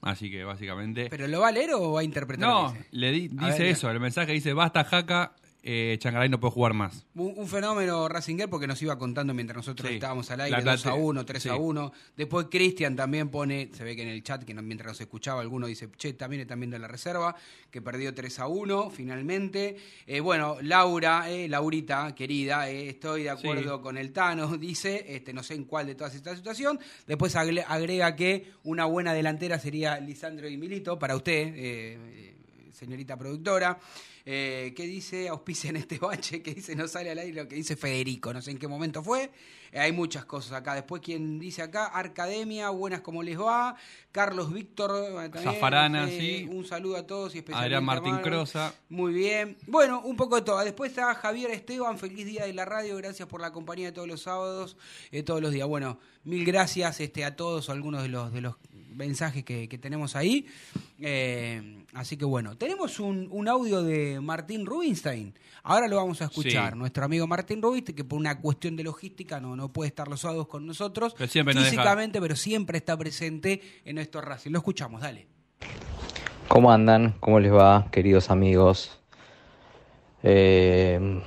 Así 0.00 0.30
que 0.30 0.44
básicamente. 0.44 1.08
¿Pero 1.10 1.26
lo 1.28 1.40
va 1.40 1.48
a 1.48 1.52
leer 1.52 1.70
o 1.74 1.92
va 1.92 2.00
a 2.00 2.04
interpretar? 2.04 2.46
lo 2.48 2.62
No, 2.66 2.72
que 2.72 2.78
dice? 2.78 2.88
le 2.92 3.10
di- 3.12 3.28
dice 3.28 3.58
ver, 3.58 3.62
eso. 3.66 3.90
El 3.90 4.00
mensaje 4.00 4.32
dice: 4.32 4.52
basta, 4.52 4.84
jaca. 4.84 5.34
Eh, 5.66 5.96
Changaray 5.98 6.28
no 6.28 6.38
puede 6.38 6.52
jugar 6.52 6.74
más. 6.74 7.06
Un, 7.14 7.32
un 7.36 7.48
fenómeno 7.48 8.06
Racinger 8.06 8.50
porque 8.50 8.66
nos 8.66 8.82
iba 8.82 8.98
contando 8.98 9.32
mientras 9.32 9.56
nosotros 9.56 9.88
Sí. 9.88 9.94
estábamos 9.94 10.30
al 10.30 10.36
La 10.38 10.44
aire, 10.44 10.62
2 10.62 10.84
a 10.86 10.90
plate- 10.90 11.00
1, 11.02 11.24
3 11.24 11.46
a 11.46 11.54
sí. 11.54 11.58
1. 11.58 11.92
Después 12.18 12.46
Cristian 12.50 12.94
también 12.96 13.30
pone, 13.30 13.70
se 13.72 13.82
ve 13.82 13.96
que 13.96 14.02
en 14.02 14.08
el 14.08 14.22
chat, 14.22 14.44
que 14.44 14.52
mientras 14.52 14.88
nos 14.88 15.00
escuchaba, 15.00 15.40
alguno 15.40 15.66
dice, 15.66 15.88
che, 15.96 16.12
también 16.12 16.42
están 16.42 16.60
viendo 16.60 16.78
la 16.78 16.86
reserva, 16.86 17.34
que 17.70 17.80
perdió 17.80 18.12
3 18.12 18.38
a 18.40 18.46
1 18.46 18.90
finalmente. 18.90 19.76
Eh, 20.06 20.20
bueno, 20.20 20.58
Laura, 20.60 21.30
eh, 21.30 21.48
Laurita, 21.48 22.14
querida, 22.14 22.68
eh, 22.68 22.90
estoy 22.90 23.22
de 23.22 23.30
acuerdo 23.30 23.76
Sí. 23.78 23.82
con 23.82 23.96
el 23.96 24.12
Tano, 24.12 24.46
dice, 24.58 25.06
este, 25.08 25.32
no 25.32 25.42
sé 25.42 25.54
en 25.54 25.64
cuál 25.64 25.86
de 25.86 25.94
todas 25.94 26.14
esta 26.14 26.36
situación. 26.36 26.78
Después 27.06 27.34
agrega 27.36 28.14
que 28.16 28.52
una 28.64 28.84
buena 28.84 29.14
delantera 29.14 29.58
sería 29.58 29.98
Lisandro 29.98 30.46
y 30.46 30.58
Milito, 30.58 30.98
para 30.98 31.16
usted, 31.16 31.52
eh, 31.56 32.34
señorita 32.72 33.16
productora. 33.16 33.78
Eh, 34.26 34.72
¿Qué 34.74 34.84
dice? 34.84 35.28
Auspicia 35.28 35.68
en 35.70 35.76
este 35.76 35.98
bache, 35.98 36.42
que 36.42 36.54
dice 36.54 36.74
no 36.74 36.88
sale 36.88 37.10
al 37.10 37.18
aire 37.18 37.42
lo 37.42 37.48
que 37.48 37.56
dice 37.56 37.76
Federico, 37.76 38.32
no 38.32 38.40
sé 38.40 38.52
en 38.52 38.58
qué 38.58 38.66
momento 38.66 39.02
fue. 39.02 39.30
Eh, 39.70 39.80
hay 39.80 39.92
muchas 39.92 40.24
cosas 40.24 40.52
acá. 40.52 40.74
Después, 40.74 41.02
¿quién 41.04 41.38
dice 41.38 41.60
acá? 41.60 41.86
Arcademia, 41.86 42.70
buenas 42.70 43.00
como 43.00 43.22
les 43.22 43.38
va. 43.38 43.76
Carlos 44.12 44.52
Víctor, 44.52 44.92
eh, 45.10 45.28
también, 45.28 45.54
Zafarana, 45.54 46.08
eh, 46.08 46.18
sí. 46.18 46.48
Un 46.48 46.64
saludo 46.64 46.96
a 46.96 47.06
todos 47.06 47.34
y 47.34 47.38
especialmente 47.38 47.74
Adrián 47.76 47.82
a 47.82 48.00
Martín. 48.00 48.16
Crosa. 48.22 48.72
Muy 48.88 49.12
bien. 49.12 49.56
Bueno, 49.66 50.00
un 50.02 50.16
poco 50.16 50.36
de 50.36 50.42
todo. 50.42 50.64
Después 50.64 50.92
está 50.92 51.14
Javier 51.16 51.50
Esteban, 51.50 51.98
feliz 51.98 52.24
día 52.24 52.46
de 52.46 52.54
la 52.54 52.64
radio, 52.64 52.96
gracias 52.96 53.28
por 53.28 53.40
la 53.40 53.52
compañía 53.52 53.86
de 53.86 53.92
todos 53.92 54.08
los 54.08 54.22
sábados, 54.22 54.76
eh, 55.10 55.22
todos 55.22 55.42
los 55.42 55.52
días. 55.52 55.66
Bueno, 55.66 55.98
mil 56.22 56.44
gracias 56.44 57.00
este, 57.00 57.24
a 57.24 57.34
todos, 57.34 57.68
algunos 57.68 58.02
de 58.02 58.08
los, 58.08 58.32
de 58.32 58.40
los 58.40 58.54
mensajes 58.94 59.44
que, 59.44 59.68
que 59.68 59.76
tenemos 59.76 60.14
ahí. 60.14 60.46
Así 61.94 62.16
que 62.16 62.24
bueno, 62.24 62.56
tenemos 62.56 63.00
un, 63.00 63.28
un 63.30 63.48
audio 63.48 63.82
de 63.82 64.13
Martín 64.20 64.66
Rubinstein. 64.66 65.34
Ahora 65.62 65.88
lo 65.88 65.96
vamos 65.96 66.20
a 66.22 66.26
escuchar. 66.26 66.72
Sí. 66.72 66.78
Nuestro 66.78 67.04
amigo 67.04 67.26
Martín 67.26 67.62
Rubinstein, 67.62 67.96
que 67.96 68.04
por 68.04 68.18
una 68.18 68.40
cuestión 68.40 68.76
de 68.76 68.84
logística 68.84 69.40
no, 69.40 69.56
no 69.56 69.72
puede 69.72 69.88
estar 69.88 70.08
los 70.08 70.20
sábados 70.20 70.46
con 70.46 70.66
nosotros 70.66 71.14
Pero 71.16 71.30
siempre 71.30 71.54
nos 71.54 71.64
físicamente, 71.64 72.20
pero 72.20 72.36
siempre 72.36 72.78
está 72.78 72.96
presente 72.96 73.60
en 73.84 73.96
nuestro 73.96 74.20
Racing. 74.20 74.50
Lo 74.50 74.58
escuchamos, 74.58 75.00
dale. 75.00 75.26
¿Cómo 76.48 76.70
andan? 76.70 77.14
¿Cómo 77.20 77.40
les 77.40 77.52
va, 77.52 77.88
queridos 77.90 78.30
amigos? 78.30 79.00
Eh, 80.22 81.22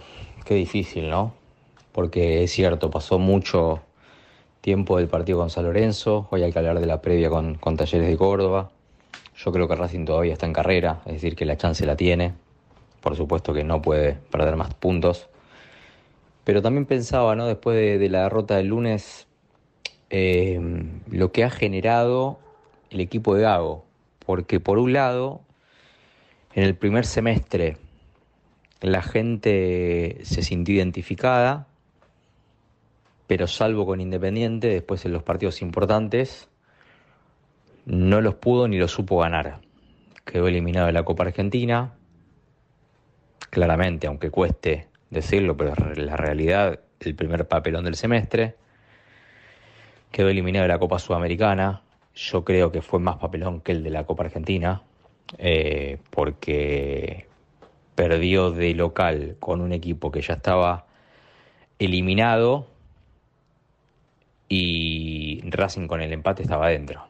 qué 0.45 0.55
difícil, 0.55 1.09
¿no? 1.09 1.33
Porque 1.91 2.43
es 2.43 2.51
cierto, 2.51 2.91
pasó 2.91 3.19
mucho 3.19 3.81
tiempo 4.61 4.97
del 4.97 5.07
partido 5.07 5.39
con 5.39 5.49
San 5.49 5.63
Lorenzo, 5.63 6.27
hoy 6.29 6.43
hay 6.43 6.51
que 6.51 6.59
hablar 6.59 6.79
de 6.79 6.85
la 6.85 7.01
previa 7.01 7.29
con, 7.29 7.55
con 7.55 7.77
Talleres 7.77 8.07
de 8.07 8.17
Córdoba. 8.17 8.71
Yo 9.35 9.51
creo 9.51 9.67
que 9.67 9.75
Racing 9.75 10.05
todavía 10.05 10.33
está 10.33 10.45
en 10.45 10.53
carrera, 10.53 11.01
es 11.05 11.13
decir, 11.13 11.35
que 11.35 11.45
la 11.45 11.57
chance 11.57 11.85
la 11.85 11.95
tiene. 11.95 12.33
Por 13.01 13.15
supuesto 13.15 13.53
que 13.53 13.63
no 13.63 13.81
puede 13.81 14.13
perder 14.31 14.55
más 14.55 14.73
puntos. 14.73 15.29
Pero 16.43 16.61
también 16.61 16.85
pensaba, 16.85 17.35
¿no? 17.35 17.45
Después 17.45 17.77
de, 17.99 18.09
la 18.09 18.23
derrota 18.23 18.55
del 18.55 18.67
lunes, 18.67 19.27
eh, 20.09 20.59
lo 21.09 21.31
que 21.31 21.43
ha 21.43 21.49
generado 21.49 22.39
el 22.89 23.01
equipo 23.01 23.35
de 23.35 23.41
Gago. 23.43 23.85
Porque 24.25 24.59
por 24.59 24.77
un 24.77 24.93
lado, 24.93 25.41
en 26.53 26.63
el 26.63 26.75
primer 26.75 27.05
semestre, 27.05 27.77
la 28.81 29.01
gente 29.01 30.19
se 30.23 30.41
sintió 30.41 30.75
identificada, 30.75 31.67
pero 33.27 33.47
salvo 33.47 33.85
con 33.85 33.99
Independiente, 33.99 34.67
después 34.69 35.05
en 35.05 35.13
los 35.13 35.23
partidos 35.23 35.61
importantes, 35.61 36.47
no 37.85 38.21
los 38.21 38.35
pudo 38.35 38.67
ni 38.67 38.77
los 38.77 38.91
supo 38.91 39.19
ganar. 39.19 39.59
Quedó 40.25 40.47
eliminado 40.47 40.87
de 40.87 40.93
la 40.93 41.03
Copa 41.03 41.23
Argentina, 41.23 41.96
claramente, 43.49 44.07
aunque 44.07 44.29
cueste 44.29 44.87
decirlo, 45.09 45.55
pero 45.57 45.73
es 45.91 45.97
la 45.97 46.17
realidad, 46.17 46.79
el 46.99 47.15
primer 47.15 47.47
papelón 47.47 47.85
del 47.85 47.95
semestre. 47.95 48.55
Quedó 50.11 50.29
eliminado 50.29 50.63
de 50.63 50.69
la 50.69 50.79
Copa 50.79 50.99
Sudamericana. 50.99 51.81
Yo 52.15 52.43
creo 52.43 52.71
que 52.71 52.81
fue 52.81 52.99
más 52.99 53.17
papelón 53.17 53.61
que 53.61 53.71
el 53.71 53.83
de 53.83 53.89
la 53.91 54.05
Copa 54.05 54.23
Argentina, 54.23 54.81
eh, 55.37 55.97
porque 56.09 57.27
perdió 57.95 58.51
de 58.51 58.73
local 58.73 59.37
con 59.39 59.61
un 59.61 59.73
equipo 59.73 60.11
que 60.11 60.21
ya 60.21 60.35
estaba 60.35 60.85
eliminado 61.79 62.67
y 64.49 65.41
Racing 65.49 65.87
con 65.87 66.01
el 66.01 66.13
empate 66.13 66.43
estaba 66.43 66.67
adentro. 66.67 67.07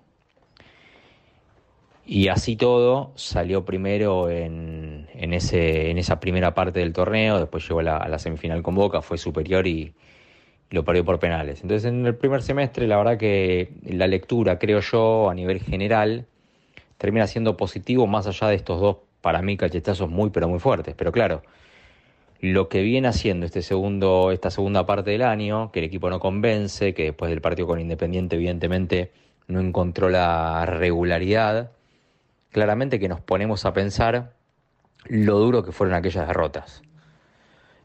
Y 2.06 2.30
así 2.30 2.56
todo 2.56 3.12
salió 3.16 3.66
primero 3.66 4.30
en, 4.30 4.87
en, 5.18 5.34
ese, 5.34 5.90
en 5.90 5.98
esa 5.98 6.20
primera 6.20 6.54
parte 6.54 6.80
del 6.80 6.94
torneo, 6.94 7.40
después 7.40 7.68
llegó 7.68 7.80
a 7.80 8.08
la, 8.08 8.20
semifinal 8.20 8.62
con 8.62 8.76
Boca, 8.76 9.02
fue 9.02 9.18
superior 9.18 9.66
y, 9.66 9.94
y 10.70 10.76
lo 10.76 10.86
perdió 10.86 11.04
por 11.04 11.20
penales. 11.20 11.62
Entonces 11.62 11.86
en 11.90 12.06
el 12.06 12.16
primer 12.16 12.44
semestre 12.44 12.88
la 12.88 12.98
verdad 12.98 13.18
que 13.18 13.72
la 13.84 14.08
lectura, 14.08 14.60
creo 14.60 14.80
yo, 14.80 15.30
a 15.30 15.34
nivel 15.34 15.60
general, 15.62 16.26
termina 16.98 17.28
siendo 17.28 17.58
positivo 17.58 18.06
más 18.08 18.28
allá 18.28 18.48
de 18.48 18.56
estos 18.56 18.80
dos, 18.80 18.98
para 19.22 19.42
mí, 19.42 19.58
cachetazos 19.58 20.10
muy 20.10 20.30
pero 20.30 20.48
muy 20.48 20.60
fuertes. 20.60 20.94
Pero 20.96 21.12
claro, 21.12 21.42
lo 22.40 22.70
que 22.70 22.84
viene 22.84 23.08
haciendo 23.08 23.46
este 23.48 23.64
segundo, 23.64 24.32
esta 24.32 24.52
segunda 24.52 24.86
parte 24.86 25.12
del 25.12 25.24
año, 25.24 25.72
que 25.72 25.80
el 25.80 25.86
equipo 25.86 26.10
no 26.10 26.20
convence, 26.20 26.94
que 26.94 27.06
después 27.06 27.30
del 27.30 27.42
partido 27.42 27.68
con 27.68 27.80
Independiente 27.80 28.36
evidentemente 28.36 29.12
no 29.48 29.60
encontró 29.60 30.10
la 30.10 30.66
regularidad, 30.68 31.72
claramente 32.52 33.00
que 33.00 33.10
nos 33.10 33.20
ponemos 33.20 33.66
a 33.66 33.74
pensar 33.74 34.37
lo 35.10 35.40
duro 35.40 35.64
que 35.64 35.72
fueron 35.72 35.96
aquellas 35.96 36.28
derrotas. 36.28 36.82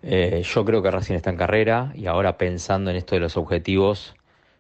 Eh, 0.03 0.43
yo 0.45 0.65
creo 0.65 0.83
que 0.83 0.91
Racing 0.91 1.15
está 1.15 1.31
en 1.31 1.37
carrera 1.37 1.93
y 1.95 2.07
ahora 2.07 2.37
pensando 2.37 2.91
en 2.91 2.97
esto 2.97 3.15
de 3.15 3.21
los 3.21 3.37
objetivos, 3.37 4.17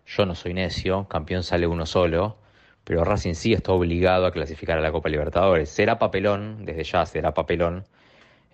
yo 0.07 0.25
no 0.25 0.35
soy 0.35 0.55
necio, 0.55 1.09
campeón 1.09 1.43
sale 1.43 1.67
uno 1.67 1.85
solo, 1.87 2.37
pero 2.85 3.05
Racing 3.05 3.35
sí 3.35 3.53
está 3.53 3.73
obligado 3.73 4.27
a 4.27 4.33
clasificar 4.33 4.79
a 4.79 4.81
la 4.81 4.93
Copa 4.93 5.09
Libertadores. 5.09 5.69
Será 5.69 5.99
papelón, 5.99 6.65
desde 6.65 6.85
ya 6.85 7.07
será 7.07 7.35
papelón, 7.35 7.85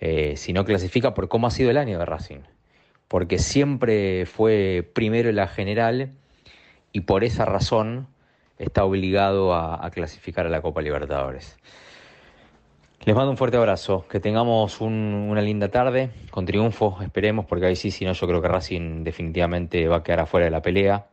eh, 0.01 0.36
si 0.36 0.52
no 0.52 0.64
clasifica 0.64 1.14
por 1.14 1.28
cómo 1.28 1.47
ha 1.47 1.51
sido 1.51 1.70
el 1.70 1.76
año 1.76 1.98
de 1.98 2.06
Racing. 2.06 2.40
Porque 3.09 3.39
siempre 3.39 4.26
fue 4.26 4.89
primero 4.94 5.30
en 5.30 5.36
la 5.36 5.48
general 5.48 6.12
y 6.93 7.02
por 7.02 7.24
esa 7.24 7.44
razón 7.44 8.06
está 8.59 8.85
obligado 8.85 9.55
a, 9.55 9.85
a 9.85 9.90
clasificar 9.90 10.47
a 10.47 10.51
la 10.51 10.62
Copa 10.62 10.82
Libertadores. 10.82 11.59
Les 13.09 13.16
mando 13.16 13.30
un 13.30 13.39
fuerte 13.39 13.56
abrazo, 13.56 14.05
que 14.06 14.20
tengamos 14.20 14.82
un- 14.82 15.28
una 15.30 15.40
linda 15.40 15.70
tarde, 15.70 16.10
con 16.30 16.44
triunfo, 16.44 16.98
esperemos, 17.01 17.47
porque 17.47 17.64
ahí 17.64 17.74
sí, 17.74 17.90
si 17.90 18.05
no, 18.05 18.12
yo 18.12 18.26
creo 18.26 18.43
que 18.43 18.48
Racing 18.48 19.02
definitivamente 19.02 19.89
va 19.89 19.97
a 19.97 20.02
quedar 20.02 20.20
afuera 20.20 20.44
de 20.44 20.51
la 20.51 20.60
pelea 20.60 21.06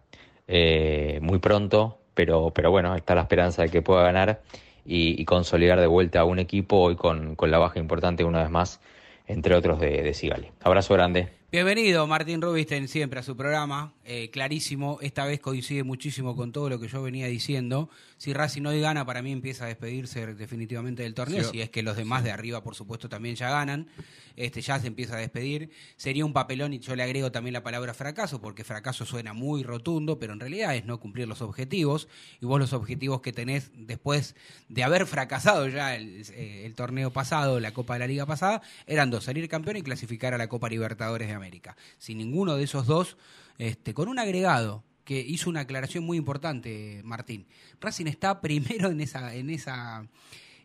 eh, 0.45 1.19
muy 1.21 1.39
pronto, 1.39 1.99
pero, 2.13 2.51
pero 2.53 2.69
bueno, 2.69 2.95
está 2.95 3.15
la 3.15 3.21
esperanza 3.21 3.61
de 3.61 3.69
que 3.69 3.81
pueda 3.81 4.03
ganar 4.03 4.41
y, 4.83 5.23
consolidar 5.23 5.79
de 5.79 5.87
vuelta 5.87 6.19
a 6.19 6.25
un 6.25 6.39
equipo 6.39 6.81
hoy 6.81 6.97
con, 6.97 7.37
con 7.37 7.49
la 7.49 7.59
baja 7.59 7.79
importante 7.79 8.25
una 8.25 8.41
vez 8.41 8.49
más, 8.51 8.81
entre 9.25 9.55
otros 9.55 9.79
de, 9.79 10.03
de 10.03 10.13
Sigali. 10.13 10.51
Abrazo 10.63 10.95
grande. 10.95 11.29
Bienvenido 11.51 12.05
Martín 12.07 12.41
Rubinstein 12.41 12.87
siempre 12.87 13.19
a 13.19 13.23
su 13.23 13.37
programa, 13.37 13.93
eh, 14.03 14.29
clarísimo, 14.29 14.97
esta 15.01 15.25
vez 15.25 15.39
coincide 15.39 15.83
muchísimo 15.83 16.35
con 16.35 16.51
todo 16.51 16.69
lo 16.69 16.79
que 16.79 16.87
yo 16.89 17.01
venía 17.01 17.27
diciendo. 17.27 17.89
Si 18.17 18.33
Racing 18.33 18.65
hoy 18.65 18.81
gana, 18.81 19.05
para 19.05 19.21
mí 19.21 19.31
empieza 19.31 19.65
a 19.65 19.67
despedirse 19.67 20.33
definitivamente 20.33 21.03
del 21.03 21.13
torneo, 21.13 21.43
Sí. 21.43 21.49
si 21.53 21.61
es 21.61 21.69
que 21.69 21.81
los 21.83 21.95
demás 21.95 22.23
de 22.25 22.31
arriba, 22.31 22.61
por 22.61 22.75
supuesto, 22.75 23.07
también 23.07 23.35
ya 23.35 23.49
ganan, 23.51 23.87
este 24.35 24.61
ya 24.61 24.79
se 24.79 24.87
empieza 24.87 25.15
a 25.15 25.19
despedir. 25.19 25.69
Sería 25.97 26.25
un 26.25 26.33
papelón 26.33 26.73
y 26.73 26.79
yo 26.79 26.95
le 26.95 27.03
agrego 27.03 27.31
también 27.31 27.53
la 27.53 27.63
palabra 27.63 27.93
fracaso, 27.93 28.41
porque 28.41 28.63
fracaso 28.63 29.05
suena 29.05 29.33
muy 29.33 29.63
rotundo, 29.63 30.19
pero 30.19 30.33
en 30.33 30.39
realidad 30.39 30.75
es 30.75 30.85
no 30.85 30.99
cumplir 30.99 31.27
los 31.27 31.41
objetivos, 31.41 32.07
y 32.41 32.45
vos 32.45 32.59
los 32.59 32.73
objetivos 32.73 33.21
que 33.21 33.33
tenés 33.33 33.71
después 33.73 34.35
de 34.69 34.83
haber 34.83 35.05
fracasado 35.05 35.67
ya 35.67 35.95
el, 35.95 36.23
eh, 36.31 36.71
torneo 36.75 37.11
pasado, 37.11 37.59
la 37.59 37.73
Copa 37.73 37.93
de 37.93 37.99
la 37.99 38.07
Liga 38.07 38.25
pasada, 38.25 38.61
eran 38.87 39.09
dos, 39.09 39.23
salir 39.23 39.47
campeón 39.47 39.77
y 39.77 39.81
clasificar 39.81 40.33
a 40.33 40.37
la 40.37 40.47
Copa 40.47 40.69
Libertadores 40.69 41.27
de 41.27 41.33
América. 41.33 41.75
Sin 41.97 42.17
ninguno 42.17 42.55
de 42.55 42.63
esos 42.63 42.87
dos, 42.87 43.17
este, 43.57 43.93
con 43.93 44.07
un 44.07 44.19
agregado 44.19 44.83
que 45.05 45.19
hizo 45.19 45.49
una 45.49 45.61
aclaración 45.61 46.03
muy 46.03 46.17
importante, 46.17 47.01
Martín. 47.03 47.45
Racing 47.79 48.07
está 48.07 48.41
primero 48.41 48.89
en 48.89 48.99
esa, 48.99 49.33
en 49.35 49.49
esa, 49.49 50.07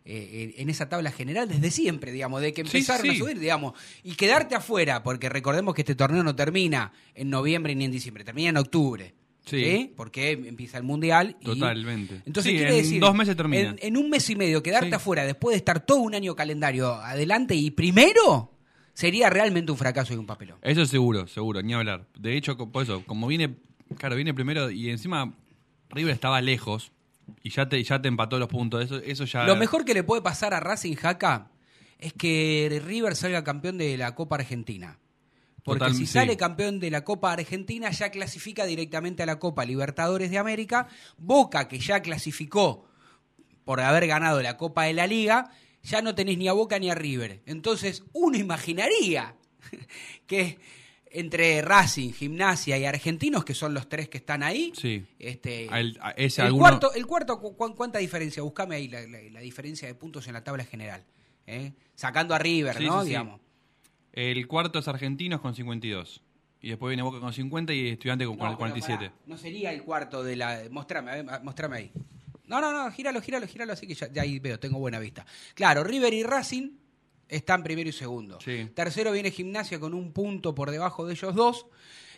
eh, 0.05 0.55
en 0.57 0.69
esa 0.69 0.89
tabla 0.89 1.11
general 1.11 1.47
desde 1.47 1.69
siempre, 1.71 2.11
digamos, 2.11 2.41
de 2.41 2.53
que 2.53 2.63
Sí, 2.65 2.77
empezaron 2.77 3.09
a 3.09 3.15
subir, 3.15 3.39
digamos, 3.39 3.73
y 4.03 4.15
quedarte 4.15 4.55
afuera, 4.55 5.03
porque 5.03 5.29
recordemos 5.29 5.73
que 5.75 5.81
este 5.81 5.95
torneo 5.95 6.23
no 6.23 6.35
termina 6.35 6.91
en 7.15 7.29
noviembre 7.29 7.75
ni 7.75 7.85
en 7.85 7.91
diciembre, 7.91 8.23
termina 8.23 8.49
en 8.49 8.57
octubre. 8.57 9.13
Sí. 9.45 9.63
¿sí? 9.63 9.93
Porque 9.97 10.31
empieza 10.31 10.77
el 10.77 10.83
mundial. 10.83 11.35
y- 11.41 11.45
Totalmente. 11.45 12.21
Entonces 12.27 12.51
Sí, 12.51 12.57
quiere 12.59 12.71
en 12.77 12.83
decir, 12.83 12.99
dos 13.01 13.15
meses 13.15 13.35
termina. 13.35 13.69
En, 13.71 13.77
en 13.81 13.97
un 13.97 14.07
mes 14.09 14.29
y 14.29 14.35
medio, 14.35 14.61
quedarte 14.61 14.89
Sí. 14.89 14.93
afuera 14.93 15.25
después 15.25 15.53
de 15.53 15.57
estar 15.57 15.83
todo 15.83 15.97
un 15.97 16.13
año 16.13 16.35
calendario 16.35 16.93
adelante 16.93 17.55
y 17.55 17.71
primero, 17.71 18.51
sería 18.93 19.29
realmente 19.31 19.71
un 19.71 19.77
fracaso 19.79 20.13
y 20.13 20.17
un 20.17 20.27
papelón. 20.27 20.59
Eso 20.61 20.85
seguro, 20.85 21.27
seguro, 21.27 21.61
ni 21.63 21.73
hablar. 21.73 22.05
De 22.19 22.37
hecho, 22.37 22.55
por 22.55 22.83
eso, 22.83 23.03
como 23.07 23.25
viene, 23.27 23.55
claro, 23.97 24.15
viene 24.15 24.33
primero 24.33 24.69
y 24.69 24.89
encima 24.91 25.33
River 25.89 26.13
estaba 26.13 26.39
lejos 26.39 26.91
y 27.43 27.49
ya 27.49 27.67
te, 27.67 27.81
ya 27.83 28.01
te 28.01 28.07
empató 28.07 28.37
los 28.39 28.47
puntos. 28.47 28.83
Eso, 28.83 28.97
eso 28.97 29.25
ya. 29.25 29.43
Lo 29.45 29.55
mejor 29.55 29.85
que 29.85 29.93
le 29.93 30.03
puede 30.03 30.21
pasar 30.21 30.53
a 30.53 30.59
Racing 30.59 30.95
Jaca 30.95 31.49
es 31.97 32.13
que 32.13 32.81
River 32.85 33.15
salga 33.15 33.43
campeón 33.43 33.77
de 33.77 33.97
la 33.97 34.15
Copa 34.15 34.35
Argentina. 34.35 34.99
Porque 35.63 35.79
Total- 35.79 35.93
si 35.95 36.07
sí. 36.07 36.13
sale 36.13 36.37
campeón 36.37 36.79
de 36.79 36.89
la 36.89 37.03
Copa 37.03 37.31
Argentina, 37.33 37.91
ya 37.91 38.09
clasifica 38.09 38.65
directamente 38.65 39.21
a 39.21 39.27
la 39.27 39.37
Copa 39.37 39.63
Libertadores 39.65 40.31
de 40.31 40.39
América. 40.39 40.87
Boca, 41.17 41.67
que 41.67 41.77
ya 41.79 42.01
clasificó 42.01 42.87
por 43.63 43.79
haber 43.79 44.07
ganado 44.07 44.41
la 44.41 44.57
Copa 44.57 44.85
de 44.85 44.93
la 44.93 45.05
Liga, 45.05 45.51
ya 45.83 46.01
no 46.01 46.15
tenés 46.15 46.39
ni 46.39 46.47
a 46.47 46.53
Boca 46.53 46.79
ni 46.79 46.89
a 46.89 46.95
River. 46.95 47.41
Entonces, 47.45 48.03
uno 48.13 48.37
imaginaría 48.37 49.35
que 50.27 50.57
entre 51.13 51.61
Racing, 51.61 52.11
Gimnasia 52.13 52.77
y 52.77 52.85
Argentinos, 52.85 53.43
que 53.45 53.53
son 53.53 53.73
los 53.73 53.87
tres 53.89 54.07
que 54.09 54.17
están 54.19 54.43
ahí, 54.43 54.71
Sí. 54.75 55.05
este, 55.19 55.67
A 55.69 56.07
a 56.07 56.11
ese 56.11 56.41
el, 56.41 56.47
alguno- 56.47 56.61
cuarto, 56.63 56.93
el 56.93 57.05
cuarto, 57.05 57.39
cu- 57.39 57.55
cu- 57.55 57.75
¿cuánta 57.75 57.99
diferencia? 57.99 58.41
Buscame 58.43 58.75
ahí 58.75 58.87
la, 58.87 59.01
la- 59.07 59.21
la 59.31 59.39
diferencia 59.41 59.87
de 59.87 59.95
puntos 59.95 60.27
en 60.27 60.33
la 60.33 60.43
tabla 60.43 60.63
general. 60.65 61.03
¿eh? 61.47 61.73
Sacando 61.95 62.33
a 62.33 62.39
River, 62.39 62.77
Sí, 62.77 62.85
¿no? 62.85 63.01
sí. 63.01 63.09
Digamos. 63.09 63.39
El 64.13 64.47
cuarto 64.47 64.79
es 64.79 64.87
Argentinos 64.87 65.41
con 65.41 65.55
52. 65.55 66.21
Y 66.61 66.69
después 66.69 66.89
viene 66.91 67.01
Boca 67.03 67.19
con 67.19 67.33
50 67.33 67.73
y 67.73 67.89
Estudiante 67.89 68.25
con 68.25 68.37
No, 68.37 68.43
pero 68.45 68.57
47. 68.57 68.97
pará, 69.09 69.13
no 69.25 69.37
sería 69.37 69.71
el 69.73 69.81
cuarto 69.83 70.23
de 70.23 70.35
la. 70.35 70.61
Mostrame, 70.69 71.11
a 71.11 71.15
ver, 71.15 71.43
mostrame 71.43 71.77
ahí. 71.77 71.91
No, 72.45 72.59
no, 72.61 72.71
no, 72.71 72.91
gíralo, 72.91 73.21
gíralo, 73.21 73.47
gíralo, 73.47 73.73
así 73.73 73.87
que 73.87 73.95
ya, 73.95 74.11
ya 74.11 74.21
ahí 74.23 74.37
veo, 74.39 74.59
tengo 74.59 74.77
buena 74.77 74.99
vista. 74.99 75.25
Claro, 75.55 75.83
River 75.83 76.13
y 76.13 76.21
Racing 76.23 76.69
están 77.31 77.63
primero 77.63 77.89
y 77.89 77.93
segundo. 77.93 78.37
Sí. 78.43 78.69
Tercero 78.75 79.11
viene 79.11 79.31
Gimnasia 79.31 79.79
con 79.79 79.93
un 79.95 80.11
punto 80.11 80.53
por 80.53 80.69
debajo 80.69 81.07
de 81.07 81.13
ellos 81.13 81.33
dos. 81.33 81.65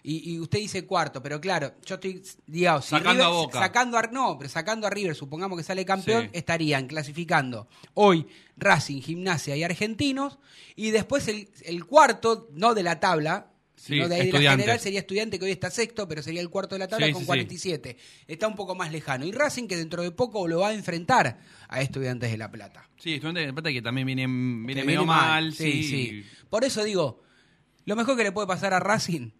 Y, 0.05 0.33
y 0.33 0.39
usted 0.41 0.59
dice 0.59 0.85
cuarto, 0.85 1.23
pero 1.23 1.39
claro, 1.39 1.75
yo 1.85 1.95
estoy, 1.95 2.21
digamos, 2.45 2.83
si 2.83 2.89
Sacando 2.89 3.11
River- 3.11 3.25
a 3.25 3.29
Boca. 3.29 3.59
Sacando 3.59 3.97
a, 3.97 4.01
no, 4.07 4.37
pero 4.37 4.49
sacando 4.49 4.85
a 4.85 4.89
River, 4.89 5.15
supongamos 5.15 5.57
que 5.57 5.63
sale 5.63 5.85
campeón, 5.85 6.23
Sí. 6.23 6.29
estarían 6.33 6.87
clasificando 6.87 7.69
hoy 7.93 8.27
Racing, 8.57 9.01
Gimnasia 9.01 9.55
y 9.55 9.63
Argentinos. 9.63 10.39
Y 10.75 10.91
después 10.91 11.29
el, 11.29 11.47
el 11.61 11.85
cuarto, 11.85 12.49
no 12.51 12.73
de 12.73 12.83
la 12.83 12.99
tabla, 12.99 13.52
Sí, 13.83 13.95
sino 13.95 14.07
de 14.07 14.15
ahí 14.15 14.19
de 14.21 14.25
la 14.25 14.29
Estudiantes. 14.37 14.63
general 14.63 14.79
sería 14.79 14.99
estudiante 14.99 15.39
que 15.39 15.45
hoy 15.45 15.51
está 15.51 15.69
sexto, 15.69 16.07
pero 16.07 16.23
sería 16.23 16.39
el 16.39 16.49
cuarto 16.49 16.75
de 16.75 16.79
la 16.79 16.87
tabla 16.87 17.07
Sí, 17.07 17.11
con 17.11 17.19
sí, 17.19 17.25
sí. 17.25 17.27
47. 17.27 17.97
Está 18.27 18.47
un 18.47 18.55
poco 18.55 18.75
más 18.75 18.91
lejano. 18.93 19.25
Y 19.25 19.33
Racing 19.33 19.67
que 19.67 19.75
dentro 19.75 20.03
de 20.03 20.11
poco 20.11 20.47
lo 20.47 20.59
va 20.59 20.69
a 20.69 20.73
enfrentar 20.73 21.37
a 21.67 21.81
Estudiantes 21.81 22.31
de 22.31 22.37
La 22.37 22.49
Plata. 22.49 22.89
Sí, 22.97 23.15
Estudiante 23.15 23.45
de 23.45 23.51
Plata 23.51 23.71
que 23.73 23.81
también 23.81 24.07
viene, 24.07 24.25
viene 24.25 24.81
Que 24.81 24.87
medio 24.87 25.01
viene 25.01 25.05
mal. 25.05 25.53
Sí, 25.53 25.83
sí. 25.83 25.89
sí. 25.89 26.25
Por 26.49 26.63
eso 26.63 26.81
digo, 26.85 27.23
lo 27.83 27.97
mejor 27.97 28.15
que 28.15 28.23
le 28.23 28.31
puede 28.31 28.47
pasar 28.47 28.73
a 28.73 28.79
Racing 28.79 29.31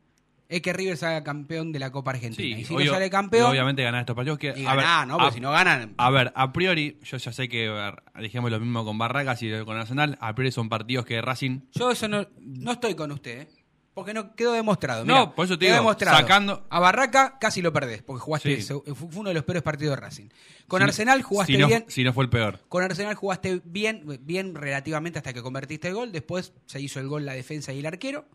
es 0.49 0.61
que 0.61 0.73
River 0.73 0.97
salga 0.97 1.23
campeón 1.23 1.71
de 1.71 1.79
la 1.79 1.89
Copa 1.91 2.11
Argentina. 2.11 2.55
Sí, 2.57 2.61
y 2.61 2.65
si 2.65 2.73
obvio- 2.73 2.87
no 2.87 2.91
sale 2.93 3.09
campeón, 3.09 3.49
obviamente 3.49 3.81
ganar 3.81 4.01
estos 4.01 4.15
partidos. 4.15 4.37
Que, 4.39 4.53
y 4.57 4.65
a 4.65 4.75
ver, 4.75 4.85
¿no? 5.07 5.13
Porque 5.15 5.29
a- 5.29 5.31
si 5.31 5.39
no 5.39 5.51
ganan... 5.51 5.93
A 5.97 6.09
ver, 6.11 6.33
a 6.35 6.51
priori, 6.51 6.99
yo 7.01 7.15
ya 7.17 7.31
sé 7.31 7.47
que 7.47 7.71
dijimos 8.19 8.51
lo 8.51 8.59
mismo 8.59 8.83
con 8.83 8.97
Barracas 8.97 9.41
y 9.41 9.49
con 9.63 9.77
Nacional. 9.77 10.17
A 10.19 10.35
priori 10.35 10.51
son 10.51 10.67
partidos 10.67 11.05
que 11.05 11.21
Racing. 11.21 11.61
Yo 11.71 11.89
eso 11.91 12.09
no, 12.09 12.27
no 12.41 12.73
estoy 12.73 12.93
con 12.95 13.11
usted, 13.13 13.41
¿eh? 13.43 13.47
Porque 13.93 14.13
no 14.13 14.35
quedó 14.35 14.53
demostrado. 14.53 15.05
No, 15.05 15.35
por 15.35 15.45
eso 15.45 15.55
te 15.57 15.65
quedó 15.65 15.75
digo, 15.75 15.83
demostrado. 15.83 16.17
sacando- 16.17 16.65
A 16.69 16.79
Barraca 16.79 17.37
casi 17.39 17.61
lo 17.61 17.71
perdés, 17.71 18.01
porque 18.01 18.21
jugaste, 18.21 18.59
Sí. 18.61 18.73
fue 18.95 19.09
uno 19.15 19.29
de 19.29 19.35
los 19.35 19.43
peores 19.43 19.61
partidos 19.61 19.95
de 19.95 20.01
Racing. 20.01 20.29
Con 20.67 20.79
Si 20.79 20.83
Arsenal 20.85 21.21
jugaste 21.21 21.53
si 21.53 21.59
no, 21.59 21.67
bien. 21.67 21.85
Si 21.87 22.03
no 22.03 22.11
fue 22.11 22.23
el 22.23 22.29
peor. 22.31 22.59
Con 22.69 22.83
Arsenal 22.83 23.13
jugaste 23.13 23.61
bien, 23.63 24.19
bien 24.21 24.55
relativamente 24.55 25.19
hasta 25.19 25.31
que 25.33 25.43
convertiste 25.43 25.89
el 25.89 25.93
gol. 25.93 26.11
Después 26.11 26.53
se 26.65 26.81
hizo 26.81 26.99
el 26.99 27.07
gol 27.07 27.25
la 27.25 27.33
defensa 27.33 27.71
y 27.71 27.79
el 27.79 27.85
arquero. 27.85 28.25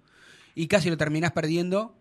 Y 0.55 0.69
casi 0.69 0.91
lo 0.91 0.97
terminás 0.97 1.33
perdiendo. 1.33 1.97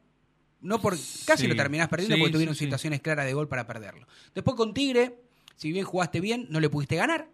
No 0.62 0.80
por, 0.80 0.94
casi 1.26 1.44
Sí, 1.44 1.48
lo 1.48 1.56
terminás 1.56 1.88
perdiendo 1.88 2.16
sí, 2.16 2.22
porque 2.22 2.34
tuvieron 2.34 2.56
situaciones 2.56 3.02
claras 3.02 3.26
de 3.26 3.34
gol 3.34 3.48
para 3.48 3.66
perderlo. 3.68 4.08
Después 4.36 4.56
con 4.56 4.74
Tigre, 4.74 5.16
si 5.56 5.72
bien 5.72 5.86
jugaste 5.86 6.20
bien, 6.20 6.46
no 6.50 6.60
le 6.60 6.70
pudiste 6.70 6.96
ganar. 6.96 7.28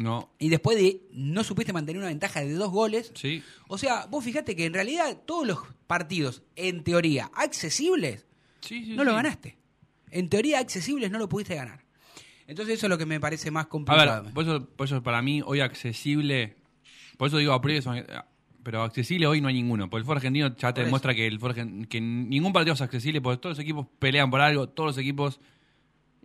No. 0.00 0.30
Y 0.38 0.48
después 0.48 0.78
de 0.78 1.02
no 1.12 1.44
supiste 1.44 1.72
mantener 1.74 1.98
una 2.00 2.08
ventaja 2.08 2.40
de 2.40 2.52
dos 2.54 2.70
goles. 2.70 3.12
Sí. 3.14 3.42
O 3.68 3.76
sea, 3.76 4.06
vos 4.06 4.24
fijate 4.24 4.56
que 4.56 4.64
en 4.64 4.72
realidad 4.72 5.18
todos 5.26 5.46
los 5.46 5.58
partidos, 5.86 6.42
en 6.56 6.82
teoría, 6.84 7.30
accesibles, 7.34 8.26
Sí, 8.62 8.84
sí, 8.84 8.94
no 8.94 9.04
lo 9.04 9.14
ganaste. 9.14 9.58
En 10.10 10.28
teoría, 10.30 10.58
accesibles 10.58 11.10
no 11.10 11.18
lo 11.18 11.28
pudiste 11.28 11.54
ganar. 11.54 11.84
Entonces 12.46 12.74
eso 12.78 12.86
es 12.86 12.90
lo 12.90 12.96
que 12.98 13.06
me 13.06 13.20
parece 13.20 13.50
más 13.50 13.66
A 13.66 13.68
complicado. 13.68 14.24
ver, 14.24 14.32
por 14.32 14.44
eso, 14.44 14.66
por 14.70 14.86
eso 14.86 15.02
para 15.02 15.20
mí 15.22 15.42
hoy 15.44 15.60
accesible. 15.60 16.56
Por 17.18 17.28
eso 17.28 17.36
digo 17.36 17.52
a 17.52 17.60
priori 17.60 17.82
son- 17.82 18.04
Pero 18.62 18.82
accesible 18.82 19.26
hoy 19.26 19.40
no 19.40 19.48
hay 19.48 19.54
ninguno. 19.54 19.88
Porque 19.88 20.00
el 20.00 20.04
fútbol 20.04 20.16
argentino 20.16 20.56
ya 20.56 20.72
te 20.74 20.82
demuestra 20.82 21.14
que 21.14 21.26
el 21.26 21.38
fútbol 21.38 21.86
que 21.88 22.00
ningún 22.00 22.52
partido 22.52 22.74
es 22.74 22.80
accesible 22.80 23.20
porque 23.20 23.38
todos 23.40 23.56
los 23.56 23.62
equipos 23.62 23.86
pelean 23.98 24.30
por 24.30 24.40
algo, 24.40 24.68
todos 24.68 24.88
los 24.88 24.98
equipos 24.98 25.40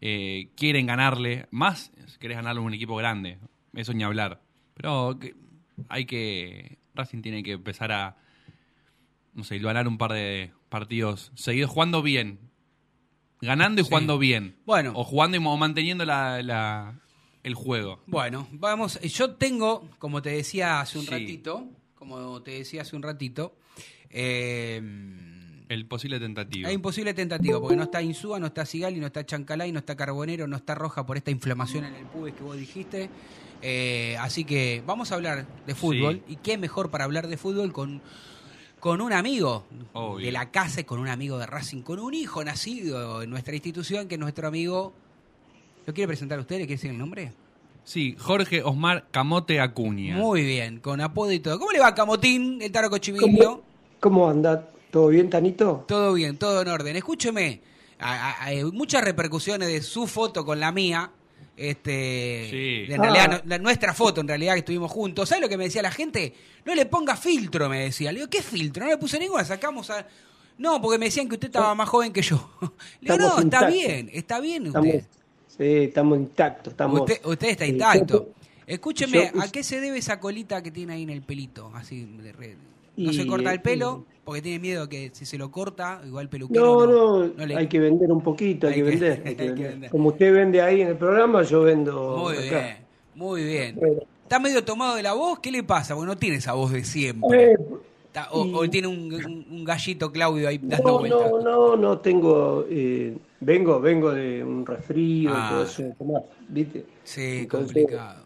eh, 0.02 0.49
quieren 0.56 0.85
ganarle. 0.88 1.47
Más 1.52 1.91
querés 2.19 2.38
ganarle 2.38 2.60
a 2.61 2.64
un 2.64 2.73
equipo 2.73 2.95
grande. 2.95 3.38
Eso 3.76 3.93
ni 3.93 4.03
hablar. 4.03 4.41
Pero 4.73 5.18
que- 5.19 5.35
hay 5.89 6.06
que. 6.06 6.77
Racing 6.95 7.22
tiene 7.22 7.43
que 7.43 7.52
empezar 7.53 7.91
a. 7.91 8.18
No 9.34 9.43
sé, 9.43 9.60
ganar 9.60 9.88
un 9.88 9.97
par 9.97 10.14
de 10.14 10.52
partidos 10.69 11.31
seguidos 11.35 11.69
jugando 11.72 12.02
bien. 12.02 12.39
Ganando 13.41 13.81
y 13.81 13.84
Sí. 13.84 13.89
jugando 13.89 14.18
bien. 14.18 14.56
Bueno. 14.65 14.93
O 14.95 15.03
jugando 15.03 15.35
y 15.38 15.39
manteniendo 15.41 16.06
la, 16.06 16.41
la- 16.41 16.99
el 17.43 17.53
juego. 17.53 18.02
Bueno, 18.07 18.47
vamos. 18.52 18.99
Yo 19.02 19.35
tengo, 19.35 19.89
como 19.99 20.22
te 20.22 20.30
decía 20.31 20.80
hace 20.80 20.97
un 20.97 21.06
Sí. 21.06 21.11
ratito, 21.11 21.68
como 21.95 22.41
te 22.41 22.52
decía 22.52 22.81
hace 22.84 22.95
un 22.95 23.03
ratito, 23.03 23.57
eh, 24.10 24.81
El 25.68 25.85
posible 25.88 26.19
tentativo. 26.19 26.68
hay 26.68 26.76
imposible 26.76 27.14
tentativo, 27.14 27.60
porque 27.60 27.76
no 27.76 27.84
está 27.84 28.02
Insúa, 28.02 28.39
no 28.39 28.47
está 28.47 28.65
Sigali, 28.65 28.99
no 28.99 29.07
está 29.07 29.26
Chancalay, 29.26 29.72
no 29.72 29.80
está 29.80 29.95
Carbonero, 29.95 30.47
no 30.47 30.56
está 30.56 30.73
Roja 30.76 31.06
por 31.06 31.18
esta 31.18 31.31
inflamación 31.31 31.85
en 31.85 31.95
el 31.95 32.06
pubis 32.06 32.34
que 32.35 32.43
vos 32.43 32.56
dijiste. 32.57 33.10
Eh, 33.61 34.15
así 34.19 34.44
que 34.45 34.84
vamos 34.86 35.11
a 35.11 35.15
hablar 35.15 35.45
de 35.65 35.76
fútbol. 35.76 36.22
Sí. 36.27 36.34
Y 36.34 36.36
qué 36.38 36.57
mejor 36.57 36.91
para 36.91 37.03
hablar 37.06 37.27
de 37.27 37.38
fútbol 37.38 37.73
con, 37.73 38.02
con 38.80 39.02
un 39.02 39.11
amigo 39.14 39.65
Obvio. 39.94 40.26
de 40.26 40.32
la 40.32 40.52
casa, 40.52 40.82
y 40.82 40.84
con 40.84 40.99
un 40.99 41.07
amigo 41.07 41.38
de 41.38 41.45
Racing, 41.48 41.82
con 41.82 41.99
un 41.99 42.14
hijo 42.14 42.44
nacido 42.44 43.22
en 43.23 43.30
nuestra 43.30 43.53
institución, 43.56 44.07
que 44.07 44.15
es 44.15 44.19
nuestro 44.19 44.48
amigo. 44.48 44.94
¿Lo 45.86 45.94
quiere 45.94 46.07
presentar 46.07 46.38
a 46.38 46.41
usted? 46.41 46.56
¿Le 46.57 46.61
quiere 46.61 46.76
decir 46.76 46.91
el 46.91 46.98
nombre? 46.98 47.32
Sí, 47.84 48.15
Jorge 48.18 48.64
Osmar 48.64 49.06
Camote 49.11 49.60
Acuña. 49.60 50.15
Muy 50.18 50.44
bien, 50.44 50.80
con 50.80 51.02
apodo 51.02 51.32
y 51.32 51.40
todo. 51.40 51.60
¿Cómo 51.60 51.72
le 51.72 51.80
va 51.80 51.94
Camotín, 51.94 52.60
el 52.61 52.72
Taro 52.72 52.90
Cochivilio? 52.90 53.64
¿Cómo 53.99 54.27
anda? 54.27 54.68
¿Todo 54.90 55.10
bien, 55.10 55.30
Tanito? 55.30 55.86
Todo 55.88 56.14
bien, 56.14 56.38
todo 56.38 56.61
en 56.61 56.68
orden. 56.69 56.95
Escúcheme, 56.95 57.61
a- 57.99 58.30
a- 58.32 58.44
hay 58.45 58.64
muchas 58.64 59.03
repercusiones 59.03 59.68
de 59.68 59.82
su 59.82 60.07
foto 60.07 60.44
con 60.45 60.60
la 60.60 60.72
mía. 60.72 61.11
Este, 61.57 62.48
Sí. 62.49 62.94
En 62.94 63.02
realidad, 63.02 63.26
Ah. 63.30 63.41
no- 63.44 63.49
la- 63.49 63.57
nuestra 63.60 63.94
foto, 63.94 64.22
en 64.22 64.27
realidad, 64.27 64.53
que 64.53 64.60
estuvimos 64.60 64.91
juntos. 64.91 65.30
¿Sabes 65.30 65.41
lo 65.41 65.49
que 65.49 65.57
me 65.57 65.65
decía 65.65 65.82
la 65.82 65.91
gente? 65.91 66.34
No 66.65 66.76
le 66.76 66.86
ponga 66.86 67.15
filtro, 67.15 67.69
me 67.69 67.80
decía. 67.86 68.11
Le 68.11 68.19
digo, 68.19 68.30
¿qué 68.30 68.41
filtro? 68.41 68.84
No 68.84 68.90
le 68.91 68.98
puse 68.98 69.18
ninguna, 69.19 69.44
sacamos 69.45 69.90
a. 69.90 70.06
No, 70.57 70.82
porque 70.82 70.98
me 70.98 71.06
decían 71.06 71.27
que 71.27 71.36
usted 71.36 71.48
estaba 71.48 71.73
más 71.76 71.88
joven 71.90 72.11
que 72.14 72.22
yo. 72.22 72.49
Le 73.02 73.14
digo, 73.14 73.18
no, 73.27 73.40
está 73.40 73.68
bien, 73.69 74.10
está 74.14 74.40
bien 74.40 74.68
usted. 74.68 74.80
Estamos, 74.86 75.06
sí, 75.57 75.64
estamos 75.64 76.18
intactos. 76.18 76.72
Estamos, 76.73 76.99
usted, 77.02 77.22
usted 77.26 77.48
está 77.49 77.65
intacto. 77.65 78.30
Escúcheme, 78.68 79.32
yo- 79.34 79.41
¿a 79.41 79.48
qué 79.52 79.64
se 79.64 79.80
debe 79.80 79.98
esa 79.99 80.19
colita 80.19 80.64
que 80.64 80.72
tiene 80.72 80.94
ahí 80.94 81.03
en 81.03 81.10
el 81.10 81.22
pelito? 81.22 81.72
Así, 81.76 82.06
de 82.22 82.32
re- 82.32 82.56
¿No 82.98 83.11
se 83.14 83.27
corta 83.27 83.52
el 83.52 83.61
pelo? 83.61 84.06
Porque 84.26 84.41
tiene 84.41 84.57
miedo 84.60 84.89
que 84.89 85.11
si 85.14 85.23
se 85.26 85.38
lo 85.38 85.52
corta, 85.52 86.02
igual 86.06 86.23
el 86.23 86.30
peluquero 86.30 86.65
No, 86.65 86.88
no, 86.88 87.27
no 87.27 87.45
le- 87.45 87.56
hay 87.56 87.68
que 87.68 87.80
vender 87.80 88.11
un 88.11 88.22
poquito, 88.22 88.65
hay, 88.68 88.73
Hay 88.73 88.80
que, 88.80 88.89
vender, 88.89 89.11
hay 89.23 89.27
hay 89.30 89.35
que 89.35 89.35
que 89.35 89.45
vender. 89.52 89.72
vender. 89.72 89.89
Como 89.91 90.10
usted 90.10 90.34
vende 90.34 90.61
ahí 90.61 90.81
en 90.81 90.88
el 90.88 90.97
programa, 90.97 91.43
yo 91.43 91.61
vendo 91.61 92.18
Muy 92.18 92.34
acá. 92.35 92.60
bien, 92.60 92.77
muy 93.14 93.43
bien. 93.43 93.76
Bueno. 93.76 94.02
¿Está 94.23 94.39
medio 94.39 94.64
tomado 94.65 94.95
de 94.95 95.03
la 95.03 95.14
voz? 95.14 95.38
¿Qué 95.39 95.52
le 95.52 95.61
pasa? 95.64 95.93
Porque 95.93 96.07
no 96.07 96.18
tiene 96.18 96.38
esa 96.38 96.53
voz 96.53 96.72
de 96.72 96.84
siempre. 96.84 97.52
Eh, 97.53 97.57
Está- 98.07 98.30
o, 98.31 98.45
y- 98.45 98.53
o 98.56 98.69
tiene 98.69 98.88
un, 98.88 99.14
un- 99.14 99.45
un 99.52 99.64
gallito 99.64 100.11
Claudio 100.11 100.47
ahí 100.47 100.57
dando 100.60 100.88
no, 100.88 100.99
vueltas. 100.99 101.30
no, 101.31 101.39
no, 101.41 101.76
no 101.76 101.97
tengo, 101.99 102.65
eh, 102.69 103.15
vengo, 103.41 103.80
vengo 103.80 104.11
de 104.11 104.43
un 104.43 104.65
resfrío 104.65 105.31
Ah. 105.35 105.45
y 105.49 105.53
todo 105.53 105.64
eso, 105.65 105.84
Tomás, 105.99 106.23
¿viste? 106.47 106.85
Sí, 107.03 107.39
Entonces, 107.41 107.73
complicado. 107.84 108.23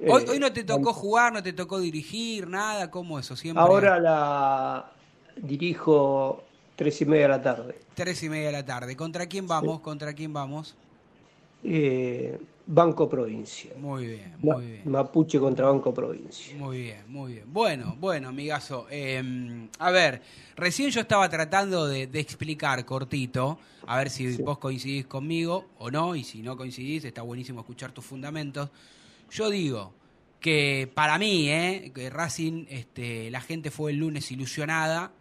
eh, 0.00 0.06
Hoy, 0.08 0.24
hoy 0.30 0.38
no 0.38 0.52
te 0.52 0.62
tocó 0.62 0.92
jugar, 0.92 1.32
no 1.32 1.42
te 1.42 1.52
tocó 1.54 1.80
dirigir, 1.80 2.46
nada, 2.48 2.88
¿cómo 2.90 3.18
eso? 3.18 3.34
Siempre 3.34 3.60
Ahora 3.62 3.98
la 3.98 4.92
dirijo 5.42 6.44
tres 6.76 7.00
y 7.02 7.04
media 7.06 7.22
de 7.24 7.28
la 7.28 7.42
tarde. 7.42 7.78
tres 7.94 8.22
y 8.22 8.28
media 8.28 8.46
de 8.46 8.52
la 8.52 8.64
tarde. 8.64 8.96
¿Contra 8.96 9.26
quién 9.26 9.46
vamos? 9.46 9.80
¿Contra 9.80 10.12
quién 10.14 10.32
vamos? 10.32 10.74
Eh, 11.62 12.38
Banco 12.66 13.08
Provincia. 13.08 13.72
Muy 13.76 14.06
bien, 14.06 14.34
Ma- 14.42 14.54
muy 14.54 14.66
bien. 14.66 14.82
Mapuche 14.90 15.38
contra 15.38 15.66
Banco 15.66 15.92
Provincia. 15.92 16.54
Muy 16.56 16.82
bien, 16.82 17.02
muy 17.08 17.32
bien. 17.34 17.52
Bueno, 17.52 17.96
bueno, 17.98 18.28
amigazo. 18.28 18.86
eh, 18.90 19.68
a 19.78 19.90
ver, 19.90 20.22
recién 20.56 20.90
yo 20.90 21.00
estaba 21.00 21.28
tratando 21.28 21.86
de, 21.86 22.06
de 22.06 22.20
explicar 22.20 22.84
cortito, 22.86 23.58
a 23.86 23.98
ver 23.98 24.08
si 24.08 24.36
vos 24.38 24.58
coincidís 24.58 25.06
conmigo 25.06 25.66
o 25.78 25.90
no, 25.90 26.14
y 26.14 26.24
si 26.24 26.42
no 26.42 26.56
coincidís, 26.56 27.04
está 27.04 27.22
buenísimo 27.22 27.60
escuchar 27.60 27.92
tus 27.92 28.04
fundamentos. 28.04 28.70
Yo 29.30 29.50
digo 29.50 29.92
que 30.38 30.90
para 30.94 31.18
mí, 31.18 31.50
eh, 31.50 31.92
que 31.94 32.08
Racing, 32.08 32.64
este, 32.70 33.30
la 33.30 33.40
gente 33.42 33.70
fue 33.70 33.90
el 33.90 33.98
lunes 33.98 34.30
ilusionada 34.30 35.12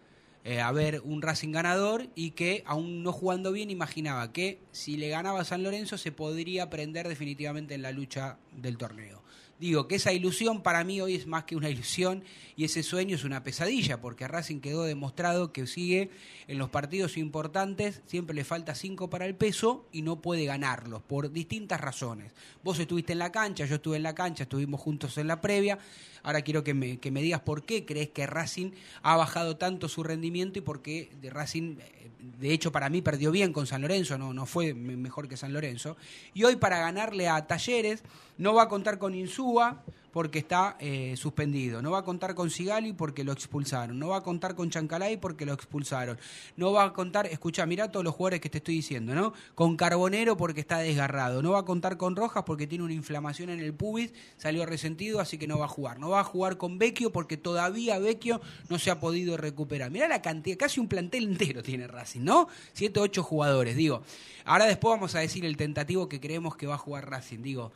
eh, 0.49 0.61
a 0.61 0.71
ver 0.71 1.03
un 1.05 1.21
Racing 1.21 1.51
ganador 1.51 2.07
y 2.15 2.31
que, 2.31 2.63
aún 2.65 3.03
no 3.03 3.11
jugando 3.11 3.51
bien, 3.51 3.69
imaginaba 3.69 4.33
que 4.33 4.57
si 4.71 4.97
le 4.97 5.07
ganaba 5.09 5.45
San 5.45 5.61
Lorenzo 5.61 5.95
se 5.99 6.11
podría 6.11 6.71
prender 6.71 7.07
definitivamente 7.07 7.75
en 7.75 7.83
la 7.83 7.91
lucha 7.91 8.39
del 8.51 8.75
torneo. 8.75 9.21
Digo 9.59 9.87
que 9.87 9.95
esa 9.95 10.11
ilusión 10.11 10.63
para 10.63 10.83
mí 10.83 11.01
hoy 11.01 11.13
es 11.13 11.27
más 11.27 11.43
que 11.43 11.55
una 11.55 11.69
ilusión 11.69 12.23
y 12.55 12.63
ese 12.63 12.81
sueño 12.81 13.15
es 13.15 13.25
una 13.25 13.43
pesadilla, 13.43 14.01
porque 14.01 14.27
Racing 14.27 14.59
quedó 14.59 14.85
demostrado 14.85 15.53
que 15.53 15.67
sigue 15.67 16.09
en 16.47 16.57
los 16.57 16.69
partidos 16.69 17.17
importantes, 17.17 18.01
siempre 18.07 18.33
le 18.33 18.43
falta 18.43 18.73
cinco 18.73 19.07
para 19.07 19.27
el 19.27 19.35
peso 19.35 19.85
y 19.91 20.01
no 20.01 20.19
puede 20.19 20.45
ganarlos 20.45 21.03
por 21.03 21.31
distintas 21.31 21.79
razones. 21.79 22.31
Vos 22.63 22.79
estuviste 22.79 23.13
en 23.13 23.19
la 23.19 23.31
cancha, 23.31 23.65
yo 23.65 23.75
estuve 23.75 23.97
en 23.97 24.03
la 24.03 24.15
cancha, 24.15 24.43
estuvimos 24.43 24.81
juntos 24.81 25.15
en 25.19 25.27
la 25.27 25.41
previa. 25.41 25.77
Ahora 26.23 26.41
quiero 26.41 26.63
que 26.63 26.73
me, 26.73 26.97
que 26.97 27.11
me 27.11 27.21
digas 27.21 27.41
por 27.41 27.63
qué 27.63 27.85
crees 27.85 28.09
que 28.09 28.25
Racing 28.27 28.71
ha 29.01 29.15
bajado 29.15 29.57
tanto 29.57 29.87
su 29.89 30.03
rendimiento 30.03 30.59
y 30.59 30.61
por 30.61 30.81
qué 30.81 31.09
de 31.21 31.29
Racing, 31.29 31.77
eh, 31.79 32.09
de 32.39 32.51
hecho 32.51 32.71
para 32.71 32.89
mí 32.89 33.01
perdió 33.01 33.31
bien 33.31 33.53
con 33.53 33.65
San 33.67 33.81
Lorenzo, 33.81 34.17
no, 34.17 34.33
no 34.33 34.45
fue 34.45 34.73
me- 34.73 34.97
mejor 34.97 35.27
que 35.27 35.37
San 35.37 35.53
Lorenzo. 35.53 35.97
Y 36.33 36.43
hoy 36.43 36.55
para 36.57 36.79
ganarle 36.79 37.27
a 37.29 37.47
Talleres 37.47 38.03
no 38.37 38.53
va 38.53 38.63
a 38.63 38.69
contar 38.69 38.97
con 38.99 39.15
Insúa 39.15 39.83
porque 40.11 40.39
está 40.39 40.75
eh, 40.79 41.15
suspendido, 41.17 41.81
no 41.81 41.91
va 41.91 41.99
a 41.99 42.03
contar 42.03 42.35
con 42.35 42.49
Sigali 42.49 42.93
porque 42.93 43.23
lo 43.23 43.31
expulsaron, 43.31 43.99
no 43.99 44.09
va 44.09 44.17
a 44.17 44.23
contar 44.23 44.55
con 44.55 44.69
Chancalay 44.69 45.17
porque 45.17 45.45
lo 45.45 45.53
expulsaron, 45.53 46.17
no 46.57 46.73
va 46.73 46.85
a 46.85 46.93
contar, 46.93 47.27
escucha, 47.27 47.65
mira 47.65 47.91
todos 47.91 48.03
los 48.03 48.15
jugadores 48.15 48.41
que 48.41 48.49
te 48.49 48.57
estoy 48.57 48.75
diciendo, 48.75 49.13
¿no? 49.13 49.33
Con 49.55 49.77
Carbonero 49.77 50.37
porque 50.37 50.61
está 50.61 50.79
desgarrado, 50.79 51.41
no 51.41 51.51
va 51.51 51.59
a 51.59 51.65
contar 51.65 51.97
con 51.97 52.15
Rojas 52.15 52.43
porque 52.45 52.67
tiene 52.67 52.83
una 52.83 52.93
inflamación 52.93 53.49
en 53.49 53.59
el 53.59 53.73
pubis, 53.73 54.13
salió 54.37 54.65
resentido, 54.65 55.19
así 55.19 55.37
que 55.37 55.47
no 55.47 55.59
va 55.59 55.65
a 55.65 55.69
jugar, 55.69 55.99
no 55.99 56.09
va 56.09 56.21
a 56.21 56.23
jugar 56.23 56.57
con 56.57 56.79
Vecchio 56.79 57.11
porque 57.11 57.37
todavía 57.37 57.99
Vecchio 57.99 58.41
no 58.69 58.79
se 58.79 58.91
ha 58.91 58.99
podido 58.99 59.37
recuperar. 59.37 59.91
Mira 59.91 60.07
la 60.07 60.21
cantidad, 60.21 60.57
casi 60.57 60.79
un 60.79 60.87
plantel 60.87 61.25
entero 61.25 61.63
tiene 61.63 61.87
Racing, 61.87 62.21
¿no? 62.21 62.47
Siete, 62.73 62.99
ocho 62.99 63.23
jugadores, 63.23 63.75
digo. 63.75 64.03
Ahora 64.45 64.65
después 64.65 64.91
vamos 64.91 65.15
a 65.15 65.19
decir 65.19 65.45
el 65.45 65.57
tentativo 65.57 66.09
que 66.09 66.19
creemos 66.19 66.55
que 66.55 66.67
va 66.67 66.75
a 66.75 66.79
jugar 66.79 67.09
Racing, 67.09 67.41
digo. 67.41 67.71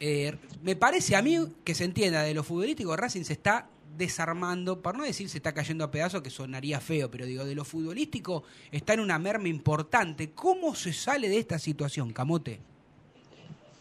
Eh, 0.00 0.34
me 0.62 0.76
parece 0.76 1.14
a 1.14 1.22
mí 1.22 1.36
que 1.62 1.74
se 1.74 1.84
entienda 1.84 2.22
de 2.22 2.32
lo 2.32 2.42
futbolístico, 2.42 2.96
Racing 2.96 3.22
se 3.22 3.34
está 3.34 3.68
desarmando, 3.96 4.80
para 4.80 4.96
no 4.96 5.04
decir 5.04 5.28
se 5.28 5.36
está 5.36 5.52
cayendo 5.52 5.84
a 5.84 5.90
pedazos, 5.90 6.22
que 6.22 6.30
sonaría 6.30 6.80
feo, 6.80 7.10
pero 7.10 7.26
digo, 7.26 7.44
de 7.44 7.54
lo 7.54 7.66
futbolístico 7.66 8.44
está 8.72 8.94
en 8.94 9.00
una 9.00 9.18
merma 9.18 9.48
importante. 9.48 10.30
¿Cómo 10.30 10.74
se 10.74 10.94
sale 10.94 11.28
de 11.28 11.38
esta 11.38 11.58
situación, 11.58 12.12
Camote? 12.12 12.60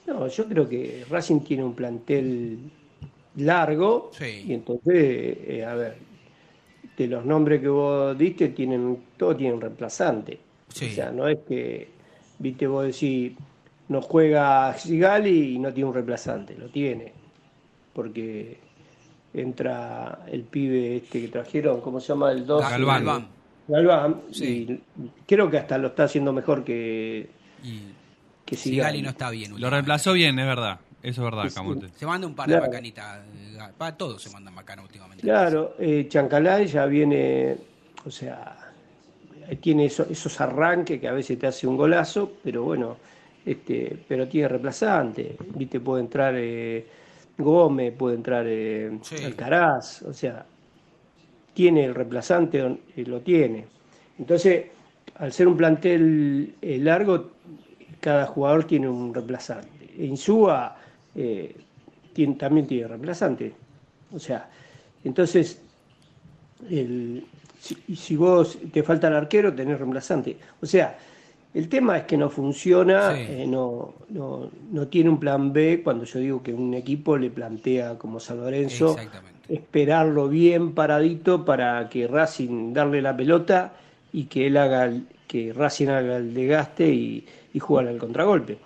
No, 0.06 0.28
yo 0.28 0.46
creo 0.48 0.68
que 0.68 1.06
Racing 1.10 1.40
tiene 1.40 1.64
un 1.64 1.74
plantel 1.74 2.60
largo 3.38 4.12
y 4.20 4.54
entonces, 4.54 4.94
eh, 4.94 5.66
a 5.66 5.76
ver, 5.76 5.98
de 6.98 7.08
los 7.08 7.26
nombres 7.26 7.62
que 7.62 7.70
vos 7.70 8.18
diste, 8.18 8.50
tienen, 8.50 8.98
todos 9.16 9.38
tienen 9.38 9.62
reemplazante. 9.62 10.40
O 10.70 10.74
sea, 10.74 11.12
no 11.12 11.28
es 11.28 11.40
que, 11.48 11.88
viste, 12.40 12.68
vos 12.68 12.86
decís, 12.86 13.34
no 13.90 14.02
juega 14.02 14.74
Sigali 14.78 15.56
y 15.56 15.60
no 15.60 15.74
tiene 15.74 15.90
un 15.90 15.94
reemplazante, 15.94 16.56
lo 16.58 16.70
tiene. 16.70 17.12
Porque 17.94 18.58
entra 19.34 20.20
el 20.32 20.44
pibe 20.44 20.98
este 20.98 21.22
que 21.22 21.28
trajeron, 21.28 21.82
¿cómo 21.82 22.00
se 22.00 22.08
llama? 22.10 22.32
El 22.32 22.46
2. 22.46 22.62
Galván. 22.62 23.06
Galván. 23.06 23.28
Galván, 23.68 24.22
y 24.32 24.80
creo 25.28 25.50
que 25.50 25.58
hasta 25.60 25.78
lo 25.78 25.90
está 25.90 26.06
haciendo 26.06 26.34
mejor 26.34 26.64
que, 26.64 27.30
que 28.46 28.56
Sigali 28.56 28.76
Sigali. 28.78 29.02
no 29.04 29.10
está 29.10 29.30
bien. 29.30 29.60
Lo 29.60 29.70
reemplazó 29.70 30.14
bien, 30.14 30.40
es 30.40 30.46
verdad. 30.48 30.80
Eso 31.04 31.22
es 31.22 31.32
verdad, 31.32 31.52
Camote. 31.54 31.88
Se 31.96 32.06
manda 32.06 32.26
un 32.28 32.34
par 32.36 32.48
Claro. 32.48 32.64
de 32.64 32.70
macanitas. 32.70 33.20
eh, 33.38 33.58
Para 33.78 33.96
todos 33.96 34.22
se 34.22 34.30
mandan 34.32 34.54
macanas 34.56 34.86
últimamente. 34.86 35.22
Claro, 35.24 35.76
eh, 35.80 36.08
Chancalay 36.10 36.66
ya 36.68 36.86
viene, 36.88 37.56
o 38.06 38.10
sea, 38.12 38.72
eh, 39.48 39.56
tiene 39.58 39.86
eso- 39.86 40.08
esos 40.10 40.42
arranques 40.42 41.00
que 41.00 41.08
a 41.08 41.14
veces 41.14 41.38
te 41.40 41.46
hace 41.48 41.68
un 41.68 41.78
golazo, 41.78 42.34
pero 42.44 42.64
bueno, 42.64 42.98
este, 43.46 43.98
pero 44.08 44.28
tiene 44.28 44.48
reemplazante. 44.48 45.36
Viste, 45.56 45.80
puede 45.80 46.02
entrar 46.04 46.34
eh, 46.38 46.86
Gómez, 47.38 47.94
puede 47.98 48.16
entrar 48.16 48.46
eh, 48.48 48.92
Alcaraz, 49.26 50.02
o 50.04 50.14
sea, 50.14 50.46
tiene 51.54 51.86
el 51.86 51.96
reemplazante, 51.96 52.60
eh, 52.96 53.04
lo 53.06 53.22
tiene. 53.22 53.66
Entonces, 54.18 54.66
al 55.16 55.32
ser 55.34 55.48
un 55.48 55.58
plantel 55.58 56.56
eh, 56.62 56.78
largo, 56.80 57.32
cada 58.00 58.26
jugador 58.28 58.64
tiene 58.66 58.88
un 58.88 59.14
reemplazante. 59.14 59.70
Insúa 60.00 60.76
tiene- 62.14 62.36
también 62.36 62.68
tiene 62.68 62.88
reemplazante. 62.88 63.54
O 64.14 64.20
sea, 64.20 64.50
entonces, 65.04 65.62
el- 66.70 67.26
si, 67.60 67.76
si 67.96 68.16
vos 68.16 68.58
te 68.72 68.84
falta 68.84 69.08
el 69.08 69.16
arquero, 69.16 69.54
tenés 69.54 69.78
reemplazante. 69.78 70.38
O 70.62 70.66
sea, 70.66 70.98
el 71.54 71.68
tema 71.68 71.98
es 71.98 72.04
que 72.04 72.16
no 72.18 72.30
funciona, 72.30 73.16
Sí. 73.16 73.22
eh, 73.28 73.46
no, 73.48 73.94
no, 74.10 74.50
no 74.72 74.88
tiene 74.88 75.10
un 75.10 75.20
plan 75.20 75.52
B 75.52 75.82
cuando 75.84 76.04
yo 76.06 76.20
digo 76.20 76.44
que 76.44 76.54
un 76.54 76.74
equipo 76.74 77.18
le 77.18 77.30
plantea 77.32 77.98
como 77.98 78.20
San 78.20 78.38
Lorenzo 78.38 78.96
esperarlo 79.48 80.28
bien 80.30 80.74
paradito 80.74 81.44
para 81.44 81.90
que 81.90 82.08
Racing 82.08 82.72
darle 82.74 83.02
la 83.02 83.16
pelota 83.18 83.74
y 84.14 84.26
que 84.26 84.48
él 84.48 84.58
haga 84.58 84.86
el- 84.86 85.08
que 85.28 85.54
Racing 85.54 85.88
haga 85.88 86.18
el 86.18 86.34
desgaste 86.34 86.88
y, 86.88 87.26
y 87.54 87.60
jugar 87.60 87.88
al 87.88 87.98
contragolpe. 87.98 88.58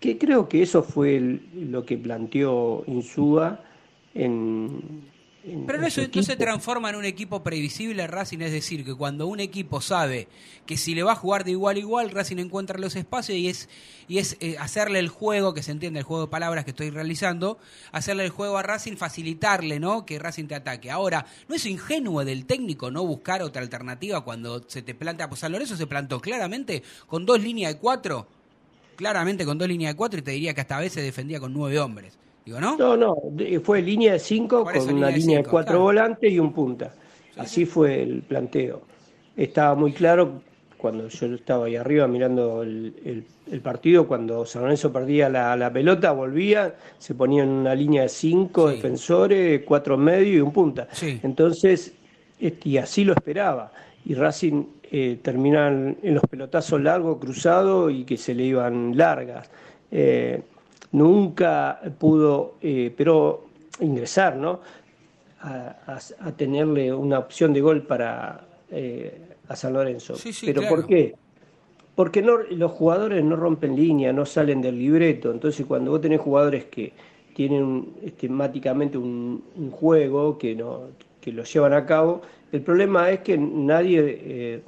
Que 0.00 0.18
creo 0.18 0.48
que 0.48 0.62
eso 0.62 0.82
fue 0.82 1.16
el- 1.16 1.40
lo 1.70 1.84
que 1.84 1.96
planteó 1.98 2.82
Insúa 2.86 3.60
en, 4.14 4.22
en- 4.22 5.02
Pero 5.66 5.78
no, 5.80 5.90
se- 5.90 6.06
no 6.06 6.22
se 6.22 6.36
transforma 6.36 6.90
en 6.90 6.94
un 6.96 7.04
equipo 7.04 7.42
previsible 7.42 8.06
Racing, 8.06 8.38
es 8.42 8.52
decir, 8.52 8.84
que 8.84 8.94
cuando 8.94 9.26
un 9.26 9.40
equipo 9.40 9.80
sabe 9.80 10.28
que 10.66 10.76
si 10.76 10.94
le 10.94 11.02
va 11.02 11.12
a 11.12 11.16
jugar 11.16 11.42
de 11.42 11.50
igual 11.50 11.74
a 11.76 11.78
igual, 11.80 12.10
Racing 12.12 12.36
encuentra 12.38 12.78
los 12.78 12.94
espacios 12.94 13.36
y 13.36 13.48
es, 13.48 13.68
y 14.06 14.18
es 14.18 14.36
eh, 14.38 14.56
hacerle 14.60 15.00
el 15.00 15.08
juego, 15.08 15.52
que 15.52 15.64
se 15.64 15.72
entiende 15.72 15.98
el 15.98 16.04
juego 16.04 16.26
de 16.26 16.30
palabras 16.30 16.64
que 16.64 16.70
estoy 16.70 16.90
realizando, 16.90 17.58
hacerle 17.90 18.24
el 18.24 18.30
juego 18.30 18.56
a 18.56 18.62
Racing, 18.62 18.96
facilitarle, 18.96 19.80
¿no? 19.80 20.06
Que 20.06 20.20
Racing 20.20 20.46
te 20.46 20.54
ataque. 20.54 20.92
Ahora, 20.92 21.26
no 21.48 21.56
es 21.56 21.66
ingenuo 21.66 22.24
del 22.24 22.46
técnico 22.46 22.92
no 22.92 23.04
buscar 23.04 23.42
otra 23.42 23.62
alternativa 23.62 24.20
cuando 24.22 24.62
se 24.68 24.82
te 24.82 24.94
plantea, 24.94 25.28
pues 25.28 25.40
San 25.40 25.50
Lorenzo 25.50 25.76
se 25.76 25.88
plantó 25.88 26.20
claramente 26.20 26.84
con 27.08 27.26
dos 27.26 27.40
líneas 27.42 27.72
de 27.74 27.80
cuatro, 27.80 28.28
claramente 28.94 29.44
con 29.44 29.58
dos 29.58 29.66
líneas 29.66 29.94
de 29.94 29.96
cuatro 29.96 30.20
y 30.20 30.22
te 30.22 30.30
diría 30.30 30.54
que 30.54 30.60
hasta 30.60 30.76
a 30.76 30.80
veces 30.80 31.02
defendía 31.02 31.40
con 31.40 31.52
nueve 31.52 31.80
hombres. 31.80 32.14
Digo, 32.44 32.60
¿no? 32.60 32.76
No, 32.76 32.96
no, 32.96 33.14
fue 33.62 33.82
línea 33.82 34.14
de 34.14 34.18
5 34.18 34.64
Por 34.64 34.72
con 34.74 34.82
una 34.94 35.10
línea 35.10 35.10
de 35.10 35.16
línea 35.18 35.36
de 35.38 35.42
cinco, 35.44 35.50
4 35.50 35.70
claro. 35.70 35.82
volantes 35.82 36.32
y 36.32 36.38
un 36.38 36.52
punta. 36.52 36.92
Así 37.36 37.64
fue 37.66 38.02
el 38.02 38.22
planteo. 38.22 38.82
Estaba 39.36 39.74
muy 39.74 39.92
claro 39.92 40.42
cuando 40.76 41.08
yo 41.08 41.26
estaba 41.34 41.66
ahí 41.66 41.76
arriba 41.76 42.06
mirando 42.08 42.62
el, 42.62 42.94
el- 43.04 43.24
el 43.50 43.60
partido, 43.60 44.06
cuando 44.06 44.46
San 44.46 44.62
Lorenzo 44.62 44.92
perdía 44.92 45.28
la, 45.28 45.56
la 45.56 45.70
pelota, 45.72 46.12
volvía, 46.12 46.74
se 46.98 47.14
ponía 47.14 47.42
en 47.42 47.50
una 47.50 47.74
línea 47.74 48.02
de 48.02 48.08
5 48.08 48.68
defensores, 48.70 49.62
4 49.64 49.96
medio 49.98 50.34
y 50.38 50.40
un 50.40 50.52
punta. 50.52 50.88
Entonces, 51.22 51.92
este, 52.38 52.68
y 52.68 52.78
así 52.78 53.04
lo 53.04 53.12
esperaba. 53.12 53.72
Y 54.04 54.14
Racing 54.14 54.64
eh, 54.90 55.18
terminaba 55.22 55.68
en 55.68 55.98
en 56.02 56.14
los 56.14 56.22
pelotazos 56.24 56.80
largos, 56.80 57.18
cruzados 57.18 57.92
y 57.92 58.04
que 58.04 58.16
se 58.16 58.34
le 58.34 58.44
iban 58.44 58.96
largas. 58.96 59.50
Eh, 59.90 60.42
nunca 60.92 61.80
pudo, 61.98 62.56
eh, 62.62 62.92
pero 62.96 63.46
ingresar, 63.80 64.36
¿no? 64.36 64.60
A, 65.40 65.76
a- 65.86 66.28
a 66.28 66.32
tenerle 66.36 66.92
una 66.94 67.18
opción 67.18 67.52
de 67.52 67.60
gol 67.60 67.86
para 67.86 68.46
eh, 68.70 69.36
a 69.48 69.56
San 69.56 69.72
Lorenzo. 69.74 70.14
Sí, 70.16 70.32
sí, 70.32 70.46
pero 70.46 70.60
claro. 70.60 70.76
¿por 70.76 70.86
qué? 70.86 71.14
Porque 71.94 72.22
no, 72.22 72.38
los 72.38 72.72
jugadores 72.72 73.22
no 73.24 73.36
rompen 73.36 73.76
línea, 73.76 74.12
no 74.12 74.24
salen 74.26 74.62
del 74.62 74.78
libreto. 74.78 75.30
Entonces, 75.30 75.66
cuando 75.66 75.90
vos 75.90 76.00
tenés 76.00 76.20
jugadores 76.20 76.64
que 76.66 76.94
tienen 77.34 77.62
un, 78.98 79.44
un 79.56 79.70
juego 79.70 80.38
que, 80.38 80.54
no, 80.56 80.88
que 81.20 81.32
lo 81.32 81.44
llevan 81.44 81.74
a 81.74 81.84
cabo, 81.86 82.22
el 82.50 82.62
problema 82.62 83.10
es 83.10 83.20
que 83.20 83.36
nadie 83.38 84.00
eh, 84.22 84.62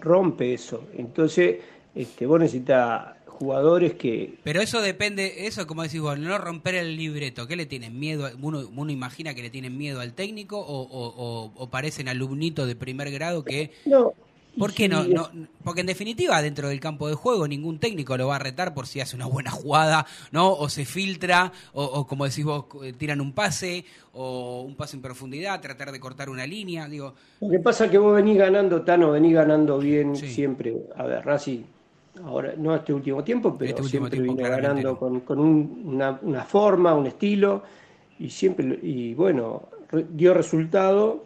rompe 0.00 0.54
eso. 0.54 0.88
Entonces, 0.96 1.58
este, 1.94 2.26
vos 2.26 2.40
necesitas 2.40 3.16
jugadores 3.32 3.94
que 3.94 4.34
Pero 4.44 4.60
eso 4.60 4.80
depende, 4.80 5.46
eso 5.46 5.66
como 5.66 5.82
decís 5.82 6.00
vos, 6.00 6.18
no 6.18 6.38
romper 6.38 6.74
el 6.76 6.96
libreto. 6.96 7.46
¿Qué 7.46 7.56
le 7.56 7.66
tienen 7.66 7.98
miedo? 7.98 8.30
Uno, 8.40 8.60
uno 8.74 8.90
imagina 8.90 9.34
que 9.34 9.42
le 9.42 9.50
tienen 9.50 9.76
miedo 9.76 10.00
al 10.00 10.12
técnico 10.14 10.58
o, 10.58 10.82
o- 10.82 11.14
o- 11.16 11.52
o 11.54 11.70
parecen 11.70 12.08
alumnitos 12.08 12.66
de 12.66 12.76
primer 12.76 13.10
grado 13.10 13.44
que... 13.44 13.70
No. 13.84 14.12
¿Por 14.58 14.74
qué 14.74 14.86
no, 14.86 15.04
no? 15.04 15.30
Porque 15.64 15.80
en 15.80 15.86
definitiva, 15.86 16.42
dentro 16.42 16.68
del 16.68 16.78
campo 16.78 17.08
de 17.08 17.14
juego, 17.14 17.48
ningún 17.48 17.78
técnico 17.78 18.18
lo 18.18 18.26
va 18.28 18.36
a 18.36 18.38
retar 18.38 18.74
por 18.74 18.86
si 18.86 19.00
hace 19.00 19.16
una 19.16 19.24
buena 19.24 19.50
jugada, 19.50 20.04
¿no? 20.30 20.52
O 20.52 20.68
se 20.68 20.84
filtra, 20.84 21.50
o, 21.72 21.82
o 21.82 22.06
como 22.06 22.26
decís 22.26 22.44
vos, 22.44 22.66
tiran 22.98 23.22
un 23.22 23.32
pase, 23.32 23.86
o 24.12 24.60
un 24.60 24.76
pase 24.76 24.96
en 24.96 25.02
profundidad, 25.02 25.58
tratar 25.62 25.90
de 25.90 25.98
cortar 25.98 26.28
una 26.28 26.46
línea. 26.46 26.86
Digo, 26.86 27.14
Lo 27.40 27.48
que 27.48 27.60
pasa 27.60 27.86
es 27.86 27.90
que 27.90 27.96
vos 27.98 28.14
venís 28.14 28.36
ganando, 28.36 28.82
Tano, 28.82 29.12
venís 29.12 29.32
ganando 29.32 29.78
bien 29.78 30.14
siempre. 30.16 30.74
A 30.96 31.04
ver, 31.04 31.24
Racing, 31.24 31.62
ahora 32.24 32.54
no 32.56 32.74
este 32.74 32.92
último 32.92 33.22
tiempo, 33.24 33.56
pero 33.58 33.70
Este 33.76 33.82
siempre 33.84 34.10
tiempo, 34.18 34.34
vino 34.34 34.48
ganando 34.48 34.98
con, 34.98 35.20
con 35.20 35.38
un- 35.38 35.82
una, 35.86 36.18
una 36.22 36.44
forma, 36.44 36.94
un 36.94 37.06
estilo, 37.06 37.62
y 38.18 38.28
siempre, 38.30 38.78
y 38.82 39.14
bueno, 39.14 39.68
re- 39.90 40.06
dio 40.10 40.34
resultado 40.34 41.24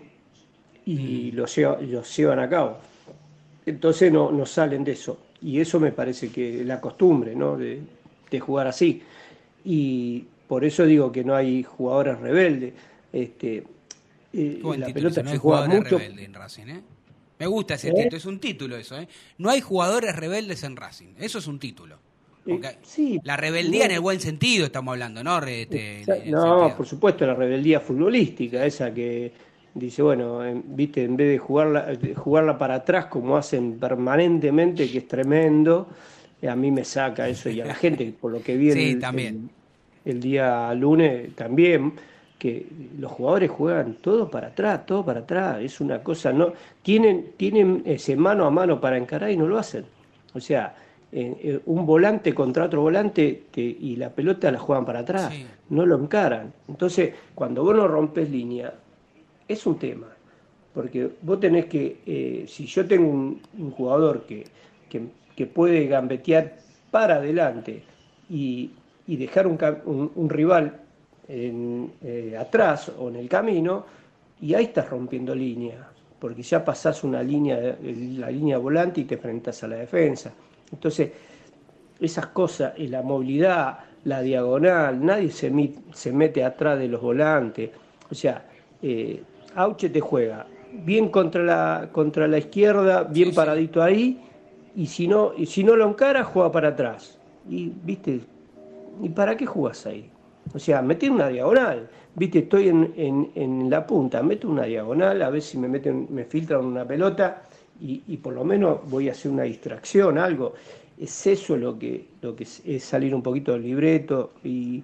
Mm. 0.87 0.91
y 0.91 1.33
lo, 1.33 1.47
lleva- 1.47 1.79
y 1.83 1.87
lo 1.87 2.03
llevan 2.03 2.39
a 2.39 2.49
cabo. 2.49 2.79
Entonces 3.67 4.13
no, 4.13 4.31
no 4.31 4.47
salen 4.47 4.85
de 4.85 4.93
eso. 4.93 5.19
Y 5.43 5.61
eso 5.61 5.81
me 5.81 5.91
parece 5.93 6.31
que 6.31 6.61
es 6.61 6.67
la 6.67 6.81
costumbre, 6.81 7.35
¿no? 7.35 7.57
De, 7.57 7.81
de 8.31 8.41
jugar 8.41 8.69
así. 8.69 9.03
Y 9.65 10.25
por 10.47 10.65
eso 10.65 10.85
digo 10.87 11.11
que 11.11 11.25
no 11.25 11.35
hay 11.35 11.65
jugadores 11.65 12.21
rebeldes. 12.21 12.73
Este, 13.13 13.65
eh, 14.33 14.61
la 14.79 14.87
pelota 14.93 15.23
no 15.23 15.29
se 15.31 15.35
hay 15.35 15.39
juega 15.39 15.63
jugadores 15.67 15.93
mucho. 15.93 16.21
en 16.23 16.35
Racing, 16.35 16.67
¿eh? 16.69 16.81
Me 17.39 17.47
gusta 17.47 17.75
ese 17.75 17.89
¿Eh? 17.89 17.93
título, 17.95 18.17
es 18.17 18.27
un 18.27 18.39
título 18.39 18.77
eso, 18.77 18.99
¿eh? 18.99 19.09
No 19.39 19.51
hay 19.51 19.61
jugadores 19.61 20.17
rebeldes 20.17 20.63
en 20.63 20.77
Racing, 20.77 21.15
eso 21.19 21.39
es 21.39 21.47
un 21.47 21.59
título. 21.59 21.99
Porque 22.47 22.79
sí, 22.83 23.21
la 23.25 23.37
rebeldía 23.37 23.87
en 23.87 23.91
el 23.91 24.01
buen 24.01 24.21
sentido 24.21 24.67
estamos 24.67 24.93
hablando, 24.93 25.23
¿no? 25.25 25.39
Este, 25.43 26.05
No, 26.27 26.73
por 26.77 26.87
supuesto, 26.87 27.27
la 27.27 27.35
rebeldía 27.35 27.81
futbolística, 27.81 28.65
esa 28.65 28.95
que 28.95 29.33
dice, 29.75 30.01
bueno, 30.03 30.45
en- 30.45 30.63
viste, 30.77 31.03
en 31.03 31.17
vez 31.17 31.29
de 31.29 31.39
jugarla, 31.39 31.93
jugarla 32.15 32.57
para 32.57 32.77
atrás 32.77 33.07
como 33.07 33.37
hacen 33.37 33.79
permanentemente, 33.81 34.89
que 34.89 34.99
es 34.99 35.09
tremendo, 35.09 35.89
eh, 36.41 36.49
a 36.49 36.55
mí 36.55 36.71
me 36.71 36.85
saca 36.85 37.29
eso 37.29 37.51
y 37.51 37.61
a 37.61 37.67
la 37.67 37.75
gente, 37.75 38.15
por 38.19 38.31
lo 38.31 38.41
que 38.41 38.57
vi 38.57 38.71
Sí, 38.73 38.91
el, 38.93 39.01
también. 39.01 39.51
el- 40.05 40.13
el 40.15 40.21
día 40.21 40.73
lunes 40.75 41.35
también, 41.35 41.95
que 42.39 42.91
los 42.99 43.11
jugadores 43.13 43.51
juegan 43.51 43.95
todo 44.01 44.31
para 44.31 44.49
atrás, 44.49 44.87
todo 44.87 45.05
para 45.05 45.21
atrás, 45.21 45.59
es 45.63 45.81
una 45.81 46.03
cosa, 46.03 46.33
no 46.33 46.53
tienen, 46.83 47.33
tienen 47.37 47.83
ese 47.87 48.17
mano 48.17 48.45
a 48.47 48.51
mano 48.51 48.81
para 48.81 48.99
encarar 48.99 49.31
y 49.31 49.37
no 49.37 49.47
lo 49.47 49.59
hacen. 49.59 49.87
O 50.35 50.41
sea, 50.41 50.77
eh, 51.13 51.37
eh, 51.43 51.61
un 51.67 51.87
volante 51.87 52.35
contra 52.35 52.65
otro 52.67 52.83
volante 52.83 53.49
te- 53.51 53.63
y 53.63 53.97
la 53.97 54.15
pelota 54.15 54.51
la 54.53 54.59
juegan 54.59 54.85
para 54.85 55.01
atrás, 55.01 55.35
no 55.69 55.87
lo 55.87 55.97
encaran. 55.99 56.53
Entonces, 56.69 57.15
cuando 57.35 57.63
vos 57.65 57.75
no 57.75 57.89
rompes 57.89 58.31
línea, 58.31 58.75
es 59.49 59.67
un 59.67 59.79
tema. 59.79 60.09
Porque 60.73 61.11
vos 61.23 61.41
tenés 61.41 61.67
que, 61.67 62.03
eh, 62.07 62.45
si 62.49 62.67
yo 62.67 62.87
tengo 62.87 63.09
un, 63.11 63.43
un 63.59 63.71
jugador 63.71 64.27
que, 64.27 64.45
que, 64.89 65.09
que 65.35 65.47
puede 65.47 65.87
gambetear 65.87 66.65
para 66.91 67.17
adelante 67.17 67.87
y, 68.29 68.79
y 69.07 69.17
dejar 69.17 69.47
un- 69.47 70.13
un 70.15 70.31
rival 70.31 70.86
en, 71.29 71.93
eh, 72.03 72.37
atrás 72.39 72.91
o 72.99 73.09
en 73.09 73.17
el 73.17 73.29
camino, 73.29 73.85
y 74.41 74.55
ahí 74.55 74.65
estás 74.65 74.89
rompiendo 74.91 75.35
línea, 75.35 75.89
porque 76.19 76.43
ya 76.43 76.65
pasás 76.65 77.05
una 77.05 77.23
línea, 77.23 77.77
la 77.83 78.31
línea 78.31 78.59
volante 78.59 79.01
y 79.01 79.05
te 79.05 79.15
enfrentas 79.15 79.63
a 79.65 79.69
la 79.69 79.77
defensa. 79.77 80.33
Entonces, 80.73 81.11
esas 82.01 82.27
cosas, 82.27 82.75
y 82.77 82.89
la 82.89 83.03
movilidad, 83.03 83.79
la 84.05 84.21
diagonal, 84.21 85.05
nadie 85.05 85.31
se, 85.31 85.51
mi- 85.51 85.75
se 85.93 86.13
mete 86.13 86.45
atrás 86.45 86.79
de 86.79 86.89
los 86.89 87.01
volantes. 87.01 87.71
O 88.11 88.15
sea, 88.15 88.45
eh, 88.83 89.23
Auche 89.55 89.89
te 89.89 90.01
juega 90.01 90.47
bien 90.85 91.09
contra 91.09 91.43
la, 91.43 91.89
contra 91.91 92.29
la 92.29 92.39
izquierda, 92.39 93.03
bien 93.05 93.33
paradito 93.35 93.83
ahí, 93.83 94.21
y 94.75 94.87
si 94.87 95.09
no, 95.09 95.33
y 95.37 95.47
si 95.47 95.65
no 95.65 95.75
lo 95.75 95.89
encara, 95.89 96.23
juega 96.25 96.53
para 96.53 96.69
atrás. 96.69 97.19
Y, 97.49 97.73
viste, 97.83 98.21
¿y 99.03 99.09
para 99.09 99.37
qué 99.37 99.47
jugás 99.47 99.87
ahí? 99.87 100.11
O 100.55 100.59
sea, 100.59 100.83
mete 100.83 101.11
una 101.11 101.29
diagonal. 101.29 101.89
Viste, 102.15 102.41
estoy 102.41 102.69
en, 102.69 102.93
en- 102.97 103.31
en 103.35 103.71
la 103.71 103.87
punta, 103.87 104.23
meto 104.23 104.49
una 104.49 104.65
diagonal, 104.65 105.21
a 105.23 105.31
ver 105.31 105.43
si 105.43 105.59
me 105.59 105.69
meten, 105.69 106.07
me 106.11 106.25
filtran 106.25 106.65
una 106.65 106.87
pelota 106.87 107.43
y, 107.81 108.03
y 108.07 108.17
por 108.17 108.33
lo 108.35 108.45
menos 108.45 108.81
voy 108.89 109.09
a 109.09 109.13
hacer 109.13 109.31
una 109.31 109.43
distracción, 109.43 110.17
algo. 110.19 110.55
Es 110.99 111.27
eso 111.27 111.57
lo 111.57 111.79
que, 111.79 112.07
lo 112.23 112.35
que 112.35 112.45
es, 112.45 112.85
salir 112.85 113.15
un 113.15 113.23
poquito 113.23 113.53
del 113.53 113.63
libreto 113.63 114.33
y, 114.45 114.83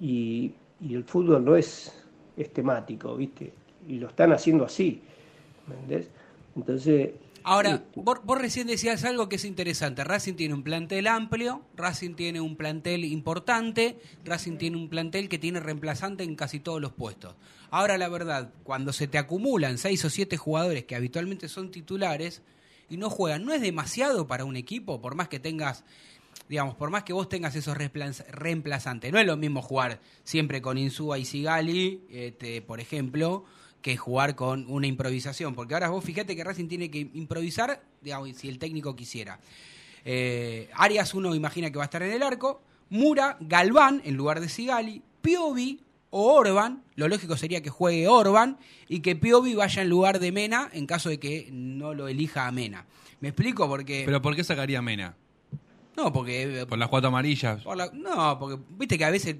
y- 0.00 0.52
y 0.82 0.94
el 0.94 1.04
fútbol 1.04 1.44
no 1.44 1.56
es, 1.56 1.92
es 2.36 2.50
temático, 2.52 3.14
¿viste? 3.16 3.52
Y 3.86 3.98
lo 3.98 4.08
están 4.08 4.32
haciendo 4.32 4.64
así, 4.64 5.02
¿me 5.66 5.74
entendés? 5.74 6.10
Entonces, 6.56 7.10
Ahora, 7.42 7.84
vos, 7.94 8.18
vos 8.24 8.38
recién 8.38 8.66
decías 8.66 9.04
algo 9.04 9.28
que 9.28 9.36
es 9.36 9.44
interesante. 9.44 10.04
Racing 10.04 10.34
tiene 10.34 10.54
un 10.54 10.62
plantel 10.62 11.06
amplio, 11.06 11.62
Racing 11.76 12.14
tiene 12.14 12.40
un 12.40 12.56
plantel 12.56 13.04
importante, 13.04 13.98
Racing 14.24 14.58
tiene 14.58 14.76
un 14.76 14.88
plantel 14.88 15.28
que 15.28 15.38
tiene 15.38 15.60
reemplazante 15.60 16.22
en 16.22 16.36
casi 16.36 16.60
todos 16.60 16.80
los 16.80 16.92
puestos. 16.92 17.34
Ahora, 17.70 17.96
la 17.98 18.08
verdad, 18.08 18.52
cuando 18.62 18.92
se 18.92 19.06
te 19.06 19.18
acumulan 19.18 19.78
seis 19.78 20.04
o 20.04 20.10
siete 20.10 20.36
jugadores 20.36 20.84
que 20.84 20.96
habitualmente 20.96 21.48
son 21.48 21.70
titulares 21.70 22.42
y 22.88 22.96
no 22.96 23.08
juegan, 23.08 23.44
¿no 23.44 23.52
es 23.54 23.62
demasiado 23.62 24.26
para 24.26 24.44
un 24.44 24.56
equipo? 24.56 25.00
Por 25.00 25.14
más 25.14 25.28
que 25.28 25.38
tengas, 25.38 25.84
digamos, 26.48 26.74
por 26.74 26.90
más 26.90 27.04
que 27.04 27.12
vos 27.12 27.28
tengas 27.28 27.54
esos 27.56 27.76
reemplaz- 27.76 28.26
reemplazantes. 28.28 29.12
No 29.12 29.18
es 29.18 29.26
lo 29.26 29.36
mismo 29.36 29.62
jugar 29.62 30.00
siempre 30.24 30.60
con 30.60 30.76
Insúa 30.78 31.18
y 31.18 31.24
Sigali, 31.24 32.02
este, 32.10 32.60
por 32.60 32.80
ejemplo, 32.80 33.44
que 33.82 33.96
jugar 33.96 34.34
con 34.34 34.66
una 34.68 34.86
improvisación. 34.86 35.54
Porque 35.54 35.74
ahora 35.74 35.90
vos 35.90 36.04
fíjate 36.04 36.36
que 36.36 36.44
Racing 36.44 36.68
tiene 36.68 36.90
que 36.90 36.98
improvisar, 37.14 37.82
digamos, 38.00 38.36
si 38.36 38.48
el 38.48 38.58
técnico 38.58 38.94
quisiera. 38.96 39.40
Eh, 40.04 40.68
Arias 40.74 41.14
uno 41.14 41.34
imagina 41.34 41.70
que 41.70 41.76
va 41.76 41.84
a 41.84 41.86
estar 41.86 42.02
en 42.02 42.12
el 42.12 42.22
arco, 42.22 42.62
Mura, 42.88 43.36
Galván 43.40 44.02
en 44.04 44.16
lugar 44.16 44.40
de 44.40 44.48
Sigali, 44.48 45.02
Piovi 45.20 45.80
o 46.10 46.32
Orban, 46.32 46.82
lo 46.96 47.08
lógico 47.08 47.36
sería 47.36 47.62
que 47.62 47.70
juegue 47.70 48.08
Orban 48.08 48.58
y 48.88 49.00
que 49.00 49.14
Piovi 49.14 49.54
vaya 49.54 49.82
en 49.82 49.88
lugar 49.88 50.18
de 50.18 50.32
Mena 50.32 50.68
en 50.72 50.86
caso 50.86 51.08
de 51.08 51.20
que 51.20 51.48
no 51.52 51.94
lo 51.94 52.08
elija 52.08 52.46
a 52.46 52.52
Mena. 52.52 52.86
¿Me 53.20 53.28
explico? 53.28 53.68
Porque... 53.68 54.02
¿Pero 54.06 54.20
por 54.20 54.34
qué 54.34 54.42
sacaría 54.42 54.80
a 54.80 54.82
Mena? 54.82 55.14
No, 56.04 56.12
porque... 56.12 56.64
Por 56.68 56.78
las 56.78 56.88
cuatro 56.88 57.08
amarillas. 57.08 57.62
por 57.62 57.76
la- 57.76 57.90
no, 57.92 58.38
porque 58.38 58.60
viste 58.70 58.96
que 58.98 59.04
a 59.04 59.10
veces, 59.10 59.36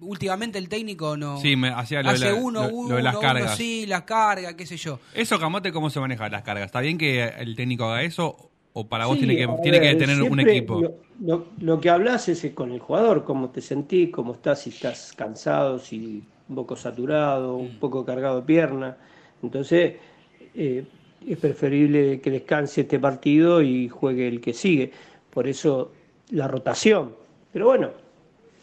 últimamente 0.00 0.58
el 0.58 0.68
técnico 0.68 1.16
no... 1.16 1.38
Sí, 1.40 1.56
me 1.56 1.68
hacía 1.68 2.02
lo 2.02 2.10
de 2.10 2.14
hace 2.16 2.26
la- 2.26 2.34
uno, 2.34 2.62
lo- 2.68 2.74
uno, 2.74 2.88
lo 2.90 2.96
de 2.96 3.02
las 3.02 3.14
uno, 3.14 3.20
cargas. 3.22 3.56
sí, 3.56 3.86
las 3.86 4.02
cargas, 4.02 4.54
qué 4.54 4.66
sé 4.66 4.76
yo. 4.76 4.98
¿Eso, 5.14 5.38
Camote, 5.38 5.72
cómo 5.72 5.90
se 5.90 6.00
maneja 6.00 6.28
las 6.28 6.42
cargas? 6.42 6.66
¿Está 6.66 6.80
bien 6.80 6.98
que 6.98 7.24
el 7.24 7.56
técnico 7.56 7.84
haga 7.84 8.02
eso? 8.02 8.50
¿O 8.72 8.88
para 8.88 9.06
vos 9.06 9.14
Sí, 9.18 9.24
tiene 9.26 9.36
que, 9.36 9.48
tiene 9.62 9.80
que 9.80 9.94
tener 9.94 10.20
un 10.22 10.40
equipo? 10.40 10.80
Lo, 10.80 10.94
lo- 11.20 11.46
lo 11.60 11.80
que 11.80 11.90
hablas 11.90 12.28
es 12.28 12.44
con 12.54 12.72
el 12.72 12.80
jugador, 12.80 13.24
cómo 13.24 13.50
te 13.50 13.60
sentís, 13.60 14.10
cómo 14.10 14.34
estás, 14.34 14.62
si 14.62 14.70
estás 14.70 15.12
cansado, 15.16 15.78
si 15.78 16.24
un 16.48 16.56
poco 16.56 16.76
saturado, 16.76 17.56
un 17.56 17.78
poco 17.78 18.04
cargado 18.04 18.40
de 18.40 18.46
pierna. 18.46 18.96
Entonces, 19.42 19.94
eh, 20.54 20.84
es 21.26 21.38
preferible 21.38 22.20
que 22.20 22.30
descanse 22.30 22.82
este 22.82 22.98
partido 22.98 23.62
y 23.62 23.88
juegue 23.88 24.26
el 24.28 24.40
que 24.40 24.52
sigue. 24.52 24.92
Por 25.30 25.46
eso 25.48 25.92
la 26.30 26.48
rotación. 26.48 27.14
Pero 27.52 27.66
bueno, 27.66 27.90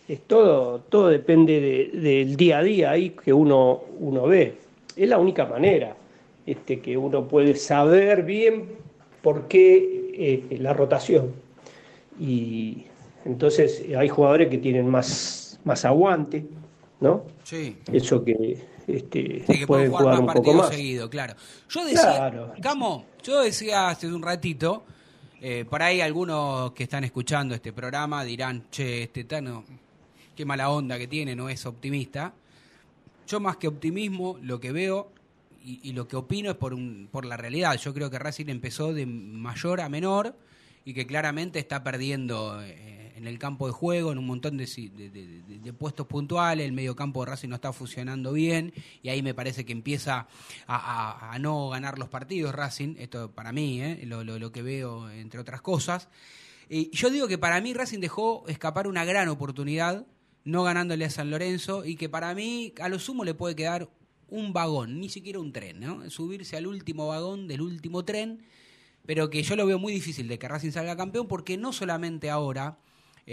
es 0.08 0.22
todo, 0.22 0.80
todo 0.80 1.08
depende 1.08 1.60
de- 1.62 2.00
del 2.00 2.36
día 2.36 2.60
a 2.60 2.64
día 2.64 2.92
ahí 2.92 3.12
que 3.12 3.32
uno, 3.34 3.82
uno 4.00 4.24
ve. 4.28 4.58
Es 4.96 5.08
la 5.08 5.18
única 5.18 5.46
manera 5.46 5.96
este, 6.46 6.80
que 6.80 6.98
uno 6.98 7.28
puede 7.28 7.56
saber 7.56 8.24
bien 8.24 8.66
por 9.22 9.48
qué 9.48 10.12
eh, 10.14 10.58
la 10.60 10.74
rotación. 10.74 11.32
Y 12.20 12.84
entonces 13.26 13.84
hay 13.98 14.10
jugadores 14.10 14.50
que 14.50 14.58
tienen 14.58 14.88
más, 14.90 15.60
más 15.64 15.86
aguante, 15.86 16.46
¿no? 17.00 17.24
Sí. 17.44 17.78
Eso 17.92 18.24
que, 18.24 18.58
este, 18.88 19.44
Sí, 19.48 19.60
que 19.60 19.68
pueden 19.68 19.92
jugar, 19.92 20.20
un 20.20 20.28
poco 20.28 20.54
más. 20.54 20.70
seguidos, 20.70 21.10
claro. 21.10 21.36
Yo 21.70 21.86
decía, 21.86 22.02
Claro. 22.02 22.54
Camo, 22.62 23.06
yo 23.24 23.42
decía 23.42 23.90
hace 23.90 24.08
un 24.08 24.22
ratito, 24.22 24.84
eh, 25.44 25.66
por 25.68 25.82
ahí 25.82 26.02
algunos 26.02 26.72
que 26.74 26.84
están 26.84 27.04
escuchando 27.04 27.56
este 27.56 27.74
programa 27.74 28.24
dirán, 28.24 28.70
che, 28.70 29.04
este 29.04 29.24
Tano, 29.24 29.66
qué 30.36 30.46
mala 30.46 30.70
onda 30.70 31.00
que 31.00 31.08
tiene, 31.08 31.36
no 31.36 31.50
es 31.50 31.66
optimista. 31.66 32.32
Yo 33.28 33.40
más 33.40 33.58
que 33.58 33.68
optimismo, 33.68 34.38
lo 34.44 34.60
que 34.60 34.72
veo 34.72 35.12
y, 35.64 35.94
lo 35.94 36.08
que 36.08 36.16
opino 36.16 36.52
es 36.52 36.58
por, 36.58 36.76
un, 36.76 37.10
por 37.12 37.26
la 37.26 37.38
realidad. 37.38 37.76
Yo 37.78 37.92
creo 37.92 38.12
que 38.12 38.20
Racing 38.20 38.50
empezó 38.50 38.94
de 38.94 39.08
mayor 39.08 39.82
a 39.82 39.90
menor 39.90 40.36
y 40.86 40.94
que 40.94 41.08
claramente 41.08 41.58
está 41.58 41.84
perdiendo 41.84 42.62
eh, 42.62 43.11
en 43.22 43.28
el 43.28 43.40
campo 43.40 43.68
de 43.68 43.74
juego, 43.74 44.12
en 44.12 44.18
un 44.18 44.26
montón 44.28 44.58
de, 44.58 44.66
de- 44.66 45.74
puestos 45.74 46.08
puntuales, 46.08 46.66
el 46.66 46.74
medio 46.74 46.96
campo 46.96 47.24
de 47.24 47.32
Racing 47.32 47.50
no 47.50 47.56
está 47.56 47.72
funcionando 47.72 48.34
bien 48.34 48.74
y 49.04 49.10
ahí 49.10 49.22
me 49.22 49.34
parece 49.34 49.64
que 49.66 49.72
empieza 49.72 50.28
a 50.68 51.38
no 51.40 51.70
ganar 51.70 51.98
los 52.00 52.10
partidos 52.10 52.54
Racing, 52.54 52.96
esto 52.98 53.32
para 53.32 53.52
mí, 53.52 53.82
eh, 53.82 54.04
lo, 54.06 54.24
lo- 54.24 54.40
lo 54.40 54.52
que 54.52 54.62
veo 54.62 55.10
entre 55.10 55.40
otras 55.40 55.62
cosas. 55.62 56.10
Y 56.70 56.90
yo 56.96 57.10
digo 57.10 57.28
que 57.28 57.38
para 57.38 57.60
mí 57.62 57.74
Racing 57.74 58.00
dejó 58.00 58.44
escapar 58.48 58.88
una 58.88 59.06
gran 59.06 59.28
oportunidad 59.30 60.06
no 60.44 60.64
ganándole 60.64 61.06
a 61.06 61.10
San 61.10 61.30
Lorenzo 61.30 61.86
y 61.86 61.96
que 61.96 62.10
para 62.10 62.34
mí 62.34 62.74
a 62.82 62.90
lo 62.90 62.98
sumo 62.98 63.24
le 63.24 63.34
puede 63.34 63.56
quedar 63.56 63.90
un 64.30 64.54
vagón, 64.54 65.00
ni 65.00 65.10
siquiera 65.10 65.40
un 65.40 65.52
tren, 65.52 65.80
¿no? 65.82 66.10
Subirse 66.10 66.56
al 66.58 66.66
último 66.66 67.08
vagón 67.08 67.48
del 67.48 67.62
último 67.62 68.06
tren, 68.06 68.42
pero 69.06 69.30
que 69.30 69.44
yo 69.44 69.56
lo 69.56 69.66
veo 69.66 69.78
muy 69.78 69.92
difícil 69.94 70.28
de 70.28 70.40
que 70.40 70.48
Racing 70.48 70.72
salga 70.72 70.96
campeón 70.96 71.28
porque 71.28 71.58
no 71.58 71.74
solamente 71.74 72.30
ahora 72.30 72.80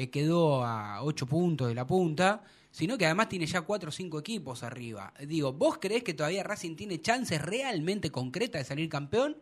eh, 0.01 0.11
quedó 0.11 0.65
a 0.65 1.03
ocho 1.03 1.27
puntos 1.27 1.69
de 1.69 1.75
la 1.75 1.87
punta, 1.87 2.43
sino 2.71 2.97
que 2.97 3.07
además 3.07 3.29
tiene 3.29 3.47
ya 3.47 3.63
cuatro 3.63 3.89
o 3.89 3.93
cinco 3.93 4.19
equipos 4.19 4.63
arriba. 4.63 5.13
Digo, 5.27 5.53
¿vos 5.53 5.79
creés 5.81 6.03
que 6.05 6.15
todavía 6.15 6.43
Racing 6.45 6.77
tiene 6.77 7.01
chances 7.01 7.41
realmente 7.43 8.11
concretas 8.11 8.61
de 8.61 8.65
salir 8.65 8.89
campeón 8.89 9.37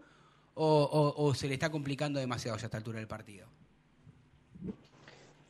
o, 0.55 0.65
o- 0.67 1.25
o 1.27 1.35
se 1.35 1.49
le 1.49 1.55
está 1.55 1.71
complicando 1.71 2.19
demasiado 2.21 2.57
ya 2.57 2.63
a 2.65 2.67
esta 2.67 2.77
altura 2.79 2.99
del 2.99 3.09
partido? 3.09 3.47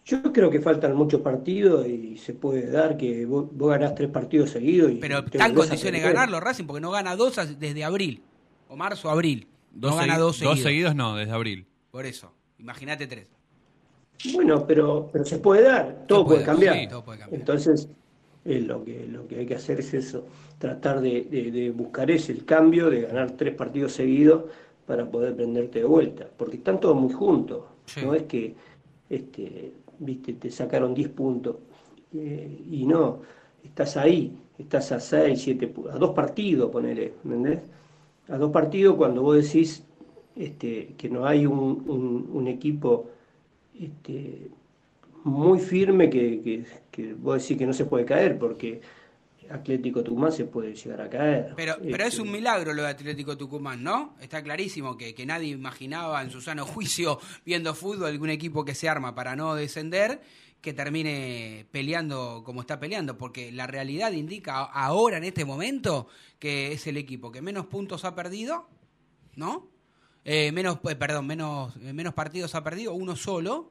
Yo 0.04 0.32
creo 0.32 0.50
que 0.50 0.60
faltan 0.60 0.94
muchos 0.96 1.20
partidos 1.20 1.86
y 1.86 2.16
se 2.16 2.32
puede 2.32 2.70
dar 2.70 2.96
que 2.96 3.26
vos, 3.26 3.46
vos 3.52 3.70
ganás 3.70 3.94
tres 3.94 4.08
partidos 4.08 4.50
seguidos. 4.50 4.92
Y 4.92 4.96
Pero 4.96 5.18
está 5.18 5.46
en 5.46 5.54
condiciones 5.54 6.00
de 6.02 6.08
ganarlo 6.12 6.38
Racing 6.38 6.64
porque 6.64 6.80
no 6.80 6.90
gana 6.92 7.16
dos 7.16 7.36
desde 7.58 7.82
abril, 7.84 8.22
o 8.68 8.76
marzo, 8.76 9.10
abril. 9.10 9.48
Dos, 9.72 9.90
no 9.92 9.96
gana 9.98 10.14
segui- 10.14 10.18
dos 10.18 10.36
seguidos. 10.36 10.60
seguidos 10.62 10.94
no, 10.94 11.16
desde 11.16 11.32
abril. 11.32 11.66
Por 11.90 12.06
eso, 12.06 12.32
imagínate 12.58 13.06
tres. 13.06 13.26
Bueno, 14.22 14.66
pero, 14.66 15.09
pero 15.12 15.24
se 15.24 15.38
puede 15.38 15.62
dar, 15.62 16.05
todo, 16.06 16.24
puede, 16.24 16.38
puede, 16.38 16.43
cambiar. 16.47 16.80
sí, 16.80 16.86
todo 16.88 17.05
puede 17.05 17.18
cambiar. 17.18 17.40
Entonces, 17.40 17.88
es 18.44 18.66
lo 18.66 18.84
que, 18.84 19.06
lo 19.06 19.26
que 19.28 19.36
hay 19.40 19.47
que 19.47 19.55
hacer 19.56 19.80
es 19.80 19.94
eso, 19.94 20.26
tratar 20.59 21.01
de, 21.01 21.22
de- 21.24 21.51
de 21.51 21.70
buscar 21.70 22.10
ese 22.10 22.32
el 22.32 22.44
cambio, 22.44 22.90
de 22.90 23.02
ganar 23.02 23.32
tres 23.32 23.55
partidos 23.55 23.93
seguidos 23.93 24.44
para 24.86 25.09
poder 25.10 25.34
prenderte 25.36 25.80
de 25.80 25.84
vuelta, 25.84 26.28
porque 26.36 26.56
están 26.59 26.80
todos 26.80 26.97
muy 26.97 27.12
juntos, 27.12 27.64
no 28.01 28.14
es 28.14 28.22
que 28.24 28.55
este, 29.10 29.72
viste, 29.98 30.34
te 30.34 30.51
sacaron 30.51 30.94
10 30.94 31.09
puntos, 31.09 31.56
eh, 32.14 32.62
y 32.70 32.86
no, 32.86 33.20
estás 33.64 33.97
ahí, 33.97 34.36
estás 34.59 34.93
a 34.93 35.01
6, 35.01 35.43
7, 35.43 35.72
a 35.93 35.98
dos 35.98 36.10
partidos, 36.14 36.70
ponele, 36.70 37.14
¿entendés? 37.24 37.60
A 38.28 38.36
dos 38.38 38.51
partidos 38.52 38.97
cuando 38.97 39.22
vos 39.22 39.36
decís 39.36 39.84
este, 40.34 40.94
que 40.98 41.09
no 41.09 41.26
hay 41.26 41.47
un, 41.47 41.84
un- 41.88 42.28
un 42.32 42.48
equipo 42.48 43.10
este, 43.81 44.48
muy 45.24 45.59
firme 45.59 46.09
que, 46.09 46.40
que, 46.43 46.65
que 46.90 47.15
vos 47.15 47.43
decís 47.43 47.59
que 47.59 47.66
no 47.66 47.73
se 47.73 47.85
puede 47.85 48.05
caer, 48.05 48.39
porque 48.39 48.81
Atlético 49.51 50.03
Tucumán 50.03 50.32
se 50.32 50.44
puede 50.44 50.74
llegar 50.74 51.01
a 51.01 51.09
caer. 51.11 51.53
Pero, 51.57 51.77
pero 51.81 52.05
es 52.05 52.15
Este, 52.15 52.23
un 52.23 52.32
milagro 52.32 52.73
lo 52.73 52.82
de 52.82 52.89
Atlético 52.89 53.36
Tucumán, 53.36 53.82
¿no? 53.82 54.15
Está 54.20 54.43
clarísimo 54.43 54.97
que, 54.97 55.15
que 55.15 55.27
nadie 55.27 55.48
imaginaba 55.48 56.23
en 56.23 56.31
su 56.31 56.40
sano 56.40 56.65
juicio, 56.66 57.19
viendo 57.44 57.74
fútbol, 57.74 58.07
algún 58.09 58.31
equipo 58.31 58.65
que 58.65 58.74
se 58.74 58.89
arma 58.89 59.15
para 59.15 59.36
no 59.36 59.55
descender, 59.55 60.20
que 60.61 60.73
termine 60.73 61.66
peleando 61.70 62.43
como 62.44 62.61
está 62.62 62.81
peleando, 62.81 63.16
porque 63.16 63.53
la 63.53 63.66
realidad 63.66 64.12
indica 64.12 64.65
ahora, 64.65 65.19
en 65.19 65.24
este 65.24 65.44
momento, 65.44 66.09
que 66.39 66.73
es 66.73 66.86
el 66.86 66.97
equipo 66.97 67.31
que 67.31 67.43
menos 67.43 67.66
puntos 67.66 68.05
ha 68.05 68.15
perdido, 68.15 68.69
¿no? 69.36 69.69
Eh, 70.28 70.51
menos, 70.51 70.78
eh, 70.90 70.97
perdón, 70.97 71.24
menos, 71.27 71.77
eh, 71.77 71.93
menos 71.93 72.12
partidos 72.12 72.55
ha 72.57 72.65
perdido, 72.65 72.93
uno 72.94 73.15
solo, 73.15 73.70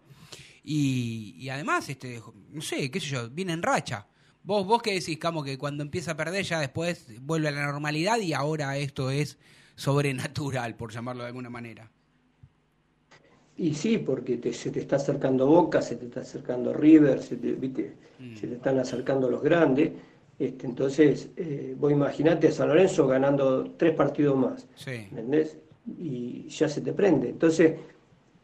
y, 0.64 1.36
y 1.38 1.50
además, 1.50 1.90
este, 1.90 2.22
no 2.52 2.62
sé, 2.62 2.90
qué 2.90 3.00
sé 3.02 3.08
yo, 3.08 3.30
viene 3.30 3.52
en 3.52 3.62
racha. 3.62 4.08
Vos, 4.44 4.66
vos 4.66 4.82
qué 4.82 4.94
decís, 4.94 5.18
Camo, 5.18 5.44
que 5.44 5.58
cuando 5.58 5.84
empieza 5.84 6.12
a 6.12 6.16
perder 6.18 6.46
ya 6.46 6.60
después 6.62 7.08
vuelve 7.22 7.50
a 7.50 7.52
la 7.52 7.66
normalidad 7.66 8.20
y 8.20 8.32
ahora 8.34 8.78
esto 8.78 9.12
es 9.12 9.38
sobrenatural, 9.76 10.76
por 10.76 10.94
llamarlo 10.94 11.24
de 11.24 11.28
alguna 11.28 11.50
manera. 11.50 11.92
Y 13.58 13.74
sí, 13.74 13.98
porque 13.98 14.38
te- 14.38 14.54
se 14.54 14.72
te 14.72 14.80
está 14.80 14.96
acercando 14.98 15.48
Boca, 15.48 15.82
se 15.82 15.96
te 15.98 16.06
está 16.06 16.22
acercando 16.22 16.74
River, 16.74 17.22
se 17.22 17.36
te, 17.38 17.52
¿viste? 17.54 17.96
Mm. 18.20 18.36
se 18.38 18.48
te 18.48 18.54
están 18.56 18.80
acercando 18.80 19.30
los 19.30 19.42
grandes. 19.42 19.92
Este, 20.40 20.68
entonces, 20.68 21.30
eh, 21.38 21.76
vos 21.78 21.92
imaginate 21.92 22.48
a 22.50 22.52
San 22.52 22.68
Lorenzo 22.70 23.08
ganando 23.08 23.72
tres 23.78 23.94
partidos 23.96 24.38
más, 24.38 24.68
Sí. 24.76 24.92
¿entendés? 25.10 25.58
Y 25.88 26.48
ya 26.50 26.68
se 26.70 26.82
te 26.82 26.94
prende. 26.94 27.30
Entonces, 27.30 27.76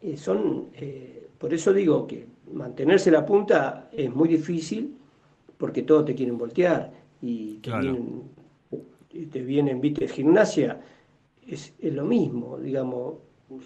eh, 0.01 0.17
son, 0.17 0.69
eh, 0.75 1.27
por 1.37 1.53
eso 1.53 1.73
digo 1.73 2.07
que 2.07 2.27
mantenerse 2.53 3.11
la 3.11 3.25
punta 3.25 3.89
es 3.93 4.13
muy 4.13 4.29
difícil 4.29 4.95
porque 5.57 5.83
todos 5.83 6.05
te 6.05 6.15
quieren 6.15 6.37
voltear 6.37 6.91
y 7.21 7.57
te 7.59 7.71
Claro. 7.71 7.73
vienen, 7.73 8.23
te 9.31 9.41
vienen, 9.41 9.81
viste, 9.81 10.07
gimnasia 10.07 10.79
es, 11.47 11.73
es 11.79 11.93
lo 11.93 12.05
mismo, 12.05 12.57
digamos, 12.59 13.15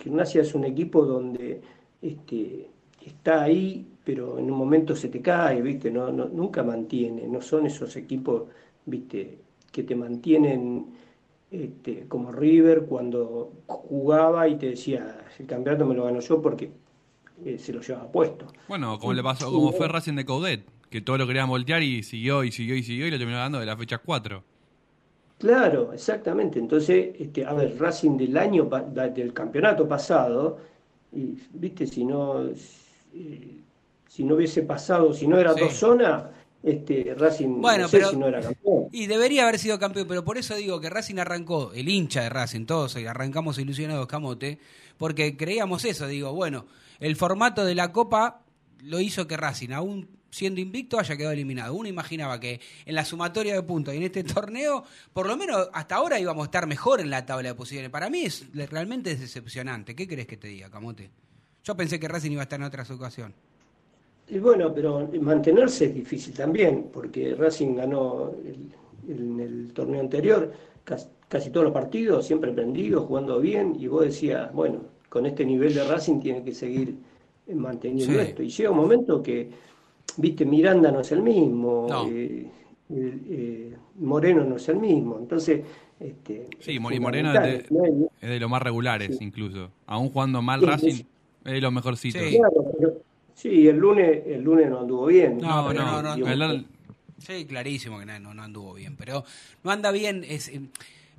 gimnasia 0.02 0.41
es 0.41 0.56
un 0.56 0.65
equipo 0.65 1.06
donde 1.06 1.61
este, 2.02 2.69
está 3.06 3.43
ahí, 3.43 3.88
pero 4.03 4.39
en 4.39 4.52
un 4.52 4.57
momento 4.57 4.95
se 4.95 5.10
te 5.10 5.22
cae, 5.22 5.61
viste, 5.61 5.91
no, 5.91 6.11
no- 6.11 6.30
nunca 6.30 6.64
mantiene, 6.64 7.27
no 7.27 7.41
son 7.41 7.65
esos 7.68 7.95
equipos, 7.95 8.43
viste, 8.85 9.39
que 9.72 9.84
te 9.84 9.95
mantienen 9.95 10.88
este, 11.64 12.07
como 12.07 12.32
River 12.32 12.86
cuando 12.86 13.52
jugaba 13.68 14.48
y 14.48 14.56
te 14.57 14.69
decía, 14.69 15.18
el 15.40 15.45
campeonato 15.48 15.86
me 15.86 15.95
lo 15.95 16.06
gano 16.06 16.19
yo 16.19 16.41
porque 16.41 16.72
eh, 17.44 17.57
se 17.57 17.73
lo 17.73 17.82
llevaba 17.82 18.11
puesto. 18.11 18.48
Bueno, 18.68 18.98
como 18.99 19.14
le 19.14 19.23
pasó, 19.23 19.52
como 19.52 19.72
fue 19.72 19.88
Racing 19.88 20.15
de 20.15 20.26
Coudet, 20.26 20.65
que 20.90 21.02
todo 21.02 21.18
lo 21.18 21.27
querían 21.27 21.49
voltear 21.49 21.84
y 21.84 22.03
siguió 22.03 22.44
y 22.44 22.52
siguió 22.52 22.76
y 22.76 22.84
siguió 22.84 23.07
y 23.07 23.11
lo 23.11 23.18
terminó 23.18 23.38
ganando 23.38 23.60
de 23.60 23.65
la 23.65 23.76
fecha 23.77 23.98
4. 23.99 24.44
Claro, 25.38 25.91
exactamente. 25.94 26.60
Entonces, 26.60 27.14
este, 27.19 27.45
a 27.45 27.53
ver, 27.53 27.77
Racing 27.77 28.18
del 28.18 28.38
año, 28.38 28.69
del 29.14 29.34
campeonato 29.34 29.88
pasado, 29.88 30.57
y, 31.11 31.38
viste, 31.53 31.86
si 31.88 32.06
no, 32.06 32.45
eh, 33.14 33.61
si 34.07 34.23
no 34.23 34.36
hubiese 34.36 34.64
pasado, 34.64 35.14
si 35.14 35.27
no 35.27 35.38
era 35.38 35.53
Sí. 35.53 35.60
dos 35.60 35.73
zonas, 35.73 36.23
este, 36.66 37.14
Racing, 37.16 37.62
Bueno, 37.62 37.84
no 37.84 37.88
sé 37.90 37.98
pero- 37.98 38.10
si 38.10 38.18
no 38.18 38.28
era 38.28 38.42
campeón. 38.42 38.88
Y 38.92 39.08
debería 39.08 39.44
haber 39.44 39.60
sido 39.60 39.78
campeón, 39.80 40.08
pero 40.08 40.24
por 40.24 40.38
eso 40.38 40.56
digo 40.56 40.82
que 40.82 40.90
Racing 40.90 41.18
arrancó, 41.20 41.72
el 41.74 41.88
hincha 41.88 42.22
de 42.24 42.30
Racing, 42.30 42.66
todos 42.66 42.96
arrancamos 42.96 43.58
ilusionados 43.60 44.08
Camote, 44.08 44.60
porque 44.98 45.38
creíamos 45.38 45.86
eso, 45.86 46.08
digo, 46.08 46.34
bueno, 46.34 46.66
el 47.00 47.16
formato 47.16 47.64
de 47.66 47.76
la 47.76 47.92
Copa 47.92 48.42
lo 48.84 49.00
hizo 49.00 49.28
que 49.28 49.38
Racing, 49.38 49.72
aún 49.72 50.10
siendo 50.32 50.60
invicto, 50.60 51.00
haya 51.00 51.16
quedado 51.16 51.32
eliminado. 51.34 51.74
Uno 51.74 51.88
imaginaba 51.88 52.42
que 52.42 52.60
en 52.86 52.94
la 52.96 53.06
sumatoria 53.06 53.54
de 53.54 53.64
puntos 53.64 53.94
y 53.94 53.98
en 53.98 54.04
este 54.04 54.24
torneo, 54.24 54.84
por 55.14 55.28
lo 55.28 55.38
menos 55.38 55.70
hasta 55.72 55.96
ahora 55.96 56.20
íbamos 56.20 56.44
a 56.44 56.46
estar 56.48 56.68
mejor 56.68 57.00
en 57.00 57.10
la 57.10 57.26
tabla 57.26 57.50
de 57.50 57.56
posiciones. 57.56 57.90
Para 57.90 58.10
mí 58.10 58.24
es 58.24 58.46
realmente 58.70 59.12
es 59.12 59.22
decepcionante. 59.22 59.96
¿Qué 59.96 60.08
crees 60.08 60.28
que 60.28 60.36
te 60.36 60.50
diga, 60.50 60.70
Camote? 60.70 61.10
Yo 61.64 61.76
pensé 61.78 62.00
que 62.02 62.08
Racing 62.10 62.32
iba 62.32 62.42
a 62.42 62.44
estar 62.44 62.60
en 62.60 62.66
otra 62.66 62.84
ocasión. 62.84 63.34
Y 64.27 64.39
bueno, 64.39 64.73
pero 64.73 65.07
mantenerse 65.22 65.85
es 65.85 65.93
difícil 65.95 66.34
también, 66.34 66.89
porque 66.91 67.35
Racing 67.35 67.76
ganó 67.76 68.31
el- 68.45 68.72
en 69.11 69.39
el 69.39 69.72
torneo 69.73 70.02
anterior 70.02 70.52
casi, 70.84 71.07
casi 71.27 71.49
todos 71.52 71.65
los 71.65 71.73
partidos, 71.73 72.26
siempre 72.26 72.52
prendido, 72.52 73.02
jugando 73.02 73.39
bien, 73.39 73.76
y 73.80 73.88
vos 73.88 74.03
decías, 74.06 74.52
bueno, 74.53 74.80
con 75.10 75.26
este 75.27 75.45
nivel 75.45 75.73
de 75.76 75.84
Racing 75.88 76.19
tiene 76.19 76.43
que 76.43 76.53
seguir 76.53 76.95
manteniendo 77.53 78.14
Sí. 78.14 78.19
esto. 78.19 78.41
Y 78.41 78.49
llega 78.49 78.72
un 78.72 78.77
momento 78.77 79.22
que, 79.22 79.49
viste, 80.18 80.43
Miranda 80.45 80.91
no 80.91 81.02
es 81.02 81.11
el 81.11 81.22
mismo, 81.22 81.85
No. 81.88 82.07
eh, 82.10 82.47
eh, 82.89 83.73
Moreno 83.99 84.43
no 84.43 84.56
es 84.57 84.68
el 84.69 84.77
mismo, 84.77 85.18
entonces... 85.19 85.61
Este, 85.97 86.47
Sí, 86.60 86.76
es 86.76 86.81
Mori 86.81 86.99
Moreno 86.99 87.34
es 87.34 87.41
de, 87.69 88.10
es 88.22 88.30
de 88.30 88.39
los 88.39 88.49
más 88.49 88.61
regulares, 88.61 89.18
incluso. 89.22 89.69
Aún 89.85 90.10
jugando 90.10 90.41
mal 90.41 90.60
Sí, 90.60 90.65
Racing, 90.65 90.91
sí. 90.91 91.06
es 91.45 91.52
de 91.53 91.61
los 91.61 91.72
mejorcitos. 91.72 92.22
Claro, 92.22 92.72
pero- 92.77 92.93
sí, 93.36 93.68
el 93.68 93.78
lunes, 93.78 94.24
el 94.26 94.41
lunes 94.41 94.70
no 94.70 94.80
anduvo 94.80 95.06
bien. 95.06 95.38
No, 95.38 95.72
no, 95.72 96.02
no, 96.02 96.16
digo, 96.16 96.28
El- 96.28 96.66
Sí, 97.20 97.45
clarísimo 97.45 97.98
que 97.99 98.06
no, 98.06 98.20
no, 98.20 98.34
no 98.34 98.44
anduvo 98.44 98.74
bien, 98.74 98.95
pero 98.98 99.24
no 99.64 99.72
anda 99.72 99.91
bien, 99.91 100.24
es, 100.28 100.49
eh, 100.49 100.60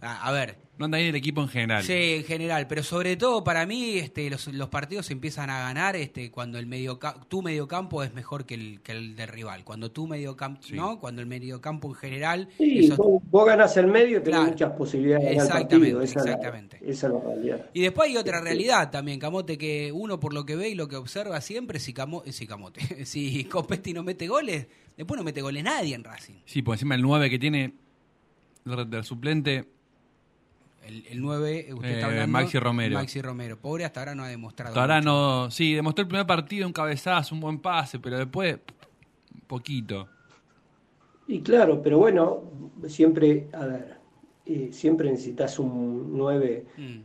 a, 0.01 0.28
a 0.28 0.32
ver, 0.32 0.56
No 0.78 0.85
anda 0.85 0.98
bien 0.98 1.09
el 1.09 1.15
equipo 1.16 1.40
en 1.40 1.48
general. 1.48 1.82
Sí, 1.82 1.93
en 1.94 2.24
general, 2.24 2.66
pero 2.66 2.82
sobre 2.82 3.16
todo 3.16 3.43
para 3.43 3.65
mí 3.65 3.97
este, 3.97 4.28
los, 4.28 4.47
los 4.48 4.69
partidos 4.69 5.07
se 5.07 5.15
empiezan 5.15 5.48
a 5.48 5.61
ganar 5.61 5.97
este, 5.97 6.31
cuando 6.31 6.59
el 6.59 6.66
medio 6.66 6.98
tu 7.28 7.40
mediocampo 7.40 8.03
es 8.03 8.12
mejor 8.12 8.44
que 8.44 8.55
el, 8.55 8.81
que 8.82 8.93
el 8.93 9.16
del 9.16 9.28
rival. 9.28 9.65
Cuando 9.65 9.90
tu 9.90 10.07
mediocampo, 10.07 10.61
¿no? 10.73 10.98
Cuando 11.01 11.23
el 11.23 11.27
mediocampo 11.28 11.89
en 11.89 11.94
general 11.94 12.48
Sí, 12.59 12.90
vos, 12.97 13.23
vos 13.31 13.47
ganás 13.47 13.74
el 13.78 13.86
medio 13.86 14.19
y 14.19 14.23
tenés 14.23 14.36
Claro. 14.39 14.51
muchas 14.51 14.73
posibilidades 14.73 15.24
de 15.24 15.31
ganar 15.36 15.44
el 15.47 15.47
Exactamente, 15.62 15.94
partido. 15.94 16.03
Esa 16.03 16.19
es 16.20 16.24
la- 16.27 16.31
exactamente. 16.32 16.77
esa 16.82 17.07
es 17.07 17.12
la 17.15 17.20
realidad. 17.20 17.70
Y 17.73 17.81
después 17.81 18.09
hay 18.11 18.16
otra 18.19 18.40
realidad 18.43 18.90
también, 18.90 19.19
Camote, 19.19 19.57
que 19.57 19.93
uno 19.93 20.20
por 20.20 20.35
lo 20.35 20.44
que 20.44 20.57
ve 20.57 20.69
y 20.69 20.74
lo 20.74 20.89
que 20.89 20.97
observa 20.97 21.40
siempre, 21.40 21.78
si, 21.81 21.94
Camo- 21.94 22.23
si 22.31 22.47
Camote, 22.47 22.81
si 23.07 23.44
Copetti 23.44 23.94
no 23.94 24.03
mete 24.03 24.28
goles, 24.28 24.66
después 24.94 25.16
no 25.16 25.24
mete 25.24 25.40
goles 25.40 25.65
nadie 25.65 25.94
en 25.94 26.05
Racing. 26.05 26.35
Sí, 26.44 26.61
por 26.61 26.74
encima 26.74 26.94
el 26.97 27.01
9 27.03 27.31
que 27.31 27.39
tiene 27.39 27.73
el, 28.66 28.90
del 28.90 29.05
suplente. 29.05 29.69
El, 30.86 31.04
el 31.08 31.20
9, 31.20 31.68
usted 31.74 31.88
está 31.88 32.00
Eh, 32.00 32.04
hablando. 32.10 32.32
Maxi 32.32 32.58
Romero. 32.58 32.94
Maxi 32.94 33.20
Romero. 33.20 33.58
Pobre, 33.58 33.84
hasta 33.84 34.00
ahora 34.00 34.14
no 34.14 34.22
ha 34.24 34.28
demostrado. 34.28 34.70
Hasta 34.70 34.80
ahora 34.80 34.96
mucho. 34.98 35.06
no. 35.44 35.50
Sí, 35.50 35.74
demostró 35.74 36.02
el 36.02 36.08
primer 36.08 36.26
partido, 36.26 36.66
un 36.66 36.72
cabezazo, 36.72 37.34
un 37.34 37.40
buen 37.40 37.58
pase, 37.58 37.98
pero 37.98 38.18
después. 38.18 38.58
Poquito. 39.46 40.08
Y 41.28 41.40
claro, 41.40 41.82
pero 41.82 41.98
bueno, 41.98 42.42
siempre, 42.88 43.48
a 43.52 43.66
ver, 43.66 43.96
eh, 44.46 44.68
siempre 44.72 45.10
necesitas 45.10 45.58
un 45.58 46.16
9, 46.16 46.64
Mm. 46.76 46.98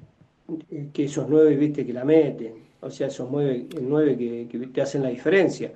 eh, 0.69 0.89
que 0.93 1.05
esos 1.05 1.27
9, 1.27 1.55
viste, 1.55 1.85
que 1.85 1.93
la 1.93 2.05
meten. 2.05 2.53
O 2.81 2.89
sea, 2.89 3.07
esos 3.07 3.29
9, 3.31 3.67
el 3.77 3.89
9 3.89 4.17
que, 4.17 4.47
que 4.49 4.67
te 4.67 4.81
hacen 4.81 5.03
la 5.03 5.09
diferencia. 5.09 5.71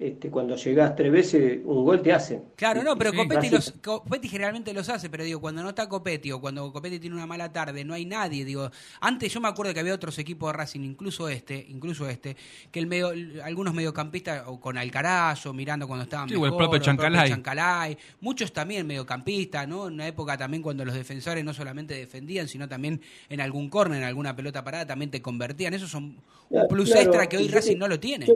Este, 0.00 0.30
cuando 0.30 0.56
llegás 0.56 0.96
tres 0.96 1.12
veces, 1.12 1.60
un 1.62 1.84
gol 1.84 2.00
te 2.00 2.10
hacen. 2.10 2.42
Claro, 2.56 2.82
no, 2.82 2.96
pero 2.96 3.10
Sí, 3.10 3.18
Copetti, 3.18 3.50
los, 3.50 3.72
Copetti 3.82 4.28
generalmente 4.28 4.72
los 4.72 4.88
hace, 4.88 5.10
pero 5.10 5.24
digo, 5.24 5.42
cuando 5.42 5.62
no 5.62 5.68
está 5.68 5.90
Copetti 5.90 6.32
o 6.32 6.40
cuando 6.40 6.72
Copetti 6.72 6.98
tiene 6.98 7.16
una 7.16 7.26
mala 7.26 7.52
tarde, 7.52 7.84
no 7.84 7.92
hay 7.92 8.06
nadie, 8.06 8.46
digo, 8.46 8.70
antes 9.02 9.30
yo 9.30 9.42
me 9.42 9.48
acuerdo 9.48 9.74
que 9.74 9.80
había 9.80 9.92
otros 9.92 10.18
equipos 10.18 10.50
de 10.50 10.56
Racing, 10.56 10.80
incluso 10.80 11.28
este, 11.28 11.66
incluso 11.68 12.08
este, 12.08 12.34
que 12.70 12.80
el 12.80 12.86
medio, 12.86 13.12
algunos 13.44 13.74
mediocampistas, 13.74 14.44
o 14.46 14.58
con 14.58 14.78
Alcaraz 14.78 15.44
o 15.44 15.52
mirando 15.52 15.86
cuando 15.86 16.04
estaban 16.04 16.30
Sí, 16.30 16.34
o 16.34 16.38
el 16.46 16.52
mejor, 16.52 16.56
propio 16.56 16.78
Chancalay. 16.78 17.28
Chancalay, 17.28 17.98
muchos 18.22 18.54
también 18.54 18.86
mediocampistas, 18.86 19.68
¿no? 19.68 19.88
En 19.88 19.92
una 19.94 20.06
época 20.06 20.38
también 20.38 20.62
cuando 20.62 20.82
los 20.82 20.94
defensores 20.94 21.44
no 21.44 21.52
solamente 21.52 21.92
defendían, 21.92 22.48
sino 22.48 22.66
también 22.66 23.02
en 23.28 23.42
algún 23.42 23.68
córner, 23.68 23.98
en 23.98 24.04
alguna 24.04 24.34
pelota 24.34 24.64
parada, 24.64 24.86
también 24.86 25.10
te 25.10 25.20
convertían, 25.20 25.74
esos 25.74 25.90
son 25.90 26.04
un 26.04 26.16
Claro, 26.48 26.68
plus 26.68 26.88
claro, 26.90 27.02
extra 27.02 27.28
que 27.28 27.36
hoy 27.36 27.46
Racing 27.48 27.74
te- 27.74 27.78
no 27.78 27.86
lo 27.86 28.00
tiene. 28.00 28.26
Yo, 28.26 28.34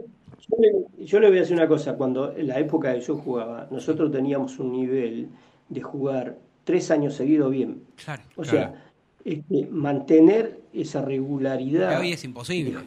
yo 0.50 0.56
le, 0.58 1.04
yo 1.06 1.20
le 1.20 1.28
voy 1.28 1.38
a 1.38 1.40
decir 1.40 1.56
una 1.56 1.68
cosa, 1.68 1.96
cuando 1.96 2.34
en 2.36 2.48
la 2.48 2.58
época 2.58 2.94
que 2.94 3.00
yo 3.00 3.16
jugaba, 3.16 3.68
nosotros 3.70 4.10
teníamos 4.12 4.58
un 4.58 4.72
nivel 4.72 5.28
de 5.68 5.80
jugar 5.82 6.38
tres 6.64 6.90
años 6.90 7.14
seguidos 7.14 7.50
bien. 7.50 7.82
Claro. 7.96 8.22
O 8.36 8.42
Claro. 8.42 8.72
sea, 8.72 8.84
este, 9.24 9.66
mantener 9.70 10.60
esa 10.72 11.02
regularidad. 11.02 11.90
Que 11.96 12.02
hoy 12.02 12.12
es 12.12 12.24
imposible. 12.24 12.78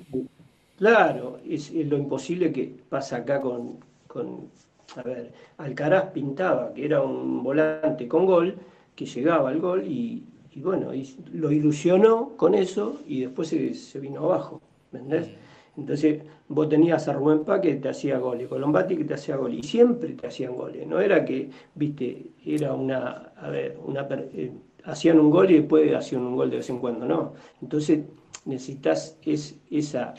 Claro, 0.77 1.39
es, 1.47 1.71
es 1.71 1.88
lo 1.88 1.97
imposible 1.97 2.51
que 2.51 2.75
pasa 2.89 3.17
acá 3.17 3.41
con, 3.41 3.79
con, 4.05 4.51
a 4.95 5.01
ver, 5.01 5.34
Alcaraz 5.57 6.11
pintaba 6.11 6.71
que 6.73 6.85
era 6.85 7.01
un 7.01 7.41
volante 7.43 8.07
con 8.07 8.25
gol, 8.27 8.55
que 8.95 9.05
llegaba 9.07 9.49
al 9.49 9.59
gol 9.59 9.85
y, 9.88 10.23
y 10.51 10.61
bueno, 10.61 10.93
y 10.93 11.15
lo 11.34 11.51
ilusionó 11.51 12.29
con 12.38 12.53
eso 12.53 13.01
y 13.07 13.21
después 13.21 13.47
se, 13.47 13.73
se 13.73 13.99
vino 13.99 14.23
abajo, 14.25 14.61
¿entendés? 14.93 15.29
Entonces 15.78 16.24
vos 16.48 16.68
tenías 16.70 17.08
a 17.08 17.14
Rubén 17.14 17.44
Pá 17.45 17.62
que 17.62 17.76
te 17.76 17.90
hacía 17.90 18.18
goles, 18.18 18.48
Colombati 18.48 18.98
que 18.98 19.06
te 19.06 19.14
hacía 19.14 19.36
goles, 19.38 19.60
y 19.60 19.64
siempre 19.64 20.14
te 20.14 20.28
hacían 20.28 20.56
goles, 20.56 20.88
no 20.88 20.99
era 20.99 21.24
que, 21.24 21.49
viste, 21.76 22.32
era 22.45 22.74
una, 22.74 23.32
a 23.36 23.49
ver, 23.49 23.78
una, 23.86 24.08
eh, 24.34 24.52
hacían 24.86 25.20
un 25.20 25.30
gol 25.30 25.52
y 25.52 25.60
después 25.60 25.94
hacían 25.94 26.24
un 26.24 26.36
gol 26.36 26.49
de 26.49 26.58
vez 26.58 26.70
en 26.70 26.80
cuando, 26.80 27.06
no. 27.06 27.34
Entonces 27.62 27.99
necesitas 28.45 29.18
es, 29.24 29.58
esa 29.70 30.14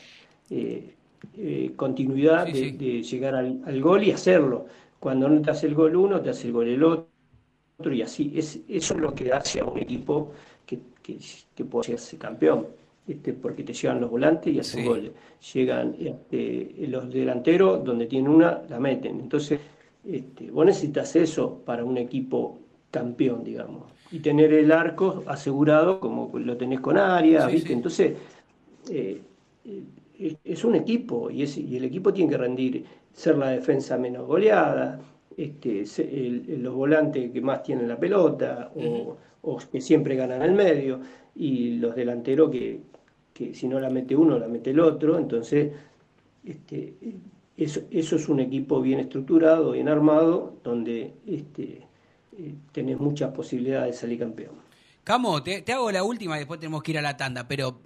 eh, 0.50 0.94
eh, 1.36 1.72
continuidad 1.76 2.46
de, 2.46 2.72
de 2.72 3.02
llegar 3.02 3.34
al, 3.34 3.60
al 3.64 3.80
gol 3.82 4.04
y 4.04 4.12
hacerlo. 4.12 4.66
Cuando 5.00 5.28
no 5.28 5.40
te 5.42 5.50
hace 5.50 5.66
el 5.66 5.74
gol 5.74 5.96
uno, 5.96 6.20
te 6.20 6.30
hace 6.30 6.46
el 6.48 6.52
gol 6.52 6.68
el 6.68 6.84
otro, 6.84 7.08
y 7.92 8.02
así. 8.02 8.32
Es, 8.36 8.60
eso 8.68 8.94
es 8.94 9.00
lo 9.00 9.14
que 9.14 9.32
hace 9.32 9.60
a 9.60 9.64
un 9.64 9.78
equipo 9.78 10.32
que, 10.66 10.78
que, 11.02 11.18
que 11.54 11.64
puede 11.64 11.94
hacerse 11.94 12.18
campeón. 12.18 12.66
Este, 13.08 13.32
porque 13.32 13.64
te 13.64 13.72
llegan 13.72 14.00
los 14.02 14.10
volantes 14.10 14.52
y 14.54 14.58
hacen 14.60 14.82
Sí. 14.82 14.86
goles. 14.86 15.12
Llegan 15.54 15.96
este, 15.98 16.74
los 16.88 17.10
delanteros, 17.10 17.82
donde 17.82 18.06
tienen 18.06 18.30
una, 18.30 18.62
la 18.68 18.78
meten. 18.78 19.18
Entonces, 19.20 19.58
este, 20.06 20.50
vos 20.50 20.66
necesitas 20.66 21.16
eso 21.16 21.62
para 21.64 21.84
un 21.84 21.96
equipo 21.98 22.58
campeón, 22.90 23.42
digamos. 23.44 23.84
Y 24.12 24.20
tener 24.20 24.52
el 24.52 24.70
arco 24.72 25.22
asegurado 25.26 26.00
como 26.00 26.30
lo 26.38 26.56
tenés 26.56 26.80
con 26.80 26.98
Arias, 26.98 27.46
Sí, 27.46 27.52
¿viste? 27.52 27.68
sí. 27.68 27.72
Entonces, 27.74 28.12
eh, 28.90 29.20
es, 30.44 30.64
un 30.64 30.74
equipo 30.74 31.30
y, 31.30 31.42
es- 31.42 31.56
y 31.58 31.76
el 31.76 31.84
equipo 31.84 32.12
tiene 32.12 32.30
que 32.30 32.36
rendir, 32.38 32.84
ser 33.12 33.38
la 33.38 33.50
defensa 33.50 33.96
menos 33.98 34.26
goleada, 34.26 35.00
este, 35.36 35.82
el- 35.98 36.44
el- 36.48 36.62
los 36.62 36.74
volantes 36.74 37.30
que 37.30 37.40
más 37.40 37.62
tienen 37.62 37.88
la 37.88 37.98
pelota 37.98 38.70
o, 38.74 39.16
o 39.42 39.58
que 39.70 39.80
siempre 39.80 40.16
ganan 40.16 40.42
al 40.42 40.52
medio 40.52 41.00
y 41.36 41.76
los 41.78 41.94
delanteros 41.94 42.50
que, 42.50 42.80
que 43.38 43.54
si 43.54 43.68
no 43.68 43.78
la 43.78 43.88
mete 43.88 44.16
uno, 44.16 44.36
la 44.36 44.48
mete 44.48 44.70
el 44.70 44.80
otro. 44.80 45.16
Entonces, 45.16 45.72
este, 46.44 46.94
eso, 47.56 47.82
eso 47.88 48.16
es 48.16 48.28
un 48.28 48.40
equipo 48.40 48.82
bien 48.82 48.98
estructurado, 48.98 49.72
bien 49.72 49.88
armado, 49.88 50.56
donde 50.64 51.12
este, 51.24 51.86
eh, 52.36 52.54
tenés 52.72 52.98
muchas 52.98 53.32
posibilidades 53.32 53.94
de 53.94 54.00
salir 54.00 54.18
campeón. 54.18 54.54
Camo, 55.04 55.40
te, 55.44 55.64
hago 55.72 55.92
la 55.92 56.02
última 56.02 56.34
y 56.34 56.40
después 56.40 56.58
tenemos 56.58 56.82
que 56.82 56.90
ir 56.90 56.98
a 56.98 57.02
la 57.02 57.16
tanda, 57.16 57.46
pero 57.46 57.80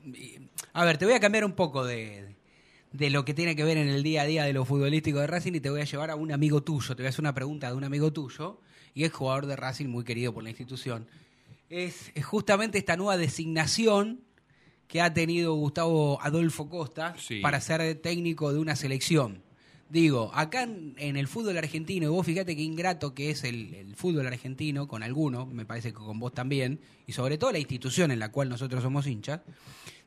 a 0.73 0.85
ver, 0.87 0.97
te 0.97 1.05
voy 1.05 1.15
a 1.15 1.21
cambiar 1.21 1.45
un 1.45 1.53
poco 1.53 1.85
de, 1.85 2.35
de 2.91 3.11
lo 3.11 3.27
que 3.27 3.35
tiene 3.35 3.55
que 3.55 3.63
ver 3.63 3.77
en 3.77 3.89
el 3.89 4.03
día 4.03 4.23
a 4.23 4.25
día 4.25 4.45
de 4.45 4.55
lo 4.55 4.65
futbolístico 4.65 5.21
de 5.21 5.27
Racing 5.27 5.53
y 5.53 5.61
te 5.61 5.69
voy 5.69 5.83
a 5.83 5.85
llevar 5.85 6.11
a 6.11 6.17
un 6.17 6.33
amigo 6.33 6.63
tuyo, 6.63 6.97
te 6.97 7.03
voy 7.03 7.07
a 7.07 7.11
hacer 7.11 7.21
una 7.21 7.35
pregunta 7.35 7.69
de 7.69 7.77
un 7.77 7.85
amigo 7.85 8.11
tuyo 8.11 8.59
y 8.95 9.05
es 9.05 9.13
jugador 9.13 9.47
de 9.47 9.57
Racing 9.57 9.87
muy 9.87 10.03
querido 10.03 10.33
por 10.33 10.43
la 10.43 10.49
institución. 10.49 11.07
Es 11.69 12.11
justamente 12.25 12.79
esta 12.79 12.97
nueva 12.97 13.17
designación 13.17 14.21
que 14.93 15.01
ha 15.01 15.15
tenido 15.15 15.55
Gustavo 15.55 16.21
Adolfo 16.21 16.69
Costa 16.69 17.15
Sí. 17.19 17.41
para 17.41 17.63
ser 17.63 17.95
técnico 18.03 18.53
de 18.53 18.59
una 18.59 18.77
selección. 18.77 19.43
Digo, 19.89 20.31
acá 20.35 20.65
en, 20.65 20.95
en 20.99 21.17
el 21.17 21.27
fútbol 21.29 21.57
argentino, 21.57 22.05
y 22.07 22.11
vos 22.11 22.27
fíjate 22.27 22.55
qué 22.55 22.61
ingrato 22.63 23.15
que 23.15 23.31
es 23.31 23.43
el, 23.45 23.73
el 23.73 23.97
fútbol 23.97 24.27
argentino, 24.27 24.87
con 24.89 25.03
algunos, 25.03 25.49
me 25.49 25.65
parece 25.65 25.89
que 25.93 25.99
con 25.99 26.19
vos 26.19 26.35
también, 26.35 26.79
y 27.07 27.13
sobre 27.13 27.39
todo 27.39 27.53
la 27.53 27.59
institución 27.59 28.11
en 28.11 28.19
la 28.19 28.31
cual 28.31 28.51
nosotros 28.51 28.83
somos 28.83 29.07
hinchas, 29.07 29.41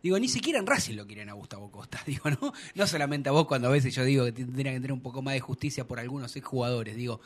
digo, 0.03 0.19
ni 0.19 0.27
siquiera 0.27 0.59
en 0.59 0.67
Racing 0.67 0.95
lo 0.95 1.07
quieren 1.07 1.29
a 1.29 1.33
Gustavo 1.33 1.71
Costa, 1.71 1.99
digo, 2.05 2.29
¿no? 2.29 2.53
No 2.75 2.85
solamente 2.85 3.29
a 3.29 3.31
vos 3.31 3.47
cuando 3.47 3.69
a 3.69 3.71
veces 3.71 3.93
yo 3.95 4.03
digo 4.05 4.25
que 4.25 4.33
tendría 4.33 4.71
que 4.71 4.77
tener 4.81 4.91
un 4.93 5.01
poco 5.01 5.23
más 5.23 5.33
de 5.33 5.39
justicia 5.39 5.87
por 5.87 5.99
algunos 5.99 6.35
exjugadores, 6.35 6.95
digo, 6.95 7.21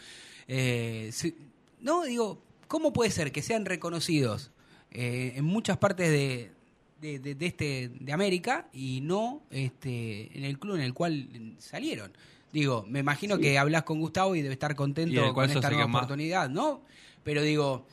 eh, 0.48 1.10
si- 1.12 1.36
no, 1.82 2.04
digo, 2.06 2.42
¿cómo 2.70 2.94
puede 2.94 3.12
ser 3.12 3.34
que 3.34 3.42
sean 3.42 3.66
reconocidos 3.66 4.52
eh, 4.92 5.34
en 5.36 5.44
muchas 5.46 5.78
partes 5.78 6.10
de, 6.10 6.52
de, 7.02 7.20
de- 7.20 7.36
de 7.36 7.46
este 7.46 7.90
de 8.00 8.14
América 8.14 8.68
y 8.74 9.02
no 9.02 9.42
este 9.52 10.38
en 10.38 10.44
el 10.44 10.58
club 10.60 10.76
en 10.76 10.82
el 10.82 10.94
cual 10.94 11.28
salieron. 11.60 12.12
Digo, 12.52 12.84
me 12.88 13.00
imagino 13.00 13.36
Sí. 13.36 13.42
que 13.44 13.58
hablas 13.60 13.84
con 13.84 14.00
Gustavo 14.00 14.36
y 14.36 14.42
debe 14.42 14.54
estar 14.54 14.76
contento 14.76 15.34
con 15.34 15.50
esta 15.50 15.70
nueva 15.70 15.86
oportunidad, 15.86 16.50
¿no? 16.50 16.82
Pero 17.24 17.42
digo, 17.44 17.86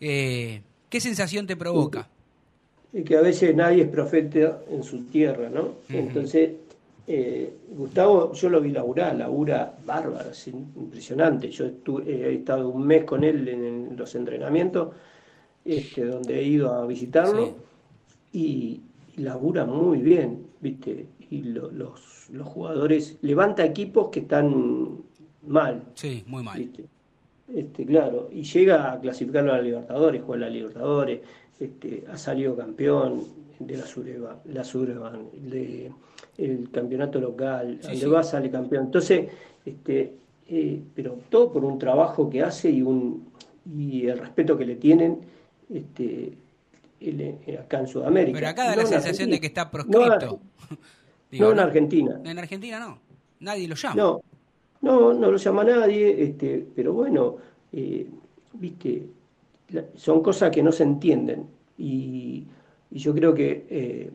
eh, 0.00 0.60
¿qué 0.90 1.00
sensación 1.00 1.46
te 1.46 1.56
provoca? 1.56 2.08
y 2.94 3.04
que 3.04 3.16
a 3.16 3.22
veces 3.22 3.56
nadie 3.56 3.84
es 3.84 3.88
profeta 3.88 4.60
en 4.70 4.82
su 4.82 5.04
tierra, 5.04 5.48
¿no? 5.48 5.76
Entonces, 5.88 6.50
eh, 7.06 7.50
Gustavo, 7.70 8.34
yo 8.34 8.50
lo 8.50 8.60
vi 8.60 8.70
laburar, 8.70 9.16
labura 9.16 9.74
bárbaro, 9.86 10.30
es 10.30 10.46
impresionante. 10.48 11.50
Yo 11.50 11.64
estu- 11.64 12.06
he 12.06 12.34
estado 12.34 12.68
un 12.68 12.86
mes 12.86 13.04
con 13.04 13.24
él 13.24 13.48
en 13.48 13.96
los 13.96 14.14
entrenamientos, 14.14 14.94
este, 15.64 16.04
donde 16.04 16.38
he 16.38 16.42
ido 16.44 16.70
a 16.74 16.84
visitarlo, 16.86 17.56
y, 18.32 18.80
y 19.16 19.20
labura 19.22 19.64
muy 19.64 19.98
bien, 19.98 20.46
¿viste? 20.60 21.06
Y 21.30 21.42
lo- 21.42 21.70
los, 21.70 22.28
los 22.30 22.46
jugadores, 22.48 23.18
levanta 23.22 23.64
equipos 23.64 24.08
que 24.10 24.20
están 24.20 24.96
mal, 25.46 25.82
Sí, 25.94 26.24
muy 26.26 26.42
mal. 26.42 26.58
¿viste? 26.58 26.84
Este, 27.54 27.84
claro, 27.84 28.28
y 28.32 28.42
llega 28.42 28.92
a 28.92 29.00
clasificarlo 29.00 29.52
a 29.52 29.56
la 29.56 29.62
Libertadores, 29.62 30.22
juega 30.24 30.46
a 30.46 30.48
la 30.48 30.54
Libertadores, 30.54 31.20
este, 31.60 32.04
ha 32.10 32.16
salido 32.16 32.56
campeón 32.56 33.24
de 33.58 33.76
la 33.76 33.86
Sureban, 33.86 34.36
la 34.46 34.64
Sureban, 34.64 35.26
de 35.50 35.92
el 36.38 36.70
campeonato 36.70 37.20
local, 37.20 37.76
Sí, 37.80 37.86
donde 37.88 38.00
sí. 38.00 38.06
va 38.06 38.22
sale 38.22 38.50
campeón. 38.50 38.86
Entonces, 38.86 39.28
este, 39.66 40.14
eh, 40.48 40.80
pero 40.94 41.18
todo 41.28 41.52
por 41.52 41.64
un 41.64 41.78
trabajo 41.78 42.28
que 42.30 42.42
hace 42.42 42.70
y 42.70 42.82
un 42.82 43.30
y 43.78 44.06
el 44.06 44.18
respeto 44.18 44.56
que 44.58 44.64
le 44.66 44.74
tienen 44.76 45.20
este, 45.72 46.32
acá 47.60 47.80
en 47.80 47.86
Sudamérica. 47.86 48.36
Pero 48.38 48.48
acá 48.48 48.64
da 48.64 48.70
No 48.70 48.76
la 48.76 48.82
en 48.82 48.88
sensación 48.88 49.30
de 49.30 49.40
que 49.40 49.46
está 49.48 49.64
No, 49.64 49.70
proscripto. 49.70 50.40
no 51.32 51.52
en 51.52 51.58
Argentina. 51.58 52.20
En 52.24 52.38
Argentina 52.38 52.78
no. 52.78 52.98
Nadie 53.40 53.66
lo 53.68 53.74
llama. 53.74 53.94
No, 53.96 54.20
no, 54.82 55.12
no 55.14 55.30
lo 55.30 55.36
llama 55.36 55.64
nadie, 55.64 56.22
este, 56.24 56.66
pero 56.74 56.92
bueno, 56.92 57.36
eh, 57.72 58.06
viste, 58.54 59.06
la- 59.70 59.84
son 59.96 60.22
cosas 60.22 60.50
que 60.50 60.62
no 60.62 60.70
se 60.72 60.82
entienden. 60.84 61.46
Y, 61.78 62.44
y 62.90 62.98
yo 62.98 63.14
creo 63.14 63.32
que 63.34 63.66
eh, 63.70 64.10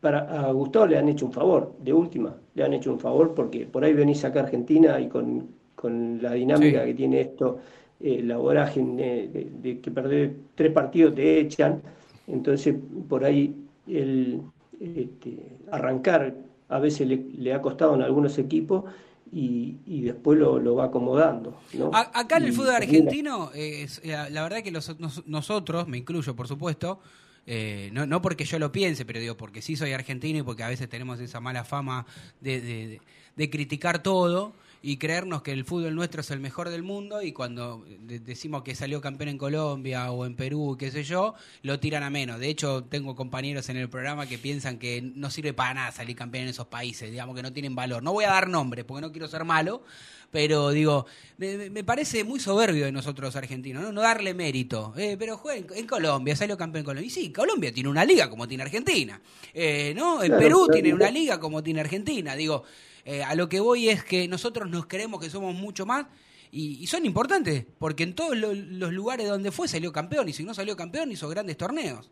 para, 0.00 0.48
a 0.48 0.52
Gustavo 0.52 0.86
le 0.86 0.98
han 0.98 1.08
hecho 1.08 1.26
un 1.26 1.32
favor, 1.32 1.74
de 1.82 1.92
última, 1.92 2.34
le 2.54 2.64
han 2.64 2.72
hecho 2.74 2.92
un 2.92 3.00
favor 3.00 3.34
porque 3.34 3.66
por 3.66 3.84
ahí 3.84 3.92
venís 3.94 4.24
acá 4.24 4.40
a 4.40 4.42
Argentina 4.44 5.00
y 5.00 5.08
con, 5.08 5.48
con 5.74 6.20
la 6.22 6.32
dinámica 6.34 6.80
Sí. 6.82 6.86
que 6.88 6.94
tiene 6.94 7.20
esto, 7.20 7.58
eh, 8.00 8.22
la 8.22 8.36
vorágine 8.36 9.28
de, 9.28 9.48
de 9.62 9.80
que 9.80 9.90
perder 9.90 10.36
tres 10.54 10.72
partidos 10.72 11.14
te 11.14 11.40
echan, 11.40 11.82
entonces 12.26 12.74
por 13.08 13.24
ahí 13.24 13.54
el 13.86 14.40
este, 14.80 15.58
arrancar 15.72 16.34
a 16.68 16.78
veces 16.78 17.08
le, 17.08 17.16
le 17.38 17.52
ha 17.54 17.60
costado 17.62 17.94
en 17.94 18.02
algunos 18.02 18.38
equipos 18.38 18.84
y, 19.32 19.76
y 19.86 20.02
después 20.02 20.38
lo, 20.38 20.58
lo 20.58 20.76
va 20.76 20.84
acomodando. 20.86 21.54
¿no? 21.78 21.90
Acá 21.92 22.36
en 22.38 22.44
el 22.44 22.52
fútbol 22.52 22.74
argentino, 22.74 23.50
eh, 23.54 23.82
es- 23.82 24.00
eh, 24.04 24.16
la 24.30 24.42
verdad 24.42 24.62
que 24.62 24.70
los- 24.70 24.98
nos- 25.00 25.26
nosotros, 25.26 25.88
me 25.88 25.98
incluyo 25.98 26.36
por 26.36 26.46
supuesto, 26.48 27.00
eh, 27.46 27.88
no, 27.92 28.06
no 28.06 28.20
porque 28.20 28.44
yo 28.44 28.58
lo 28.58 28.70
piense, 28.70 29.04
pero 29.06 29.20
digo 29.20 29.36
porque 29.36 29.62
sí 29.62 29.74
soy 29.74 29.92
argentino 29.92 30.38
y 30.38 30.42
porque 30.42 30.62
a 30.62 30.68
veces 30.68 30.88
tenemos 30.88 31.18
esa 31.20 31.40
mala 31.40 31.64
fama 31.64 32.06
de- 32.40 33.00
de 33.36 33.50
criticar 33.50 34.02
todo 34.02 34.52
y 34.80 34.96
creernos 34.96 35.42
que 35.42 35.52
el 35.52 35.64
fútbol 35.64 35.94
nuestro 35.94 36.20
es 36.20 36.30
el 36.30 36.40
mejor 36.40 36.68
del 36.68 36.82
mundo 36.82 37.20
y 37.22 37.32
cuando 37.32 37.84
de- 38.00 38.20
decimos 38.20 38.62
que 38.62 38.74
salió 38.74 39.00
campeón 39.00 39.30
en 39.30 39.38
Colombia 39.38 40.10
o 40.12 40.24
en 40.24 40.36
Perú, 40.36 40.76
qué 40.78 40.90
sé 40.90 41.02
yo, 41.04 41.34
lo 41.62 41.80
tiran 41.80 42.02
a 42.04 42.10
menos. 42.10 42.38
De 42.38 42.48
hecho, 42.48 42.84
tengo 42.84 43.16
compañeros 43.16 43.68
en 43.68 43.76
el 43.76 43.88
programa 43.88 44.26
que 44.26 44.38
piensan 44.38 44.78
que 44.78 45.02
no 45.02 45.30
sirve 45.30 45.52
para 45.52 45.74
nada 45.74 45.92
salir 45.92 46.14
campeón 46.16 46.44
en 46.44 46.50
esos 46.50 46.66
países, 46.68 47.10
digamos 47.10 47.34
que 47.34 47.42
no 47.42 47.52
tienen 47.52 47.74
valor. 47.74 48.02
No 48.02 48.12
voy 48.12 48.24
a 48.24 48.28
dar 48.28 48.48
nombres 48.48 48.84
porque 48.84 49.00
no 49.00 49.10
quiero 49.10 49.26
ser 49.28 49.44
malo, 49.44 49.82
pero 50.30 50.70
digo, 50.70 51.06
me, 51.38 51.82
parece 51.84 52.22
muy 52.22 52.38
soberbio 52.38 52.84
de 52.84 52.92
nosotros 52.92 53.34
argentinos, 53.34 53.82
no, 53.82 53.92
no 53.92 54.02
darle 54.02 54.34
mérito. 54.34 54.92
Eh, 54.96 55.16
pero 55.18 55.38
juega 55.38 55.58
en, 55.58 55.66
en 55.74 55.86
Colombia, 55.86 56.36
salió 56.36 56.56
campeón 56.56 56.80
en 56.80 56.84
Colombia. 56.84 57.06
Y 57.06 57.10
sí, 57.10 57.32
Colombia 57.32 57.72
tiene 57.72 57.88
una 57.88 58.04
liga 58.04 58.28
como 58.28 58.46
tiene 58.46 58.62
Argentina. 58.62 59.20
Eh, 59.54 59.94
¿no? 59.96 60.22
En 60.22 60.28
Claro, 60.28 60.42
Perú 60.42 60.56
claro. 60.66 60.72
tiene 60.74 60.94
una 60.94 61.10
liga 61.10 61.40
como 61.40 61.62
tiene 61.62 61.80
Argentina. 61.80 62.36
Digo, 62.36 62.62
eh, 63.04 63.22
a 63.24 63.34
lo 63.34 63.48
que 63.48 63.60
voy 63.60 63.88
es 63.88 64.04
que 64.04 64.28
nosotros 64.28 64.68
nos 64.70 64.86
creemos 64.86 65.20
que 65.20 65.30
somos 65.30 65.54
mucho 65.54 65.86
más. 65.86 66.06
Y, 66.50 66.86
son 66.86 67.04
importantes, 67.04 67.66
porque 67.78 68.04
en 68.04 68.14
todos 68.14 68.36
lo- 68.36 68.54
los 68.54 68.92
lugares 68.92 69.28
donde 69.28 69.52
fue 69.52 69.68
salió 69.68 69.92
campeón, 69.92 70.28
y 70.28 70.32
si 70.32 70.44
no 70.44 70.54
salió 70.54 70.76
campeón 70.76 71.12
hizo 71.12 71.28
grandes 71.28 71.56
torneos. 71.58 72.10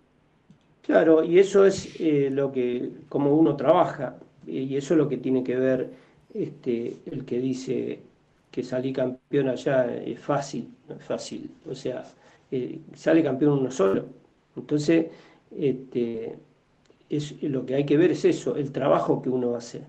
Claro, 0.83 1.25
y 1.25 1.39
eso 1.41 1.67
es 1.67 1.97
eh, 1.99 2.29
lo 2.31 2.53
que, 2.53 2.91
como 3.09 3.35
uno 3.35 3.57
trabaja, 3.57 4.19
eh, 4.47 4.53
y 4.63 4.77
eso 4.77 4.95
es 4.95 4.99
lo 4.99 5.09
que 5.09 5.17
tiene 5.17 5.43
que 5.43 5.57
ver 5.57 5.91
este, 6.33 7.03
el 7.07 7.25
que 7.25 7.41
dice 7.41 8.03
que 8.53 8.63
salí 8.63 8.93
campeón 8.93 9.49
allá 9.49 9.93
es 9.97 10.21
fácil, 10.21 10.69
no 10.89 10.95
es 10.95 11.05
fácil, 11.05 11.51
o 11.69 11.75
sea, 11.75 12.05
eh, 12.53 12.81
sale 12.95 13.23
campeón 13.25 13.59
uno 13.59 13.71
solo. 13.71 14.07
Entonces, 14.57 15.07
este, 15.51 16.39
es, 17.11 17.43
lo 17.43 17.67
que 17.67 17.75
hay 17.77 17.87
que 17.87 17.97
ver 17.97 18.13
es 18.13 18.25
eso, 18.25 18.57
el 18.57 18.73
trabajo 18.73 19.23
que 19.23 19.29
uno 19.31 19.57
hace, 19.57 19.83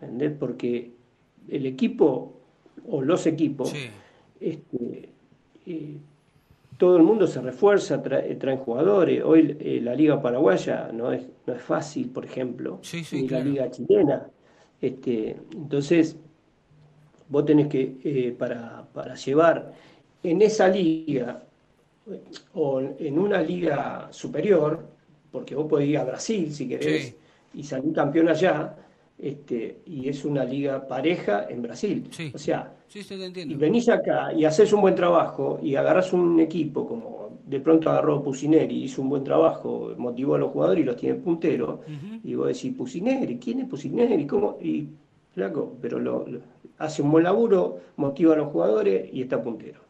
¿entendés? 0.00 0.32
Porque 0.38 0.90
el 1.48 1.66
equipo 1.66 2.34
o 2.88 3.02
los 3.02 3.26
equipos, 3.26 3.72
este, 4.40 5.08
eh, 5.66 5.96
todo 6.78 6.96
el 6.96 7.02
mundo 7.02 7.26
se 7.26 7.40
refuerza, 7.40 8.02
trae, 8.02 8.34
traen 8.36 8.58
jugadores. 8.58 9.22
Hoy 9.24 9.56
eh, 9.60 9.80
la 9.82 9.94
Liga 9.94 10.20
Paraguaya 10.20 10.90
no 10.92 11.12
es, 11.12 11.22
no 11.46 11.54
es 11.54 11.62
fácil, 11.62 12.08
por 12.08 12.24
ejemplo, 12.24 12.80
ni 13.12 13.28
la 13.28 13.40
Liga 13.40 13.70
Chilena. 13.70 14.26
Este, 14.80 15.36
entonces, 15.52 16.16
vos 17.28 17.44
tenés 17.44 17.68
que, 17.68 17.96
eh, 18.02 18.34
para, 18.36 18.86
para 18.94 19.14
llevar 19.14 19.72
en 20.22 20.42
esa 20.42 20.68
liga 20.68 21.42
o 22.54 22.80
en 22.80 23.18
una 23.18 23.42
liga 23.42 24.08
superior, 24.10 24.80
porque 25.30 25.54
vos 25.54 25.66
podés 25.66 25.88
ir 25.88 25.98
a 25.98 26.04
Brasil 26.04 26.52
si 26.52 26.68
querés 26.68 27.14
y 27.54 27.62
salir 27.62 27.92
campeón 27.92 28.28
allá, 28.28 28.74
este, 29.22 29.80
y 29.86 30.08
es 30.08 30.24
una 30.24 30.44
liga 30.44 30.86
pareja 30.86 31.46
en 31.48 31.62
Brasil. 31.62 32.08
O 32.34 32.38
sea, 32.38 32.72
y 32.92 33.54
venís 33.54 33.88
acá 33.88 34.32
y 34.32 34.44
haces 34.44 34.72
un 34.72 34.80
buen 34.80 34.94
trabajo 34.94 35.58
y 35.62 35.76
agarras 35.76 36.12
un 36.12 36.40
equipo 36.40 36.86
como 36.86 37.20
de 37.46 37.58
pronto 37.58 37.90
agarró 37.90 38.22
Pusineri, 38.22 38.84
hizo 38.84 39.02
un 39.02 39.08
buen 39.08 39.24
trabajo, 39.24 39.92
motivó 39.96 40.36
a 40.36 40.38
los 40.38 40.52
jugadores 40.52 40.82
y 40.82 40.86
los 40.86 40.96
tiene 40.96 41.16
punteros, 41.16 41.80
y 42.22 42.34
vos 42.36 42.46
decís, 42.46 42.72
Pusineri, 42.76 43.38
¿quién 43.38 43.60
es 43.60 43.68
Pusineri? 43.68 44.24
¿Cómo? 44.24 44.56
Y 44.62 44.86
flaco, 45.32 45.76
pero 45.80 45.98
lo, 45.98 46.26
hace 46.78 47.02
un 47.02 47.10
buen 47.10 47.24
laburo, 47.24 47.80
motiva 47.96 48.34
a 48.34 48.38
los 48.38 48.52
jugadores 48.52 49.10
y 49.12 49.22
está 49.22 49.42
puntero. 49.42 49.80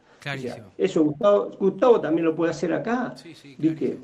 eso 0.76 1.04
Gustavo, 1.04 1.50
Gustavo 1.58 2.00
también 2.00 2.26
lo 2.26 2.34
puede 2.34 2.50
hacer 2.50 2.72
acá. 2.72 3.14
¿viste? 3.58 3.98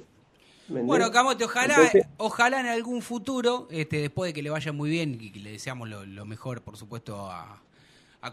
Bueno, 0.68 1.10
Camote, 1.10 1.44
ojalá, 1.44 1.76
ojalá 2.16 2.60
en 2.60 2.66
algún 2.66 3.02
futuro, 3.02 3.68
este, 3.70 4.00
después 4.00 4.30
de 4.30 4.34
que 4.34 4.42
le 4.42 4.50
vaya 4.50 4.72
muy 4.72 4.90
bien 4.90 5.16
y 5.20 5.30
que 5.30 5.40
le 5.40 5.52
deseamos 5.52 5.88
lo, 5.88 6.26
mejor, 6.26 6.62
por 6.62 6.76
supuesto, 6.76 7.30
a, 7.30 7.62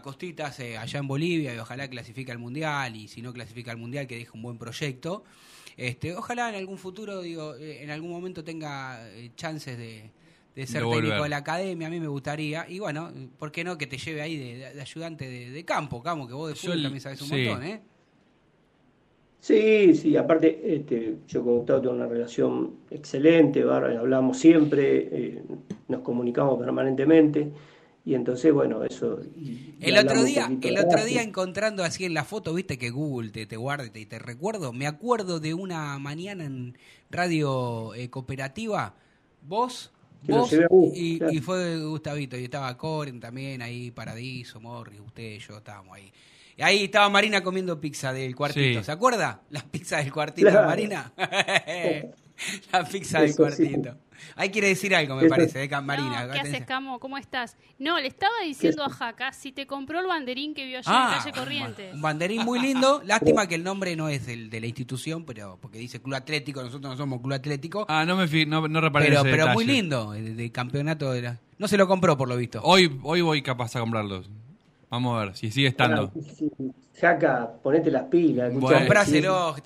Costitas 0.02 0.58
eh, 0.58 0.76
allá 0.76 0.98
en 0.98 1.06
Bolivia 1.06 1.54
y 1.54 1.58
ojalá 1.58 1.88
clasifique 1.88 2.32
al 2.32 2.38
Mundial 2.38 2.96
y 2.96 3.06
si 3.06 3.22
no 3.22 3.32
clasifica 3.32 3.70
al 3.70 3.76
Mundial 3.76 4.08
que 4.08 4.16
deje 4.16 4.32
un 4.34 4.42
buen 4.42 4.58
proyecto. 4.58 5.22
Este, 5.76 6.16
ojalá 6.16 6.48
en 6.48 6.56
algún 6.56 6.78
futuro, 6.78 7.20
digo, 7.20 7.54
eh, 7.54 7.80
en 7.80 7.90
algún 7.90 8.10
momento 8.10 8.42
tenga 8.42 9.08
eh, 9.10 9.30
chances 9.36 9.78
de, 9.78 10.10
ser 10.66 10.82
técnico 10.82 11.22
de 11.22 11.28
la 11.28 11.36
academia, 11.36 11.86
a 11.86 11.90
mí 11.90 12.00
me 12.00 12.08
gustaría. 12.08 12.68
Y 12.68 12.80
bueno, 12.80 13.12
¿por 13.38 13.52
qué 13.52 13.62
no 13.62 13.78
que 13.78 13.86
te 13.86 13.96
lleve 13.96 14.20
ahí 14.20 14.36
de, 14.36 14.80
ayudante 14.80 15.28
de, 15.28 15.64
campo, 15.64 16.02
Camo, 16.02 16.26
que 16.26 16.34
vos 16.34 16.48
de 16.48 16.56
fútbol 16.56 16.82
también 16.82 17.00
sabes 17.00 17.22
un 17.22 17.28
montón, 17.28 17.62
¿eh? 17.62 17.80
Sí, 19.44 19.94
sí, 19.94 20.16
aparte 20.16 20.58
este, 20.74 21.16
yo 21.28 21.44
con 21.44 21.58
Gustavo 21.58 21.82
tengo 21.82 21.94
una 21.94 22.06
relación 22.06 22.76
excelente, 22.90 23.62
hablamos 23.62 24.38
siempre, 24.38 25.08
eh, 25.12 25.42
nos 25.86 26.00
comunicamos 26.00 26.58
permanentemente 26.58 27.52
y 28.06 28.14
entonces 28.14 28.54
bueno, 28.54 28.82
eso... 28.84 29.20
el 29.82 29.98
otro 29.98 30.24
día, 30.24 30.50
el 30.62 30.78
otro 30.78 31.04
día 31.04 31.20
encontrando 31.20 31.84
así 31.84 32.06
en 32.06 32.14
la 32.14 32.24
foto, 32.24 32.54
viste 32.54 32.78
que 32.78 32.88
Google 32.88 33.32
te, 33.32 33.44
te 33.44 33.58
guarda 33.58 33.84
y 33.84 34.06
te, 34.06 34.18
recuerdo, 34.18 34.72
me 34.72 34.86
acuerdo 34.86 35.40
de 35.40 35.52
una 35.52 35.98
mañana 35.98 36.46
en 36.46 36.78
radio 37.10 37.92
eh, 37.94 38.08
cooperativa, 38.08 38.94
vos... 39.46 39.90
Vos 40.26 40.54
y, 40.94 41.22
y, 41.22 41.40
fue 41.42 41.84
Gustavito, 41.84 42.38
y 42.38 42.44
estaba 42.44 42.74
Coren 42.78 43.20
también 43.20 43.60
ahí, 43.60 43.90
Paradiso, 43.90 44.58
Morris, 44.58 45.00
usted, 45.00 45.36
yo 45.36 45.58
estábamos 45.58 45.98
ahí. 45.98 46.10
Ahí 46.60 46.84
estaba 46.84 47.08
Marina 47.08 47.42
comiendo 47.42 47.80
pizza 47.80 48.12
del 48.12 48.34
cuartito. 48.36 48.82
¿Se 48.82 48.92
acuerda? 48.92 49.42
Las 49.50 49.64
pizzas 49.64 50.04
del 50.04 50.12
cuartito, 50.12 50.52
Marina. 50.52 51.12
la 52.72 52.84
pizza 52.84 53.20
del 53.20 53.34
cuartito. 53.34 53.96
Ahí 54.36 54.50
quiere 54.50 54.68
decir 54.68 54.94
algo, 54.94 55.16
me 55.16 55.28
parece, 55.28 55.58
de 55.58 55.64
¿eh, 55.64 55.80
Marina. 55.80 56.28
¿Qué 56.32 56.40
haces, 56.40 56.64
Camo? 56.64 56.98
¿Cómo 56.98 57.18
estás? 57.18 57.56
No, 57.78 57.98
le 58.00 58.08
estaba 58.08 58.34
diciendo 58.44 58.84
a 58.84 58.90
Jaca 58.90 59.32
si 59.32 59.52
te 59.52 59.66
compró 59.66 60.00
el 60.00 60.06
banderín 60.06 60.54
que 60.54 60.64
vio 60.64 60.78
ayer 60.78 60.92
en 60.92 61.00
ah, 61.00 61.18
Calle 61.18 61.32
Corrientes. 61.32 61.94
Un 61.94 62.02
banderín 62.02 62.44
muy 62.44 62.60
lindo. 62.60 63.02
Lástima 63.06 63.46
que 63.46 63.56
el 63.56 63.64
nombre 63.64 63.96
no 63.96 64.08
es 64.08 64.28
el 64.28 64.50
de 64.50 64.60
la 64.60 64.66
institución, 64.66 65.24
pero 65.24 65.58
porque 65.60 65.78
dice 65.78 66.00
Club 66.00 66.14
Atlético, 66.14 66.62
nosotros 66.62 66.92
no 66.92 66.96
somos 66.96 67.20
Club 67.20 67.34
Atlético. 67.34 67.86
Ah, 67.88 68.04
no 68.04 68.16
me 68.16 68.46
no, 68.46 68.66
no 68.68 68.80
reparé 68.80 69.06
Pero, 69.08 69.22
pero 69.22 69.48
muy 69.48 69.64
lindo, 69.64 70.12
de, 70.12 70.52
campeonato 70.52 71.12
de 71.12 71.22
la... 71.22 71.40
No 71.58 71.68
se 71.68 71.76
lo 71.76 71.86
compró, 71.86 72.16
por 72.16 72.28
lo 72.28 72.36
visto. 72.36 72.60
Hoy, 72.62 72.98
hoy 73.02 73.20
voy 73.20 73.42
capaz 73.42 73.76
a 73.76 73.80
comprarlos. 73.80 74.28
Vamos 74.94 75.20
a 75.20 75.24
ver 75.24 75.36
si 75.36 75.50
sigue 75.50 75.66
estando. 75.66 76.12
Jaca, 77.00 77.50
ponete 77.60 77.90
las 77.90 78.04
pilas. 78.04 78.52
Compráselo. 78.52 79.56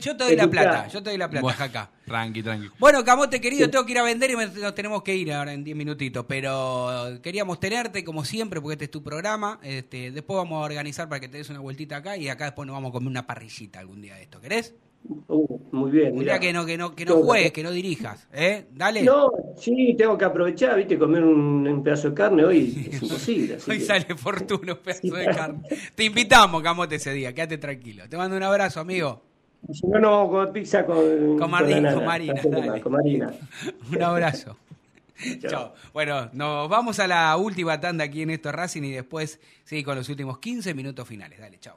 yo 0.00 0.16
te 0.16 0.24
doy 0.24 0.34
la 0.34 0.50
plata. 0.50 0.88
Yo 0.88 1.00
te 1.00 1.10
doy 1.10 1.16
la 1.16 1.30
plata, 1.30 1.52
Jaca. 1.52 1.90
Tranqui, 2.04 2.42
tranqui. 2.42 2.70
Bueno, 2.80 3.04
Camote 3.04 3.40
querido, 3.40 3.70
tengo 3.70 3.86
que 3.86 3.92
ir 3.92 3.98
a 4.00 4.02
vender 4.02 4.32
y 4.32 4.34
nos 4.34 4.74
tenemos 4.74 5.04
que 5.04 5.14
ir 5.14 5.32
ahora 5.32 5.52
en 5.52 5.62
10 5.62 5.76
minutitos. 5.76 6.24
Pero 6.26 7.20
queríamos 7.22 7.60
tenerte 7.60 8.02
como 8.02 8.24
siempre 8.24 8.60
porque 8.60 8.72
este 8.72 8.86
es 8.86 8.90
tu 8.90 9.00
programa. 9.00 9.60
Este, 9.62 10.10
después 10.10 10.38
vamos 10.38 10.60
a 10.60 10.64
organizar 10.64 11.08
para 11.08 11.20
que 11.20 11.28
te 11.28 11.38
des 11.38 11.48
una 11.50 11.60
vueltita 11.60 11.98
acá 11.98 12.16
y 12.16 12.28
acá 12.28 12.46
después 12.46 12.66
nos 12.66 12.74
vamos 12.74 12.88
a 12.90 12.92
comer 12.94 13.10
una 13.10 13.28
parrillita 13.28 13.78
algún 13.78 14.02
día 14.02 14.16
de 14.16 14.22
esto. 14.22 14.40
¿Querés? 14.40 14.74
Uh, 15.06 15.58
muy 15.72 15.90
bien. 15.90 16.18
Día 16.18 16.38
que 16.38 16.52
no, 16.52 16.64
que 16.64 16.78
no, 16.78 16.94
que 16.94 17.04
no 17.04 17.16
juegues, 17.16 17.52
que 17.52 17.62
no 17.62 17.70
dirijas, 17.70 18.26
¿eh? 18.32 18.66
Dale. 18.72 19.02
No, 19.02 19.30
sí, 19.56 19.94
tengo 19.98 20.16
que 20.16 20.24
aprovechar, 20.24 20.76
viste, 20.76 20.98
comer 20.98 21.22
un, 21.22 21.82
pedazo 21.82 22.10
de 22.10 22.14
carne 22.14 22.44
hoy 22.44 22.88
es 22.90 23.02
imposible. 23.02 23.58
hoy 23.68 23.80
sale 23.80 24.14
fortuna 24.16 24.72
un 24.72 24.78
pedazo 24.78 25.14
de 25.14 25.26
carne. 25.26 25.68
Te 25.94 26.04
invitamos, 26.04 26.62
Camote, 26.62 26.94
ese 26.94 27.12
día, 27.12 27.34
quédate 27.34 27.58
tranquilo. 27.58 28.08
Te 28.08 28.16
mando 28.16 28.36
un 28.36 28.42
abrazo, 28.42 28.80
amigo. 28.80 29.22
Si 29.72 29.86
no, 29.86 29.98
no, 29.98 30.28
con 30.28 30.52
pizza 30.52 30.84
con, 30.84 31.38
con, 31.38 31.50
Marina, 31.50 31.94
con, 31.94 32.04
Marina, 32.04 32.34
con 32.82 32.92
Marina. 32.92 33.32
un 33.92 34.02
abrazo. 34.02 34.56
Chao. 35.40 35.74
Bueno, 35.92 36.30
nos 36.32 36.68
vamos 36.68 36.98
a 36.98 37.06
la 37.06 37.36
última 37.36 37.80
tanda 37.80 38.04
aquí 38.04 38.22
en 38.22 38.30
esto 38.30 38.52
Racing 38.52 38.82
y 38.82 38.92
después 38.92 39.40
sí 39.64 39.82
con 39.82 39.96
los 39.96 40.08
últimos 40.08 40.38
15 40.38 40.74
minutos 40.74 41.06
finales. 41.06 41.38
Dale, 41.38 41.58
chao. 41.60 41.76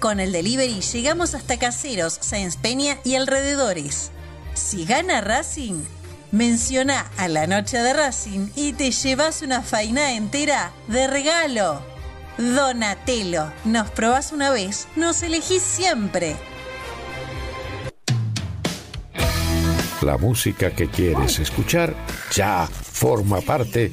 Con 0.00 0.20
el 0.20 0.32
delivery 0.32 0.80
llegamos 0.80 1.34
hasta 1.34 1.58
Caseros, 1.58 2.18
Sáenz 2.20 2.56
Peña 2.56 2.98
y 3.04 3.16
alrededores. 3.16 4.10
Si 4.54 4.84
gana 4.84 5.20
Racing, 5.20 5.82
Menciona 6.30 7.06
a 7.16 7.26
la 7.26 7.46
noche 7.46 7.78
de 7.78 7.94
Racing 7.94 8.50
y 8.54 8.74
te 8.74 8.90
llevas 8.90 9.40
una 9.40 9.62
faina 9.62 10.12
entera 10.12 10.72
de 10.86 11.06
regalo. 11.06 11.80
Donatelo, 12.36 13.50
nos 13.64 13.90
probás 13.90 14.32
una 14.32 14.50
vez, 14.50 14.88
nos 14.94 15.22
elegís 15.22 15.62
siempre. 15.62 16.36
La 20.02 20.18
música 20.18 20.70
que 20.70 20.88
quieres 20.88 21.38
escuchar 21.38 21.94
ya 22.30 22.66
forma 22.66 23.40
parte 23.40 23.92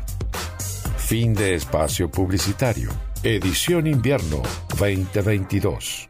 Fin 1.11 1.33
de 1.33 1.55
espacio 1.55 2.09
publicitario. 2.09 2.89
Edición 3.21 3.85
Invierno 3.85 4.41
2022. 4.79 6.09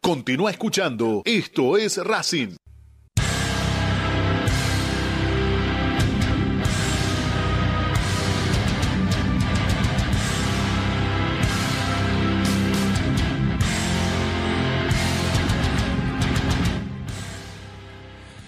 Continúa 0.00 0.50
escuchando. 0.50 1.20
Esto 1.26 1.76
es 1.76 1.98
Racing. 2.02 2.56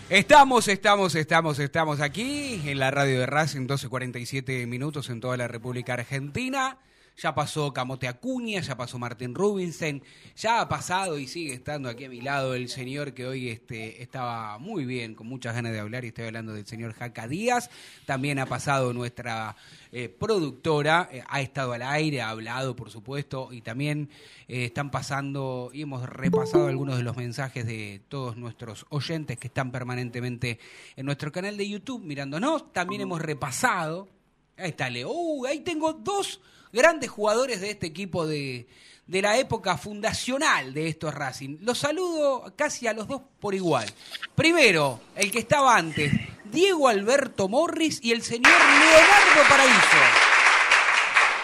Estamos, 0.09 0.69
estamos, 0.69 1.17
estamos, 1.17 1.59
estamos 1.59 2.01
aquí 2.01 2.63
en 2.65 2.79
la 2.79 2.93
radio 2.93 3.19
de 3.19 3.27
Racing, 3.27 3.67
12.47 3.67 4.65
minutos 4.69 5.11
en 5.11 5.21
toda 5.21 5.37
la 5.37 5.49
República 5.49 5.95
Argentina. 5.95 6.79
Ya 7.19 7.35
pasó 7.35 7.73
Camote 7.73 8.09
Acuña, 8.09 8.61
ya 8.61 8.77
pasó 8.77 8.99
Martín 8.99 9.35
Rubinstein, 9.35 10.03
ya 10.37 10.61
ha 10.61 10.69
pasado 10.69 11.19
y 11.19 11.27
sigue 11.27 11.55
estando 11.55 11.89
aquí 11.89 12.05
a 12.05 12.11
mi 12.11 12.21
lado 12.21 12.55
el 12.55 12.69
señor 12.69 13.15
que 13.15 13.27
hoy 13.27 13.49
este, 13.49 14.03
estaba 14.03 14.59
muy 14.59 14.85
bien, 14.85 15.15
con 15.15 15.27
muchas 15.27 15.55
ganas 15.55 15.73
de 15.73 15.81
hablar, 15.81 16.05
y 16.05 16.09
estoy 16.09 16.27
hablando 16.27 16.53
del 16.53 16.67
señor 16.67 16.93
Jaca 16.93 17.27
Díaz. 17.27 17.71
También 18.05 18.39
ha 18.39 18.45
pasado 18.45 18.93
nuestra 18.93 19.57
eh, 19.93 20.11
productora, 20.11 21.09
eh, 21.11 21.25
ha 21.27 21.41
estado 21.41 21.73
al 21.73 21.81
aire, 21.81 22.21
ha 22.21 22.29
hablado, 22.29 22.77
por 22.77 22.91
supuesto, 22.91 23.49
y 23.51 23.63
también 23.63 24.11
eh, 24.47 24.67
están 24.67 24.91
pasando 24.91 25.71
y 25.73 25.81
hemos 25.83 26.07
repasado 26.07 26.67
algunos 26.67 26.99
de 26.99 27.03
los 27.03 27.17
mensajes 27.17 27.65
de 27.65 28.03
todos 28.11 28.37
nuestros 28.37 28.85
oyentes 28.91 29.39
que 29.39 29.47
están 29.47 29.73
permanentemente 29.73 30.59
en 30.97 31.07
nuestro 31.07 31.33
canal 31.33 31.57
de 31.57 31.67
YouTube 31.67 32.03
mirándonos. 32.03 32.75
También 32.75 33.01
hemos 33.01 33.23
repasado. 33.23 34.07
Ahí 34.59 34.69
está 34.71 34.91
Leo. 34.91 35.47
Ahí 35.47 35.61
tengo 35.61 35.95
dos 35.95 36.43
grandes 36.77 37.11
jugadores 37.11 37.61
de 37.61 37.71
este 37.71 37.87
equipo 37.87 38.27
de, 38.27 38.69
de 39.07 39.23
la 39.23 39.39
época 39.39 39.77
fundacional 39.79 40.75
de 40.75 40.89
estos 40.89 41.15
Racing. 41.15 41.59
Los 41.63 41.79
saludo 41.79 42.53
casi 42.55 42.87
a 42.87 42.93
los 42.93 43.09
dos 43.09 43.23
por 43.41 43.55
igual. 43.55 43.87
Primero, 44.35 45.01
el 45.17 45.33
que 45.33 45.39
estaba 45.39 45.77
antes, 45.77 46.13
Diego 46.45 46.89
Alberto 46.89 47.49
Morris 47.49 48.01
y 48.03 48.13
el 48.13 48.23
señor 48.23 48.53
Leonardo 48.53 49.49
Paraíso. 49.49 50.37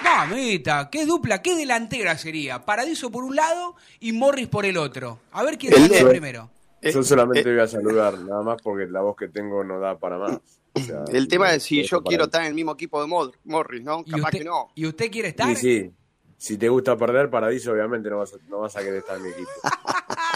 Mamita, 0.04 0.90
qué 0.90 1.06
dupla, 1.06 1.40
qué 1.40 1.56
delantera 1.56 2.18
sería. 2.18 2.64
Paradiso 2.64 3.10
por 3.10 3.24
un 3.24 3.34
lado 3.34 3.76
y 4.00 4.12
Morris 4.12 4.48
por 4.48 4.66
el 4.66 4.76
otro. 4.76 5.20
A 5.32 5.42
ver 5.42 5.56
quién 5.56 5.72
sale 5.72 6.04
primero. 6.04 6.50
Yo 6.82 7.02
solamente 7.04 7.44
voy 7.44 7.60
a 7.60 7.68
saludar, 7.68 8.18
nada 8.18 8.42
más 8.42 8.60
porque 8.60 8.86
la 8.86 9.00
voz 9.00 9.16
que 9.16 9.28
tengo 9.28 9.62
no 9.62 9.78
da 9.78 9.96
para 9.98 10.18
más. 10.18 10.40
O 10.74 10.81
sea, 10.81 11.05
El 11.12 11.28
tema 11.28 11.53
es 11.55 11.62
si 11.65 11.82
yo 11.82 12.03
quiero 12.03 12.24
estar 12.24 12.43
en 12.43 12.49
el 12.49 12.55
mismo 12.55 12.73
equipo 12.73 13.01
de 13.01 13.07
Morris, 13.44 13.82
¿no? 13.82 14.05
Capaz 14.05 14.31
que 14.31 14.44
no. 14.44 14.69
¿Y 14.74 14.86
usted 14.86 15.11
quiere 15.11 15.28
estar? 15.28 15.51
Y 15.51 15.57
sí, 15.57 15.90
si 16.39 16.57
te 16.57 16.69
gusta 16.69 16.97
perder, 16.97 17.31
Paradiso, 17.31 17.73
obviamente 17.73 18.09
no 18.11 18.19
vas 18.19 18.32
a, 18.35 18.36
no 18.49 18.61
vas 18.61 18.74
a 18.77 18.81
querer 18.81 18.97
estar 18.97 19.16
en 19.16 19.23
mi 19.24 19.31
equipo. 19.31 19.51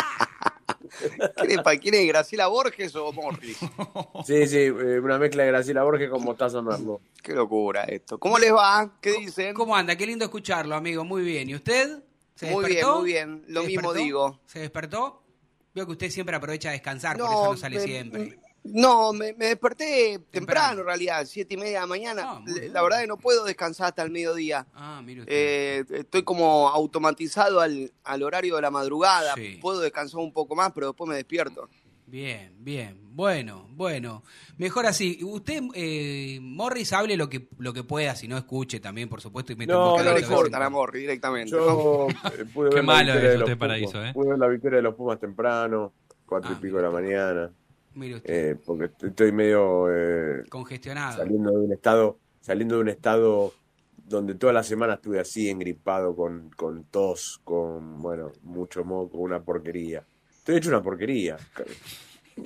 ¿Quién 1.37 1.51
es, 1.51 1.63
pa- 1.63 1.77
quién 1.77 1.95
es, 1.95 2.07
Graciela 2.07 2.47
Borges 2.47 2.95
o 2.97 3.13
Morris? 3.13 3.59
Sí, 4.27 4.47
sí, 4.47 4.59
eh, 4.59 5.01
una 5.03 5.19
mezcla 5.19 5.43
de 5.43 5.49
Graciela 5.51 5.83
Borges 5.83 6.11
con 6.11 6.23
Mostaza 6.25 6.63
Merlo. 6.63 7.01
Qué 7.23 7.33
locura 7.33 7.85
esto. 7.85 8.19
¿Cómo 8.19 8.39
les 8.39 8.53
va? 8.53 8.93
¿Qué 9.01 9.13
dicen? 9.13 9.55
¿Cómo 9.55 9.77
anda? 9.77 9.97
Qué 9.97 10.07
lindo 10.07 10.25
escucharlo, 10.25 10.75
amigo. 10.75 11.05
Muy 11.05 11.23
bien. 11.23 11.49
¿Y 11.51 11.55
usted? 11.55 12.03
¿Se 12.35 12.51
Muy 12.51 12.65
bien, 12.65 12.75
despertó? 12.77 13.01
muy 13.01 13.13
bien. 13.13 13.45
Lo 13.49 13.61
¿Se 13.63 13.67
mismo 13.67 13.83
despertó? 13.93 14.05
digo. 14.05 14.41
¿Se 14.47 14.59
despertó? 14.61 15.23
Veo 15.75 15.87
que 15.87 15.93
usted 15.93 16.11
siempre 16.11 16.37
aprovecha 16.37 16.71
a 16.71 16.73
descansar, 16.73 17.17
por 17.19 17.27
No, 17.27 17.33
eso 17.43 17.51
no 17.53 17.57
sale 17.57 17.77
me- 17.77 17.83
siempre. 17.85 18.39
No, 18.73 19.13
me, 19.13 19.33
me 19.35 19.47
desperté 19.47 20.21
temprano, 20.31 20.81
en 20.81 20.87
realidad, 20.87 21.25
siete 21.27 21.55
y 21.55 21.57
media 21.57 21.75
de 21.75 21.81
la 21.81 21.87
mañana. 21.87 22.41
Le- 22.47 22.69
la 22.71 22.83
verdad 22.83 23.01
que 23.01 23.07
no 23.07 23.17
puedo 23.17 23.45
descansar 23.45 23.89
hasta 23.89 24.03
el 24.03 24.11
mediodía. 24.11 24.67
Ah, 24.75 25.03
mire 25.05 25.21
usted. 25.23 25.33
Eh, 25.35 25.85
estoy 26.01 26.23
como 26.23 26.69
automatizado 26.69 27.61
al, 27.61 27.93
al 28.05 28.23
horario 28.23 28.57
de 28.57 28.63
la 28.63 28.71
madrugada. 28.71 29.35
Sí. 29.35 29.59
Puedo 29.61 29.81
descansar 29.81 30.21
un 30.21 30.33
poco 30.33 30.55
más, 30.55 30.73
pero 30.73 30.89
después 30.89 31.09
me 31.09 31.17
despierto. 31.17 31.69
Bien, 32.09 32.53
bien. 32.59 33.01
Bueno, 33.17 33.67
bueno. 33.73 34.23
Mejor 34.59 34.87
así. 34.87 35.19
Usted, 35.25 35.61
eh, 35.75 36.39
Morris, 36.41 36.93
hable 36.93 37.17
lo 37.17 37.29
que, 37.29 37.49
lo 37.59 37.73
que 37.73 37.83
pueda, 37.83 38.15
si 38.15 38.29
no 38.29 38.37
escuche 38.39 38.79
también, 38.79 39.09
por 39.09 39.21
supuesto. 39.21 39.53
Y 39.53 39.57
un 39.61 39.67
No, 39.67 40.01
no 40.03 40.15
le 40.15 40.23
cortan 40.23 40.63
a. 40.63 40.71
Morris 40.71 41.01
directamente. 41.01 41.57
Eh, 41.57 42.45
pude 42.55 42.69
Qué 42.71 42.75
ver 42.77 42.85
malo 42.85 43.13
es 43.15 43.23
de 43.23 43.33
los 43.39 43.49
usted. 43.49 43.59
Paraíso, 43.59 44.05
¿eh? 44.05 44.13
Pude 44.15 44.29
ver 44.31 44.39
la 44.39 44.47
victoria 44.49 44.77
de 44.77 44.83
los 44.83 44.95
Pumas 44.95 45.19
temprano, 45.19 45.93
cuatro 46.25 46.51
Ah, 46.53 46.57
y 46.57 46.63
pico 46.63 46.77
de 46.77 46.83
la 46.85 46.91
mañana. 46.91 47.51
Mire 47.97 48.16
usted, 48.16 48.51
Eh, 48.52 48.56
porque 48.64 48.85
estoy- 48.86 49.09
estoy 49.09 49.32
medio 49.32 49.86
eh, 49.90 50.44
congestionado. 50.48 51.16
saliendo 51.16 51.51
de 51.51 51.59
un 51.59 51.73
estado, 51.73 52.18
saliendo 52.40 52.77
de 52.77 52.81
un 52.82 52.89
estado 52.90 53.52
donde 53.97 54.35
toda 54.35 54.52
la 54.52 54.62
semana 54.62 54.94
estuve 54.94 55.18
así 55.18 55.48
engripado 55.51 56.14
con, 56.14 56.51
con 56.51 56.85
tos, 56.85 57.40
con 57.43 58.01
bueno, 58.01 58.31
mucho 58.43 58.85
moco, 58.85 59.18
una 59.18 59.43
porquería. 59.43 60.05
Estoy 60.39 60.56
hecho 60.56 60.68
una 60.68 60.82
porquería. 60.82 61.36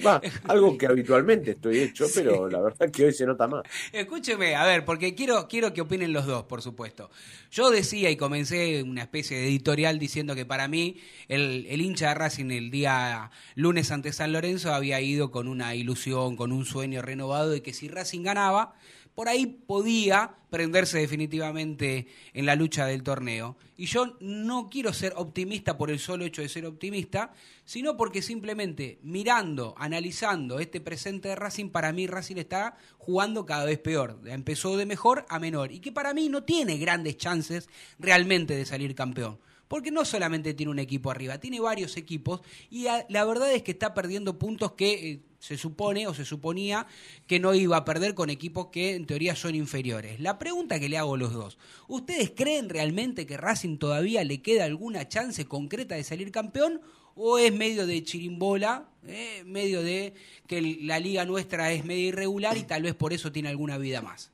Va, 0.06 0.20
algo 0.44 0.78
que 0.78 0.86
habitualmente 0.86 1.52
estoy 1.52 1.80
hecho, 1.80 2.06
pero 2.14 2.48
la 2.48 2.60
verdad 2.60 2.86
es 2.88 2.92
que 2.92 3.04
hoy 3.06 3.12
se 3.12 3.26
nota 3.26 3.48
más. 3.48 3.62
Escúcheme, 3.92 4.54
a 4.54 4.64
ver, 4.64 4.84
porque 4.84 5.14
quiero, 5.14 5.48
quiero 5.48 5.72
que 5.72 5.80
opinen 5.80 6.12
los 6.12 6.26
dos, 6.26 6.44
por 6.44 6.62
supuesto. 6.62 7.10
Yo 7.50 7.70
decía 7.70 8.10
y 8.10 8.16
comencé 8.16 8.82
una 8.82 9.02
especie 9.02 9.36
de 9.36 9.48
editorial 9.48 9.98
diciendo 9.98 10.34
que 10.34 10.46
para 10.46 10.68
mí 10.68 11.00
el, 11.28 11.66
el 11.68 11.80
hincha 11.80 12.10
de 12.10 12.14
Racing 12.14 12.50
el 12.50 12.70
día 12.70 13.30
lunes 13.56 13.90
ante 13.90 14.12
San 14.12 14.32
Lorenzo 14.32 14.72
había 14.72 15.00
ido 15.00 15.30
con 15.30 15.48
una 15.48 15.74
ilusión, 15.74 16.36
con 16.36 16.52
un 16.52 16.64
sueño 16.64 17.02
renovado 17.02 17.50
de 17.50 17.62
que 17.62 17.72
si 17.72 17.88
Racing 17.88 18.22
ganaba, 18.22 18.74
por 19.20 19.28
ahí 19.28 19.44
podía 19.44 20.34
prenderse 20.48 20.96
definitivamente 20.96 22.06
en 22.32 22.46
la 22.46 22.54
lucha 22.54 22.86
del 22.86 23.02
torneo. 23.02 23.58
Y 23.76 23.84
yo 23.84 24.16
no 24.18 24.70
quiero 24.70 24.94
ser 24.94 25.12
optimista 25.14 25.76
por 25.76 25.90
el 25.90 25.98
solo 25.98 26.24
hecho 26.24 26.40
de 26.40 26.48
ser 26.48 26.64
optimista, 26.64 27.34
sino 27.66 27.98
porque 27.98 28.22
simplemente 28.22 28.98
mirando, 29.02 29.74
analizando 29.76 30.58
este 30.58 30.80
presente 30.80 31.28
de 31.28 31.36
Racing, 31.36 31.68
para 31.68 31.92
mí 31.92 32.06
Racing 32.06 32.36
está 32.36 32.78
jugando 32.96 33.44
cada 33.44 33.66
vez 33.66 33.78
peor. 33.78 34.18
Empezó 34.24 34.78
de 34.78 34.86
mejor 34.86 35.26
a 35.28 35.38
menor. 35.38 35.70
Y 35.70 35.80
que 35.80 35.92
para 35.92 36.14
mí 36.14 36.30
no 36.30 36.44
tiene 36.44 36.78
grandes 36.78 37.18
chances 37.18 37.68
realmente 37.98 38.56
de 38.56 38.64
salir 38.64 38.94
campeón 38.94 39.38
porque 39.70 39.92
no 39.92 40.04
solamente 40.04 40.52
tiene 40.52 40.72
un 40.72 40.80
equipo 40.80 41.12
arriba, 41.12 41.38
tiene 41.38 41.60
varios 41.60 41.96
equipos 41.96 42.40
y 42.70 42.86
la 43.08 43.24
verdad 43.24 43.52
es 43.52 43.62
que 43.62 43.70
está 43.70 43.94
perdiendo 43.94 44.36
puntos 44.36 44.72
que 44.72 45.12
eh, 45.12 45.20
se 45.38 45.56
supone 45.56 46.08
o 46.08 46.12
se 46.12 46.24
suponía 46.24 46.88
que 47.28 47.38
no 47.38 47.54
iba 47.54 47.76
a 47.76 47.84
perder 47.84 48.14
con 48.14 48.30
equipos 48.30 48.66
que 48.72 48.96
en 48.96 49.06
teoría 49.06 49.36
son 49.36 49.54
inferiores. 49.54 50.18
La 50.18 50.40
pregunta 50.40 50.80
que 50.80 50.88
le 50.88 50.98
hago 50.98 51.14
a 51.14 51.18
los 51.18 51.32
dos, 51.32 51.56
¿ustedes 51.86 52.32
creen 52.34 52.68
realmente 52.68 53.26
que 53.26 53.36
Racing 53.36 53.78
todavía 53.78 54.24
le 54.24 54.42
queda 54.42 54.64
alguna 54.64 55.06
chance 55.06 55.44
concreta 55.44 55.94
de 55.94 56.02
salir 56.02 56.32
campeón? 56.32 56.80
¿O 57.14 57.38
es 57.38 57.52
medio 57.52 57.86
de 57.86 58.02
chirimbola, 58.02 58.88
eh, 59.06 59.44
medio 59.46 59.82
de 59.84 60.14
que 60.48 60.60
la 60.82 60.98
liga 60.98 61.24
nuestra 61.24 61.70
es 61.70 61.84
medio 61.84 62.08
irregular 62.08 62.56
y 62.56 62.64
tal 62.64 62.82
vez 62.82 62.96
por 62.96 63.12
eso 63.12 63.30
tiene 63.30 63.50
alguna 63.50 63.78
vida 63.78 64.02
más? 64.02 64.32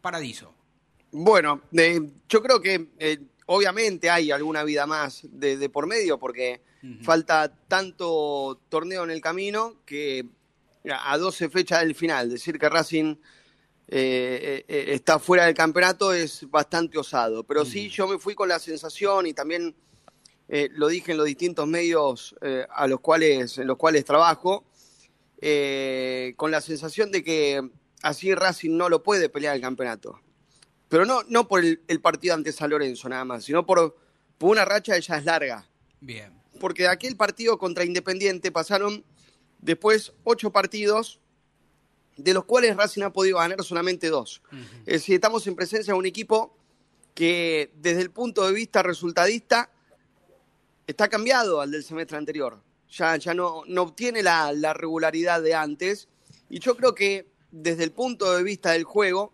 Paradiso. 0.00 0.59
Bueno, 1.12 1.62
eh, 1.72 2.00
yo 2.28 2.42
creo 2.42 2.60
que 2.60 2.88
eh, 2.98 3.18
obviamente 3.46 4.10
hay 4.10 4.30
alguna 4.30 4.62
vida 4.62 4.86
más 4.86 5.22
de, 5.24 5.68
por 5.68 5.86
medio 5.86 6.18
porque 6.18 6.60
falta 7.02 7.52
tanto 7.68 8.60
torneo 8.68 9.04
en 9.04 9.10
el 9.10 9.20
camino 9.20 9.76
que 9.84 10.24
a 10.88 11.18
12 11.18 11.50
fechas 11.50 11.80
del 11.80 11.94
final, 11.94 12.30
decir 12.30 12.58
que 12.58 12.68
Racing 12.68 13.16
eh, 13.88 14.64
está 14.68 15.18
fuera 15.18 15.44
del 15.44 15.54
campeonato 15.54 16.12
es 16.12 16.48
bastante 16.48 16.96
osado. 16.96 17.44
Pero 17.44 17.64
sí, 17.64 17.90
yo 17.90 18.06
me 18.06 18.18
fui 18.18 18.34
con 18.34 18.48
la 18.48 18.58
sensación 18.58 19.26
y 19.26 19.34
también 19.34 19.74
lo 20.48 20.88
dije 20.88 21.12
en 21.12 21.18
los 21.18 21.26
distintos 21.26 21.66
medios 21.66 22.34
a 22.70 22.86
los 22.86 23.00
cuales, 23.00 23.58
en 23.58 23.66
los 23.66 23.76
cuales 23.76 24.04
trabajo, 24.04 24.64
con 26.36 26.50
la 26.50 26.60
sensación 26.62 27.10
de 27.10 27.22
que 27.22 27.68
así 28.00 28.34
Racing 28.34 28.76
no 28.76 28.88
lo 28.88 29.02
puede 29.02 29.28
pelear 29.28 29.54
el 29.54 29.60
campeonato 29.60 30.20
pero 30.90 31.06
no, 31.06 31.22
no 31.28 31.46
por 31.46 31.64
el, 31.64 32.00
partido 32.02 32.34
ante 32.34 32.52
San 32.52 32.68
Lorenzo 32.68 33.08
nada 33.08 33.24
más, 33.24 33.44
sino 33.44 33.64
por, 33.64 33.96
una 34.40 34.64
racha 34.64 34.98
ya 34.98 35.16
es 35.16 35.24
larga. 35.24 35.64
Bien. 36.00 36.32
Porque 36.58 36.82
de 36.82 36.88
aquel 36.88 37.16
partido 37.16 37.58
contra 37.58 37.84
Independiente 37.84 38.50
pasaron 38.50 39.04
después 39.60 40.12
ocho 40.24 40.50
partidos, 40.50 41.20
de 42.16 42.34
los 42.34 42.44
cuales 42.44 42.76
Racing 42.76 43.02
ha 43.02 43.12
podido 43.12 43.38
ganar 43.38 43.62
solamente 43.62 44.08
dos. 44.08 44.42
Es 44.80 44.94
decir, 44.94 45.14
estamos 45.14 45.46
en 45.46 45.54
presencia 45.54 45.94
de 45.94 45.98
un 45.98 46.06
equipo 46.06 46.58
que 47.14 47.72
desde 47.76 48.02
el 48.02 48.10
punto 48.10 48.44
de 48.44 48.52
vista 48.52 48.82
resultadista 48.82 49.70
está 50.88 51.08
cambiado 51.08 51.60
al 51.60 51.70
del 51.70 51.84
semestre 51.84 52.18
anterior. 52.18 52.60
Ya, 52.90 53.16
ya 53.16 53.32
no, 53.32 53.62
no 53.68 53.82
obtiene 53.82 54.24
la, 54.24 54.52
la 54.52 54.74
regularidad 54.74 55.40
de 55.40 55.54
antes. 55.54 56.08
Y 56.48 56.58
yo 56.58 56.76
creo 56.76 56.96
que 56.96 57.30
desde 57.52 57.84
el 57.84 57.92
punto 57.92 58.36
de 58.36 58.42
vista 58.42 58.72
del 58.72 58.82
juego, 58.82 59.32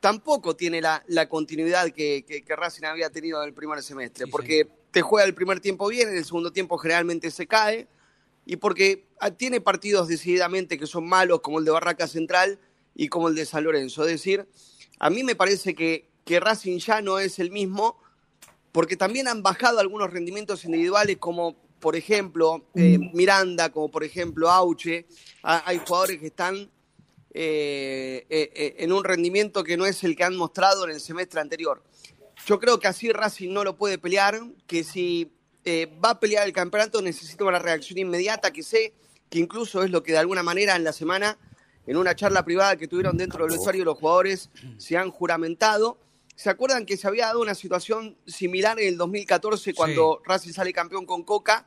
tampoco 0.00 0.56
tiene 0.56 0.80
la, 0.80 1.28
continuidad 1.28 1.90
que, 1.90 2.24
que, 2.24 2.56
Racing 2.56 2.84
había 2.84 3.10
tenido 3.10 3.42
en 3.42 3.48
el 3.48 3.54
primer 3.54 3.82
semestre, 3.82 4.26
porque 4.26 4.66
te 4.90 5.02
juega 5.02 5.26
el 5.26 5.34
primer 5.34 5.60
tiempo 5.60 5.88
bien, 5.88 6.08
en 6.08 6.16
el 6.16 6.24
segundo 6.24 6.52
tiempo 6.52 6.78
generalmente 6.78 7.30
se 7.30 7.46
cae, 7.46 7.86
y 8.46 8.56
porque 8.56 9.06
ah, 9.20 9.30
tiene 9.30 9.60
partidos 9.60 10.08
decididamente 10.08 10.78
que 10.78 10.86
son 10.86 11.06
malos, 11.06 11.40
como 11.40 11.58
el 11.58 11.64
de 11.64 11.70
Barraca 11.70 12.08
Central 12.08 12.58
y 12.94 13.08
como 13.08 13.28
el 13.28 13.34
de 13.34 13.44
San 13.44 13.62
Lorenzo. 13.62 14.04
Es 14.04 14.12
decir, 14.12 14.48
a 14.98 15.10
mí 15.10 15.22
me 15.22 15.36
parece 15.36 15.74
que, 15.74 16.08
que 16.24 16.40
Racing 16.40 16.78
ya 16.78 17.02
no 17.02 17.18
es 17.18 17.38
el 17.38 17.50
mismo, 17.50 18.00
porque 18.72 18.96
también 18.96 19.28
han 19.28 19.42
bajado 19.42 19.80
algunos 19.80 20.10
rendimientos 20.10 20.64
individuales, 20.64 21.18
como 21.18 21.56
por 21.78 21.96
ejemplo 21.96 22.64
eh, 22.74 22.98
Miranda, 23.12 23.70
como 23.70 23.90
por 23.90 24.04
ejemplo 24.04 24.50
Auche. 24.50 25.06
Ah, 25.42 25.62
hay 25.66 25.78
jugadores 25.78 26.18
que 26.18 26.26
están 26.28 26.70
eh, 27.32 28.26
eh, 28.28 28.50
eh, 28.56 28.74
en 28.78 28.92
un 28.92 29.04
rendimiento 29.04 29.62
que 29.62 29.76
no 29.76 29.86
es 29.86 30.02
el 30.02 30.16
que 30.16 30.24
han 30.24 30.36
mostrado 30.36 30.84
en 30.84 30.90
el 30.90 31.00
semestre 31.00 31.40
anterior. 31.40 31.82
Yo 32.44 32.58
creo 32.58 32.80
que 32.80 32.88
así 32.88 33.12
Racing 33.12 33.52
no 33.52 33.62
lo 33.62 33.76
puede 33.76 33.98
pelear, 33.98 34.40
que 34.66 34.82
si 34.82 35.30
va 36.02 36.10
a 36.10 36.20
pelear 36.20 36.46
el 36.46 36.52
campeonato 36.52 37.02
necesita 37.02 37.44
una 37.44 37.58
reacción 37.58 37.98
inmediata, 37.98 38.50
que 38.50 38.62
sé 38.62 38.94
que 39.28 39.38
incluso 39.38 39.84
es 39.84 39.90
lo 39.90 40.02
que 40.02 40.12
de 40.12 40.18
alguna 40.18 40.42
manera 40.42 40.74
en 40.74 40.82
la 40.82 40.92
semana, 40.92 41.38
en 41.86 41.96
una 41.96 42.16
charla 42.16 42.44
privada 42.44 42.76
que 42.76 42.88
tuvieron 42.88 43.16
dentro 43.16 43.44
del 43.44 43.52
vestuario 43.52 43.84
los 43.84 43.98
jugadores, 43.98 44.50
se 44.78 44.96
han 44.96 45.10
juramentado. 45.10 45.98
¿Se 46.34 46.50
acuerdan 46.50 46.86
que 46.86 46.96
se 46.96 47.06
había 47.06 47.26
dado 47.26 47.42
una 47.42 47.54
situación 47.54 48.16
similar 48.26 48.80
en 48.80 48.88
el 48.88 48.96
2014 48.96 49.74
cuando 49.74 50.22
Racing 50.24 50.52
sale 50.52 50.72
campeón 50.72 51.06
con 51.06 51.22
Coca? 51.22 51.66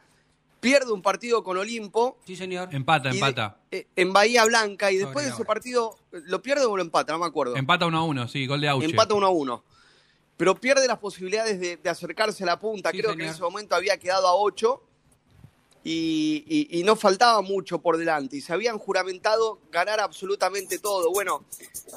Pierde 0.63 0.91
un 0.91 1.01
partido 1.01 1.43
con 1.43 1.57
Olimpo. 1.57 2.17
Sí, 2.25 2.35
señor. 2.35 2.73
Empata, 2.73 3.11
empata. 3.11 3.57
Eh, 3.69 3.87
en 3.95 4.13
Bahía 4.13 4.45
Blanca 4.45 4.91
y 4.91 4.97
después 4.97 5.25
de 5.25 5.31
ese 5.31 5.43
partido, 5.43 5.97
¿lo 6.11 6.41
pierde 6.41 6.65
o 6.65 6.75
lo 6.75 6.81
empata? 6.81 7.11
No 7.13 7.19
me 7.19 7.25
acuerdo. 7.25 7.55
Empata 7.57 7.85
1 7.85 7.97
a 7.97 8.03
1, 8.03 8.27
sí, 8.29 8.47
gol 8.47 8.61
de 8.61 8.69
Auche. 8.69 8.87
Empata 8.87 9.13
1 9.13 9.25
a 9.25 9.29
1. 9.29 9.63
Pero 10.37 10.55
pierde 10.55 10.87
las 10.87 10.97
posibilidades 10.97 11.59
de, 11.59 11.89
acercarse 11.89 12.43
a 12.43 12.47
la 12.47 12.59
punta. 12.59 12.91
Creo 12.91 13.15
que 13.15 13.23
en 13.23 13.29
ese 13.29 13.41
momento 13.41 13.75
había 13.75 13.97
quedado 13.97 14.27
a 14.27 14.35
8 14.35 14.81
y, 15.83 16.67
y, 16.71 16.83
no 16.83 16.95
faltaba 16.95 17.41
mucho 17.41 17.79
por 17.79 17.97
delante. 17.97 18.37
Y 18.37 18.41
se 18.41 18.53
habían 18.53 18.79
juramentado 18.79 19.59
ganar 19.69 19.99
absolutamente 19.99 20.79
todo. 20.79 21.11
Bueno, 21.11 21.43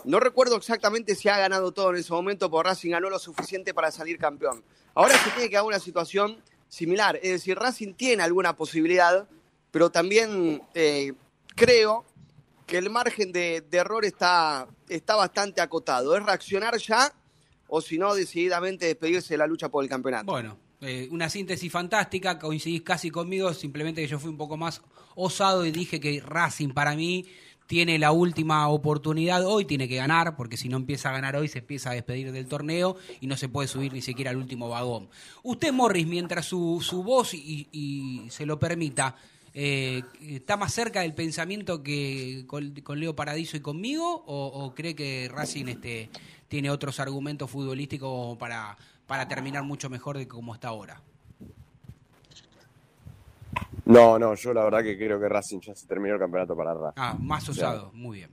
no 0.04 0.18
recuerdo 0.18 0.56
exactamente 0.56 1.14
si 1.14 1.28
ha 1.28 1.38
ganado 1.38 1.72
todo 1.72 1.90
en 1.90 1.96
ese 1.96 2.12
momento, 2.12 2.50
porque 2.50 2.68
Racing 2.68 2.90
ganó 2.90 3.08
lo 3.10 3.18
suficiente 3.18 3.72
para 3.72 3.92
salir 3.92 4.18
campeón. 4.18 4.64
Ahora 4.94 5.16
se 5.22 5.30
tiene 5.30 5.48
que 5.48 5.56
dar 5.56 5.64
una 5.64 5.78
situación 5.78 6.42
similar. 6.68 7.16
Es 7.22 7.32
decir, 7.32 7.56
Racing 7.56 7.94
tiene 7.94 8.22
alguna 8.22 8.56
posibilidad, 8.56 9.28
pero 9.70 9.90
también 9.90 10.62
eh, 10.74 11.12
creo 11.54 12.04
que 12.66 12.78
el 12.78 12.90
margen 12.90 13.32
de, 13.32 13.64
error 13.70 14.04
está, 14.04 14.66
está 14.88 15.16
bastante 15.16 15.60
acotado. 15.60 16.16
Es 16.16 16.24
reaccionar 16.24 16.76
ya 16.78 17.12
o 17.68 17.80
si 17.80 17.98
no, 17.98 18.14
decididamente 18.14 18.86
despedirse 18.86 19.34
de 19.34 19.38
la 19.38 19.46
lucha 19.46 19.68
por 19.68 19.82
el 19.82 19.90
campeonato. 19.90 20.26
Bueno, 20.26 20.58
eh, 20.80 21.08
una 21.10 21.28
síntesis 21.28 21.70
fantástica, 21.70 22.38
coincidís 22.38 22.82
casi 22.82 23.10
conmigo, 23.10 23.52
simplemente 23.54 24.02
que 24.02 24.08
yo 24.08 24.18
fui 24.18 24.30
un 24.30 24.36
poco 24.36 24.56
más 24.56 24.82
osado 25.14 25.64
y 25.64 25.72
dije 25.72 25.98
que 25.98 26.22
Racing 26.24 26.70
para 26.70 26.94
mí 26.94 27.24
tiene 27.66 27.98
la 27.98 28.12
última 28.12 28.68
oportunidad, 28.68 29.44
hoy 29.44 29.64
tiene 29.64 29.88
que 29.88 29.96
ganar, 29.96 30.36
porque 30.36 30.56
si 30.56 30.68
no 30.68 30.76
empieza 30.76 31.10
a 31.10 31.12
ganar 31.12 31.36
hoy 31.36 31.48
se 31.48 31.58
empieza 31.58 31.90
a 31.90 31.94
despedir 31.94 32.32
del 32.32 32.46
torneo 32.46 32.96
y 33.20 33.26
no 33.26 33.36
se 33.36 33.48
puede 33.48 33.68
subir 33.68 33.92
ni 33.92 34.02
siquiera 34.02 34.30
al 34.30 34.36
último 34.36 34.68
vagón. 34.68 35.08
Usted, 35.42 35.72
Morris, 35.72 36.06
mientras 36.06 36.46
su, 36.46 36.80
su 36.80 37.02
voz 37.02 37.34
y, 37.34 38.26
se 38.30 38.46
lo 38.46 38.58
permita, 38.58 39.16
eh, 39.54 40.02
¿está 40.20 40.56
más 40.56 40.72
cerca 40.72 41.00
del 41.00 41.14
pensamiento 41.14 41.82
que 41.82 42.44
con, 42.46 43.00
Leo 43.00 43.16
Paradiso 43.16 43.56
y 43.56 43.60
conmigo? 43.60 44.24
O, 44.26 44.72
cree 44.74 44.94
que 44.94 45.28
Racing 45.32 45.66
este, 45.66 46.10
tiene 46.48 46.70
otros 46.70 47.00
argumentos 47.00 47.50
futbolísticos 47.50 48.36
para, 48.38 48.76
para 49.06 49.26
terminar 49.26 49.64
mucho 49.64 49.90
mejor 49.90 50.18
de 50.18 50.28
como 50.28 50.54
está 50.54 50.68
ahora? 50.68 51.02
No, 53.84 54.18
no, 54.18 54.34
yo 54.34 54.52
la 54.52 54.64
verdad 54.64 54.82
que 54.82 54.96
creo 54.96 55.20
que 55.20 55.28
Racing 55.28 55.60
ya 55.60 55.74
se 55.74 55.86
terminó 55.86 56.14
el 56.14 56.20
campeonato 56.20 56.56
para 56.56 56.74
Racing. 56.74 57.00
Ah, 57.00 57.16
más 57.20 57.48
usado, 57.48 57.90
muy 57.92 58.18
bien. 58.18 58.30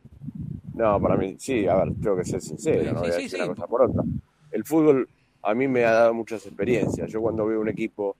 No, 0.74 1.00
para 1.00 1.16
mí, 1.16 1.36
sí, 1.38 1.68
a 1.68 1.76
ver, 1.76 1.94
tengo 2.02 2.18
que 2.18 2.26
ser 2.26 2.42
sincero, 2.42 2.94
no 2.94 3.02
voy 3.02 3.12
a 3.12 3.16
decir 3.16 3.40
una 3.40 3.48
cosa 3.54 3.68
por 3.68 3.84
otra. 3.84 4.04
El 4.52 4.64
fútbol 4.66 5.08
a 5.44 5.54
mí 5.54 5.68
me 5.68 5.86
ha 5.86 5.92
dado 5.92 6.14
muchas 6.14 6.46
experiencias. 6.46 7.12
Yo 7.12 7.22
cuando 7.22 7.46
veo 7.46 7.60
un 7.60 7.70
equipo 7.70 8.16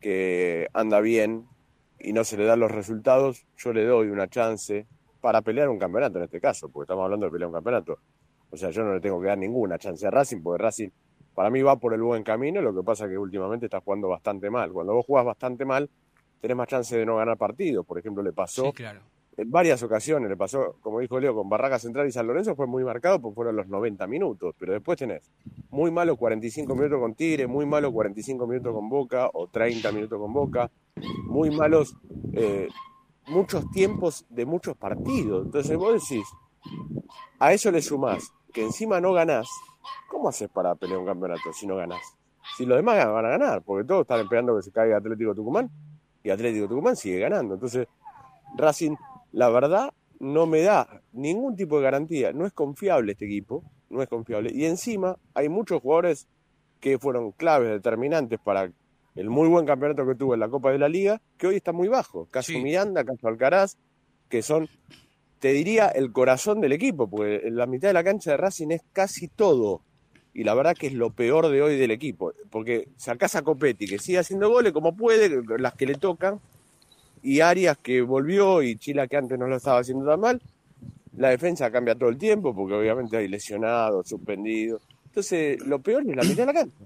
que 0.00 0.68
anda 0.72 1.00
bien 1.00 1.46
y 2.00 2.12
no 2.12 2.24
se 2.24 2.36
le 2.36 2.44
dan 2.44 2.60
los 2.60 2.70
resultados, 2.70 3.46
yo 3.56 3.72
le 3.72 3.84
doy 3.84 4.08
una 4.08 4.26
chance 4.28 4.86
para 5.20 5.42
pelear 5.42 5.68
un 5.68 5.78
campeonato 5.78 6.18
en 6.18 6.24
este 6.24 6.40
caso, 6.40 6.68
porque 6.68 6.84
estamos 6.84 7.04
hablando 7.04 7.26
de 7.26 7.32
pelear 7.32 7.48
un 7.48 7.54
campeonato. 7.54 7.98
O 8.50 8.56
sea, 8.56 8.70
yo 8.70 8.82
no 8.84 8.94
le 8.94 9.00
tengo 9.00 9.20
que 9.20 9.26
dar 9.26 9.38
ninguna 9.38 9.78
chance 9.78 10.06
a 10.06 10.10
Racing, 10.10 10.42
porque 10.42 10.62
Racing 10.62 10.88
para 11.34 11.50
mí 11.50 11.60
va 11.62 11.76
por 11.76 11.92
el 11.92 12.02
buen 12.02 12.22
camino, 12.22 12.62
lo 12.62 12.74
que 12.74 12.82
pasa 12.82 13.04
es 13.04 13.10
que 13.10 13.18
últimamente 13.18 13.66
está 13.66 13.80
jugando 13.80 14.08
bastante 14.08 14.48
mal. 14.48 14.72
Cuando 14.72 14.94
vos 14.94 15.04
jugás 15.04 15.24
bastante 15.24 15.64
mal, 15.64 15.90
tenés 16.40 16.56
más 16.56 16.68
chance 16.68 16.96
de 16.96 17.06
no 17.06 17.16
ganar 17.16 17.36
partidos. 17.36 17.84
Por 17.86 17.98
ejemplo, 17.98 18.22
le 18.22 18.32
pasó 18.32 18.72
en 19.38 19.50
varias 19.50 19.82
ocasiones, 19.82 20.30
le 20.30 20.36
pasó, 20.36 20.76
como 20.80 21.00
dijo 21.00 21.20
Leo, 21.20 21.34
con 21.34 21.48
Barraca 21.48 21.78
Central 21.78 22.08
y 22.08 22.12
San 22.12 22.26
Lorenzo, 22.26 22.56
fue 22.56 22.66
muy 22.66 22.84
marcado 22.84 23.20
porque 23.20 23.34
fueron 23.34 23.56
los 23.56 23.68
90 23.68 24.06
minutos, 24.06 24.54
pero 24.58 24.72
después 24.72 24.98
tenés 24.98 25.30
muy 25.68 25.90
malo 25.90 26.16
45 26.16 26.74
minutos 26.74 26.98
con 26.98 27.14
Tigre, 27.14 27.46
muy 27.46 27.66
malo 27.66 27.92
45 27.92 28.46
minutos 28.46 28.72
con 28.72 28.88
Boca 28.88 29.28
o 29.32 29.46
30 29.48 29.92
minutos 29.92 30.18
con 30.18 30.32
Boca, 30.32 30.70
muy 31.24 31.50
malos 31.50 31.96
eh, 32.32 32.68
muchos 33.26 33.70
tiempos 33.72 34.24
de 34.30 34.46
muchos 34.46 34.74
partidos. 34.76 35.44
Entonces 35.44 35.76
vos 35.76 35.92
decís, 35.92 36.26
a 37.38 37.52
eso 37.52 37.70
le 37.70 37.82
sumás 37.82 38.32
que 38.54 38.62
encima 38.62 39.02
no 39.02 39.12
ganás, 39.12 39.48
¿cómo 40.08 40.30
haces 40.30 40.48
para 40.48 40.74
pelear 40.76 40.98
un 40.98 41.06
campeonato 41.06 41.52
si 41.52 41.66
no 41.66 41.76
ganás? 41.76 42.00
Si 42.56 42.64
los 42.64 42.78
demás 42.78 43.04
van 43.04 43.26
a 43.26 43.28
ganar, 43.28 43.62
porque 43.62 43.86
todos 43.86 44.02
están 44.02 44.20
esperando 44.20 44.56
que 44.56 44.62
se 44.62 44.72
caiga 44.72 44.96
Atlético 44.96 45.34
Tucumán 45.34 45.70
y 46.26 46.30
Atlético 46.30 46.66
Tucumán 46.66 46.96
sigue 46.96 47.20
ganando. 47.20 47.54
Entonces, 47.54 47.86
Racing 48.56 48.96
la 49.30 49.48
verdad 49.48 49.90
no 50.18 50.46
me 50.46 50.60
da 50.62 51.02
ningún 51.12 51.54
tipo 51.54 51.76
de 51.76 51.84
garantía. 51.84 52.32
No 52.32 52.46
es 52.46 52.52
confiable 52.52 53.12
este 53.12 53.26
equipo, 53.26 53.62
no 53.90 54.02
es 54.02 54.08
confiable. 54.08 54.50
Y 54.52 54.64
encima 54.64 55.16
hay 55.34 55.48
muchos 55.48 55.80
jugadores 55.80 56.26
que 56.80 56.98
fueron 56.98 57.30
claves, 57.30 57.70
determinantes 57.70 58.40
para 58.40 58.72
el 59.14 59.30
muy 59.30 59.48
buen 59.48 59.66
campeonato 59.66 60.04
que 60.04 60.16
tuvo 60.16 60.34
en 60.34 60.40
la 60.40 60.48
Copa 60.48 60.72
de 60.72 60.78
la 60.80 60.88
Liga, 60.88 61.22
que 61.38 61.46
hoy 61.46 61.56
está 61.56 61.72
muy 61.72 61.86
bajo. 61.86 62.26
Caso 62.26 62.52
Miranda, 62.58 63.04
caso 63.04 63.28
Alcaraz, 63.28 63.76
que 64.28 64.42
son, 64.42 64.68
te 65.38 65.52
diría, 65.52 65.86
el 65.86 66.10
corazón 66.10 66.60
del 66.60 66.72
equipo, 66.72 67.08
porque 67.08 67.42
en 67.44 67.54
la 67.54 67.66
mitad 67.66 67.88
de 67.88 67.94
la 67.94 68.02
cancha 68.02 68.32
de 68.32 68.36
Racing 68.36 68.72
es 68.72 68.82
casi 68.92 69.28
todo. 69.28 69.82
Y 70.36 70.44
la 70.44 70.52
verdad 70.52 70.76
que 70.78 70.88
es 70.88 70.92
lo 70.92 71.08
peor 71.08 71.48
de 71.48 71.62
hoy 71.62 71.78
del 71.78 71.90
equipo, 71.90 72.34
porque 72.50 72.88
sacás 72.98 73.36
a 73.36 73.42
Copetti, 73.42 73.86
que 73.86 73.98
sigue 73.98 74.18
haciendo 74.18 74.50
goles 74.50 74.74
como 74.74 74.94
puede, 74.94 75.42
las 75.58 75.72
que 75.72 75.86
le 75.86 75.94
tocan, 75.94 76.40
y 77.22 77.40
Arias 77.40 77.78
que 77.78 78.02
volvió 78.02 78.62
y 78.62 78.76
Chila 78.76 79.06
que 79.06 79.16
antes 79.16 79.38
no 79.38 79.46
lo 79.46 79.56
estaba 79.56 79.78
haciendo 79.78 80.04
tan 80.04 80.20
mal. 80.20 80.42
La 81.16 81.30
defensa 81.30 81.70
cambia 81.70 81.94
todo 81.94 82.10
el 82.10 82.18
tiempo 82.18 82.54
porque 82.54 82.74
obviamente 82.74 83.16
hay 83.16 83.28
lesionados, 83.28 84.10
suspendidos. 84.10 84.82
Entonces, 85.06 85.58
lo 85.64 85.78
peor 85.78 86.02
es 86.06 86.14
la 86.14 86.22
mitad 86.22 86.42
de 86.42 86.46
la 86.46 86.52
cancha. 86.52 86.84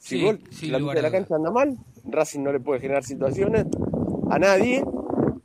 Si 0.00 0.68
la 0.68 0.80
mitad 0.80 0.94
de 0.94 1.02
la 1.02 1.10
cancha 1.12 1.36
anda 1.36 1.52
mal, 1.52 1.78
Racing 2.04 2.40
no 2.40 2.52
le 2.52 2.58
puede 2.58 2.80
generar 2.80 3.04
situaciones 3.04 3.64
a 4.28 4.40
nadie 4.40 4.84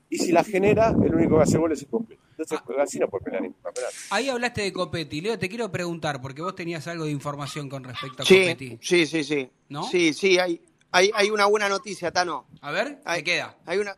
y 0.09 0.17
si 0.17 0.31
la 0.31 0.43
genera, 0.43 0.89
el 0.89 1.13
único 1.13 1.37
que 1.37 1.43
hace 1.43 1.59
goles 1.59 1.83
es 1.83 1.87
Copetti. 1.87 2.26
Entonces, 2.37 2.59
Ah. 2.77 2.83
así 2.83 2.99
no 2.99 3.07
puede 3.07 3.23
pelear 3.25 3.41
ningún 3.43 3.61
campeonato. 3.61 3.95
Ahí 4.11 4.29
hablaste 4.29 4.61
de 4.61 4.71
Copetti. 4.73 5.21
Leo, 5.21 5.39
te 5.39 5.49
quiero 5.49 5.71
preguntar, 5.71 6.21
porque 6.21 6.41
vos 6.41 6.53
tenías 6.55 6.85
algo 6.87 7.05
de 7.05 7.11
información 7.11 7.67
con 7.69 7.83
respecto 7.83 8.21
a 8.23 8.25
Sí, 8.25 8.39
Copetti. 8.41 8.77
sí, 8.81 9.05
sí, 9.07 9.23
sí. 9.23 9.49
¿No? 9.69 9.83
Sí, 9.83 10.13
sí, 10.13 10.37
hay, 10.37 10.61
hay, 10.91 11.09
hay 11.15 11.29
una 11.31 11.45
buena 11.47 11.67
noticia, 11.67 12.11
Tano. 12.11 12.45
A 12.61 12.71
ver, 12.71 12.99
hay, 13.05 13.23
¿qué 13.23 13.31
queda? 13.31 13.57
Hay 13.65 13.79
una, 13.79 13.95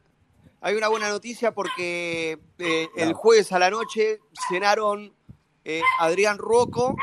hay 0.62 0.76
una 0.76 0.88
buena 0.88 1.10
noticia 1.10 1.54
porque 1.54 2.40
eh, 2.60 2.88
el 2.96 3.14
jueves 3.14 3.52
a 3.52 3.60
la 3.60 3.70
noche 3.70 4.20
cenaron 4.50 5.14
eh, 5.66 5.82
Adrián 6.00 6.38
Rocco, 6.38 6.96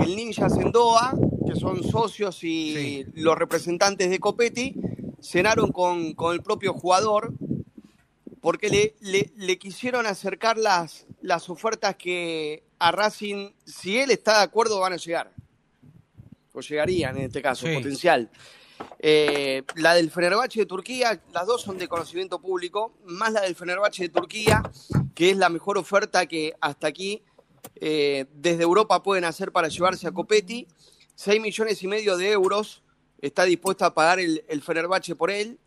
el 0.00 0.16
Ninja 0.16 0.50
Sendoa, 0.50 1.14
que 1.46 1.54
son 1.54 1.82
socios 1.84 2.42
y 2.42 3.04
los 3.14 3.38
representantes 3.38 4.10
de 4.10 4.18
Copetti, 4.18 4.74
cenaron 5.22 5.70
con, 5.70 6.14
con 6.14 6.34
el 6.34 6.42
propio 6.42 6.72
jugador 6.74 7.32
porque 8.42 8.68
le, 8.68 8.94
le, 9.00 9.32
le 9.36 9.58
quisieron 9.58 10.04
acercar 10.04 10.58
las, 10.58 11.06
las 11.22 11.48
ofertas 11.48 11.96
que 11.96 12.64
a 12.78 12.92
Racing, 12.92 13.52
si 13.64 13.96
él 13.98 14.10
está 14.10 14.38
de 14.38 14.44
acuerdo, 14.44 14.80
van 14.80 14.92
a 14.92 14.96
llegar. 14.96 15.32
O 16.52 16.60
llegarían 16.60 17.16
en 17.16 17.24
este 17.24 17.40
caso, 17.40 17.66
Sí. 17.66 17.74
potencial. 17.74 18.28
Eh, 18.98 19.62
la 19.76 19.94
del 19.94 20.10
Fenerbahce 20.10 20.58
de 20.60 20.66
Turquía, 20.66 21.22
las 21.32 21.46
dos 21.46 21.62
son 21.62 21.78
de 21.78 21.86
conocimiento 21.88 22.40
público, 22.40 22.92
más 23.06 23.32
la 23.32 23.40
del 23.42 23.54
Fenerbahce 23.54 24.02
de 24.02 24.08
Turquía, 24.10 24.60
que 25.14 25.30
es 25.30 25.36
la 25.36 25.48
mejor 25.48 25.78
oferta 25.78 26.26
que 26.26 26.52
hasta 26.60 26.88
aquí 26.88 27.22
eh, 27.76 28.26
desde 28.34 28.64
Europa 28.64 29.02
pueden 29.02 29.24
hacer 29.24 29.52
para 29.52 29.68
llevarse 29.68 30.08
a 30.08 30.12
Copetti. 30.12 30.66
6 31.14 31.40
millones 31.40 31.80
y 31.82 31.86
medio 31.86 32.16
de 32.16 32.32
euros 32.32 32.82
está 33.20 33.44
dispuesto 33.44 33.84
a 33.84 33.94
pagar 33.94 34.18
el, 34.18 34.44
el 34.48 34.62
Fenerbahce 34.62 35.14
por 35.14 35.30
él. 35.30 35.60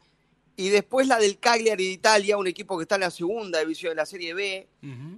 Y 0.57 0.69
después 0.69 1.07
la 1.07 1.17
del 1.19 1.37
Cagliari 1.37 1.85
de 1.85 1.91
Italia, 1.91 2.37
un 2.37 2.47
equipo 2.47 2.77
que 2.77 2.83
está 2.83 2.95
en 2.95 3.01
la 3.01 3.11
segunda 3.11 3.59
división 3.59 3.91
de 3.91 3.95
la 3.95 4.05
Serie 4.05 4.33
B 4.33 4.67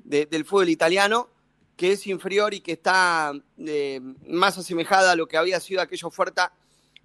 de- 0.03 0.25
del 0.25 0.45
fútbol 0.45 0.69
italiano, 0.69 1.29
que 1.75 1.91
es 1.91 2.07
inferior 2.07 2.53
y 2.55 2.61
que 2.61 2.71
está 2.71 3.33
eh, 3.59 4.01
más 4.27 4.57
asemejada 4.57 5.11
a 5.11 5.15
lo 5.15 5.27
que 5.27 5.37
había 5.37 5.59
sido 5.59 5.81
aquella 5.81 6.07
oferta 6.07 6.51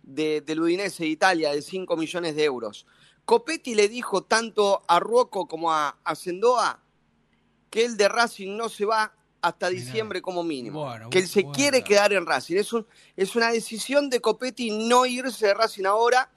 de, 0.02 0.40
del 0.40 0.60
Udinese 0.60 1.02
de 1.04 1.10
Italia 1.10 1.52
de 1.52 1.60
5 1.62 1.94
millones 1.96 2.34
de 2.34 2.44
euros. 2.44 2.86
Copetti 3.26 3.74
le 3.74 3.88
dijo 3.88 4.22
tanto 4.22 4.82
a 4.88 4.98
Rocco 4.98 5.46
como 5.46 5.70
a, 5.72 5.98
a 6.02 6.14
Sendoa 6.14 6.80
que 7.70 7.84
el 7.84 7.96
de 7.96 8.08
Racing 8.08 8.56
no 8.56 8.68
se 8.68 8.84
va 8.84 9.14
hasta 9.42 9.68
diciembre 9.68 10.22
como 10.22 10.42
mínimo. 10.42 10.80
que 11.10 11.18
él 11.18 11.28
se 11.28 11.40
quiere 11.54 11.78
quedar 11.84 12.12
en 12.12 12.26
Racing. 12.26 12.56
Es, 12.56 12.72
un, 12.72 12.86
es 13.16 13.34
una 13.36 13.50
decisión 13.52 14.08
de 14.08 14.20
Copetti 14.20 14.70
no 14.70 15.04
irse 15.06 15.46
de 15.48 15.54
Racing 15.54 15.84
ahora. 15.84 16.30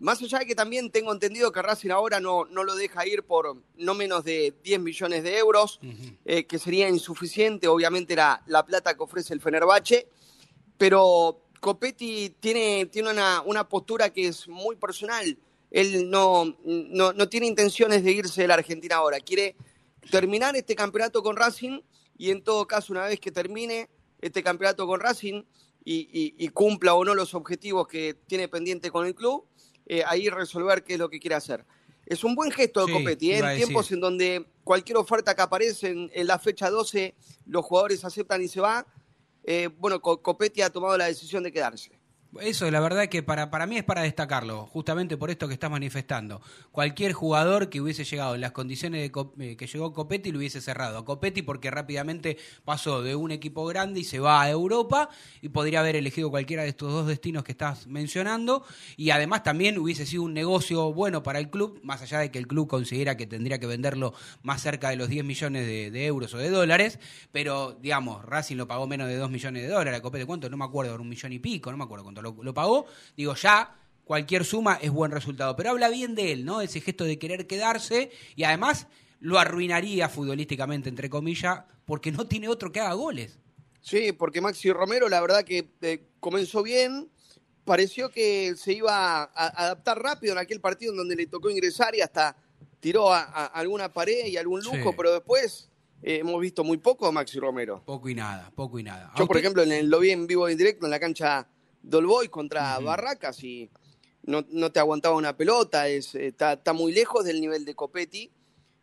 Más 0.00 0.20
allá 0.22 0.38
de 0.40 0.46
que 0.46 0.54
también 0.54 0.90
tengo 0.90 1.12
entendido 1.12 1.52
que 1.52 1.60
Racing 1.62 1.90
ahora 1.90 2.18
no, 2.20 2.46
no 2.46 2.64
lo 2.64 2.74
deja 2.74 3.06
ir 3.06 3.22
por 3.22 3.56
no 3.76 3.94
menos 3.94 4.24
de 4.24 4.54
10 4.64 4.80
millones 4.80 5.22
de 5.22 5.36
euros, 5.38 5.78
eh, 6.24 6.44
que 6.46 6.58
sería 6.58 6.88
insuficiente, 6.88 7.68
obviamente, 7.68 8.16
la, 8.16 8.42
la 8.46 8.64
plata 8.64 8.96
que 8.96 9.02
ofrece 9.02 9.34
el 9.34 9.40
Fenerbahce. 9.40 10.08
Pero 10.78 11.42
Copetti 11.60 12.30
tiene, 12.40 12.86
tiene 12.86 13.10
una, 13.10 13.42
una 13.44 13.68
postura 13.68 14.10
que 14.10 14.26
es 14.28 14.48
muy 14.48 14.76
personal. 14.76 15.36
Él 15.70 16.10
no, 16.10 16.56
no, 16.64 17.12
no 17.12 17.28
tiene 17.28 17.46
intenciones 17.46 18.02
de 18.02 18.12
irse 18.12 18.42
de 18.42 18.48
la 18.48 18.54
Argentina 18.54 18.96
ahora. 18.96 19.20
Quiere 19.20 19.54
terminar 20.10 20.56
este 20.56 20.74
campeonato 20.74 21.22
con 21.22 21.36
Racing 21.36 21.80
y 22.16 22.30
en 22.30 22.42
todo 22.42 22.66
caso, 22.66 22.92
una 22.92 23.06
vez 23.06 23.20
que 23.20 23.30
termine 23.30 23.88
este 24.20 24.42
campeonato 24.42 24.86
con 24.86 25.00
Racing 25.00 25.42
y, 25.84 26.08
y- 26.12 26.34
y 26.38 26.48
cumpla 26.48 26.94
o 26.94 27.04
no 27.04 27.14
los 27.14 27.34
objetivos 27.34 27.86
que 27.86 28.14
tiene 28.26 28.48
pendiente 28.48 28.90
con 28.90 29.06
el 29.06 29.14
club, 29.14 29.44
eh, 29.92 30.02
ahí 30.06 30.28
resolver 30.28 30.84
qué 30.84 30.92
es 30.94 30.98
lo 31.00 31.08
que 31.10 31.18
quiere 31.18 31.34
hacer. 31.34 31.64
Es 32.06 32.22
un 32.24 32.34
buen 32.34 32.50
gesto 32.52 32.86
de 32.86 32.92
Sí, 32.92 32.98
Copetti, 32.98 33.32
¿eh? 33.32 33.38
en 33.38 33.44
decir. 33.46 33.64
tiempos 33.66 33.90
en 33.92 34.00
donde 34.00 34.46
cualquier 34.64 34.96
oferta 34.98 35.34
que 35.34 35.42
aparece 35.42 35.88
en, 35.88 36.10
en 36.14 36.26
la 36.26 36.38
fecha 36.38 36.70
12, 36.70 37.14
los 37.46 37.64
jugadores 37.64 38.04
aceptan 38.04 38.40
y 38.42 38.48
se 38.48 38.60
va. 38.60 38.86
eh, 39.44 39.68
bueno, 39.78 40.00
Co- 40.00 40.20
Copetti 40.22 40.60
ha 40.62 40.70
tomado 40.70 40.96
la 40.96 41.06
decisión 41.06 41.42
de 41.42 41.50
quedarse. 41.52 41.90
Eso, 42.38 42.70
la 42.70 42.78
verdad 42.78 43.08
que 43.08 43.24
para, 43.24 43.50
para 43.50 43.66
mí 43.66 43.76
es 43.76 43.82
para 43.82 44.02
destacarlo, 44.02 44.66
justamente 44.66 45.16
por 45.16 45.30
esto 45.30 45.48
que 45.48 45.54
estás 45.54 45.68
manifestando. 45.68 46.40
Cualquier 46.70 47.12
jugador 47.12 47.68
que 47.68 47.80
hubiese 47.80 48.04
llegado 48.04 48.36
en 48.36 48.40
las 48.40 48.52
condiciones 48.52 49.10
eh, 49.40 49.56
que 49.56 49.66
llegó 49.66 49.92
Copetti 49.92 50.30
lo 50.30 50.38
hubiese 50.38 50.60
cerrado. 50.60 50.98
A 50.98 51.04
Copetti 51.04 51.42
porque 51.42 51.72
rápidamente 51.72 52.36
pasó 52.64 53.02
de 53.02 53.16
un 53.16 53.32
equipo 53.32 53.66
grande 53.66 53.98
y 53.98 54.04
se 54.04 54.20
va 54.20 54.42
a 54.42 54.48
Europa 54.48 55.08
y 55.42 55.48
podría 55.48 55.80
haber 55.80 55.96
elegido 55.96 56.30
cualquiera 56.30 56.62
de 56.62 56.68
estos 56.68 56.92
dos 56.92 57.08
destinos 57.08 57.42
que 57.42 57.50
estás 57.50 57.88
mencionando. 57.88 58.64
Y 58.96 59.10
además 59.10 59.42
también 59.42 59.76
hubiese 59.76 60.06
sido 60.06 60.22
un 60.22 60.32
negocio 60.32 60.92
bueno 60.92 61.24
para 61.24 61.40
el 61.40 61.50
club, 61.50 61.80
más 61.82 62.00
allá 62.00 62.20
de 62.20 62.30
que 62.30 62.38
el 62.38 62.46
club 62.46 62.68
considera 62.68 63.16
que 63.16 63.26
tendría 63.26 63.58
que 63.58 63.66
venderlo 63.66 64.14
más 64.44 64.62
cerca 64.62 64.90
de 64.90 64.96
los 64.96 65.08
10 65.08 65.24
millones 65.24 65.66
de, 65.66 65.90
de 65.90 66.06
euros 66.06 66.32
o 66.34 66.38
de 66.38 66.48
dólares. 66.48 67.00
Pero, 67.32 67.76
digamos, 67.82 68.24
Racing 68.24 68.54
lo 68.54 68.68
pagó 68.68 68.86
menos 68.86 69.08
de 69.08 69.16
2 69.16 69.28
millones 69.32 69.64
de 69.64 69.68
dólares. 69.68 69.98
A 69.98 70.02
Copetti, 70.02 70.26
¿cuánto? 70.26 70.48
No 70.48 70.56
me 70.56 70.64
acuerdo, 70.64 70.94
un 70.94 71.08
millón 71.08 71.32
y 71.32 71.40
pico, 71.40 71.72
no 71.72 71.76
me 71.76 71.82
acuerdo 71.82 72.04
cuánto 72.04 72.19
lo, 72.22 72.36
lo 72.42 72.54
pagó. 72.54 72.86
Digo, 73.16 73.34
ya 73.34 73.76
cualquier 74.04 74.44
suma 74.44 74.78
es 74.82 74.90
buen 74.90 75.10
resultado. 75.12 75.54
Pero 75.56 75.70
habla 75.70 75.88
bien 75.88 76.14
de 76.14 76.32
él, 76.32 76.44
¿no? 76.44 76.60
Ese 76.60 76.80
gesto 76.80 77.04
de 77.04 77.18
querer 77.18 77.46
quedarse 77.46 78.10
y 78.36 78.44
además 78.44 78.86
lo 79.20 79.38
arruinaría 79.38 80.08
futbolísticamente, 80.08 80.88
entre 80.88 81.10
comillas, 81.10 81.60
porque 81.84 82.10
no 82.12 82.26
tiene 82.26 82.48
otro 82.48 82.72
que 82.72 82.80
haga 82.80 82.94
goles. 82.94 83.38
Sí, 83.80 84.12
porque 84.12 84.40
Maxi 84.40 84.72
Romero, 84.72 85.08
la 85.08 85.20
verdad 85.20 85.42
que 85.44 85.70
eh, 85.82 86.06
comenzó 86.20 86.62
bien, 86.62 87.08
pareció 87.64 88.08
que 88.10 88.54
se 88.56 88.72
iba 88.72 89.22
a, 89.22 89.24
a 89.24 89.46
adaptar 89.64 89.98
rápido 90.02 90.32
en 90.32 90.38
aquel 90.38 90.60
partido 90.60 90.92
en 90.92 90.98
donde 90.98 91.16
le 91.16 91.26
tocó 91.26 91.50
ingresar 91.50 91.94
y 91.94 92.00
hasta 92.00 92.36
tiró 92.80 93.12
a, 93.12 93.20
a 93.22 93.46
alguna 93.46 93.92
pared 93.92 94.26
y 94.26 94.36
algún 94.36 94.60
lujo, 94.62 94.76
Sí. 94.90 94.94
pero 94.96 95.12
después 95.12 95.70
eh, 96.02 96.18
hemos 96.20 96.40
visto 96.40 96.64
muy 96.64 96.78
poco 96.78 97.06
a 97.06 97.12
Maxi 97.12 97.38
Romero. 97.38 97.82
Poco 97.84 98.08
y 98.08 98.14
nada, 98.14 98.50
poco 98.54 98.78
y 98.78 98.82
nada. 98.82 99.12
Yo, 99.16 99.26
por 99.26 99.36
ejemplo, 99.36 99.62
en 99.62 99.72
el- 99.72 99.88
lo 99.90 100.00
vi 100.00 100.10
en 100.10 100.26
vivo 100.26 100.48
y 100.48 100.52
en 100.52 100.58
directo 100.58 100.86
en 100.86 100.90
la 100.90 100.98
cancha 101.00 101.46
Del 101.82 102.06
Boy 102.06 102.28
contra 102.28 102.78
Barracas 102.80 103.42
y 103.44 103.70
no, 104.22 104.44
no 104.50 104.70
te 104.70 104.80
aguantaba 104.80 105.16
una 105.16 105.36
pelota, 105.36 105.88
es, 105.88 106.14
está, 106.14 106.54
está 106.54 106.72
muy 106.72 106.92
lejos 106.92 107.24
del 107.24 107.40
nivel 107.40 107.64
de 107.64 107.74
Copetti, 107.74 108.30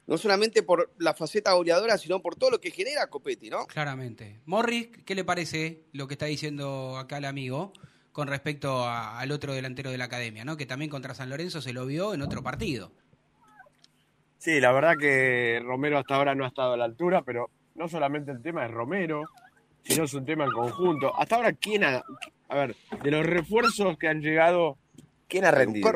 no 0.07 0.18
solamente 0.18 0.64
por 0.64 0.91
la 0.98 1.14
faceta 1.14 1.53
goleadora, 1.53 1.98
sino 1.98 2.22
por 2.22 2.36
todo 2.36 2.52
lo 2.52 2.60
que 2.61 2.72
genera 2.72 3.07
Copetti, 3.07 3.49
¿no? 3.49 3.68
Claramente. 3.68 4.40
Morris, 4.45 4.90
¿qué 5.06 5.15
le 5.15 5.24
parece 5.24 5.84
lo 5.91 6.07
que 6.07 6.14
está 6.15 6.26
diciendo 6.26 6.98
acá 6.98 7.18
el 7.18 7.26
amigo 7.26 7.74
con 8.11 8.28
respecto 8.28 8.84
a- 8.86 9.19
al 9.19 9.32
otro 9.32 9.53
delantero 9.53 9.91
de 9.91 9.98
la 9.99 10.06
academia, 10.06 10.44
¿no? 10.44 10.57
que 10.57 10.65
también 10.65 10.90
contra 10.90 11.14
San 11.14 11.30
Lorenzo 11.30 11.61
se 11.61 11.72
lo 11.74 11.86
vio 11.86 12.14
en 12.15 12.22
otro 12.24 12.41
partido? 12.41 12.91
Sí, 14.40 14.60
la 14.60 14.72
verdad 14.72 14.95
que 14.99 15.60
Romero 15.64 15.98
hasta 15.99 16.15
ahora 16.15 16.34
no 16.36 16.45
ha 16.45 16.48
estado 16.48 16.74
a 16.74 16.78
la 16.78 16.86
altura, 16.86 17.22
pero 17.24 17.49
no 17.76 17.88
solamente 17.88 18.32
el 18.32 18.41
tema 18.41 18.65
es 18.65 18.72
Romero, 18.72 19.24
sino 19.84 20.06
es 20.06 20.14
un 20.14 20.26
tema 20.26 20.45
en 20.45 20.52
conjunto. 20.52 21.11
Hasta 21.19 21.36
ahora, 21.36 21.53
¿quién 21.53 21.84
ha... 21.84 22.02
A 22.49 22.56
ver, 22.56 22.76
de 23.03 23.11
los 23.11 23.26
refuerzos 23.26 23.98
que 23.98 24.07
han 24.07 24.22
llegado, 24.22 24.78
¿quién 25.28 25.45
ha 25.45 25.52
rendido? 25.52 25.90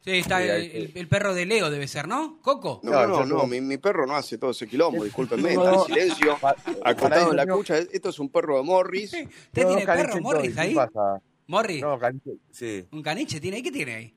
Sí, 0.00 0.12
está 0.18 0.38
Sí, 0.38 0.44
el, 0.44 0.50
ahí- 0.50 0.70
el- 0.72 0.92
el 0.94 1.08
perro 1.08 1.34
de 1.34 1.46
Leo, 1.46 1.68
debe 1.68 1.88
ser, 1.88 2.06
¿no? 2.06 2.38
¿Coco? 2.40 2.80
No, 2.84 2.92
no, 3.08 3.24
no, 3.24 3.38
no. 3.38 3.46
mi, 3.48 3.60
mi 3.60 3.76
perro 3.78 4.06
no 4.06 4.14
hace 4.14 4.38
todo 4.38 4.52
ese 4.52 4.68
quilombo, 4.68 5.02
discúlpenme, 5.04 5.54
está 5.54 5.74
en 5.74 5.80
silencio, 5.80 6.36
eso 6.36 7.30
en 7.30 7.36
la 7.36 7.46
cucha. 7.46 7.78
Esto 7.78 8.10
es 8.10 8.18
un 8.20 8.28
perro 8.28 8.56
de 8.58 8.62
Morris. 8.62 9.12
¿Usted 9.14 9.28
tiene 9.52 9.84
dos 9.84 9.96
perro 9.96 10.20
Morris 10.20 10.54
¿qué 10.54 10.60
ahí? 10.60 10.74
pasa? 10.74 11.20
¿Morris? 11.48 11.82
No, 11.82 11.98
caniche, 11.98 12.30
sí. 12.52 12.86
¿Un 12.92 13.02
caniche 13.02 13.40
tiene 13.40 13.56
ahí? 13.56 13.62
¿Qué 13.64 13.72
tiene 13.72 13.94
ahí? 13.94 14.14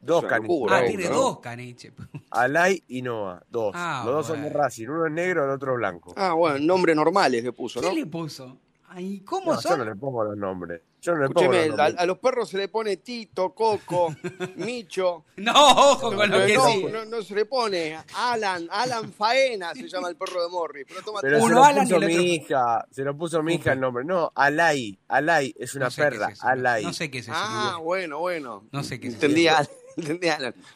Dos 0.00 0.24
caniches. 0.24 0.66
Ah, 0.70 0.82
tiene 0.86 1.08
dos 1.08 1.38
caniches. 1.40 1.92
Alay 2.30 2.82
y 2.88 3.02
Noah, 3.02 3.40
dos. 3.48 3.72
Ah, 3.76 4.02
Los 4.04 4.14
dos 4.14 4.26
son 4.28 4.42
de. 4.42 4.48
Racing. 4.50 4.88
Uno 4.88 5.06
es 5.06 5.12
negro, 5.12 5.44
el 5.44 5.50
otro 5.50 5.72
es 5.72 5.78
blanco. 5.78 6.14
Ah, 6.16 6.32
bueno, 6.34 6.58
nombres 6.58 6.94
normales 6.96 7.42
le 7.44 7.52
puso, 7.52 7.80
¿no? 7.80 7.90
¿Qué 7.90 7.94
le 7.94 8.06
puso? 8.06 8.58
Ay, 8.88 9.20
¿cómo 9.20 9.52
No, 9.52 9.60
yo 9.60 9.68
son? 9.68 9.78
no 9.78 9.84
le 9.84 9.94
pongo 9.96 10.24
los 10.24 10.36
nombres. 10.36 10.80
Yo 11.00 11.14
no 11.14 11.22
le 11.22 11.28
pongo 11.28 11.52
Escúcheme, 11.52 11.68
los 11.68 12.00
a, 12.00 12.06
los 12.06 12.18
perros 12.18 12.48
se 12.48 12.56
le 12.58 12.68
pone 12.68 12.96
Tito, 12.96 13.54
Coco, 13.54 14.14
Micho. 14.56 15.24
No, 15.36 15.52
ojo 15.54 16.12
con 16.14 16.28
lo 16.28 16.38
no, 16.38 16.46
que 16.46 16.54
no, 16.54 16.66
sí. 16.66 16.84
no, 16.90 17.04
no 17.04 17.22
se 17.22 17.34
le 17.36 17.44
pone 17.44 17.96
Alan, 18.16 18.66
Alan 18.70 19.12
Faena 19.12 19.72
se 19.74 19.88
llama 19.88 20.08
el 20.08 20.16
perro 20.16 20.42
de 20.42 20.48
Morris. 20.48 20.84
Pero 20.88 21.02
toma 21.02 21.20
Pero 21.20 21.42
Uno 21.44 21.64
se 21.64 21.72
lo 21.74 21.80
puso 21.82 22.00
mi 22.00 22.14
hija. 22.34 22.86
Se 22.90 23.02
lo 23.04 23.16
puso 23.16 23.42
mi 23.42 23.54
hija 23.54 23.72
el 23.72 23.80
nombre. 23.80 24.04
No, 24.04 24.32
Alay. 24.34 24.98
Alay 25.08 25.54
es 25.56 25.74
una 25.76 25.86
No 25.86 25.90
sé 25.92 26.02
qué 26.02 26.08
perra. 26.10 26.28
es 26.30 26.42
Alay. 26.44 26.84
No 26.84 26.92
sé 26.92 27.10
qué 27.10 27.18
es 27.18 27.28
eso. 27.28 27.36
Ah, 27.36 27.78
bueno, 27.80 28.18
bueno. 28.18 28.64
No 28.72 28.82
sé 28.82 28.98
qué 28.98 29.08
es 29.08 29.14
Entendí. 29.14 29.46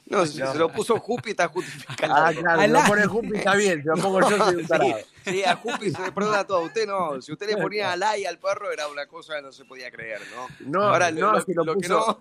No, 0.06 0.26
si 0.26 0.38
No. 0.38 0.52
se 0.52 0.58
lo 0.58 0.68
puso 0.72 0.98
Jupi 0.98 1.30
está 1.30 1.48
justificado. 1.48 2.14
Ah, 2.14 2.32
claro. 2.32 2.66
Lo 2.72 2.82
pone 2.84 3.06
Jupi 3.06 3.36
está 3.36 3.54
bien. 3.54 3.82
Si 3.82 3.88
lo 3.88 3.94
pongo 3.96 4.20
yo 4.28 4.36
soy 4.38 4.56
un 4.56 4.66
tarado. 4.66 4.94
Sí, 5.24 5.30
sí, 5.30 5.44
a 5.44 5.56
Jupi 5.56 5.90
se 5.90 6.02
le 6.02 6.12
perdona 6.12 6.44
todo. 6.44 6.60
Usted 6.62 6.86
no. 6.86 7.20
Si 7.22 7.32
usted 7.32 7.48
le 7.48 7.56
ponía 7.56 7.92
Alay 7.92 8.24
al 8.26 8.38
perro 8.38 8.70
era 8.72 8.88
una 8.88 9.06
cosa 9.06 9.36
que 9.36 9.42
no 9.42 9.52
se 9.52 9.64
podía 9.64 9.90
creer, 9.90 10.20
¿no? 10.34 10.48
No, 10.66 10.82
Ahora, 10.88 11.10
no, 11.10 11.32
lo, 11.32 11.40
si 11.40 11.54
lo 11.54 11.64
lo 11.64 11.74
que 11.74 11.88
puso- 11.88 12.18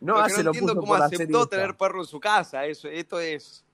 no, 0.00 0.14
No, 0.14 0.18
lo 0.18 0.24
que 0.24 0.30
se 0.30 0.36
no 0.38 0.42
lo 0.44 0.50
entiendo 0.50 0.72
puso 0.74 0.80
cómo 0.82 0.94
aceptó 0.94 1.46
tener 1.46 1.76
perro 1.76 2.00
en 2.02 2.06
su 2.06 2.20
casa. 2.20 2.66
Eso, 2.66 2.88
esto 2.88 3.18
es. 3.20 3.64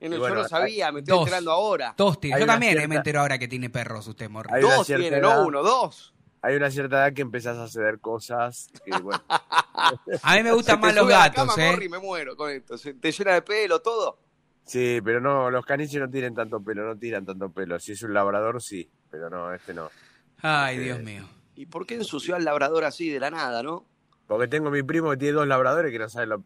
yo 0.00 0.08
no- 0.10 0.16
Y 0.16 0.18
bueno, 0.18 0.36
yo 0.36 0.42
no 0.42 0.48
sabía, 0.48 0.92
me 0.92 1.00
estoy 1.00 1.12
dos. 1.16 1.20
enterando 1.26 1.50
ahora. 1.52 1.94
Dos 1.96 2.20
tiene. 2.20 2.40
Yo 2.40 2.46
también 2.46 2.72
eh, 2.72 2.74
cierta- 2.74 2.88
me 2.88 2.96
entero 2.96 3.20
ahora 3.20 3.38
que 3.38 3.48
tiene 3.48 3.70
perros 3.70 4.06
usted, 4.06 4.28
una 4.28 4.42
Dos 4.60 4.86
tiene, 4.86 5.06
edad- 5.08 5.20
no 5.22 5.46
uno, 5.46 5.62
dos. 5.62 6.11
Hay 6.42 6.56
una 6.56 6.70
cierta 6.70 6.96
edad 6.96 7.12
que 7.14 7.22
empezás 7.22 7.56
a 7.56 7.68
ceder 7.68 8.00
cosas 8.00 8.68
que, 8.84 8.90
bueno, 8.98 9.22
A 10.22 10.36
mí 10.36 10.42
me 10.42 10.52
gustan 10.52 10.80
más 10.80 10.94
los 10.94 11.08
gatos, 11.08 11.46
cama, 11.46 11.54
¿eh? 11.56 11.70
Morri, 11.70 11.88
me 11.88 11.98
muero 11.98 12.36
con 12.36 12.50
esto. 12.50 12.76
Se 12.76 12.94
te 12.94 13.12
llena 13.12 13.34
de 13.34 13.42
pelo, 13.42 13.80
todo. 13.80 14.18
sí, 14.64 15.00
pero 15.04 15.20
no, 15.20 15.50
los 15.50 15.64
caniches 15.64 16.00
no 16.00 16.10
tienen 16.10 16.34
tanto 16.34 16.62
pelo, 16.62 16.84
no 16.84 16.96
tiran 16.98 17.24
tanto 17.24 17.50
pelo. 17.50 17.78
Si 17.78 17.92
es 17.92 18.02
un 18.02 18.12
labrador, 18.12 18.60
sí, 18.62 18.90
pero 19.10 19.30
no, 19.30 19.52
este 19.52 19.72
no. 19.72 19.90
Ay, 20.38 20.78
Dios 20.78 21.00
mío. 21.00 21.28
¿Y 21.54 21.66
por 21.66 21.86
qué 21.86 21.94
ensució 21.94 22.34
al 22.34 22.44
labrador 22.44 22.84
así 22.84 23.08
de 23.08 23.20
la 23.20 23.30
nada, 23.30 23.62
no? 23.62 23.86
Porque 24.32 24.48
tengo 24.48 24.70
mi 24.70 24.82
primo 24.82 25.10
que 25.10 25.16
tiene 25.16 25.34
dos 25.34 25.46
labradores 25.46 25.92
que 25.92 25.98
no 25.98 26.08
saben, 26.08 26.28
lo, 26.30 26.42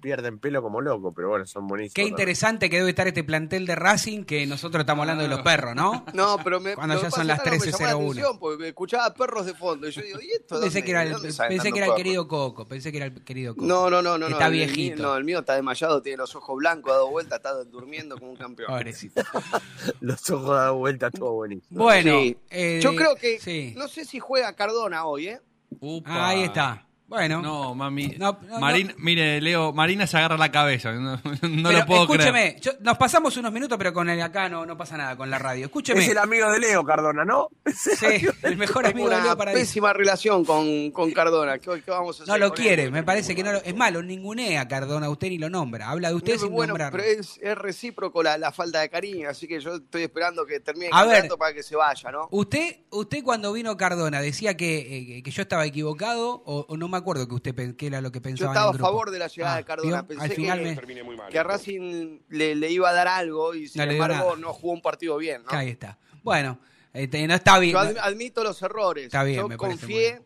pierden 0.00 0.38
pelo 0.38 0.62
como 0.62 0.80
loco, 0.80 1.12
pero 1.12 1.28
bueno, 1.28 1.46
son 1.46 1.66
buenísimos. 1.66 1.94
Qué 1.94 2.02
interesante 2.02 2.68
que 2.70 2.78
debe 2.78 2.90
estar 2.90 3.06
este 3.08 3.24
plantel 3.24 3.66
de 3.66 3.74
Racing 3.74 4.24
que 4.24 4.46
nosotros 4.46 4.80
estamos 4.80 5.02
hablando 5.02 5.22
de 5.22 5.28
los 5.28 5.40
perros, 5.42 5.74
¿no? 5.74 6.04
No, 6.14 6.38
pero 6.42 6.60
me, 6.60 6.74
Cuando 6.74 7.00
ya 7.00 7.10
son 7.10 7.26
las 7.26 7.38
es 7.38 7.44
que 7.44 7.50
algo 7.50 7.64
me 7.64 7.70
llamó 7.70 7.78
la 7.84 7.92
13:01. 7.92 8.10
atención, 8.10 8.38
Porque 8.38 8.62
me 8.62 8.68
escuchaba 8.68 9.14
perros 9.14 9.46
de 9.46 9.54
fondo. 9.54 9.88
Y 9.88 9.92
yo 9.92 10.02
digo, 10.02 10.20
¿y 10.20 10.30
esto? 10.32 10.60
Pensé 10.60 10.78
dónde- 10.80 10.82
que 10.84 10.90
era 10.90 11.02
el, 11.04 11.12
pensé 11.48 11.72
que 11.72 11.78
era 11.78 11.86
el 11.86 11.94
querido 11.94 12.26
Coco, 12.28 12.66
pensé 12.66 12.90
que 12.90 12.96
era 12.98 13.06
el 13.06 13.24
querido 13.24 13.54
Coco. 13.54 13.66
No, 13.66 13.88
no, 13.90 14.02
no, 14.02 14.18
no. 14.18 14.26
Está 14.28 14.40
no, 14.40 14.46
el 14.46 14.52
mío- 14.58 14.66
viejito. 14.66 15.02
no, 15.02 15.16
el 15.16 15.24
mío 15.24 15.38
está 15.40 15.54
desmayado, 15.54 16.02
tiene 16.02 16.16
los 16.18 16.34
ojos 16.34 16.56
blancos, 16.56 16.90
ha 16.92 16.96
dado 16.96 17.10
vuelta, 17.10 17.36
está 17.36 17.52
durmiendo 17.64 18.16
como 18.18 18.32
un 18.32 18.36
campeón. 18.36 18.68
Pobrecito. 18.68 19.22
Los 20.00 20.28
ojos 20.30 20.50
dado 20.56 20.76
vuelta, 20.76 21.10
todo 21.10 21.32
buenísimo. 21.34 21.82
Bueno, 21.84 22.18
Sí. 22.20 22.36
eh, 22.50 22.80
Yo 22.82 22.94
creo 22.94 23.14
que, 23.16 23.38
sí. 23.40 23.74
no 23.76 23.88
sé 23.88 24.04
si 24.04 24.18
juega 24.18 24.52
Cardona 24.54 25.04
hoy, 25.06 25.28
¿eh? 25.28 25.40
Upa. 25.80 26.10
Ah, 26.10 26.28
ahí 26.28 26.42
está. 26.42 26.87
Bueno, 27.08 27.40
No, 27.40 27.74
mami. 27.74 28.08
No, 28.18 28.38
no, 28.46 28.58
Marín- 28.60 28.94
Mire, 28.98 29.40
Leo, 29.40 29.72
Marina 29.72 30.06
se 30.06 30.18
agarra 30.18 30.36
la 30.36 30.52
cabeza. 30.52 30.92
No, 30.92 31.16
no 31.16 31.20
pero 31.40 31.72
lo 31.78 31.86
puedo 31.86 32.02
escúcheme, 32.02 32.30
creer. 32.56 32.60
yo- 32.60 32.72
nos 32.80 32.98
pasamos 32.98 33.34
unos 33.38 33.50
minutos, 33.50 33.78
pero 33.78 33.94
con 33.94 34.10
el 34.10 34.20
acá 34.20 34.48
no, 34.50 34.66
no 34.66 34.76
pasa 34.76 34.96
nada 34.98 35.16
con 35.16 35.30
la 35.30 35.38
radio. 35.38 35.64
Escúcheme. 35.66 36.00
Es 36.00 36.08
el 36.10 36.18
amigo 36.18 36.50
de 36.50 36.58
Leo 36.60 36.84
Cardona, 36.84 37.24
¿no? 37.24 37.48
Sí, 37.74 38.26
el 38.42 38.56
mejor 38.58 38.84
amigo 38.86 39.08
de 39.08 39.14
una 39.16 39.24
Leo 39.24 39.36
para 39.38 39.52
pésima 39.52 39.92
relación 39.94 40.44
con, 40.44 40.90
con 40.90 41.10
Cardona. 41.12 41.58
¿Qué, 41.58 41.82
qué 41.82 41.90
vamos 41.90 42.20
a 42.20 42.24
hacer 42.24 42.32
No 42.32 42.38
lo 42.38 42.52
quiere, 42.52 42.84
él? 42.84 42.92
me 42.92 43.02
parece 43.02 43.34
que 43.34 43.42
no 43.42 43.52
lo. 43.52 43.62
Es 43.62 43.74
malo, 43.74 44.02
ningunea 44.02 44.60
a 44.60 44.68
Cardona, 44.68 45.08
usted 45.08 45.28
ni 45.28 45.38
lo 45.38 45.48
nombra. 45.48 45.88
Habla 45.88 46.10
de 46.10 46.14
usted 46.16 46.34
No, 46.34 46.40
sin 46.40 46.50
bueno, 46.52 46.72
nombrarlo. 46.72 46.98
pero 46.98 47.20
es, 47.20 47.38
es 47.42 47.56
recíproco 47.56 48.22
la, 48.22 48.36
la 48.36 48.52
falta 48.52 48.80
de 48.80 48.90
cariño, 48.90 49.30
así 49.30 49.48
que 49.48 49.60
yo 49.60 49.76
estoy 49.76 50.02
esperando 50.02 50.44
que 50.44 50.60
termine 50.60 50.88
el 50.88 50.92
A 50.92 51.04
ver. 51.04 51.12
campeonato 51.12 51.38
para 51.38 51.54
que 51.54 51.62
se 51.62 51.74
vaya, 51.74 52.10
¿no? 52.12 52.28
Usted, 52.32 52.80
usted 52.90 53.22
cuando 53.22 53.50
vino 53.54 53.74
Cardona 53.78 54.20
decía 54.20 54.56
que, 54.58 55.16
eh, 55.18 55.22
que 55.22 55.30
yo 55.30 55.40
estaba 55.40 55.64
equivocado 55.64 56.42
o, 56.44 56.66
o 56.68 56.76
no 56.76 56.88
me 56.88 56.97
acuerdo 56.98 57.26
que 57.28 57.34
usted 57.34 57.76
que 57.76 57.86
era 57.86 58.00
lo 58.00 58.10
que 58.12 58.18
Yo 58.18 58.22
pensaba. 58.22 58.50
estaba 58.52 58.66
en 58.66 58.68
a 58.68 58.70
el 58.72 58.76
grupo. 58.78 58.88
favor 58.90 59.10
de 59.10 59.18
la 59.18 59.26
llegada 59.28 59.54
Ah, 59.54 59.56
de 59.58 59.64
Cardona. 59.64 60.02
¿vio? 60.02 60.06
Pensé 60.08 60.24
Al 60.24 60.30
final 60.32 60.58
que, 60.58 60.64
me- 60.64 61.28
que 61.30 61.38
a 61.38 61.42
Racing 61.42 62.18
le, 62.28 62.54
le 62.54 62.70
iba 62.70 62.88
a 62.90 62.92
dar 62.92 63.08
algo 63.08 63.54
y 63.54 63.68
sin 63.68 63.84
No 63.84 63.90
embargo 63.90 64.36
no 64.36 64.52
jugó 64.52 64.72
un 64.72 64.82
partido 64.82 65.16
bien, 65.16 65.42
¿no? 65.44 65.50
Ahí 65.56 65.70
está. 65.70 65.98
Bueno, 66.22 66.58
este, 66.92 67.26
no 67.26 67.34
está 67.34 67.58
bien. 67.58 67.72
Yo 67.72 67.78
ad- 67.78 67.96
admito 68.00 68.42
los 68.44 68.60
errores. 68.62 69.06
Está 69.06 69.22
bien, 69.24 69.38
Yo 69.40 69.48
me 69.48 69.56
confié 69.56 70.20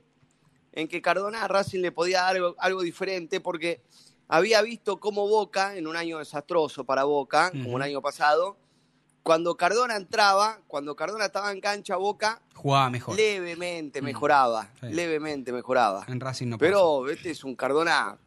en 0.72 0.88
que 0.88 1.02
Cardona 1.02 1.44
a 1.44 1.48
Racing 1.48 1.80
le 1.80 1.92
podía 1.92 2.22
dar 2.22 2.36
algo, 2.36 2.56
algo 2.58 2.82
diferente 2.82 3.40
porque 3.40 3.82
había 4.28 4.62
visto 4.62 4.98
cómo 4.98 5.28
Boca, 5.28 5.76
en 5.76 5.86
un 5.86 5.96
año 5.96 6.18
desastroso 6.18 6.84
para 6.84 7.04
Boca, 7.04 7.50
como 7.50 7.76
el 7.76 7.82
año 7.82 8.00
pasado, 8.00 8.56
cuando 9.22 9.56
Cardona 9.56 9.96
entraba, 9.96 10.58
cuando 10.66 10.96
Cardona 10.96 11.26
estaba 11.26 11.52
en 11.52 11.60
cancha, 11.60 11.96
Boca 11.96 12.40
Jugaba 12.54 12.90
mejor. 12.90 13.16
levemente 13.16 14.02
mejoraba, 14.02 14.68
Sí. 14.80 14.86
levemente 14.90 15.52
mejoraba. 15.52 16.04
En 16.08 16.20
Racing 16.20 16.48
no 16.48 16.58
pasa. 16.58 16.68
Pero 16.68 17.08
este 17.08 17.30
es 17.30 17.44
un 17.44 17.54
Cardona 17.54 18.18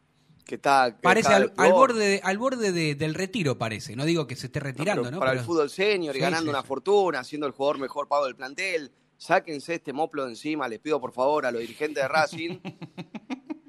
que 0.46 0.56
está... 0.56 0.92
que 0.96 1.02
Parece 1.02 1.34
al, 1.34 1.52
borde, 1.72 2.06
de- 2.08 2.22
al 2.24 2.38
borde 2.38 2.72
de- 2.72 2.96
del 2.96 3.14
retiro, 3.16 3.58
parece. 3.58 3.96
No 3.96 4.06
digo 4.06 4.28
que 4.28 4.36
se 4.36 4.46
esté 4.48 4.60
retirando, 4.60 5.02
pero 5.04 5.12
¿no? 5.12 5.20
Para 5.20 5.32
Pero- 5.32 5.42
el 5.42 5.46
fútbol 5.48 5.70
senior 5.70 6.16
y 6.16 6.20
Sí, 6.20 6.22
ganando 6.22 6.44
sí, 6.46 6.50
una 6.50 6.64
fortuna, 6.64 7.24
siendo 7.24 7.48
el 7.48 7.54
jugador 7.54 7.80
mejor 7.80 8.08
pago 8.08 8.26
del 8.26 8.36
plantel. 8.36 8.92
Sáquense 9.18 9.76
este 9.76 9.92
moplo 9.94 10.26
de 10.26 10.32
encima, 10.32 10.68
les 10.68 10.80
pido 10.80 11.00
por 11.02 11.14
favor 11.14 11.46
a 11.46 11.52
los 11.52 11.62
dirigentes 11.62 12.04
de 12.04 12.08
Racing, 12.08 12.60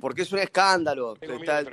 porque 0.07 0.23
es 0.23 0.31
un 0.31 0.39
escándalo. 0.39 1.16
Está- 1.20 1.65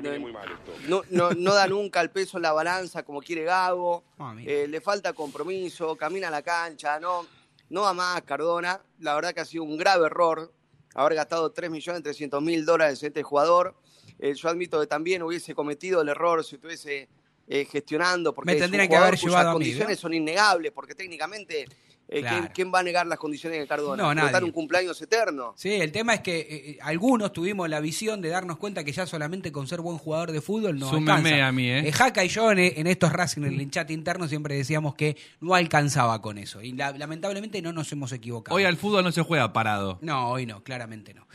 no, 0.88 1.04
no, 1.12 1.30
no 1.34 1.54
da 1.54 1.68
nunca 1.68 2.02
el 2.02 2.10
peso 2.10 2.38
en 2.38 2.42
la 2.42 2.52
balanza 2.52 3.04
como 3.04 3.22
quiere 3.22 3.44
Gago, 3.44 4.04
Ah, 4.18 4.36
eh, 4.44 4.66
le 4.68 4.82
falta 4.82 5.14
compromiso, 5.14 5.96
camina 5.96 6.30
a 6.30 6.32
la 6.32 6.42
cancha, 6.42 7.00
no, 7.00 7.28
no 7.70 7.82
va 7.82 7.94
más 7.94 8.24
Cardona. 8.24 8.82
La 9.02 9.14
verdad 9.14 9.36
que 9.36 9.42
ha 9.42 9.46
sido 9.46 9.66
un 9.66 9.78
grave 9.78 10.08
error 10.08 10.52
haber 10.96 11.14
gastado 11.14 11.54
3.300.000 11.54 12.66
dólares 12.66 13.04
en 13.04 13.10
este 13.10 13.22
jugador. 13.22 13.76
Eh, 14.18 14.34
yo 14.34 14.50
admito 14.50 14.80
que 14.82 14.88
también 14.88 15.22
hubiese 15.22 15.54
cometido 15.54 16.02
el 16.02 16.10
error 16.10 16.44
si 16.44 16.56
estuviese 16.56 17.08
eh, 17.48 17.66
gestionando, 17.66 18.34
porque 18.34 18.48
Me 18.48 18.58
es 18.58 18.58
un 18.58 18.64
tendrían 18.64 18.90
que 18.90 18.96
haber 18.96 19.12
cuyas 19.12 19.26
llevado 19.26 19.50
a 19.50 19.52
mí, 19.54 19.58
condiciones 19.60 20.00
son 20.00 20.12
innegables, 20.16 20.72
porque 20.72 20.96
técnicamente, 20.96 21.68
eh, 22.10 22.20
Claro. 22.22 22.38
¿quién, 22.42 22.52
quién 22.54 22.72
va 22.74 22.80
a 22.80 22.84
negar 22.84 23.08
las 23.08 23.18
condiciones 23.18 23.60
de 23.60 23.66
Cardona? 23.68 24.04
No, 24.04 24.14
nadie. 24.14 24.44
un 24.44 24.52
cumpleaños 24.52 25.02
eterno. 25.02 25.54
Sí, 25.58 25.70
el 25.72 25.92
tema 25.92 26.14
es 26.16 26.22
que 26.22 26.40
eh, 26.40 26.46
eh, 26.72 26.78
algunos 26.82 27.32
tuvimos 27.34 27.68
la 27.70 27.80
visión 27.80 28.22
de 28.22 28.30
darnos 28.30 28.58
cuenta 28.58 28.84
que 28.84 28.92
ya 28.92 29.06
solamente 29.06 29.52
con 29.52 29.68
ser 29.68 29.82
buen 29.82 29.98
jugador 29.98 30.32
de 30.32 30.42
fútbol 30.42 30.78
no 30.78 30.90
Súmeme 30.90 31.12
alcanza. 31.12 31.48
a 31.48 31.52
mí, 31.52 31.70
¿eh? 31.70 31.92
Jaca 31.92 32.24
y 32.24 32.28
yo 32.30 32.52
en, 32.52 32.60
en 32.60 32.88
estos 32.88 33.12
Racing, 33.14 33.44
en 33.44 33.60
el 33.60 33.72
chat 33.72 33.90
interno, 33.92 34.28
siempre 34.28 34.56
decíamos 34.56 34.96
que 34.96 35.16
no 35.42 35.56
alcanzaba 35.56 36.22
con 36.22 36.38
eso. 36.38 36.62
Y 36.62 36.74
la- 36.74 36.92
lamentablemente 36.92 37.62
no 37.62 37.72
nos 37.74 37.92
hemos 37.92 38.12
equivocado. 38.12 38.56
Hoy 38.56 38.66
al 38.66 38.78
fútbol 38.78 39.04
no 39.04 39.12
se 39.12 39.22
juega 39.22 39.54
parado. 39.54 39.98
No, 40.02 40.30
hoy 40.30 40.46
no, 40.46 40.64
claramente 40.64 41.14
no. 41.14 41.26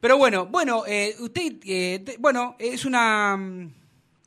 Pero 0.00 0.18
bueno, 0.18 0.46
bueno, 0.46 0.84
eh, 0.86 1.14
usted, 1.20 1.54
eh, 1.64 2.02
te- 2.04 2.16
bueno, 2.18 2.56
es 2.58 2.84
una, 2.84 3.36
mm, 3.36 3.72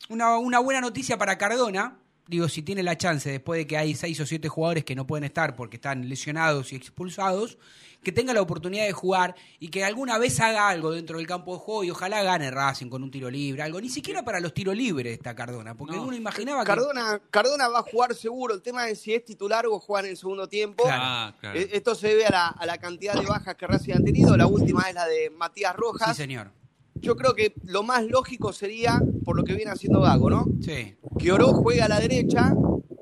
una, 0.10 0.38
una 0.38 0.60
buena 0.60 0.82
noticia 0.82 1.18
para 1.18 1.38
Cardona. 1.38 1.98
Digo, 2.27 2.49
si 2.49 2.64
tiene 2.64 2.81
la 2.81 2.97
chance, 2.97 3.30
después 3.30 3.60
de 3.60 3.68
que 3.68 3.77
hay 3.77 3.93
seis 3.93 4.19
o 4.19 4.26
siete 4.26 4.49
jugadores 4.49 4.84
que 4.84 4.95
no 4.95 5.06
pueden 5.06 5.26
estar 5.26 5.56
porque 5.56 5.76
están 5.77 6.10
lesionados 6.10 6.73
y 6.73 6.76
expulsados, 6.76 7.57
que 8.03 8.11
tenga 8.11 8.34
la 8.34 8.41
oportunidad 8.41 8.85
de 8.85 8.93
jugar 8.93 9.35
y 9.60 9.69
que 9.69 9.84
alguna 9.84 10.18
vez 10.19 10.39
haga 10.39 10.68
algo 10.69 10.91
dentro 10.91 11.18
del 11.18 11.26
campo 11.27 11.53
de 11.53 11.60
juego 11.60 11.84
y 11.84 11.89
ojalá 11.91 12.22
gane 12.23 12.52
Racing 12.52 12.88
con 12.89 13.02
un 13.03 13.10
tiro 13.11 13.30
libre, 13.31 13.61
algo. 13.64 13.80
Ni 13.81 13.89
siquiera 13.89 14.23
para 14.23 14.39
los 14.39 14.53
tiros 14.53 14.76
libres 14.76 15.14
está 15.14 15.35
Cardona, 15.35 15.76
porque 15.76 15.97
uno 15.97 16.15
imaginaba 16.15 16.61
que... 16.64 16.68
Cardona, 16.68 17.19
Cardona 17.31 17.68
va 17.68 17.80
a 17.80 17.84
jugar 17.84 18.14
seguro. 18.15 18.53
El 18.56 18.61
tema 18.61 18.88
es 18.89 18.99
si 19.02 19.14
es 19.14 19.23
titular 19.26 19.65
o 19.68 19.80
juega 19.80 20.06
en 20.07 20.11
el 20.11 20.18
segundo 20.18 20.47
tiempo. 20.47 20.84
Claro. 20.84 21.02
Ah, 21.03 21.35
claro. 21.39 21.60
Eh, 21.60 21.69
Esto 21.73 21.95
se 21.95 22.10
debe 22.10 22.26
a 22.27 22.31
la, 22.31 22.47
a 22.49 22.65
la 22.65 22.77
cantidad 22.77 23.14
de 23.15 23.26
bajas 23.26 23.56
que 23.56 23.65
Racing 23.68 23.93
ha 23.93 24.03
tenido. 24.03 24.35
La 24.38 24.45
última 24.47 24.84
es 24.89 24.93
la 24.95 25.07
de 25.07 25.30
Matías 25.31 25.73
Sí, 25.73 25.77
Rojas. 25.81 26.15
señor. 26.18 26.52
Yo 26.96 27.16
creo 27.16 27.34
que 27.36 27.54
lo 27.66 27.84
más 27.84 28.04
lógico 28.06 28.52
sería, 28.54 29.02
por 29.24 29.36
lo 29.38 29.44
que 29.44 29.54
viene 29.54 29.72
haciendo 29.72 30.02
Gago, 30.02 30.30
¿no? 30.30 30.46
Sí. 30.62 30.96
Que 31.20 31.32
Oro 31.32 31.48
juegue 31.54 31.82
a 31.82 31.88
la 31.88 32.00
derecha, 32.00 32.54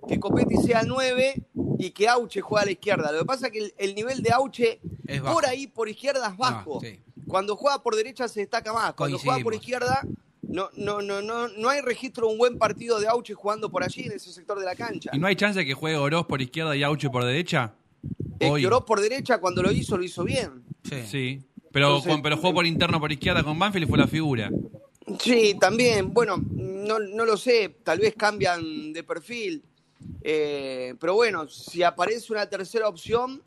que 0.08 0.20
Copetti 0.20 0.58
sea 0.58 0.82
el 0.82 0.88
9 0.88 1.46
y 1.80 1.92
que 1.92 2.08
Auche 2.10 2.42
juegue 2.42 2.64
a 2.64 2.66
la 2.66 2.72
izquierda. 2.72 3.12
Lo 3.12 3.20
que 3.20 3.26
pasa 3.26 3.48
es 3.48 3.54
que 3.54 3.60
el, 3.60 3.74
el 3.78 3.96
nivel 3.96 4.22
de 4.22 4.32
Auche 4.32 4.80
Es 5.08 5.22
por 5.22 5.46
ahí, 5.46 5.68
por 5.68 5.88
izquierda, 5.90 6.28
es 6.30 6.38
bajo. 6.38 6.80
sí. 6.82 7.00
Cuando 7.26 7.56
juega 7.56 7.82
por 7.82 7.96
derecha 7.96 8.28
se 8.28 8.42
destaca 8.42 8.74
más. 8.74 8.94
Cuando 8.96 9.18
juega 9.18 9.42
por 9.42 9.54
izquierda, 9.56 10.06
no, 10.42 10.70
no, 10.76 11.02
no, 11.02 11.22
no, 11.22 11.48
no 11.48 11.70
hay 11.70 11.80
registro 11.82 12.28
de 12.28 12.34
un 12.34 12.38
buen 12.38 12.58
partido 12.58 13.00
de 13.00 13.08
Auche 13.08 13.34
jugando 13.34 13.72
por 13.72 13.82
allí, 13.84 14.04
en 14.04 14.12
ese 14.12 14.32
sector 14.34 14.60
de 14.60 14.66
la 14.66 14.76
cancha. 14.76 15.10
¿Y 15.14 15.20
no 15.20 15.28
hay 15.28 15.36
chance 15.38 15.58
de 15.58 15.66
que 15.66 15.74
juegue 15.74 15.98
Oroz 15.98 16.26
por 16.28 16.42
izquierda 16.42 16.76
y 16.76 16.84
Auche 16.84 17.10
por 17.10 17.24
derecha? 17.24 17.74
Hoy. 18.42 18.62
que 18.62 18.68
Oro 18.68 18.86
por 18.86 19.00
derecha, 19.00 19.40
cuando 19.40 19.64
lo 19.64 19.72
hizo, 19.72 19.98
lo 19.98 20.04
hizo 20.04 20.24
bien. 20.26 20.64
Sí. 20.84 21.04
Sí. 21.10 21.42
Pero, 21.74 21.88
Entonces- 21.88 22.12
con- 22.14 22.22
pero 22.22 22.38
jugó 22.38 22.54
por 22.54 22.66
interno 22.66 23.00
por 23.02 23.12
izquierda 23.12 23.44
con 23.44 23.60
Banfield 23.60 23.88
y 23.88 23.90
fue 23.90 23.98
la 23.98 24.08
figura. 24.08 24.50
Sí, 25.20 25.58
también. 25.60 26.14
Bueno, 26.14 26.38
no, 26.52 27.00
no 27.00 27.26
lo 27.26 27.36
sé, 27.36 27.76
tal 27.84 28.00
vez 28.00 28.14
cambian 28.16 28.94
de 28.94 29.04
perfil. 29.04 29.62
Eh, 30.22 30.94
pero 31.00 31.16
bueno, 31.16 31.48
si 31.48 31.84
aparece 31.84 32.32
una 32.32 32.46
tercera 32.48 32.88
opción 32.88 33.42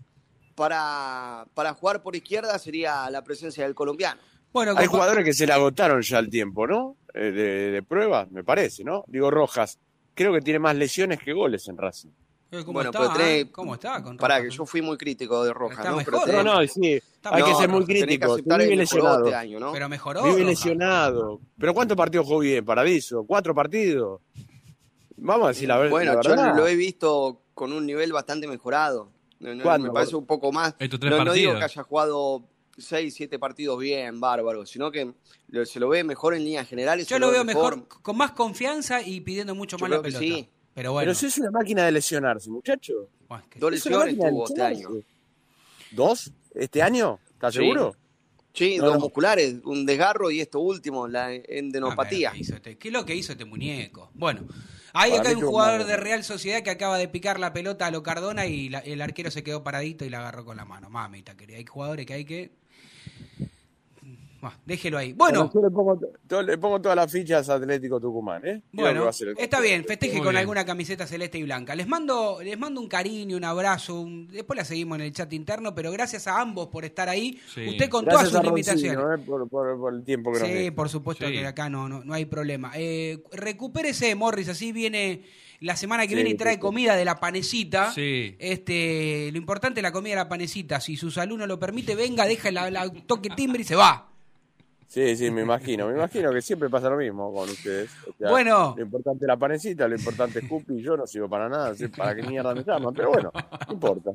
para, 0.55 1.47
para 1.55 1.75
jugar 1.75 2.03
por 2.03 2.17
izquierda 2.17 2.59
sería 2.59 3.09
la 3.11 3.23
presencia 3.23 3.65
del 3.65 3.75
colombiano. 3.75 4.21
Bueno, 4.53 4.75
Hay 4.77 4.87
jugadores 4.87 5.25
que 5.25 5.33
se 5.35 5.47
le 5.47 5.53
agotaron 5.53 6.01
ya 6.03 6.19
el 6.19 6.31
tiempo, 6.31 6.67
¿no? 6.67 6.97
Eh, 7.15 7.31
de, 7.31 7.71
de 7.73 7.83
pruebas, 7.83 8.31
me 8.31 8.43
parece, 8.43 8.85
¿no? 8.85 9.05
Digo, 9.07 9.31
Rojas, 9.31 9.79
creo 10.15 10.33
que 10.33 10.41
tiene 10.41 10.59
más 10.59 10.75
lesiones 10.77 11.21
que 11.21 11.33
goles 11.35 11.69
en 11.69 11.77
Racing. 11.77 12.09
Eh, 12.51 12.61
¿Cómo 12.65 12.75
Bueno, 12.75 12.91
está? 12.91 13.01
pero 13.01 13.13
tenés- 13.15 13.43
eh? 13.43 13.51
¿Cómo 13.51 13.75
está? 13.75 14.03
Con 14.03 14.17
Pará, 14.17 14.41
que 14.43 14.51
yo 14.51 14.65
fui 14.67 14.81
muy 14.81 14.97
crítico 14.97 15.43
de 15.45 15.53
Rojas, 15.53 15.79
Está 15.79 15.91
¿no? 15.91 15.97
mejor, 15.97 16.21
Pero 16.25 16.43
No, 16.45 16.51
tenés- 16.61 16.67
no, 16.67 16.67
sí, 16.69 16.93
Está 16.95 17.35
hay 17.35 17.43
que 17.43 17.55
ser 17.55 17.69
muy 17.69 17.85
crítico. 17.85 18.37
Vive 18.37 18.77
lesionado. 18.77 19.25
este 19.25 19.35
año, 19.35 19.59
¿no? 19.59 19.73
Pero 19.73 19.89
mejoró. 19.89 20.23
Vive 20.23 20.45
lesionado. 20.45 21.41
¿Pero 21.59 21.75
cuántos 21.75 21.97
partidos 21.97 22.27
jugó 22.27 22.39
bien, 22.41 22.65
Paradiso? 22.65 23.25
¿Cuatro 23.27 23.53
partidos? 23.55 24.21
Vamos 25.17 25.47
a 25.47 25.49
decir 25.49 25.67
la, 25.69 25.79
ver- 25.79 25.91
Bueno, 25.91 26.15
la 26.15 26.21
yo 26.23 26.31
verdad. 26.31 26.57
lo 26.57 26.67
he 26.69 26.77
visto 26.77 27.43
con 27.55 27.73
un 27.73 27.85
nivel 27.87 28.13
bastante 28.13 28.47
mejorado. 28.47 29.11
No, 29.41 29.55
no, 29.55 29.63
¿Cuándo? 29.63 29.89
me 29.89 29.95
parece 29.95 30.15
un 30.17 30.27
poco 30.27 30.53
más. 30.53 30.75
Estos 30.79 31.01
tres 31.01 31.11
No, 31.11 31.25
no 31.25 31.33
digo 31.33 31.55
que 31.57 31.65
haya 31.65 31.83
jugado 31.83 32.45
seis, 32.79 33.15
siete 33.15 33.39
partidos 33.39 33.79
bien, 33.79 34.21
bárbaro, 34.21 34.65
sino 34.67 34.91
que 34.91 35.13
lo- 35.49 35.65
se 35.67 35.81
lo 35.81 35.89
ve 35.89 36.05
mejor 36.05 36.35
en 36.35 36.45
líneas 36.45 36.69
generales. 36.69 37.07
Yo 37.09 37.19
lo 37.19 37.29
ve 37.29 37.35
veo 37.35 37.45
mejor, 37.45 37.89
con 37.89 38.17
más 38.17 38.33
confianza 38.33 39.01
y 39.03 39.21
pidiendo 39.21 39.55
mucho 39.55 39.77
Yo 39.79 39.83
más 39.83 39.91
la 39.91 40.03
pelota. 40.03 40.19
sí. 40.21 40.49
Pero 40.77 40.93
bueno, 40.93 41.07
Pero 41.07 41.15
si 41.19 41.27
es 41.27 41.39
una 41.39 41.51
máquina 41.51 41.87
de 41.87 41.93
lesionarse, 41.93 42.51
muchacho. 42.51 43.09
bueno, 43.29 43.43
es 43.45 43.51
que- 43.51 43.59
Dos 43.59 43.71
lesiones 43.73 44.15
tuvo 44.15 44.47
este 44.47 44.63
año. 44.63 44.89
¿Dos? 45.91 46.31
¿Este 46.55 46.83
año? 46.83 47.19
¿Estás 47.33 47.55
Sí. 47.55 47.61
seguro? 47.61 47.97
Sí, 48.53 48.77
No, 48.77 48.85
dos 48.85 48.95
no. 48.95 49.01
musculares, 49.01 49.55
un 49.65 49.87
desgarro 49.87 50.31
y 50.31 50.41
esto 50.43 50.61
último, 50.61 51.09
la 51.09 51.33
endenopatía. 51.35 52.29
Ah, 52.29 52.33
¿qué, 52.35 52.39
hizo 52.41 52.55
este- 52.57 52.77
¿Qué 52.77 52.89
es 52.89 52.93
lo 52.95 53.07
que 53.07 53.15
hizo 53.15 53.33
este 53.33 53.47
muñeco? 53.47 54.11
Bueno, 54.15 54.47
ahí 54.93 55.11
Para 55.13 55.21
acá 55.23 55.29
hay 55.31 55.35
un 55.37 55.43
jugador 55.47 55.85
de 55.87 55.97
Real 55.97 56.23
Sociedad 56.25 56.63
que 56.63 56.71
acaba 56.71 56.99
de 56.99 57.09
picar 57.09 57.41
la 57.41 57.55
pelota 57.55 57.87
a 57.87 57.91
lo 57.91 58.03
Cardona 58.03 58.45
y 58.47 58.69
la- 58.69 58.81
el 58.81 59.01
arquero 59.01 59.31
se 59.31 59.43
quedó 59.43 59.63
paradito 59.65 60.05
y 60.05 60.11
la 60.11 60.19
agarró 60.19 60.45
con 60.45 60.59
la 60.59 60.67
mano. 60.67 60.91
Mamita, 60.91 61.37
querida. 61.39 61.57
Hay 61.57 61.65
jugadores 61.65 62.05
que 62.05 62.13
hay 62.15 62.25
que. 62.27 62.51
Bueno, 64.51 64.63
déjelo 64.67 64.99
ahí. 64.99 65.13
Bueno, 65.13 65.51
yo 65.53 65.61
le 65.63 65.71
pongo, 65.71 65.99
to- 66.29 66.43
le 66.43 66.59
pongo 66.59 66.81
todas 66.81 66.97
las 66.97 67.11
fichas 67.11 67.49
a 67.49 67.55
Atlético 67.55 68.01
Tucumán, 68.01 68.47
¿eh? 68.47 68.63
Bueno, 68.73 69.05
va 69.05 69.11
a 69.11 69.13
ser 69.13 69.29
el- 69.29 69.39
está 69.39 69.61
bien, 69.61 69.85
festeje 69.85 70.15
Muy 70.15 70.23
con 70.25 70.31
bien. 70.33 70.41
alguna 70.41 70.65
camiseta 70.65 71.07
celeste 71.07 71.39
y 71.39 71.43
blanca. 71.43 71.75
Les 71.75 71.87
mando, 71.89 72.39
les 72.43 72.59
mando 72.59 72.81
un 72.81 72.89
cariño, 72.89 73.37
un 73.37 73.45
abrazo, 73.45 74.01
un- 74.01 74.29
después 74.29 74.57
la 74.57 74.65
seguimos 74.65 74.99
en 74.99 75.05
el 75.07 75.13
chat 75.13 75.33
interno, 75.33 75.75
pero 75.75 75.91
gracias 75.93 76.27
a 76.27 76.41
ambos 76.41 76.69
por 76.69 76.85
estar 76.85 77.09
ahí. 77.09 77.39
Sí. 77.55 77.69
Usted 77.69 77.89
con 77.89 78.05
Gracias 78.05 78.31
todas 78.31 78.35
a 78.35 78.39
sus 78.43 78.49
Roncino, 78.51 78.75
limitaciones. 78.77 79.21
¿eh? 79.21 79.25
por, 79.27 79.49
por- 79.49 79.79
por 79.79 79.95
el 79.95 80.05
tiempo 80.05 80.33
que 80.33 80.41
nos 80.41 80.49
Sí, 80.49 80.71
por 80.71 80.89
supuesto 80.89 81.27
Sí. 81.27 81.33
que 81.33 81.47
acá 81.47 81.69
no, 81.69 81.89
no, 81.89 82.05
no 82.05 82.15
hay 82.15 82.25
problema. 82.27 82.73
Eh, 82.77 83.23
recupérese, 83.33 84.15
Morris, 84.15 84.49
así 84.49 84.73
viene 84.73 85.23
la 85.61 85.75
semana 85.75 86.03
que 86.03 86.11
Sí, 86.11 86.15
viene 86.17 86.31
y 86.31 86.35
trae 86.35 86.59
comida 86.59 86.95
de 86.97 87.05
la 87.07 87.19
panecita. 87.19 87.91
Sí. 87.93 88.37
Este, 88.39 89.31
lo 89.33 89.39
importante 89.39 89.81
es 89.81 89.83
la 89.83 89.93
comida 89.93 90.11
de 90.11 90.17
la 90.17 90.29
panecita. 90.29 90.81
Si 90.81 90.97
su 90.97 91.11
salud 91.11 91.39
no 91.39 91.47
lo 91.47 91.59
permite, 91.59 91.95
venga, 91.95 92.27
deja 92.27 92.51
la, 92.51 92.71
la 92.71 92.91
toque 93.07 93.31
timbre 93.31 93.63
y 93.63 93.65
se 93.65 93.75
va. 93.75 94.13
Sí, 94.89 95.17
sí, 95.17 95.31
me 95.31 95.43
imagino. 95.43 95.89
Me 95.89 95.95
imagino 95.95 96.33
que 96.33 96.41
siempre 96.41 96.71
pasa 96.71 96.89
lo 96.89 96.97
mismo 96.97 97.33
con 97.33 97.49
ustedes. 97.49 97.91
O 98.09 98.13
sea, 98.17 98.31
Bueno. 98.31 98.75
Lo 98.77 98.83
importante 98.83 99.25
es 99.25 99.29
la 99.29 99.37
panecita, 99.37 99.89
lo 99.89 99.97
importante 99.97 100.39
es 100.39 100.49
Cupi. 100.49 100.81
Yo 100.81 100.97
no 100.97 101.07
sirvo 101.07 101.29
para 101.29 101.49
nada, 101.49 101.75
sé 101.75 101.89
para 101.89 102.15
qué 102.15 102.23
mierda 102.23 102.55
me 102.55 102.63
llaman, 102.63 102.95
pero 102.95 103.11
bueno, 103.11 103.33
no 103.67 103.73
importa. 103.75 104.11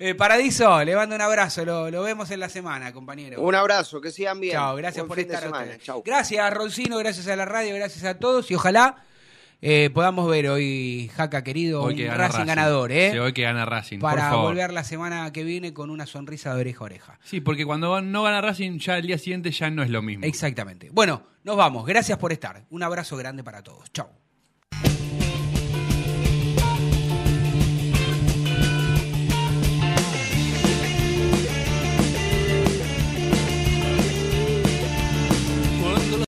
Eh, 0.00 0.14
Paradiso, 0.14 0.84
le 0.84 0.96
mando 0.96 1.14
un 1.14 1.20
abrazo. 1.22 1.64
Lo, 1.64 1.90
lo 1.90 2.02
vemos 2.02 2.30
en 2.30 2.40
la 2.40 2.48
semana, 2.48 2.92
compañero. 2.92 3.40
Un 3.40 3.54
abrazo, 3.54 4.00
que 4.00 4.10
sigan 4.10 4.40
bien. 4.40 4.54
Chao, 4.54 4.76
gracias 4.76 5.06
Buen 5.06 5.26
por 5.26 5.34
estar. 5.34 5.78
Chau. 5.78 6.02
Gracias, 6.04 6.52
Rolcino, 6.54 6.98
gracias 6.98 7.28
a 7.28 7.36
la 7.36 7.44
radio, 7.44 7.74
gracias 7.74 8.04
a 8.04 8.18
todos 8.18 8.50
y 8.50 8.54
ojalá 8.54 9.04
eh, 9.60 9.90
podamos 9.92 10.28
ver 10.30 10.48
hoy, 10.48 11.10
Jaca 11.14 11.42
querido, 11.42 11.82
Hoy 11.82 11.92
un 11.94 11.96
que 11.98 12.04
gana 12.04 12.16
Racing 12.18 12.32
Racing. 12.38 12.46
ganador, 12.46 12.92
¿eh? 12.92 13.10
Sí, 13.12 13.18
hoy 13.18 13.32
que 13.32 13.42
gana 13.42 13.64
Racing, 13.64 13.98
por 13.98 14.10
para 14.10 14.30
favor. 14.30 14.46
volver 14.50 14.72
la 14.72 14.84
semana 14.84 15.32
que 15.32 15.42
viene 15.44 15.72
con 15.72 15.90
una 15.90 16.06
sonrisa 16.06 16.54
de 16.54 16.60
oreja 16.60 16.78
a 16.80 16.84
oreja. 16.84 17.18
Sí, 17.24 17.40
porque 17.40 17.64
cuando 17.66 18.00
no 18.00 18.22
gana 18.22 18.40
Racing, 18.40 18.78
ya 18.78 18.98
el 18.98 19.06
día 19.06 19.18
siguiente 19.18 19.50
ya 19.50 19.70
no 19.70 19.82
es 19.82 19.90
lo 19.90 20.00
mismo. 20.02 20.24
Exactamente. 20.24 20.90
Bueno, 20.92 21.22
nos 21.44 21.56
vamos. 21.56 21.84
Gracias 21.86 22.18
por 22.18 22.32
estar. 22.32 22.64
Un 22.70 22.82
abrazo 22.82 23.16
grande 23.16 23.42
para 23.42 23.62
todos. 23.62 23.92
Chao. 23.92 24.10